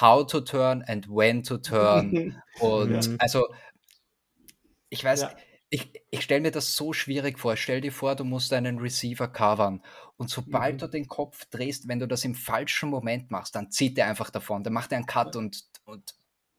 how 0.00 0.24
to 0.26 0.40
turn 0.42 0.82
and 0.88 1.06
when 1.08 1.42
to 1.44 1.58
turn. 1.58 2.18
Und 2.60 3.06
Mhm. 3.06 3.16
also, 3.18 3.46
ich 4.90 5.02
weiß, 5.04 5.22
Ja. 5.22 5.36
ich, 5.70 5.92
ich 6.10 6.22
stelle 6.22 6.40
mir 6.42 6.50
das 6.52 6.76
so 6.76 6.92
schwierig 6.92 7.38
vor. 7.38 7.56
Stell 7.56 7.80
dir 7.80 7.92
vor, 7.92 8.14
du 8.16 8.24
musst 8.24 8.52
einen 8.52 8.78
Receiver 8.78 9.28
covern 9.28 9.82
und 10.16 10.30
sobald 10.30 10.74
Mhm. 10.74 10.82
du 10.82 10.88
den 10.88 11.08
Kopf 11.08 11.46
drehst, 11.46 11.88
wenn 11.88 11.98
du 11.98 12.06
das 12.06 12.24
im 12.24 12.34
falschen 12.34 12.90
Moment 12.90 13.30
machst, 13.30 13.54
dann 13.56 13.70
zieht 13.70 13.98
er 13.98 14.06
einfach 14.06 14.30
davon. 14.30 14.62
Dann 14.62 14.72
macht 14.72 14.92
er 14.92 14.98
einen 14.98 15.06
Cut 15.06 15.36
und, 15.36 15.64
und 15.84 16.14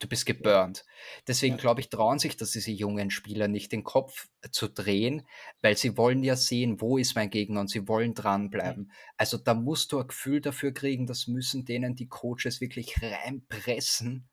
du 0.06 0.10
bist 0.10 0.26
geburnt. 0.26 0.86
Deswegen 1.28 1.56
Ja. 1.56 1.62
glaube 1.62 1.82
ich, 1.82 1.90
trauen 1.90 2.20
sich 2.20 2.38
das 2.38 2.52
diese 2.52 2.72
jungen 2.72 3.10
Spieler 3.12 3.48
nicht, 3.48 3.72
den 3.72 3.84
Kopf 3.84 4.28
zu 4.52 4.68
drehen, 4.70 5.28
weil 5.62 5.78
sie 5.78 5.98
wollen 5.98 6.24
ja 6.24 6.36
sehen, 6.36 6.80
wo 6.82 6.98
ist 6.98 7.16
mein 7.16 7.30
Gegner 7.30 7.62
und 7.62 7.70
sie 7.70 7.88
wollen 7.88 8.14
dranbleiben. 8.14 8.92
Also 9.18 9.38
da 9.38 9.54
musst 9.54 9.92
du 9.92 10.00
ein 10.00 10.08
Gefühl 10.08 10.42
dafür 10.42 10.74
kriegen, 10.74 11.08
das 11.08 11.28
müssen 11.28 11.66
denen 11.66 11.96
die 11.96 12.08
Coaches 12.08 12.62
wirklich 12.62 13.02
reinpressen, 13.02 14.30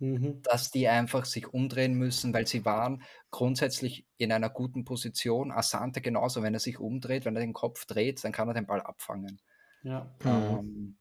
Mhm. 0.00 0.42
dass 0.42 0.70
die 0.70 0.86
einfach 0.88 1.24
sich 1.24 1.48
umdrehen 1.52 1.94
müssen, 1.94 2.32
weil 2.32 2.46
sie 2.46 2.64
waren 2.64 3.02
grundsätzlich 3.30 4.06
in 4.16 4.30
einer 4.32 4.48
guten 4.50 4.84
Position. 4.84 5.50
Asante 5.50 6.00
genauso, 6.00 6.42
wenn 6.42 6.54
er 6.54 6.60
sich 6.60 6.78
umdreht, 6.78 7.24
wenn 7.24 7.34
er 7.36 7.40
den 7.40 7.52
Kopf 7.52 7.84
dreht, 7.86 8.22
dann 8.24 8.32
kann 8.32 8.48
er 8.48 8.54
den 8.54 8.66
Ball 8.66 8.80
abfangen. 8.80 9.40
Ja. 9.82 10.14
Mhm. 10.22 10.30
Ähm, 10.30 10.96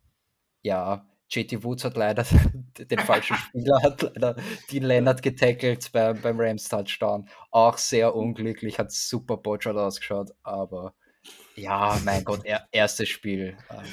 ja, 0.63 1.07
JT 1.29 1.63
Woods 1.63 1.83
hat 1.83 1.97
leider 1.97 2.23
den 2.77 2.99
falschen 2.99 3.37
Spieler, 3.49 3.81
hat 3.81 4.01
leider 4.01 4.35
Dean 4.71 4.83
Leonard 4.83 5.21
getackelt 5.21 5.91
beim, 5.91 6.21
beim 6.21 6.39
Rams 6.39 6.69
Touchdown. 6.69 7.27
Auch 7.51 7.77
sehr 7.77 8.15
unglücklich, 8.15 8.79
hat 8.79 8.91
super 8.91 9.37
botschert 9.37 9.77
ausgeschaut, 9.77 10.31
aber 10.43 10.93
ja, 11.55 11.99
mein 12.05 12.23
Gott, 12.23 12.41
er, 12.45 12.67
erstes 12.71 13.09
Spiel. 13.09 13.57
Ähm, 13.71 13.85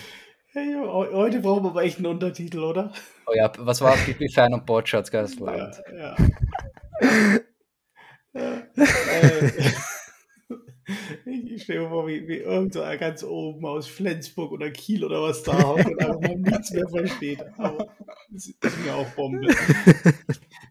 Hey, 0.56 0.72
heu- 0.74 1.12
heute 1.12 1.40
brauchen 1.40 1.64
wir 1.64 1.70
aber 1.70 1.82
echt 1.82 1.96
einen 1.96 2.06
Untertitel, 2.06 2.60
oder? 2.62 2.92
oh 3.26 3.32
ja, 3.34 3.50
was 3.58 3.80
war 3.80 3.96
Bibi 3.96 4.28
Fan 4.32 4.54
und 4.54 4.64
Botschert, 4.64 5.10
geiles 5.10 5.36
Land. 5.40 5.82
Ja. 5.92 6.14
ja. 8.34 8.62
äh, 8.74 9.72
ich 11.24 11.62
stelle 11.62 11.80
mir 11.80 11.88
vor, 11.88 12.06
wie, 12.06 12.26
wie 12.28 12.38
irgend 12.38 12.72
so 12.74 12.82
ein 12.82 12.98
ganz 12.98 13.22
oben 13.22 13.64
aus 13.66 13.86
Flensburg 13.86 14.52
oder 14.52 14.70
Kiel 14.70 15.04
oder 15.04 15.22
was 15.22 15.42
da 15.42 15.62
hockt 15.62 15.86
und 15.86 16.00
einfach 16.00 16.20
mal 16.20 16.36
nichts 16.36 16.72
mehr 16.72 16.88
versteht. 16.88 17.44
Aber 17.58 17.88
das 18.30 18.46
ist 18.46 18.84
mir 18.84 18.94
auch 18.94 19.08
Bombe. 19.10 19.48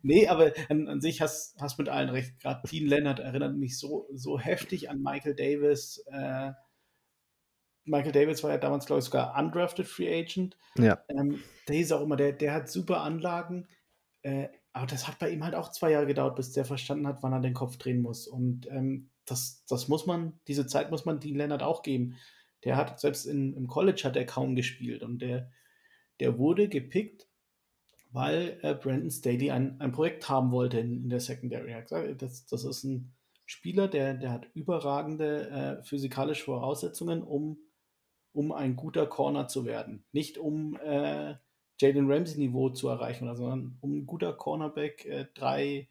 Nee, 0.05 0.27
aber 0.27 0.51
an, 0.67 0.89
an 0.89 0.99
sich 0.99 1.21
hast 1.21 1.55
hast 1.61 1.79
mit 1.79 1.87
allen 1.87 2.09
recht. 2.09 2.37
Gerade 2.41 2.67
Dean 2.67 2.87
Leonard 2.87 3.21
erinnert 3.21 3.55
mich 3.55 3.79
so, 3.79 4.05
so 4.13 4.37
heftig 4.37 4.89
an 4.89 5.01
Michael 5.01 5.33
Davis. 5.33 6.03
Äh, 6.11 6.51
Michael 7.85 8.11
Davis 8.11 8.43
war 8.43 8.51
ja 8.51 8.57
damals, 8.57 8.85
glaube 8.85 8.99
ich, 8.99 9.05
sogar 9.05 9.37
undrafted 9.39 9.87
Free 9.87 10.13
Agent. 10.13 10.57
Ja. 10.77 11.01
Ähm, 11.07 11.41
der 11.69 11.77
hieß 11.77 11.93
auch 11.93 12.01
immer, 12.01 12.17
der, 12.17 12.33
der 12.33 12.53
hat 12.53 12.69
super 12.69 13.01
Anlagen. 13.01 13.67
Äh, 14.23 14.49
aber 14.73 14.87
das 14.87 15.07
hat 15.07 15.19
bei 15.19 15.29
ihm 15.29 15.43
halt 15.43 15.55
auch 15.55 15.71
zwei 15.71 15.91
Jahre 15.91 16.07
gedauert, 16.07 16.35
bis 16.35 16.51
der 16.51 16.65
verstanden 16.65 17.07
hat, 17.07 17.21
wann 17.21 17.33
er 17.33 17.39
den 17.39 17.53
Kopf 17.53 17.77
drehen 17.77 18.01
muss. 18.01 18.27
Und 18.27 18.67
ähm, 18.69 19.09
das, 19.25 19.65
das 19.67 19.87
muss 19.87 20.05
man, 20.05 20.39
diese 20.47 20.67
Zeit 20.67 20.91
muss 20.91 21.05
man 21.05 21.19
Dean 21.19 21.35
Leonard 21.35 21.63
auch 21.63 21.83
geben. 21.83 22.15
Der 22.63 22.77
hat, 22.77 22.99
selbst 22.99 23.25
in, 23.25 23.53
im 23.53 23.67
College 23.67 24.01
hat 24.03 24.15
er 24.15 24.25
kaum 24.25 24.55
gespielt 24.55 25.03
und 25.03 25.19
der, 25.21 25.51
der 26.19 26.37
wurde 26.37 26.69
gepickt, 26.69 27.27
weil 28.11 28.59
äh, 28.61 28.75
Brandon 28.75 29.09
Staley 29.09 29.51
ein, 29.51 29.79
ein 29.81 29.91
Projekt 29.91 30.29
haben 30.29 30.51
wollte 30.51 30.79
in, 30.79 31.03
in 31.03 31.09
der 31.09 31.19
Secondary. 31.19 31.71
Er 31.71 31.77
hat 31.77 31.89
gesagt, 31.89 32.21
das, 32.21 32.45
das 32.45 32.63
ist 32.63 32.83
ein 32.83 33.13
Spieler, 33.45 33.87
der, 33.87 34.13
der 34.13 34.31
hat 34.31 34.47
überragende 34.53 35.49
äh, 35.49 35.83
physikalische 35.83 36.45
Voraussetzungen, 36.45 37.23
um, 37.23 37.57
um 38.31 38.51
ein 38.51 38.75
guter 38.75 39.05
Corner 39.05 39.47
zu 39.47 39.65
werden. 39.65 40.05
Nicht 40.11 40.37
um 40.37 40.77
äh, 40.77 41.35
Jalen 41.79 42.09
Ramsey-Niveau 42.09 42.69
zu 42.69 42.87
erreichen, 42.87 43.35
sondern 43.35 43.77
um 43.81 43.97
ein 43.97 44.05
guter 44.05 44.33
Cornerback 44.33 45.05
äh, 45.05 45.25
drei, 45.33 45.89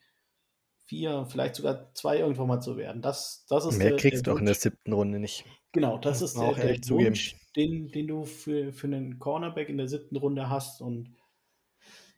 vier, 0.85 1.27
vielleicht 1.29 1.57
sogar 1.57 1.93
zwei 1.95 2.19
irgendwann 2.19 2.49
mal 2.49 2.61
zu 2.61 2.77
werden. 2.77 3.03
Das, 3.03 3.47
das 3.49 3.65
ist 3.67 3.79
Mehr 3.79 3.91
der, 3.91 3.99
kriegst 3.99 4.27
du 4.27 4.33
auch 4.33 4.39
in 4.39 4.47
der 4.47 4.55
siebten 4.55 4.93
Runde 4.93 5.19
nicht. 5.19 5.45
Genau, 5.73 5.99
das 5.99 6.21
ist 6.21 6.37
der, 6.37 6.53
der 6.53 6.77
Wunsch, 6.91 7.37
den, 7.57 7.89
den 7.89 8.07
du 8.07 8.25
für, 8.25 8.73
für 8.73 8.87
einen 8.87 9.19
Cornerback 9.19 9.69
in 9.69 9.79
der 9.79 9.89
siebten 9.89 10.17
Runde 10.17 10.51
hast. 10.51 10.83
Und 10.83 11.17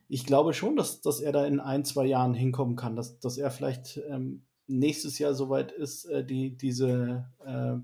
ich 0.07 0.25
glaube 0.25 0.53
schon, 0.53 0.75
dass, 0.75 1.01
dass 1.01 1.21
er 1.21 1.31
da 1.31 1.45
in 1.45 1.59
ein, 1.59 1.85
zwei 1.85 2.05
Jahren 2.05 2.33
hinkommen 2.33 2.75
kann, 2.75 2.95
dass, 2.95 3.19
dass 3.19 3.37
er 3.37 3.51
vielleicht 3.51 4.01
ähm, 4.09 4.45
nächstes 4.67 5.19
Jahr 5.19 5.33
soweit 5.33 5.71
ist, 5.71 6.05
äh, 6.05 6.25
die, 6.25 6.57
diese 6.57 7.31
äh, 7.45 7.75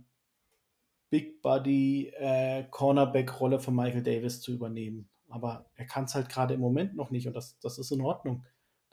Big 1.09 1.41
Body 1.41 2.11
äh, 2.17 2.63
Cornerback-Rolle 2.69 3.59
von 3.59 3.75
Michael 3.75 4.03
Davis 4.03 4.41
zu 4.41 4.51
übernehmen. 4.51 5.09
Aber 5.29 5.69
er 5.75 5.85
kann 5.85 6.05
es 6.05 6.15
halt 6.15 6.29
gerade 6.29 6.53
im 6.53 6.59
Moment 6.59 6.95
noch 6.95 7.11
nicht 7.11 7.27
und 7.27 7.33
das, 7.33 7.57
das 7.59 7.77
ist 7.77 7.91
in 7.91 8.01
Ordnung. 8.01 8.45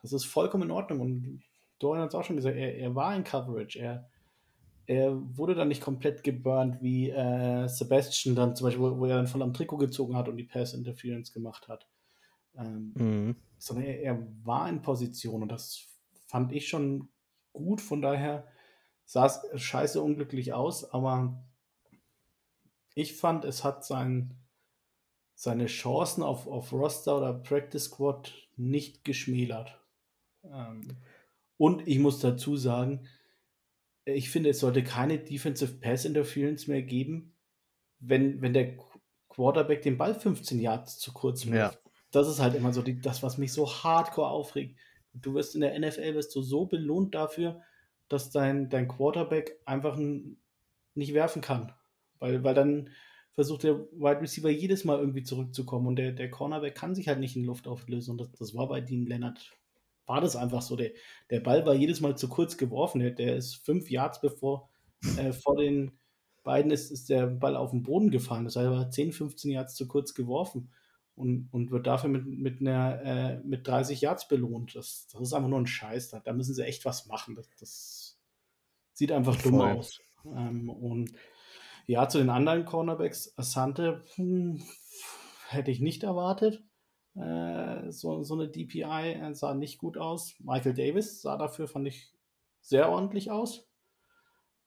Das 0.03 0.13
ist 0.13 0.25
vollkommen 0.25 0.65
in 0.65 0.71
Ordnung. 0.71 1.01
Und 1.01 1.43
Dorian 1.79 2.03
hat 2.03 2.11
es 2.11 2.15
auch 2.15 2.25
schon 2.25 2.37
gesagt, 2.37 2.57
er, 2.57 2.77
er 2.77 2.95
war 2.95 3.15
in 3.15 3.25
Coverage. 3.25 3.79
Er, 3.79 4.09
er 4.87 5.13
wurde 5.37 5.55
dann 5.55 5.69
nicht 5.69 5.83
komplett 5.83 6.25
geburnt 6.25 6.83
wie 6.83 7.11
äh, 7.11 7.69
Sebastian 7.69 8.35
dann 8.35 8.57
zum 8.57 8.67
Beispiel, 8.67 8.83
wo, 8.83 8.99
wo, 8.99 9.05
er 9.07 9.17
dann 9.17 9.27
voll 9.27 9.43
am 9.43 9.53
Trikot 9.53 9.77
gezogen 9.77 10.17
hat 10.17 10.29
und 10.29 10.37
die 10.37 10.45
Pass 10.45 10.75
Interference 10.75 11.33
gemacht 11.33 11.69
hat. 11.69 11.87
Ähm, 12.57 12.93
mhm. 12.95 13.37
Sondern 13.59 13.87
er, 13.87 14.03
er, 14.03 14.27
war 14.45 14.69
in 14.69 14.83
Position 14.83 15.43
und 15.43 15.53
das 15.53 15.87
fand 16.27 16.53
ich 16.53 16.69
schon 16.69 17.09
gut. 17.53 17.81
Von 17.81 18.03
daher 18.03 18.47
sah 19.05 19.27
es 19.27 19.41
scheiße 19.61 20.03
unglücklich 20.03 20.53
aus, 20.53 20.91
aber 20.93 21.45
ich 22.95 23.17
fand, 23.17 23.45
es 23.45 23.63
hat 23.63 23.85
sein, 23.85 24.35
seine 25.35 25.67
Chancen 25.67 26.23
auf, 26.23 26.49
auf 26.49 26.73
Roster 26.73 27.19
oder 27.19 27.33
Practice 27.33 27.85
Squad 27.85 28.33
nicht 28.57 29.05
geschmälert. 29.05 29.79
Ähm, 30.45 30.97
und 31.59 31.87
ich 31.87 31.99
muss 31.99 32.21
dazu 32.21 32.57
sagen, 32.57 33.07
ich 34.07 34.31
finde, 34.31 34.51
es 34.51 34.61
sollte 34.61 34.83
keine 34.83 35.19
Defensive 35.19 35.75
Pass 35.75 36.07
Interference 36.07 36.67
mehr 36.67 36.83
geben, 36.83 37.37
wenn, 37.99 38.41
wenn 38.41 38.55
der 38.55 38.79
Quarterback 39.29 39.83
den 39.83 39.99
Ball 39.99 40.15
15 40.15 40.61
Yards 40.61 40.99
zu 40.99 41.13
kurz 41.13 41.47
wirft. 41.47 41.75
Ja. 41.75 41.91
Das 42.11 42.27
ist 42.27 42.41
halt 42.41 42.55
immer 42.55 42.73
so 42.73 42.81
die, 42.81 43.01
das, 43.01 43.23
was 43.23 43.37
mich 43.37 43.53
so 43.53 43.71
hardcore 43.71 44.29
aufregt. 44.29 44.79
Du 45.13 45.35
wirst 45.35 45.55
in 45.55 45.61
der 45.61 45.79
NFL 45.79 46.15
wirst 46.15 46.35
du 46.35 46.43
so 46.43 46.65
belohnt 46.65 47.15
dafür, 47.15 47.61
dass 48.09 48.31
dein, 48.31 48.71
dein 48.71 48.89
Quarterback 48.89 49.61
einfach 49.67 49.97
ein, 49.97 50.39
nicht 50.95 51.13
werfen 51.13 51.43
kann. 51.43 51.73
Weil, 52.19 52.43
weil 52.45 52.55
dann 52.55 52.91
versucht 53.35 53.63
der 53.63 53.79
Wide 53.93 54.21
Receiver 54.21 54.51
jedes 54.51 54.85
Mal 54.85 54.99
irgendwie 54.99 55.23
zurückzukommen 55.23 55.87
und 55.87 55.97
der, 55.97 56.13
der 56.13 56.31
Cornerback 56.31 56.75
kann 56.75 56.95
sich 56.95 57.09
halt 57.09 57.21
nicht 57.21 57.37
in 57.37 57.45
Luft 57.45 57.69
auflösen. 57.69 58.13
Und 58.13 58.19
das, 58.19 58.33
das 58.33 58.55
war 58.55 58.69
bei 58.69 58.81
Dean 58.81 59.07
Leonard, 59.07 59.53
war 60.09 60.21
das 60.21 60.35
einfach 60.35 60.63
so. 60.63 60.75
Der, 60.75 60.91
der 61.31 61.41
Ball 61.41 61.65
war 61.67 61.75
jedes 61.75 62.01
Mal 62.01 62.17
zu 62.17 62.29
kurz 62.29 62.57
geworfen. 62.57 63.01
Der, 63.01 63.11
der 63.11 63.37
ist 63.37 63.57
fünf 63.65 63.91
Yards 63.91 64.21
bevor 64.21 64.69
äh, 65.17 65.33
vor 65.33 65.57
den 65.57 65.93
beiden 66.43 66.71
ist, 66.71 66.91
ist 66.91 67.11
der 67.11 67.27
Ball 67.27 67.57
auf 67.57 67.71
den 67.71 67.83
Boden 67.83 68.11
gefallen. 68.11 68.45
Das 68.45 68.57
heißt, 68.57 68.67
er 68.67 68.73
war 68.73 68.91
10, 68.91 69.13
15 69.13 69.51
Yards 69.51 69.75
zu 69.75 69.87
kurz 69.87 70.15
geworfen 70.15 70.71
und, 71.15 71.49
und 71.53 71.71
wird 71.71 71.87
dafür 71.87 72.09
mit, 72.09 72.27
mit, 72.27 72.61
einer, 72.61 73.03
äh, 73.03 73.41
mit 73.45 73.67
30 73.67 74.01
Yards 74.01 74.29
belohnt. 74.29 74.75
Das, 74.75 75.09
das 75.13 75.21
ist 75.21 75.33
einfach 75.33 75.49
nur 75.49 75.61
ein 75.61 75.67
Scheiß. 75.67 76.09
Da, 76.09 76.21
da 76.21 76.33
müssen 76.33 76.55
sie 76.55 76.65
echt 76.65 76.85
was 76.85 77.07
machen. 77.07 77.35
Das, 77.35 77.49
das 77.59 78.19
sieht 78.95 79.13
einfach 79.13 79.37
dumm 79.43 79.59
Voll. 79.59 79.71
aus. 79.73 80.01
Ähm, 80.25 80.71
und 80.71 81.13
ja, 81.87 82.09
zu 82.09 82.19
den 82.19 82.31
anderen 82.31 82.65
Cornerbacks, 82.65 83.37
Asante 83.37 84.05
hm, 84.15 84.63
hätte 85.49 85.71
ich 85.71 85.81
nicht 85.81 86.03
erwartet. 86.03 86.63
Äh, 87.19 87.91
so, 87.91 88.23
so 88.23 88.35
eine 88.35 88.49
DPI 88.49 89.15
äh, 89.15 89.35
sah 89.35 89.55
nicht 89.55 89.79
gut 89.79 89.99
aus. 89.99 90.35
Michael 90.41 90.75
Davis 90.75 91.21
sah 91.23 91.37
dafür, 91.37 91.67
fand 91.67 91.89
ich, 91.89 92.13
sehr 92.61 92.89
ordentlich 92.89 93.31
aus. 93.31 93.69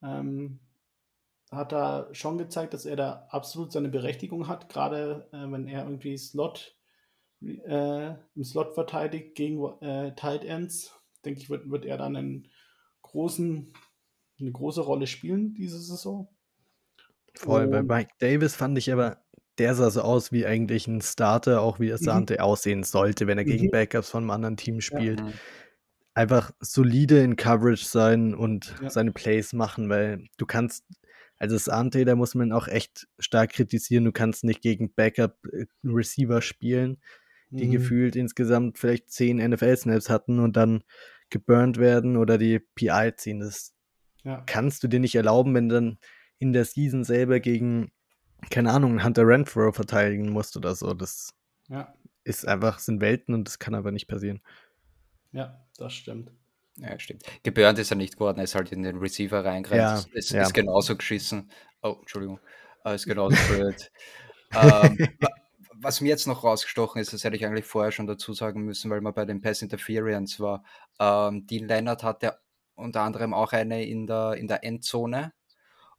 Ähm, 0.04 0.60
hat 1.52 1.72
da 1.72 2.08
schon 2.14 2.38
gezeigt, 2.38 2.74
dass 2.74 2.86
er 2.86 2.95
da 2.95 3.28
absolut 3.30 3.72
seine 3.72 3.89
Berechtigung 3.89 4.47
hat, 4.47 4.70
gerade 4.70 5.28
äh, 5.32 5.52
wenn 5.52 5.68
er 5.68 5.84
irgendwie 5.84 6.18
Slot 6.18 6.78
äh, 7.41 8.14
im 8.36 8.43
Slot 8.43 8.74
verteidigt 8.74 9.36
gegen 9.36 9.64
äh, 9.82 10.16
Tight 10.16 10.43
Ends, 10.45 10.95
denke 11.26 11.41
ich, 11.41 11.49
wird, 11.49 11.70
wird 11.70 11.86
er 11.86 11.97
dann 11.97 12.16
einen 12.16 12.47
großen, 13.02 13.74
eine 14.39 14.52
große 14.52 14.82
Rolle 14.82 15.08
spielen 15.08 15.54
diese 15.54 15.80
Saison. 15.80 16.30
Voll, 17.36 17.68
bei 17.68 17.82
Mike 17.82 18.12
Davis 18.20 18.56
fand 18.56 18.78
ich 18.78 18.91
aber, 18.91 19.24
der 19.62 19.76
sah 19.76 19.91
so 19.91 20.01
aus 20.01 20.32
wie 20.32 20.45
eigentlich 20.45 20.88
ein 20.88 21.01
Starter, 21.01 21.62
auch 21.62 21.80
wie 21.80 21.93
Asante 21.93 22.36
mhm. 22.36 22.39
aussehen 22.39 22.84
sollte, 22.84 23.28
wenn 23.28 23.38
er 23.38 23.45
gegen 23.45 23.68
mhm. 23.68 23.72
Backups 23.72 24.09
von 24.09 24.24
einem 24.24 24.32
anderen 24.32 24.57
Team 24.57 24.82
spielt. 24.82 25.20
Ja. 25.20 25.32
Einfach 26.16 26.51
solide 26.59 27.20
in 27.20 27.36
Coverage 27.36 27.86
sein 27.86 28.34
und 28.34 28.76
ja. 28.82 28.89
seine 28.89 29.12
Plays 29.12 29.53
machen, 29.53 29.88
weil 29.88 30.26
du 30.38 30.47
kannst 30.47 30.84
also 31.38 31.55
das 31.55 31.70
Ante, 31.70 32.05
da 32.05 32.16
muss 32.16 32.36
man 32.36 32.51
auch 32.51 32.68
echt 32.68 33.07
stark 33.18 33.53
kritisieren. 33.53 34.05
Du 34.05 34.12
kannst 34.12 34.43
nicht 34.43 34.62
gegen 34.62 34.93
Backup-Receiver 34.93 36.38
äh, 36.38 36.41
spielen, 36.41 36.97
die 37.49 37.66
mhm. 37.66 37.72
gefühlt 37.72 38.16
insgesamt 38.16 38.78
vielleicht 38.78 39.12
zehn 39.12 39.38
NFL-Snaps 39.38 40.09
hatten 40.09 40.39
und 40.39 40.55
dann 40.55 40.84
geburnt 41.30 41.78
werden 41.78 42.18
oder 42.18 42.38
die 42.38 42.59
PI 42.59 43.14
ziehen. 43.16 43.39
Das 43.39 43.74
ja. 44.24 44.43
kannst 44.45 44.84
du 44.84 44.88
dir 44.88 44.99
nicht 44.99 45.16
erlauben, 45.16 45.53
wenn 45.53 45.70
dann 45.70 45.97
in 46.38 46.53
der 46.53 46.66
Season 46.66 47.03
selber 47.03 47.39
gegen, 47.39 47.91
keine 48.50 48.72
Ahnung, 48.72 49.04
Hunter 49.04 49.28
Renfro 49.28 49.72
verteidigen 49.72 50.30
musst 50.30 50.58
oder 50.58 50.76
so. 50.76 50.94
Das 50.94 51.34
ja. 51.70 51.94
ist 52.24 52.48
einfach, 52.48 52.80
sind 52.80 53.02
Welten 53.02 53.34
und 53.34 53.46
das 53.48 53.60
kann 53.60 53.76
aber 53.76 53.92
nicht 53.92 54.08
passieren. 54.08 54.42
Ja, 55.32 55.63
das 55.78 55.93
stimmt. 55.93 56.32
Ja, 56.78 56.97
stimmt. 57.00 57.24
Geburnt 57.43 57.80
ist 57.80 57.92
er 57.92 57.97
nicht 57.97 58.13
geworden, 58.13 58.39
er 58.39 58.46
ist 58.46 58.55
halt 58.55 58.72
in 58.72 58.84
den 58.84 58.97
Receiver 58.97 59.43
reingreift. 59.43 60.09
Ja, 60.09 60.18
ist, 60.18 60.32
ja. 60.32 60.42
ist 60.42 60.54
genauso 60.54 60.96
geschissen. 60.96 61.51
Oh, 61.82 61.97
Entschuldigung. 62.00 62.39
Uh, 62.86 62.89
ist 62.89 63.05
genauso 63.05 63.36
blöd. 63.54 63.92
ähm, 64.54 64.97
was 65.76 66.01
mir 66.01 66.09
jetzt 66.09 66.28
noch 66.28 66.43
rausgestochen 66.43 67.01
ist, 67.01 67.13
das 67.13 67.24
hätte 67.24 67.36
ich 67.36 67.46
eigentlich 67.46 67.66
vorher 67.66 67.92
schon 67.92 68.08
dazu 68.08 68.34
sagen 68.34 68.63
müssen, 68.63 68.89
weil 68.89 69.01
man 69.01 69.13
bei 69.13 69.26
den 69.26 69.42
Pass 69.42 69.62
Interference 69.62 70.39
war. 70.39 70.63
Ähm, 71.00 71.46
Dean 71.47 71.68
Leonard 71.68 72.04
hatte 72.04 72.39
unter 72.76 73.01
anderem 73.01 73.34
auch 73.34 73.51
eine 73.51 73.86
in 73.86 74.08
der, 74.08 74.34
in 74.34 74.47
der 74.47 74.63
Endzone 74.63 75.34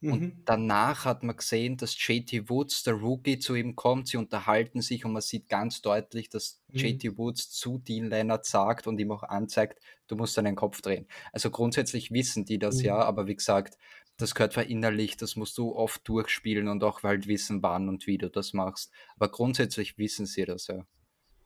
und 0.03 0.21
mhm. 0.21 0.43
danach 0.45 1.05
hat 1.05 1.23
man 1.23 1.37
gesehen, 1.37 1.77
dass 1.77 1.97
JT 1.97 2.51
Woods, 2.51 2.83
der 2.83 2.95
Rookie, 2.95 3.39
zu 3.39 3.55
ihm 3.55 3.77
kommt. 3.77 4.09
Sie 4.09 4.17
unterhalten 4.17 4.81
sich 4.81 5.05
und 5.05 5.13
man 5.13 5.23
sieht 5.23 5.49
ganz 5.49 5.81
deutlich, 5.81 6.29
dass 6.29 6.61
mhm. 6.69 6.79
JT 6.79 7.19
Woods 7.19 7.51
zu 7.51 7.79
Dean 7.79 8.09
Leonard 8.09 8.45
sagt 8.45 8.89
und 8.89 8.99
ihm 8.99 9.13
auch 9.13 9.23
anzeigt, 9.23 9.81
du 10.09 10.17
musst 10.17 10.37
deinen 10.37 10.57
Kopf 10.57 10.83
drehen. 10.83 11.07
Also 11.33 11.51
grundsätzlich 11.51 12.11
wissen 12.11 12.45
die 12.45 12.59
das 12.59 12.79
mhm. 12.79 12.87
ja, 12.87 12.97
aber 12.97 13.29
wie 13.29 13.37
gesagt, 13.37 13.79
das 14.17 14.35
gehört 14.35 14.55
verinnerlicht, 14.55 15.23
das 15.23 15.37
musst 15.37 15.57
du 15.57 15.75
oft 15.75 16.07
durchspielen 16.09 16.69
und 16.69 16.83
auch 16.83 17.03
halt 17.03 17.29
wissen, 17.29 17.63
wann 17.63 17.89
und 17.89 18.07
wie 18.07 18.19
du 18.19 18.29
das 18.29 18.53
machst. 18.53 18.91
Aber 19.17 19.31
grundsätzlich 19.31 19.99
wissen 19.99 20.27
sie 20.27 20.45
das 20.45 20.67
ja. 20.67 20.85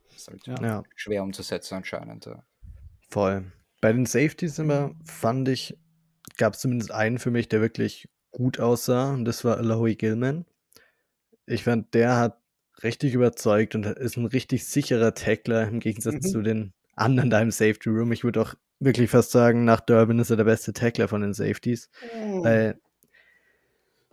Das 0.08 0.28
ist 0.28 0.28
halt 0.28 0.62
ja. 0.62 0.82
schwer 0.94 1.22
umzusetzen 1.22 1.74
anscheinend. 1.74 2.24
Ja. 2.24 2.42
Voll. 3.10 3.52
Bei 3.82 3.92
den 3.92 4.06
Safeties 4.06 4.58
immer 4.58 4.94
fand 5.04 5.48
ich, 5.48 5.76
gab 6.38 6.54
es 6.54 6.60
zumindest 6.60 6.90
einen 6.90 7.18
für 7.18 7.30
mich, 7.30 7.48
der 7.48 7.60
wirklich 7.60 8.08
gut 8.36 8.60
aussah, 8.60 9.14
und 9.14 9.24
das 9.24 9.46
war 9.46 9.56
Alohi 9.56 9.94
Gilman. 9.94 10.44
Ich 11.46 11.64
fand, 11.64 11.94
der 11.94 12.18
hat 12.18 12.38
richtig 12.82 13.14
überzeugt 13.14 13.74
und 13.74 13.86
ist 13.86 14.18
ein 14.18 14.26
richtig 14.26 14.66
sicherer 14.66 15.14
Tackler 15.14 15.66
im 15.66 15.80
Gegensatz 15.80 16.26
mhm. 16.26 16.30
zu 16.30 16.42
den 16.42 16.72
anderen 16.96 17.30
da 17.30 17.40
im 17.40 17.50
Safety 17.50 17.88
Room. 17.88 18.12
Ich 18.12 18.24
würde 18.24 18.42
auch 18.42 18.54
wirklich 18.78 19.08
fast 19.08 19.30
sagen, 19.30 19.64
nach 19.64 19.80
Durbin 19.80 20.18
ist 20.18 20.28
er 20.28 20.36
der 20.36 20.44
beste 20.44 20.74
Tackler 20.74 21.08
von 21.08 21.22
den 21.22 21.32
Safeties. 21.32 21.88
Mhm. 22.14 22.44
Weil 22.44 22.80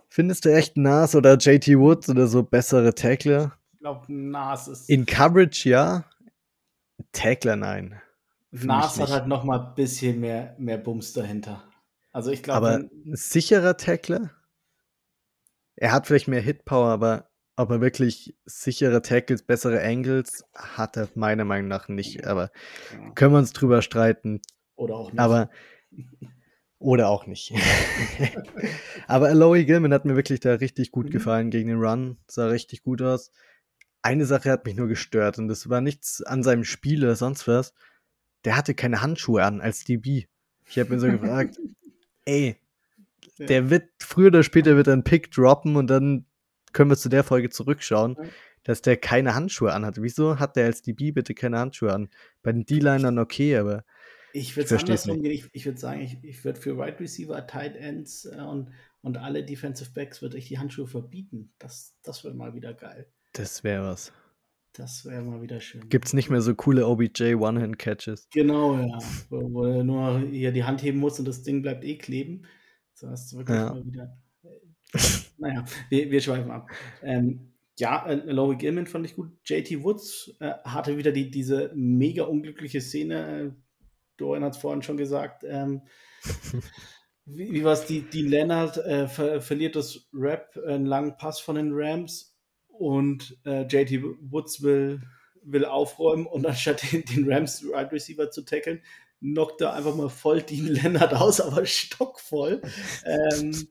findest 0.08 0.46
du 0.46 0.54
echt 0.54 0.78
Nas 0.78 1.14
oder 1.14 1.36
JT 1.36 1.78
Woods 1.78 2.08
oder 2.08 2.26
so 2.26 2.42
bessere 2.42 2.94
Tackler? 2.94 3.58
Ich 3.74 3.80
glaube, 3.80 4.10
Nas 4.10 4.68
ist. 4.68 4.88
In 4.88 5.04
Coverage 5.04 5.68
ja. 5.68 6.06
Tackler 7.12 7.56
nein. 7.56 8.00
Nas 8.52 8.98
hat 8.98 9.10
halt 9.10 9.26
noch 9.26 9.44
mal 9.44 9.60
ein 9.60 9.74
bisschen 9.74 10.18
mehr, 10.20 10.54
mehr 10.58 10.78
Bums 10.78 11.12
dahinter. 11.12 11.62
Also 12.14 12.30
ich 12.30 12.42
glaube. 12.42 12.56
Aber 12.56 12.76
ein 12.76 12.90
sicherer 13.12 13.76
Tackler? 13.76 14.30
er 15.76 15.92
hat 15.92 16.06
vielleicht 16.06 16.28
mehr 16.28 16.40
Hitpower, 16.40 16.88
aber 16.88 17.30
ob 17.56 17.70
er 17.70 17.80
wirklich 17.80 18.36
sichere 18.46 19.02
Tackles, 19.02 19.42
bessere 19.42 19.82
Angles, 19.82 20.44
hat 20.54 20.96
er 20.96 21.08
meiner 21.14 21.44
Meinung 21.44 21.68
nach 21.68 21.88
nicht. 21.88 22.26
Aber 22.26 22.50
ja. 22.92 23.10
können 23.10 23.32
wir 23.32 23.38
uns 23.38 23.52
drüber 23.52 23.80
streiten. 23.82 24.40
Oder 24.76 24.96
auch 24.96 25.12
nicht. 25.12 25.20
Aber 25.20 25.50
oder 26.78 27.08
auch 27.08 27.26
nicht. 27.26 27.54
aber 29.06 29.28
Aloy 29.28 29.64
Gilman 29.64 29.92
hat 29.92 30.04
mir 30.04 30.16
wirklich 30.16 30.40
da 30.40 30.54
richtig 30.54 30.90
gut 30.90 31.06
mhm. 31.06 31.10
gefallen 31.10 31.50
gegen 31.50 31.68
den 31.68 31.78
Run. 31.78 32.18
Sah 32.26 32.46
richtig 32.46 32.82
gut 32.82 33.02
aus. 33.02 33.30
Eine 34.02 34.26
Sache 34.26 34.50
hat 34.50 34.66
mich 34.66 34.74
nur 34.74 34.88
gestört 34.88 35.38
und 35.38 35.48
das 35.48 35.68
war 35.70 35.80
nichts 35.80 36.22
an 36.22 36.42
seinem 36.42 36.64
Spiel 36.64 37.04
oder 37.04 37.16
sonst 37.16 37.48
was. 37.48 37.72
Der 38.44 38.56
hatte 38.56 38.74
keine 38.74 39.00
Handschuhe 39.00 39.42
an 39.42 39.60
als 39.60 39.84
DB. 39.84 40.26
Ich 40.66 40.78
habe 40.78 40.90
mir 40.90 41.00
so 41.00 41.06
gefragt, 41.10 41.58
ey, 42.24 42.56
der 43.38 43.70
wird 43.70 43.88
früher 43.98 44.28
oder 44.28 44.42
später 44.42 44.76
wird 44.76 44.88
einen 44.88 45.04
Pick 45.04 45.30
droppen 45.30 45.76
und 45.76 45.88
dann 45.88 46.26
können 46.72 46.90
wir 46.90 46.96
zu 46.96 47.08
der 47.08 47.24
Folge 47.24 47.50
zurückschauen, 47.50 48.16
ja. 48.18 48.28
dass 48.64 48.82
der 48.82 48.96
keine 48.96 49.34
Handschuhe 49.34 49.72
anhat. 49.72 50.00
Wieso 50.00 50.38
hat 50.38 50.56
der 50.56 50.66
als 50.66 50.82
DB 50.82 51.12
bitte 51.12 51.34
keine 51.34 51.58
Handschuhe 51.58 51.92
an? 51.92 52.08
Bei 52.42 52.52
den 52.52 52.66
D-Linern 52.66 53.18
okay, 53.18 53.56
aber 53.56 53.84
ich 54.34 54.56
würde 54.56 54.76
andersrum 54.76 55.24
Ich, 55.24 55.48
ich 55.52 55.64
würde 55.64 55.78
sagen, 55.78 56.00
ich, 56.00 56.18
ich 56.22 56.44
würde 56.44 56.60
für 56.60 56.76
Wide 56.76 56.98
Receiver, 56.98 57.46
Tight 57.46 57.76
Ends 57.76 58.24
äh, 58.24 58.40
und, 58.40 58.72
und 59.00 59.16
alle 59.16 59.44
Defensive 59.44 59.92
Backs 59.92 60.22
würde 60.22 60.38
ich 60.38 60.48
die 60.48 60.58
Handschuhe 60.58 60.88
verbieten. 60.88 61.52
Das, 61.58 61.94
das 62.02 62.24
wäre 62.24 62.34
mal 62.34 62.52
wieder 62.54 62.74
geil. 62.74 63.06
Das 63.32 63.62
wäre 63.62 63.84
was. 63.84 64.12
Das 64.74 65.04
wäre 65.04 65.22
mal 65.22 65.40
wieder 65.40 65.60
schön. 65.60 65.88
Gibt 65.88 66.06
es 66.06 66.14
nicht 66.14 66.30
mehr 66.30 66.40
so 66.40 66.52
coole 66.56 66.88
OBJ 66.88 67.34
One-Hand-Catches? 67.34 68.28
Genau, 68.32 68.76
ja. 68.76 68.98
Wo, 69.30 69.52
wo 69.52 69.64
er 69.66 69.84
nur 69.84 70.18
hier 70.18 70.50
die 70.50 70.64
Hand 70.64 70.82
heben 70.82 70.98
muss 70.98 71.18
und 71.20 71.26
das 71.26 71.44
Ding 71.44 71.62
bleibt 71.62 71.84
eh 71.84 71.96
kleben. 71.96 72.44
So 72.92 73.08
hast 73.08 73.32
du 73.32 73.38
wirklich 73.38 73.56
ja. 73.56 73.72
mal 73.72 73.86
wieder. 73.86 74.18
Äh, 74.42 74.98
naja, 75.38 75.64
wir, 75.90 76.10
wir 76.10 76.20
schweifen 76.20 76.50
ab. 76.50 76.68
Ähm, 77.02 77.52
ja, 77.78 78.04
äh, 78.04 78.16
Laurie 78.32 78.56
Gilman 78.56 78.88
fand 78.88 79.06
ich 79.06 79.14
gut. 79.14 79.30
JT 79.44 79.84
Woods 79.84 80.34
äh, 80.40 80.54
hatte 80.64 80.98
wieder 80.98 81.12
die, 81.12 81.30
diese 81.30 81.70
mega 81.76 82.24
unglückliche 82.24 82.80
Szene. 82.80 83.54
Dorian 84.16 84.42
hat 84.42 84.54
es 84.54 84.60
vorhin 84.60 84.82
schon 84.82 84.96
gesagt. 84.96 85.44
Ähm, 85.46 85.82
wie, 87.26 87.52
wie 87.52 87.62
war 87.62 87.74
es? 87.74 87.86
Die, 87.86 88.02
die 88.02 88.22
Leonard 88.22 88.78
äh, 88.78 89.06
ver 89.06 89.40
verliert 89.40 89.76
das 89.76 90.08
Rap, 90.12 90.58
einen 90.66 90.86
langen 90.86 91.16
Pass 91.16 91.38
von 91.38 91.54
den 91.54 91.70
Rams 91.72 92.33
und 92.78 93.38
äh, 93.44 93.62
JT 93.62 94.02
Woods 94.30 94.62
will, 94.62 95.02
will 95.42 95.64
aufräumen 95.64 96.26
und 96.26 96.46
anstatt 96.46 96.92
den, 96.92 97.04
den 97.04 97.30
Rams 97.30 97.62
Wide 97.62 97.74
right 97.74 97.92
Receiver 97.92 98.30
zu 98.30 98.42
tackeln, 98.42 98.82
knockt 99.20 99.60
er 99.60 99.74
einfach 99.74 99.94
mal 99.94 100.08
voll 100.08 100.42
Dean 100.42 100.66
Leonard 100.66 101.14
aus, 101.14 101.40
aber 101.40 101.64
stockvoll. 101.66 102.62
Ähm, 103.04 103.68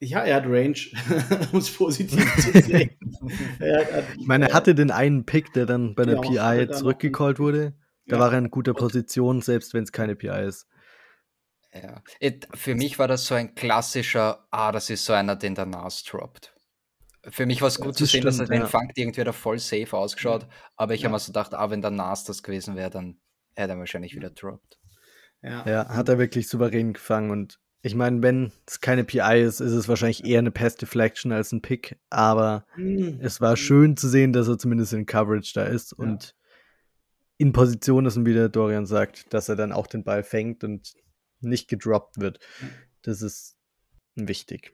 ja, 0.00 0.22
er 0.22 0.36
hat 0.36 0.46
Range, 0.46 0.76
um 1.52 1.58
es 1.58 1.70
positiv 1.70 2.20
zu 2.36 2.52
sehen. 2.62 2.90
hat, 3.60 4.04
ich 4.18 4.26
meine, 4.26 4.48
er 4.48 4.54
hatte 4.54 4.74
den 4.74 4.90
einen 4.90 5.24
Pick, 5.24 5.52
der 5.54 5.66
dann 5.66 5.94
bei 5.94 6.04
der 6.04 6.20
ja, 6.22 6.52
PI 6.52 6.70
zurückgecallt 6.72 7.38
wurde. 7.38 7.74
Da 8.06 8.16
ja. 8.16 8.22
war 8.22 8.32
er 8.32 8.38
in 8.38 8.50
guter 8.50 8.74
Position, 8.74 9.40
selbst 9.40 9.72
wenn 9.72 9.84
es 9.84 9.92
keine 9.92 10.14
PI 10.14 10.46
ist. 10.46 10.66
Ja. 11.72 12.02
Für 12.52 12.74
mich 12.74 12.98
war 12.98 13.08
das 13.08 13.26
so 13.26 13.34
ein 13.34 13.54
klassischer, 13.54 14.46
ah, 14.50 14.72
das 14.72 14.90
ist 14.90 15.04
so 15.04 15.12
einer, 15.12 15.36
den 15.36 15.54
der 15.54 15.66
Nas 15.66 16.04
droppt. 16.04 16.53
Für 17.28 17.46
mich 17.46 17.60
war 17.60 17.68
es 17.68 17.78
gut 17.78 17.90
das 17.90 17.96
zu 17.96 18.04
sehen, 18.06 18.20
stimmt, 18.20 18.26
dass 18.26 18.38
er 18.38 18.46
den 18.46 18.62
ja. 18.62 18.66
fangt, 18.66 18.92
irgendwie 18.96 19.24
da 19.24 19.32
voll 19.32 19.58
safe 19.58 19.96
ausgeschaut. 19.96 20.46
Aber 20.76 20.94
ich 20.94 21.00
ja. 21.00 21.06
habe 21.06 21.14
mir 21.14 21.20
so 21.20 21.32
gedacht, 21.32 21.54
ah, 21.54 21.70
wenn 21.70 21.82
der 21.82 21.90
Nas 21.90 22.24
das 22.24 22.42
gewesen 22.42 22.76
wäre, 22.76 22.90
dann 22.90 23.18
hätte 23.54 23.72
er 23.72 23.78
wahrscheinlich 23.78 24.14
wieder 24.14 24.30
droppt. 24.30 24.78
Ja. 25.42 25.66
ja, 25.66 25.88
hat 25.88 26.08
er 26.08 26.18
wirklich 26.18 26.48
souverän 26.48 26.94
gefangen. 26.94 27.30
Und 27.30 27.58
ich 27.82 27.94
meine, 27.94 28.22
wenn 28.22 28.52
es 28.66 28.80
keine 28.80 29.04
PI 29.04 29.42
ist, 29.42 29.60
ist 29.60 29.72
es 29.72 29.88
wahrscheinlich 29.88 30.24
eher 30.24 30.38
eine 30.38 30.50
Pass 30.50 30.76
Deflection 30.76 31.32
als 31.32 31.52
ein 31.52 31.60
Pick. 31.60 31.98
Aber 32.08 32.66
mhm. 32.76 33.18
es 33.20 33.40
war 33.40 33.56
schön 33.56 33.96
zu 33.96 34.08
sehen, 34.08 34.32
dass 34.32 34.48
er 34.48 34.58
zumindest 34.58 34.92
in 34.94 35.06
Coverage 35.06 35.52
da 35.54 35.64
ist 35.64 35.94
ja. 35.98 36.04
und 36.04 36.34
in 37.36 37.52
Position 37.52 38.06
ist 38.06 38.16
und 38.16 38.26
wie 38.26 38.32
der 38.32 38.48
Dorian 38.48 38.86
sagt, 38.86 39.32
dass 39.34 39.48
er 39.48 39.56
dann 39.56 39.72
auch 39.72 39.86
den 39.86 40.04
Ball 40.04 40.22
fängt 40.22 40.64
und 40.64 40.94
nicht 41.40 41.68
gedroppt 41.68 42.20
wird. 42.20 42.38
Das 43.02 43.20
ist 43.20 43.56
wichtig. 44.14 44.72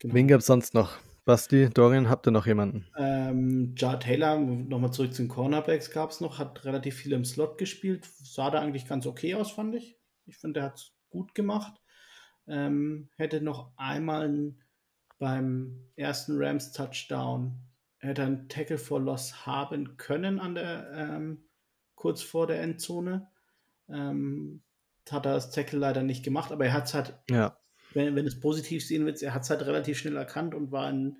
Genau. 0.00 0.14
Wen 0.14 0.28
gab 0.28 0.40
es 0.40 0.46
sonst 0.46 0.74
noch? 0.74 0.98
Basti, 1.24 1.68
Dorian, 1.68 2.08
habt 2.08 2.26
ihr 2.26 2.30
noch 2.30 2.46
jemanden? 2.46 2.86
Ähm, 2.96 3.74
Jar 3.76 4.00
Taylor, 4.00 4.38
nochmal 4.38 4.92
zurück 4.92 5.12
zu 5.12 5.22
den 5.22 5.28
Cornerbacks 5.28 5.90
gab 5.90 6.10
es 6.10 6.22
noch, 6.22 6.38
hat 6.38 6.64
relativ 6.64 6.94
viel 6.94 7.12
im 7.12 7.26
Slot 7.26 7.58
gespielt, 7.58 8.08
sah 8.22 8.50
da 8.50 8.60
eigentlich 8.60 8.86
ganz 8.86 9.06
okay 9.06 9.34
aus, 9.34 9.50
fand 9.50 9.74
ich. 9.74 9.98
Ich 10.24 10.38
finde, 10.38 10.60
er 10.60 10.66
hat 10.66 10.76
es 10.76 10.94
gut 11.10 11.34
gemacht. 11.34 11.82
Ähm, 12.46 13.10
hätte 13.16 13.42
noch 13.42 13.72
einmal 13.76 14.54
beim 15.18 15.90
ersten 15.96 16.38
Rams-Touchdown, 16.38 17.58
hätte 17.98 18.22
einen 18.22 18.48
Tackle 18.48 18.78
for 18.78 19.00
Loss 19.00 19.44
haben 19.44 19.98
können 19.98 20.38
an 20.38 20.54
der, 20.54 20.90
ähm, 20.94 21.44
kurz 21.94 22.22
vor 22.22 22.46
der 22.46 22.62
Endzone. 22.62 23.28
Ähm, 23.90 24.62
hat 25.10 25.26
er 25.26 25.34
das 25.34 25.50
Tackle 25.50 25.78
leider 25.78 26.02
nicht 26.02 26.24
gemacht, 26.24 26.52
aber 26.52 26.66
er 26.66 26.72
hat 26.72 26.86
es 26.86 26.94
halt 26.94 27.18
ja 27.28 27.57
wenn, 27.94 28.14
wenn 28.16 28.26
es 28.26 28.40
positiv 28.40 28.84
sehen 28.84 29.06
willst, 29.06 29.22
er 29.22 29.34
hat 29.34 29.42
es 29.42 29.50
halt 29.50 29.62
relativ 29.62 29.98
schnell 29.98 30.16
erkannt 30.16 30.54
und 30.54 30.72
war 30.72 30.90
in, 30.90 31.18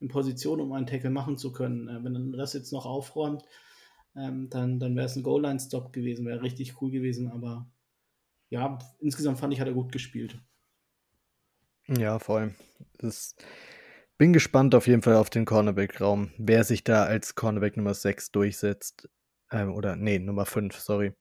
in 0.00 0.08
Position, 0.08 0.60
um 0.60 0.72
einen 0.72 0.86
Tackle 0.86 1.10
machen 1.10 1.36
zu 1.36 1.52
können. 1.52 1.88
Äh, 1.88 2.04
wenn 2.04 2.14
er 2.14 2.38
das 2.38 2.52
jetzt 2.52 2.72
noch 2.72 2.86
aufräumt, 2.86 3.42
ähm, 4.16 4.48
dann, 4.50 4.78
dann 4.78 4.96
wäre 4.96 5.06
es 5.06 5.16
ein 5.16 5.22
Goal-Line-Stop 5.22 5.92
gewesen, 5.92 6.26
wäre 6.26 6.42
richtig 6.42 6.80
cool 6.80 6.90
gewesen, 6.90 7.30
aber 7.30 7.68
ja, 8.48 8.78
insgesamt 9.00 9.38
fand 9.38 9.52
ich, 9.52 9.60
hat 9.60 9.68
er 9.68 9.74
gut 9.74 9.92
gespielt. 9.92 10.38
Ja, 11.88 12.18
voll. 12.18 12.54
Das, 12.98 13.36
bin 14.18 14.32
gespannt 14.32 14.74
auf 14.74 14.86
jeden 14.86 15.02
Fall 15.02 15.16
auf 15.16 15.30
den 15.30 15.44
Cornerback-Raum, 15.44 16.32
wer 16.38 16.64
sich 16.64 16.84
da 16.84 17.04
als 17.04 17.34
Cornerback 17.34 17.76
Nummer 17.76 17.94
6 17.94 18.32
durchsetzt. 18.32 19.08
Ähm, 19.50 19.72
oder, 19.74 19.96
nee, 19.96 20.18
Nummer 20.18 20.46
5, 20.46 20.78
sorry. 20.78 21.12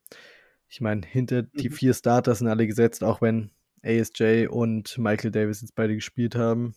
Ich 0.69 0.81
meine, 0.81 1.05
hinter 1.05 1.43
mhm. 1.43 1.49
die 1.55 1.69
vier 1.69 1.93
Starter 1.93 2.33
sind 2.33 2.47
alle 2.47 2.65
gesetzt, 2.65 3.03
auch 3.03 3.21
wenn 3.21 3.51
ASJ 3.85 4.47
und 4.47 4.97
Michael 4.97 5.31
Davis 5.31 5.61
jetzt 5.61 5.75
beide 5.75 5.95
gespielt 5.95 6.35
haben. 6.35 6.75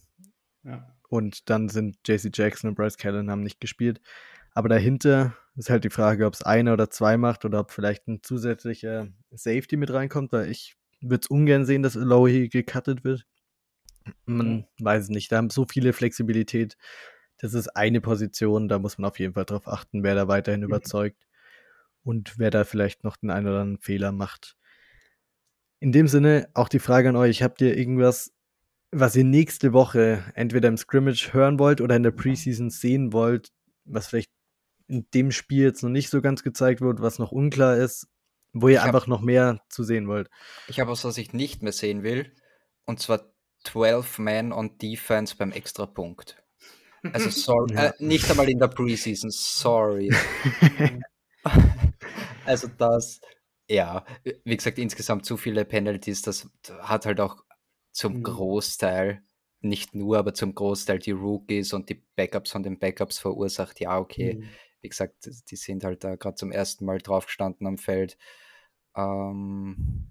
Ja. 0.64 0.94
Und 1.08 1.48
dann 1.48 1.68
sind 1.68 1.96
JC 2.06 2.30
Jackson 2.32 2.70
und 2.70 2.74
Bryce 2.76 2.98
Callen 2.98 3.30
haben 3.30 3.42
nicht 3.42 3.60
gespielt. 3.60 4.00
Aber 4.52 4.68
dahinter 4.68 5.36
ist 5.56 5.70
halt 5.70 5.84
die 5.84 5.90
Frage, 5.90 6.26
ob 6.26 6.34
es 6.34 6.42
einer 6.42 6.72
oder 6.72 6.90
zwei 6.90 7.16
macht 7.16 7.44
oder 7.44 7.60
ob 7.60 7.70
vielleicht 7.70 8.08
ein 8.08 8.22
zusätzlicher 8.22 9.08
Safety 9.30 9.76
mit 9.76 9.92
reinkommt, 9.92 10.32
weil 10.32 10.50
ich 10.50 10.76
würde 11.00 11.22
es 11.22 11.28
ungern 11.28 11.64
sehen, 11.64 11.82
dass 11.82 11.96
Alohi 11.96 12.48
gecuttet 12.48 13.04
wird. 13.04 13.24
Man 14.26 14.66
ja. 14.78 14.84
weiß 14.84 15.04
es 15.04 15.08
nicht. 15.10 15.30
Da 15.32 15.36
haben 15.36 15.50
so 15.50 15.66
viele 15.68 15.92
Flexibilität. 15.92 16.76
Das 17.38 17.54
ist 17.54 17.68
eine 17.68 18.00
Position, 18.00 18.68
da 18.68 18.78
muss 18.78 18.98
man 18.98 19.08
auf 19.08 19.18
jeden 19.18 19.34
Fall 19.34 19.44
darauf 19.44 19.68
achten, 19.68 20.02
wer 20.02 20.14
da 20.14 20.28
weiterhin 20.28 20.60
mhm. 20.60 20.66
überzeugt 20.66 21.26
und 22.02 22.38
wer 22.38 22.50
da 22.50 22.64
vielleicht 22.64 23.04
noch 23.04 23.16
den 23.16 23.30
einen 23.30 23.46
oder 23.46 23.60
anderen 23.60 23.80
Fehler 23.80 24.12
macht. 24.12 24.56
In 25.80 25.92
dem 25.92 26.08
Sinne 26.08 26.48
auch 26.54 26.68
die 26.68 26.80
Frage 26.80 27.08
an 27.08 27.16
euch, 27.16 27.42
habt 27.42 27.60
ihr 27.60 27.76
irgendwas, 27.76 28.32
was 28.90 29.14
ihr 29.16 29.24
nächste 29.24 29.72
Woche 29.72 30.24
entweder 30.34 30.68
im 30.68 30.76
Scrimmage 30.76 31.32
hören 31.32 31.58
wollt 31.58 31.80
oder 31.80 31.96
in 31.96 32.02
der 32.02 32.10
Preseason 32.10 32.70
sehen 32.70 33.12
wollt, 33.12 33.52
was 33.84 34.08
vielleicht 34.08 34.30
in 34.88 35.06
dem 35.12 35.30
Spiel 35.30 35.64
jetzt 35.64 35.82
noch 35.82 35.90
nicht 35.90 36.10
so 36.10 36.20
ganz 36.20 36.42
gezeigt 36.42 36.80
wird, 36.80 37.00
was 37.00 37.18
noch 37.18 37.30
unklar 37.30 37.76
ist, 37.76 38.08
wo 38.52 38.68
ihr 38.68 38.80
hab, 38.80 38.88
einfach 38.88 39.06
noch 39.06 39.20
mehr 39.20 39.60
zu 39.68 39.84
sehen 39.84 40.08
wollt? 40.08 40.30
Ich 40.66 40.80
habe 40.80 40.90
was, 40.90 41.04
was 41.04 41.18
ich 41.18 41.32
nicht 41.32 41.62
mehr 41.62 41.72
sehen 41.72 42.02
will, 42.02 42.32
und 42.86 42.98
zwar 43.00 43.32
12 43.64 44.18
Men 44.18 44.52
on 44.52 44.78
Defense 44.78 45.36
beim 45.36 45.52
Extrapunkt. 45.52 46.42
Also 47.12 47.30
sorry, 47.30 47.74
ja. 47.74 47.86
äh, 47.86 47.92
nicht 47.98 48.28
einmal 48.30 48.48
in 48.48 48.58
der 48.58 48.68
Preseason, 48.68 49.30
sorry. 49.30 50.10
also 52.46 52.68
das, 52.78 53.20
ja, 53.68 54.04
wie 54.44 54.56
gesagt, 54.56 54.78
insgesamt 54.78 55.26
zu 55.26 55.36
viele 55.36 55.64
Penalties, 55.64 56.22
das 56.22 56.50
hat 56.80 57.06
halt 57.06 57.20
auch 57.20 57.44
zum 57.92 58.18
mhm. 58.18 58.22
Großteil, 58.22 59.22
nicht 59.60 59.94
nur, 59.94 60.18
aber 60.18 60.34
zum 60.34 60.54
Großteil 60.54 60.98
die 60.98 61.10
Rookies 61.10 61.72
und 61.72 61.88
die 61.88 62.02
Backups 62.16 62.52
von 62.52 62.62
den 62.62 62.78
Backups 62.78 63.18
verursacht. 63.18 63.80
Ja, 63.80 63.98
okay, 63.98 64.34
mhm. 64.34 64.48
wie 64.80 64.88
gesagt, 64.88 65.28
die 65.50 65.56
sind 65.56 65.84
halt 65.84 66.04
da 66.04 66.16
gerade 66.16 66.36
zum 66.36 66.52
ersten 66.52 66.84
Mal 66.84 66.98
draufgestanden 66.98 67.66
am 67.66 67.78
Feld. 67.78 68.16
Ähm, 68.96 70.10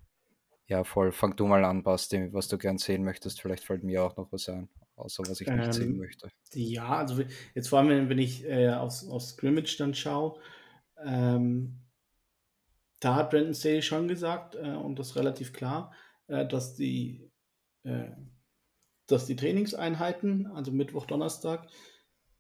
ja, 0.67 0.83
voll. 0.83 1.11
Fang 1.11 1.35
du 1.35 1.47
mal 1.47 1.63
an, 1.63 1.83
Basti, 1.83 2.33
was 2.33 2.49
du 2.49 2.57
gern 2.57 2.77
sehen 2.77 3.03
möchtest. 3.03 3.41
Vielleicht 3.41 3.63
fällt 3.63 3.83
mir 3.83 4.03
auch 4.03 4.17
noch 4.17 4.31
was 4.31 4.49
ein, 4.49 4.69
außer 4.97 5.23
was 5.27 5.39
ich 5.39 5.47
nicht 5.47 5.65
ähm, 5.65 5.73
sehen 5.73 5.97
möchte. 5.97 6.29
Ja, 6.53 6.97
also 6.97 7.23
jetzt 7.55 7.69
vor 7.69 7.79
allem, 7.79 8.09
wenn 8.09 8.19
ich 8.19 8.45
äh, 8.45 8.69
aufs, 8.71 9.07
aufs 9.07 9.29
Scrimmage 9.29 9.77
dann 9.77 9.93
schaue, 9.93 10.39
ähm, 11.05 11.79
da 12.99 13.15
hat 13.15 13.29
Brandon 13.29 13.53
Staley 13.53 13.81
schon 13.81 14.07
gesagt, 14.07 14.55
äh, 14.55 14.75
und 14.75 14.97
das 14.99 15.15
relativ 15.15 15.53
klar, 15.53 15.93
äh, 16.27 16.47
dass, 16.47 16.75
die, 16.75 17.31
äh, 17.83 18.11
dass 19.07 19.25
die 19.25 19.35
Trainingseinheiten, 19.35 20.47
also 20.47 20.71
Mittwoch, 20.71 21.05
Donnerstag, 21.05 21.67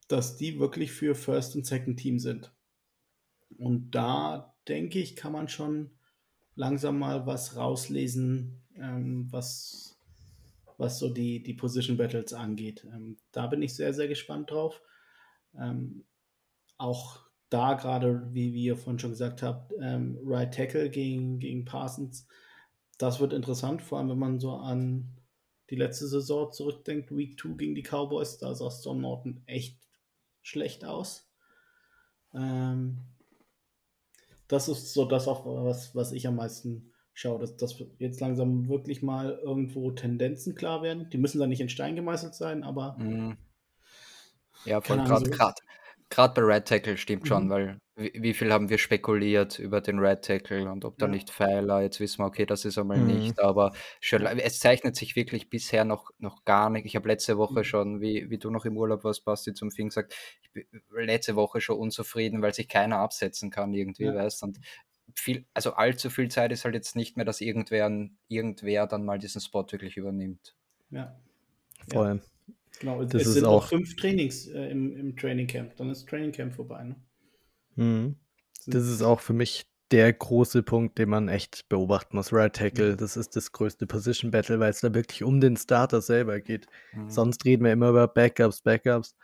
dass 0.07 0.37
die 0.37 0.59
wirklich 0.59 0.91
für 0.91 1.15
First 1.15 1.55
und 1.55 1.65
Second 1.65 1.99
Team 1.99 2.19
sind. 2.19 2.53
Und 3.57 3.91
da 3.91 4.55
denke 4.67 4.99
ich, 4.99 5.15
kann 5.15 5.31
man 5.31 5.47
schon 5.47 5.91
langsam 6.55 6.99
mal 6.99 7.25
was 7.25 7.55
rauslesen, 7.55 8.63
ähm, 8.75 9.27
was, 9.31 9.99
was 10.77 10.99
so 10.99 11.09
die, 11.09 11.43
die 11.43 11.53
Position 11.53 11.97
Battles 11.97 12.33
angeht. 12.33 12.85
Ähm, 12.91 13.17
da 13.31 13.47
bin 13.47 13.61
ich 13.61 13.75
sehr, 13.75 13.93
sehr 13.93 14.07
gespannt 14.07 14.51
drauf. 14.51 14.81
Ähm, 15.55 16.05
auch 16.77 17.26
da 17.49 17.73
gerade, 17.75 18.27
wie, 18.33 18.53
wie 18.53 18.65
ihr 18.65 18.77
vorhin 18.77 18.99
schon 18.99 19.11
gesagt 19.11 19.41
habt, 19.41 19.73
ähm, 19.81 20.19
Right 20.23 20.53
Tackle 20.53 20.89
gegen, 20.89 21.39
gegen 21.39 21.65
Parsons, 21.65 22.27
das 22.97 23.19
wird 23.19 23.33
interessant, 23.33 23.81
vor 23.81 23.99
allem 23.99 24.09
wenn 24.09 24.19
man 24.19 24.39
so 24.39 24.51
an 24.53 25.17
die 25.69 25.75
letzte 25.75 26.07
Saison 26.07 26.51
zurückdenkt, 26.51 27.15
Week 27.15 27.39
2 27.39 27.49
gegen 27.55 27.75
die 27.75 27.83
Cowboys, 27.83 28.37
da 28.37 28.53
sah 28.55 28.71
Storm 28.71 29.01
Norton 29.01 29.43
echt 29.45 29.77
schlecht 30.41 30.85
aus. 30.85 31.29
Ähm, 32.33 32.99
das 34.47 34.69
ist 34.69 34.93
so 34.93 35.05
das, 35.05 35.27
auch, 35.27 35.45
was, 35.45 35.93
was 35.93 36.11
ich 36.11 36.27
am 36.27 36.35
meisten 36.35 36.93
schaue, 37.13 37.39
dass, 37.39 37.57
dass 37.57 37.83
jetzt 37.99 38.21
langsam 38.21 38.69
wirklich 38.69 39.01
mal 39.01 39.39
irgendwo 39.43 39.91
Tendenzen 39.91 40.55
klar 40.55 40.81
werden. 40.83 41.09
Die 41.09 41.17
müssen 41.17 41.39
dann 41.39 41.49
nicht 41.49 41.61
in 41.61 41.69
Stein 41.69 41.95
gemeißelt 41.95 42.33
sein, 42.33 42.63
aber. 42.63 42.95
Mhm. 42.97 43.37
Ja, 44.65 44.81
von 44.81 45.03
gerade 45.03 45.29
Gerade 46.09 46.33
bei 46.33 46.53
Red 46.53 46.67
Tackle 46.67 46.97
stimmt 46.97 47.27
schon, 47.27 47.45
mhm. 47.45 47.49
weil 47.49 47.79
wie, 47.97 48.11
wie, 48.13 48.33
viel 48.33 48.53
haben 48.53 48.69
wir 48.69 48.77
spekuliert 48.77 49.57
über 49.57 49.81
den 49.81 49.97
Red 49.97 50.23
Tackle 50.23 50.71
und 50.71 50.85
ob 50.85 50.97
da 50.99 51.07
ja. 51.07 51.11
nicht 51.11 51.31
Pfeiler, 51.31 51.81
jetzt 51.81 51.99
wissen 51.99 52.19
wir, 52.19 52.27
okay, 52.27 52.45
das 52.45 52.63
ist 52.63 52.77
einmal 52.77 52.99
mhm. 52.99 53.07
nicht, 53.07 53.39
aber 53.39 53.73
schon, 53.99 54.23
es 54.23 54.59
zeichnet 54.59 54.95
sich 54.95 55.15
wirklich 55.15 55.49
bisher 55.49 55.83
noch, 55.83 56.11
noch 56.19 56.45
gar 56.45 56.69
nicht. 56.69 56.85
Ich 56.85 56.95
habe 56.95 57.07
letzte 57.07 57.37
Woche 57.37 57.59
mhm. 57.59 57.63
schon, 57.63 58.01
wie, 58.01 58.29
wie 58.29 58.37
du 58.37 58.51
noch 58.51 58.65
im 58.65 58.77
Urlaub 58.77 59.03
warst, 59.03 59.25
Basti, 59.25 59.53
zum 59.53 59.71
Fing 59.71 59.89
gesagt, 59.89 60.13
ich 60.43 60.51
bin 60.51 60.65
letzte 60.91 61.35
Woche 61.35 61.59
schon 61.59 61.77
unzufrieden, 61.77 62.41
weil 62.41 62.53
sich 62.53 62.67
keiner 62.67 62.99
absetzen 62.99 63.49
kann 63.49 63.73
irgendwie, 63.73 64.05
ja. 64.05 64.15
weißt 64.15 64.43
und 64.43 64.59
viel, 65.15 65.45
also 65.55 65.73
allzu 65.73 66.11
viel 66.11 66.29
Zeit 66.29 66.51
ist 66.51 66.65
halt 66.65 66.75
jetzt 66.75 66.95
nicht 66.95 67.17
mehr, 67.17 67.25
dass 67.25 67.41
irgendwer, 67.41 67.89
irgendwer 68.27 68.85
dann 68.85 69.05
mal 69.05 69.17
diesen 69.17 69.41
Spot 69.41 69.65
wirklich 69.71 69.97
übernimmt. 69.97 70.55
Ja. 70.91 71.19
Vor 71.91 72.05
allem. 72.05 72.17
Ja. 72.17 72.36
Genau, 72.79 73.03
das 73.03 73.25
es 73.25 73.33
sind 73.33 73.45
auch 73.45 73.63
noch 73.63 73.69
fünf 73.69 73.95
Trainings 73.95 74.47
äh, 74.47 74.69
im, 74.69 74.95
im 74.95 75.15
Training 75.15 75.47
Camp. 75.47 75.75
Dann 75.77 75.89
ist 75.89 76.07
Training 76.07 76.31
Camp 76.31 76.53
vorbei. 76.53 76.83
Ne? 76.83 76.95
Mhm. 77.75 78.15
Das 78.67 78.87
ist 78.87 79.01
auch 79.01 79.19
für 79.19 79.33
mich 79.33 79.65
der 79.91 80.11
große 80.11 80.63
Punkt, 80.63 80.97
den 80.97 81.09
man 81.09 81.29
echt 81.29 81.69
beobachten 81.69 82.17
muss. 82.17 82.33
Right 82.33 82.53
Tackle, 82.53 82.93
mhm. 82.93 82.97
das 82.97 83.15
ist 83.15 83.35
das 83.35 83.51
größte 83.51 83.87
Position 83.87 84.31
Battle, 84.31 84.59
weil 84.59 84.71
es 84.71 84.81
da 84.81 84.93
wirklich 84.93 85.23
um 85.23 85.39
den 85.39 85.55
Starter 85.55 86.01
selber 86.01 86.39
geht. 86.41 86.67
Mhm. 86.93 87.09
Sonst 87.09 87.45
reden 87.45 87.63
wir 87.63 87.71
immer 87.71 87.89
über 87.89 88.07
Backups, 88.07 88.61
Backups. 88.61 89.15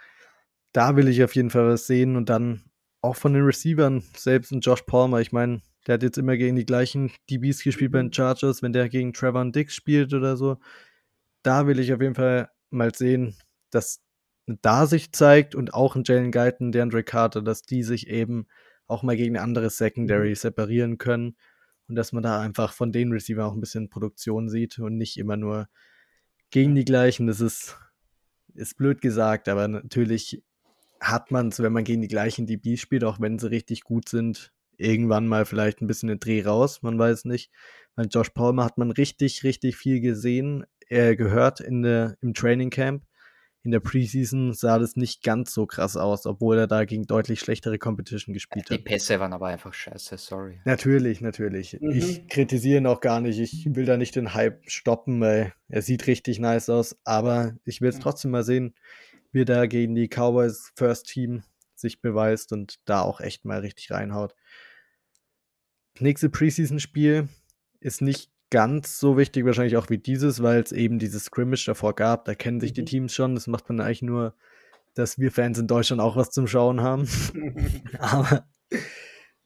Da 0.71 0.95
will 0.95 1.07
ich 1.07 1.23
auf 1.23 1.35
jeden 1.35 1.49
Fall 1.49 1.67
was 1.67 1.85
sehen 1.87 2.15
und 2.15 2.29
dann 2.29 2.63
auch 3.01 3.17
von 3.17 3.33
den 3.33 3.43
Receivern, 3.43 4.01
selbst 4.15 4.51
ein 4.51 4.61
Josh 4.61 4.83
Palmer, 4.83 5.19
ich 5.19 5.33
meine, 5.33 5.61
der 5.85 5.95
hat 5.95 6.03
jetzt 6.03 6.17
immer 6.17 6.37
gegen 6.37 6.55
die 6.55 6.65
gleichen 6.65 7.11
DBs 7.29 7.61
gespielt 7.63 7.91
bei 7.91 7.99
den 7.99 8.07
mhm. 8.07 8.13
Chargers, 8.13 8.63
wenn 8.63 8.71
der 8.71 8.87
gegen 8.87 9.11
Trevor 9.11 9.43
Dix 9.51 9.75
spielt 9.75 10.13
oder 10.13 10.37
so. 10.37 10.57
Da 11.43 11.67
will 11.67 11.79
ich 11.79 11.93
auf 11.93 12.01
jeden 12.01 12.15
Fall 12.15 12.49
mal 12.69 12.95
sehen, 12.95 13.35
dass 13.73 14.01
da 14.45 14.85
sich 14.85 15.11
zeigt 15.13 15.55
und 15.55 15.73
auch 15.73 15.95
in 15.95 16.03
Jalen 16.05 16.31
Guyton, 16.31 16.71
der 16.71 16.83
Andre 16.83 17.03
Carter, 17.03 17.41
dass 17.41 17.63
die 17.63 17.83
sich 17.83 18.07
eben 18.07 18.47
auch 18.87 19.03
mal 19.03 19.15
gegen 19.15 19.37
andere 19.37 19.69
Secondary 19.69 20.29
mhm. 20.29 20.35
separieren 20.35 20.97
können 20.97 21.37
und 21.87 21.95
dass 21.95 22.11
man 22.11 22.23
da 22.23 22.41
einfach 22.41 22.73
von 22.73 22.91
den 22.91 23.11
Receiver 23.11 23.45
auch 23.45 23.53
ein 23.53 23.61
bisschen 23.61 23.89
Produktion 23.89 24.49
sieht 24.49 24.79
und 24.79 24.97
nicht 24.97 25.17
immer 25.17 25.37
nur 25.37 25.67
gegen 26.49 26.75
die 26.75 26.85
gleichen. 26.85 27.27
Das 27.27 27.39
ist, 27.39 27.77
ist 28.53 28.77
blöd 28.77 29.01
gesagt, 29.01 29.47
aber 29.47 29.67
natürlich 29.67 30.43
hat 30.99 31.31
man 31.31 31.49
es, 31.49 31.61
wenn 31.61 31.73
man 31.73 31.83
gegen 31.83 32.01
die 32.01 32.07
gleichen 32.07 32.45
DBs 32.45 32.79
spielt, 32.79 33.03
auch 33.03 33.19
wenn 33.19 33.39
sie 33.39 33.49
richtig 33.49 33.83
gut 33.83 34.07
sind, 34.09 34.53
irgendwann 34.77 35.27
mal 35.27 35.45
vielleicht 35.45 35.81
ein 35.81 35.87
bisschen 35.87 36.09
den 36.09 36.19
Dreh 36.19 36.43
raus, 36.43 36.81
man 36.81 36.97
weiß 36.97 37.25
nicht. 37.25 37.51
Weil 37.95 38.07
Josh 38.09 38.29
Palmer 38.29 38.65
hat 38.65 38.77
man 38.77 38.91
richtig, 38.91 39.43
richtig 39.43 39.75
viel 39.75 40.01
gesehen, 40.01 40.65
äh, 40.87 41.15
gehört 41.15 41.59
in 41.59 41.83
der, 41.83 42.17
im 42.21 42.33
Training 42.33 42.69
Camp 42.69 43.03
in 43.63 43.71
der 43.71 43.79
Preseason 43.79 44.53
sah 44.53 44.77
das 44.77 44.97
nicht 44.97 45.23
ganz 45.23 45.53
so 45.53 45.65
krass 45.65 45.95
aus, 45.95 46.25
obwohl 46.25 46.57
er 46.57 46.67
da 46.67 46.83
gegen 46.83 47.07
deutlich 47.07 47.39
schlechtere 47.39 47.79
Competition 47.79 48.33
gespielt 48.33 48.69
hat. 48.69 48.77
Die 48.77 48.83
Pässe 48.83 49.21
waren 49.21 49.31
aber 49.31 49.47
einfach 49.47 49.73
scheiße, 49.73 50.17
sorry. 50.17 50.59
Natürlich, 50.65 51.21
natürlich. 51.21 51.79
Mhm. 51.79 51.91
Ich 51.91 52.27
kritisiere 52.27 52.79
ihn 52.79 52.87
auch 52.87 52.99
gar 52.99 53.21
nicht. 53.21 53.39
Ich 53.39 53.65
will 53.73 53.85
da 53.85 53.95
nicht 53.95 54.17
den 54.17 54.33
Hype 54.33 54.69
stoppen, 54.69 55.21
weil 55.21 55.53
er 55.69 55.81
sieht 55.81 56.07
richtig 56.07 56.39
nice 56.39 56.69
aus. 56.69 56.97
Aber 57.05 57.55
ich 57.63 57.79
will 57.79 57.89
es 57.89 57.99
trotzdem 57.99 58.31
mal 58.31 58.43
sehen, 58.43 58.75
wie 59.31 59.41
er 59.41 59.45
da 59.45 59.65
gegen 59.65 59.95
die 59.95 60.09
Cowboys 60.09 60.73
First 60.75 61.07
Team 61.07 61.43
sich 61.73 62.01
beweist 62.01 62.51
und 62.51 62.79
da 62.83 63.01
auch 63.01 63.21
echt 63.21 63.45
mal 63.45 63.59
richtig 63.59 63.91
reinhaut. 63.91 64.35
Nächste 65.99 66.29
Preseason-Spiel 66.29 67.29
ist 67.79 68.01
nicht 68.01 68.32
ganz 68.53 68.99
so 68.99 69.17
wichtig 69.17 69.45
wahrscheinlich 69.45 69.77
auch 69.77 69.89
wie 69.89 69.97
dieses, 69.97 70.43
weil 70.43 70.61
es 70.61 70.71
eben 70.71 70.99
dieses 70.99 71.25
Scrimmage 71.25 71.65
davor 71.65 71.95
gab. 71.95 72.25
Da 72.25 72.35
kennen 72.35 72.59
sich 72.59 72.69
mhm. 72.71 72.75
die 72.75 72.85
Teams 72.85 73.13
schon. 73.15 73.33
Das 73.33 73.47
macht 73.47 73.67
man 73.67 73.81
eigentlich 73.81 74.03
nur, 74.03 74.35
dass 74.93 75.17
wir 75.17 75.31
Fans 75.31 75.57
in 75.57 75.65
Deutschland 75.65 75.99
auch 75.99 76.15
was 76.15 76.29
zum 76.29 76.45
Schauen 76.45 76.81
haben. 76.81 77.09
Aber 77.97 78.45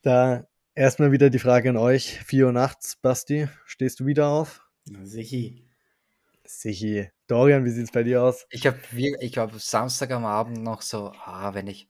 da 0.02 0.46
erstmal 0.76 1.14
wieder 1.14 1.30
die 1.30 1.40
Frage 1.40 1.70
an 1.70 1.78
euch. 1.78 2.20
4 2.26 2.48
Uhr 2.48 2.52
nachts, 2.52 2.98
Basti, 2.98 3.48
stehst 3.64 4.02
du 4.02 4.06
wieder 4.06 4.28
auf? 4.28 4.62
Sichi. 5.04 5.70
Sichi. 6.44 7.10
Dorian, 7.28 7.64
wie 7.64 7.70
sieht 7.70 7.86
es 7.86 7.92
bei 7.92 8.04
dir 8.04 8.24
aus? 8.24 8.46
Ich 8.50 8.68
habe 8.68 8.78
ich 9.22 9.38
hab 9.38 9.54
Samstag 9.58 10.12
am 10.12 10.26
Abend 10.26 10.62
noch 10.64 10.82
so, 10.82 11.14
ah, 11.24 11.54
wenn 11.54 11.68
ich 11.68 11.88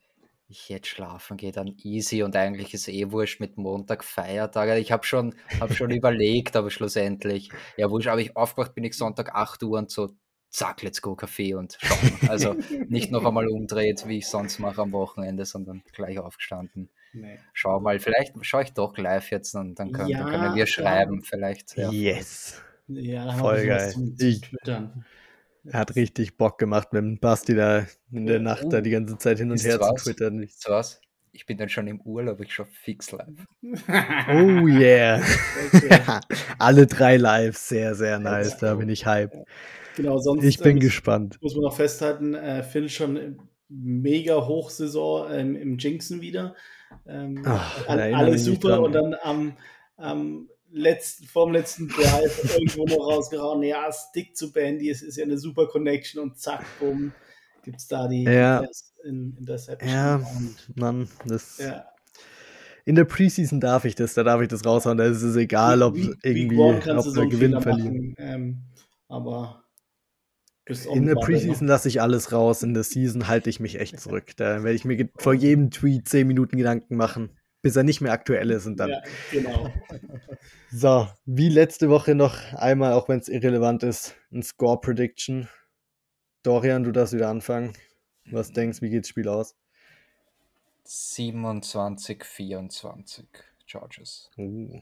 ich 0.49 0.69
jetzt 0.69 0.87
schlafen 0.87 1.37
gehe, 1.37 1.51
dann 1.51 1.75
easy 1.83 2.23
und 2.23 2.35
eigentlich 2.35 2.73
ist 2.73 2.87
eh 2.87 3.11
wurscht 3.11 3.39
mit 3.39 3.57
Montag 3.57 4.03
Feiertag. 4.03 4.77
Ich 4.77 4.91
habe 4.91 5.05
schon, 5.05 5.35
hab 5.59 5.73
schon 5.73 5.91
überlegt, 5.91 6.55
aber 6.55 6.69
schlussendlich, 6.69 7.49
ja 7.75 7.89
wurscht, 7.89 8.07
aber 8.07 8.21
ich 8.21 8.35
aufgewacht 8.35 8.73
bin 8.73 8.85
ich 8.85 8.95
Sonntag 8.95 9.35
8 9.35 9.63
Uhr 9.63 9.77
und 9.77 9.91
so, 9.91 10.15
zack, 10.49 10.81
let's 10.83 11.01
go 11.01 11.15
Kaffee 11.15 11.53
und 11.53 11.77
schauen. 11.79 12.29
Also 12.29 12.55
nicht 12.87 13.11
noch 13.11 13.25
einmal 13.25 13.47
umdreht, 13.47 14.07
wie 14.07 14.19
ich 14.19 14.27
sonst 14.27 14.59
mache 14.59 14.81
am 14.81 14.93
Wochenende, 14.93 15.45
sondern 15.45 15.83
gleich 15.91 16.19
aufgestanden. 16.19 16.89
Nee. 17.13 17.39
Schau 17.53 17.79
mal, 17.79 17.99
vielleicht 17.99 18.33
schaue 18.41 18.63
ich 18.63 18.73
doch 18.73 18.97
live 18.97 19.29
jetzt 19.31 19.53
und 19.55 19.75
dann 19.75 19.91
können, 19.91 20.09
ja, 20.09 20.19
dann 20.19 20.29
können 20.29 20.55
wir 20.55 20.67
schreiben, 20.67 21.23
vielleicht. 21.23 21.75
Ja. 21.75 21.91
Yes. 21.91 22.61
Ja, 22.87 23.33
Voll 23.33 23.65
geil. 23.65 23.93
Ich, 24.19 24.41
hat 25.73 25.95
richtig 25.95 26.37
Bock 26.37 26.57
gemacht 26.57 26.93
mit 26.93 27.01
dem 27.01 27.19
Basti 27.19 27.55
da 27.55 27.85
in 28.11 28.25
der 28.25 28.39
Nacht 28.39 28.65
da 28.69 28.81
die 28.81 28.91
ganze 28.91 29.17
Zeit 29.17 29.39
hin 29.39 29.51
und 29.51 29.63
her 29.63 29.79
zu 29.79 29.93
twittern. 29.95 30.41
Weißt 30.41 30.69
was? 30.69 31.01
Ich 31.31 31.45
bin 31.45 31.57
dann 31.57 31.69
schon 31.69 31.87
im 31.87 32.01
Urlaub, 32.01 32.41
ich 32.41 32.53
schaue 32.53 32.65
fix 32.65 33.11
live. 33.11 33.45
oh 33.63 34.67
yeah. 34.67 35.21
Alle 36.57 36.87
drei 36.87 37.17
live, 37.17 37.55
sehr, 37.55 37.93
sehr 37.93 38.17
nice. 38.17 38.57
Da 38.57 38.75
bin 38.75 38.89
ich 38.89 39.05
hype. 39.05 39.33
Genau, 39.95 40.17
sonst, 40.17 40.43
ich 40.43 40.57
bin 40.59 40.77
äh, 40.77 40.79
gespannt. 40.79 41.37
Muss 41.41 41.53
man 41.53 41.63
noch 41.63 41.75
festhalten, 41.75 42.33
äh, 42.33 42.63
Phil 42.63 42.89
schon 42.89 43.39
mega 43.69 44.47
Hochsaison 44.47 45.31
ähm, 45.31 45.55
im 45.55 45.77
Jinxen 45.77 46.21
wieder. 46.21 46.55
Ähm, 47.05 47.43
Ach, 47.45 47.87
alles 47.87 48.45
super 48.45 48.81
und 48.81 48.93
dann 48.93 49.15
am, 49.21 49.57
am 49.97 50.49
letzten, 50.77 51.25
vorm 51.25 51.51
letzten 51.51 51.87
Drive 51.87 52.55
irgendwo 52.57 52.85
noch 52.85 53.07
rausgehauen, 53.07 53.63
ja, 53.63 53.89
Stick 53.91 54.35
zu 54.35 54.51
Bandy, 54.51 54.89
es 54.89 55.01
ist 55.01 55.17
ja 55.17 55.23
eine 55.23 55.37
super 55.37 55.67
Connection 55.67 56.21
und 56.21 56.37
zack, 56.39 56.65
bumm, 56.79 57.11
gibt 57.63 57.77
es 57.77 57.87
da 57.87 58.07
die 58.07 58.23
ja. 58.23 58.63
in, 59.03 59.35
Interception. 59.37 59.89
Ja, 59.89 60.15
und, 60.15 60.77
Mann, 60.77 61.09
das. 61.25 61.57
Ja. 61.57 61.85
In 62.85 62.95
der 62.95 63.03
Preseason 63.03 63.59
darf 63.59 63.83
ich 63.83 63.95
das, 63.95 64.13
da 64.13 64.23
darf 64.23 64.41
ich 64.41 64.47
das 64.47 64.65
raushauen, 64.65 64.97
da 64.97 65.05
ist 65.05 65.21
es 65.21 65.35
egal, 65.35 65.81
ob 65.81 65.95
Week, 65.95 66.15
irgendwie 66.23 66.57
ob 66.57 67.01
so 67.01 67.27
gewinnen, 67.27 67.61
verlieren. 67.61 68.15
Ähm, 68.17 68.63
aber 69.09 69.63
in 70.93 71.05
der 71.05 71.15
Preseason 71.15 71.67
lasse 71.67 71.87
ich 71.89 72.01
alles 72.01 72.31
raus, 72.31 72.63
in 72.63 72.73
der 72.73 72.83
Season 72.83 73.27
halte 73.27 73.49
ich 73.49 73.59
mich 73.59 73.79
echt 73.79 73.99
zurück. 73.99 74.35
Da 74.37 74.63
werde 74.63 74.75
ich 74.75 74.85
mir 74.85 75.09
vor 75.17 75.33
jedem 75.33 75.71
Tweet 75.71 76.07
10 76.07 76.27
Minuten 76.27 76.57
Gedanken 76.57 76.95
machen 76.95 77.36
bis 77.67 77.75
er 77.75 77.83
nicht 77.83 77.99
mehr 77.99 78.13
aktuell 78.13 78.49
ist 78.51 78.65
und 78.65 78.77
dann. 78.77 78.91
Ja, 78.91 79.01
genau. 79.29 79.69
So, 80.71 81.07
wie 81.25 81.49
letzte 81.49 81.89
Woche 81.89 82.15
noch 82.15 82.53
einmal, 82.53 82.93
auch 82.93 83.09
wenn 83.09 83.19
es 83.19 83.27
irrelevant 83.27 83.83
ist, 83.83 84.15
ein 84.31 84.41
Score 84.41 84.79
Prediction. 84.79 85.49
Dorian, 86.43 86.83
du 86.83 86.93
darfst 86.93 87.13
wieder 87.13 87.27
anfangen. 87.27 87.73
Was 88.31 88.51
denkst, 88.51 88.81
wie 88.81 88.89
geht 88.89 89.03
das 89.03 89.09
Spiel 89.09 89.27
aus? 89.27 89.55
27, 90.83 92.23
24 92.23 93.27
Charges. 93.65 94.29
Uh. 94.37 94.79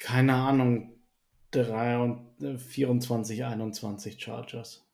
Keine 0.00 0.34
Ahnung. 0.34 0.92
3 1.50 2.16
24, 2.58 3.44
21 3.44 4.20
Chargers. 4.22 4.85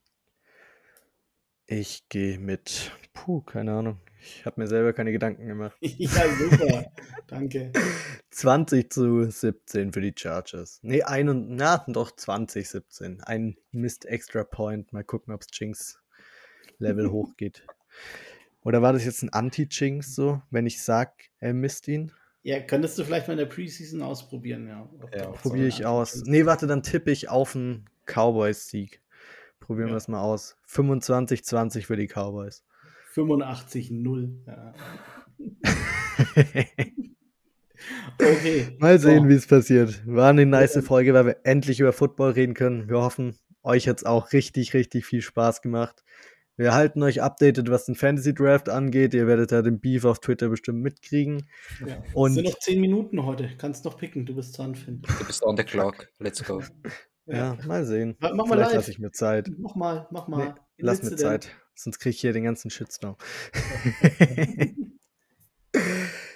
Ich 1.65 2.07
gehe 2.09 2.39
mit, 2.39 2.91
puh, 3.13 3.41
keine 3.41 3.73
Ahnung, 3.73 3.99
ich 4.23 4.45
habe 4.45 4.61
mir 4.61 4.67
selber 4.67 4.93
keine 4.93 5.11
Gedanken 5.11 5.47
gemacht. 5.47 5.77
ja, 5.81 6.09
super. 6.37 6.91
Danke. 7.27 7.71
20 8.31 8.91
zu 8.91 9.29
17 9.29 9.91
für 9.91 10.01
die 10.01 10.13
Chargers. 10.15 10.79
Nee, 10.81 11.03
ein 11.03 11.29
und, 11.29 11.55
na, 11.55 11.83
doch 11.87 12.11
20, 12.15 12.67
17. 12.67 13.21
Ein 13.21 13.57
Mist 13.71 14.05
Extra 14.05 14.43
Point. 14.43 14.93
Mal 14.93 15.03
gucken, 15.03 15.33
ob 15.33 15.41
es 15.41 15.47
Jinx 15.51 15.99
Level 16.79 17.11
hochgeht. 17.11 17.65
Oder 18.63 18.81
war 18.81 18.93
das 18.93 19.03
jetzt 19.03 19.23
ein 19.23 19.29
Anti-Jinx 19.29 20.15
so, 20.15 20.41
wenn 20.49 20.65
ich 20.65 20.81
sag, 20.81 21.13
er 21.39 21.53
misst 21.53 21.87
ihn? 21.87 22.11
Ja, 22.43 22.59
könntest 22.61 22.97
du 22.97 23.03
vielleicht 23.03 23.27
mal 23.27 23.33
in 23.33 23.39
der 23.39 23.45
Preseason 23.45 24.01
ausprobieren, 24.01 24.67
ja. 24.67 24.89
ja 25.15 25.31
Probiere 25.31 25.67
ich 25.67 25.85
aus. 25.85 26.23
Nee, 26.25 26.45
warte, 26.45 26.67
dann 26.67 26.83
tippe 26.83 27.11
ich 27.11 27.29
auf 27.29 27.55
einen 27.55 27.89
Cowboys-Sieg. 28.05 29.01
Probieren 29.63 29.87
ja. 29.87 29.93
wir 29.93 29.97
es 29.97 30.09
mal 30.09 30.19
aus. 30.19 30.57
25-20 30.69 31.85
für 31.85 31.95
die 31.95 32.07
Cowboys. 32.07 32.65
85-0. 33.15 34.33
Ja. 34.45 34.73
okay. 38.19 38.75
Mal 38.77 38.99
sehen, 38.99 39.23
so. 39.23 39.29
wie 39.29 39.35
es 39.35 39.47
passiert. 39.47 40.05
War 40.05 40.31
eine 40.31 40.45
nice 40.45 40.83
Folge, 40.85 41.13
weil 41.13 41.27
wir 41.27 41.37
endlich 41.43 41.79
über 41.79 41.93
Football 41.93 42.31
reden 42.31 42.55
können. 42.55 42.89
Wir 42.89 42.97
hoffen, 42.97 43.37
euch 43.63 43.87
hat 43.87 43.99
es 43.99 44.03
auch 44.03 44.33
richtig, 44.33 44.73
richtig 44.73 45.05
viel 45.05 45.21
Spaß 45.21 45.61
gemacht. 45.61 46.03
Wir 46.57 46.73
halten 46.73 47.01
euch 47.01 47.21
updated, 47.21 47.69
was 47.71 47.85
den 47.85 47.95
Fantasy 47.95 48.33
Draft 48.33 48.67
angeht. 48.67 49.13
Ihr 49.13 49.27
werdet 49.27 49.51
ja 49.51 49.61
den 49.61 49.79
Beef 49.79 50.03
auf 50.03 50.19
Twitter 50.19 50.49
bestimmt 50.49 50.81
mitkriegen. 50.81 51.47
Ja. 51.87 52.03
Und 52.13 52.31
es 52.31 52.35
sind 52.35 52.45
noch 52.45 52.59
zehn 52.59 52.81
Minuten 52.81 53.23
heute. 53.23 53.49
Kannst 53.57 53.85
noch 53.85 53.97
picken. 53.97 54.25
Du 54.25 54.35
bist 54.35 54.57
dran, 54.57 54.75
Finn. 54.75 55.01
Du 55.01 55.25
bist 55.25 55.41
on 55.41 55.55
the 55.55 55.63
clock. 55.63 56.09
Let's 56.19 56.43
go. 56.43 56.61
Ja, 57.25 57.57
mal 57.65 57.85
sehen. 57.85 58.17
Mach 58.19 58.33
mal 58.33 58.45
Vielleicht 58.47 58.73
lasse 58.73 58.91
ich 58.91 58.99
mir 58.99 59.11
Zeit. 59.11 59.49
Mach 59.57 59.75
mal, 59.75 60.07
mach 60.11 60.27
mal. 60.27 60.47
Nee, 60.47 60.53
lass 60.77 61.01
mir 61.03 61.15
Zeit. 61.15 61.49
Sonst 61.75 61.99
kriege 61.99 62.11
ich 62.11 62.21
hier 62.21 62.33
den 62.33 62.43
ganzen 62.43 62.69
Shitstorm. 62.69 63.15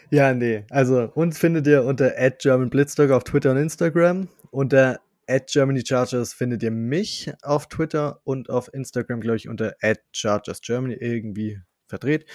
ja, 0.09 0.33
nee. 0.33 0.65
Also, 0.69 1.11
uns 1.13 1.37
findet 1.37 1.67
ihr 1.67 1.83
unter 1.83 2.11
@germanblitzdog 2.39 3.11
auf 3.11 3.23
Twitter 3.23 3.51
und 3.51 3.57
Instagram. 3.57 4.29
Unter 4.49 4.99
at 5.27 5.47
Germany 5.47 5.83
Chargers 5.85 6.33
findet 6.33 6.63
ihr 6.63 6.71
mich 6.71 7.31
auf 7.43 7.67
Twitter 7.67 8.21
und 8.23 8.49
auf 8.49 8.73
Instagram, 8.73 9.19
glaube 9.19 9.37
ich, 9.37 9.49
unter 9.49 9.75
at 9.81 9.99
Chargers 10.11 10.61
Germany 10.61 10.95
irgendwie 10.95 11.59
verdreht. 11.87 12.25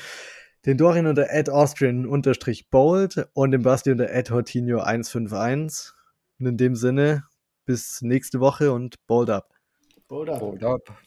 Den 0.67 0.77
Dorian 0.77 1.07
unter 1.07 1.29
at 1.33 1.49
Austrian 1.49 2.07
unterstrich 2.07 2.71
bold 2.71 3.27
und 3.33 3.51
den 3.51 3.63
Basti 3.63 3.91
unter 3.91 4.15
at 4.15 4.31
Hortinho151. 4.31 5.93
Und 6.39 6.47
in 6.47 6.57
dem 6.57 6.77
Sinne, 6.77 7.25
bis 7.65 8.03
nächste 8.03 8.41
Woche 8.41 8.73
und 8.73 8.97
bold 9.07 9.31
up. 9.31 9.55
Bold 10.09 10.29
up. 10.29 10.41
Bold 10.41 10.65
up. 10.65 10.99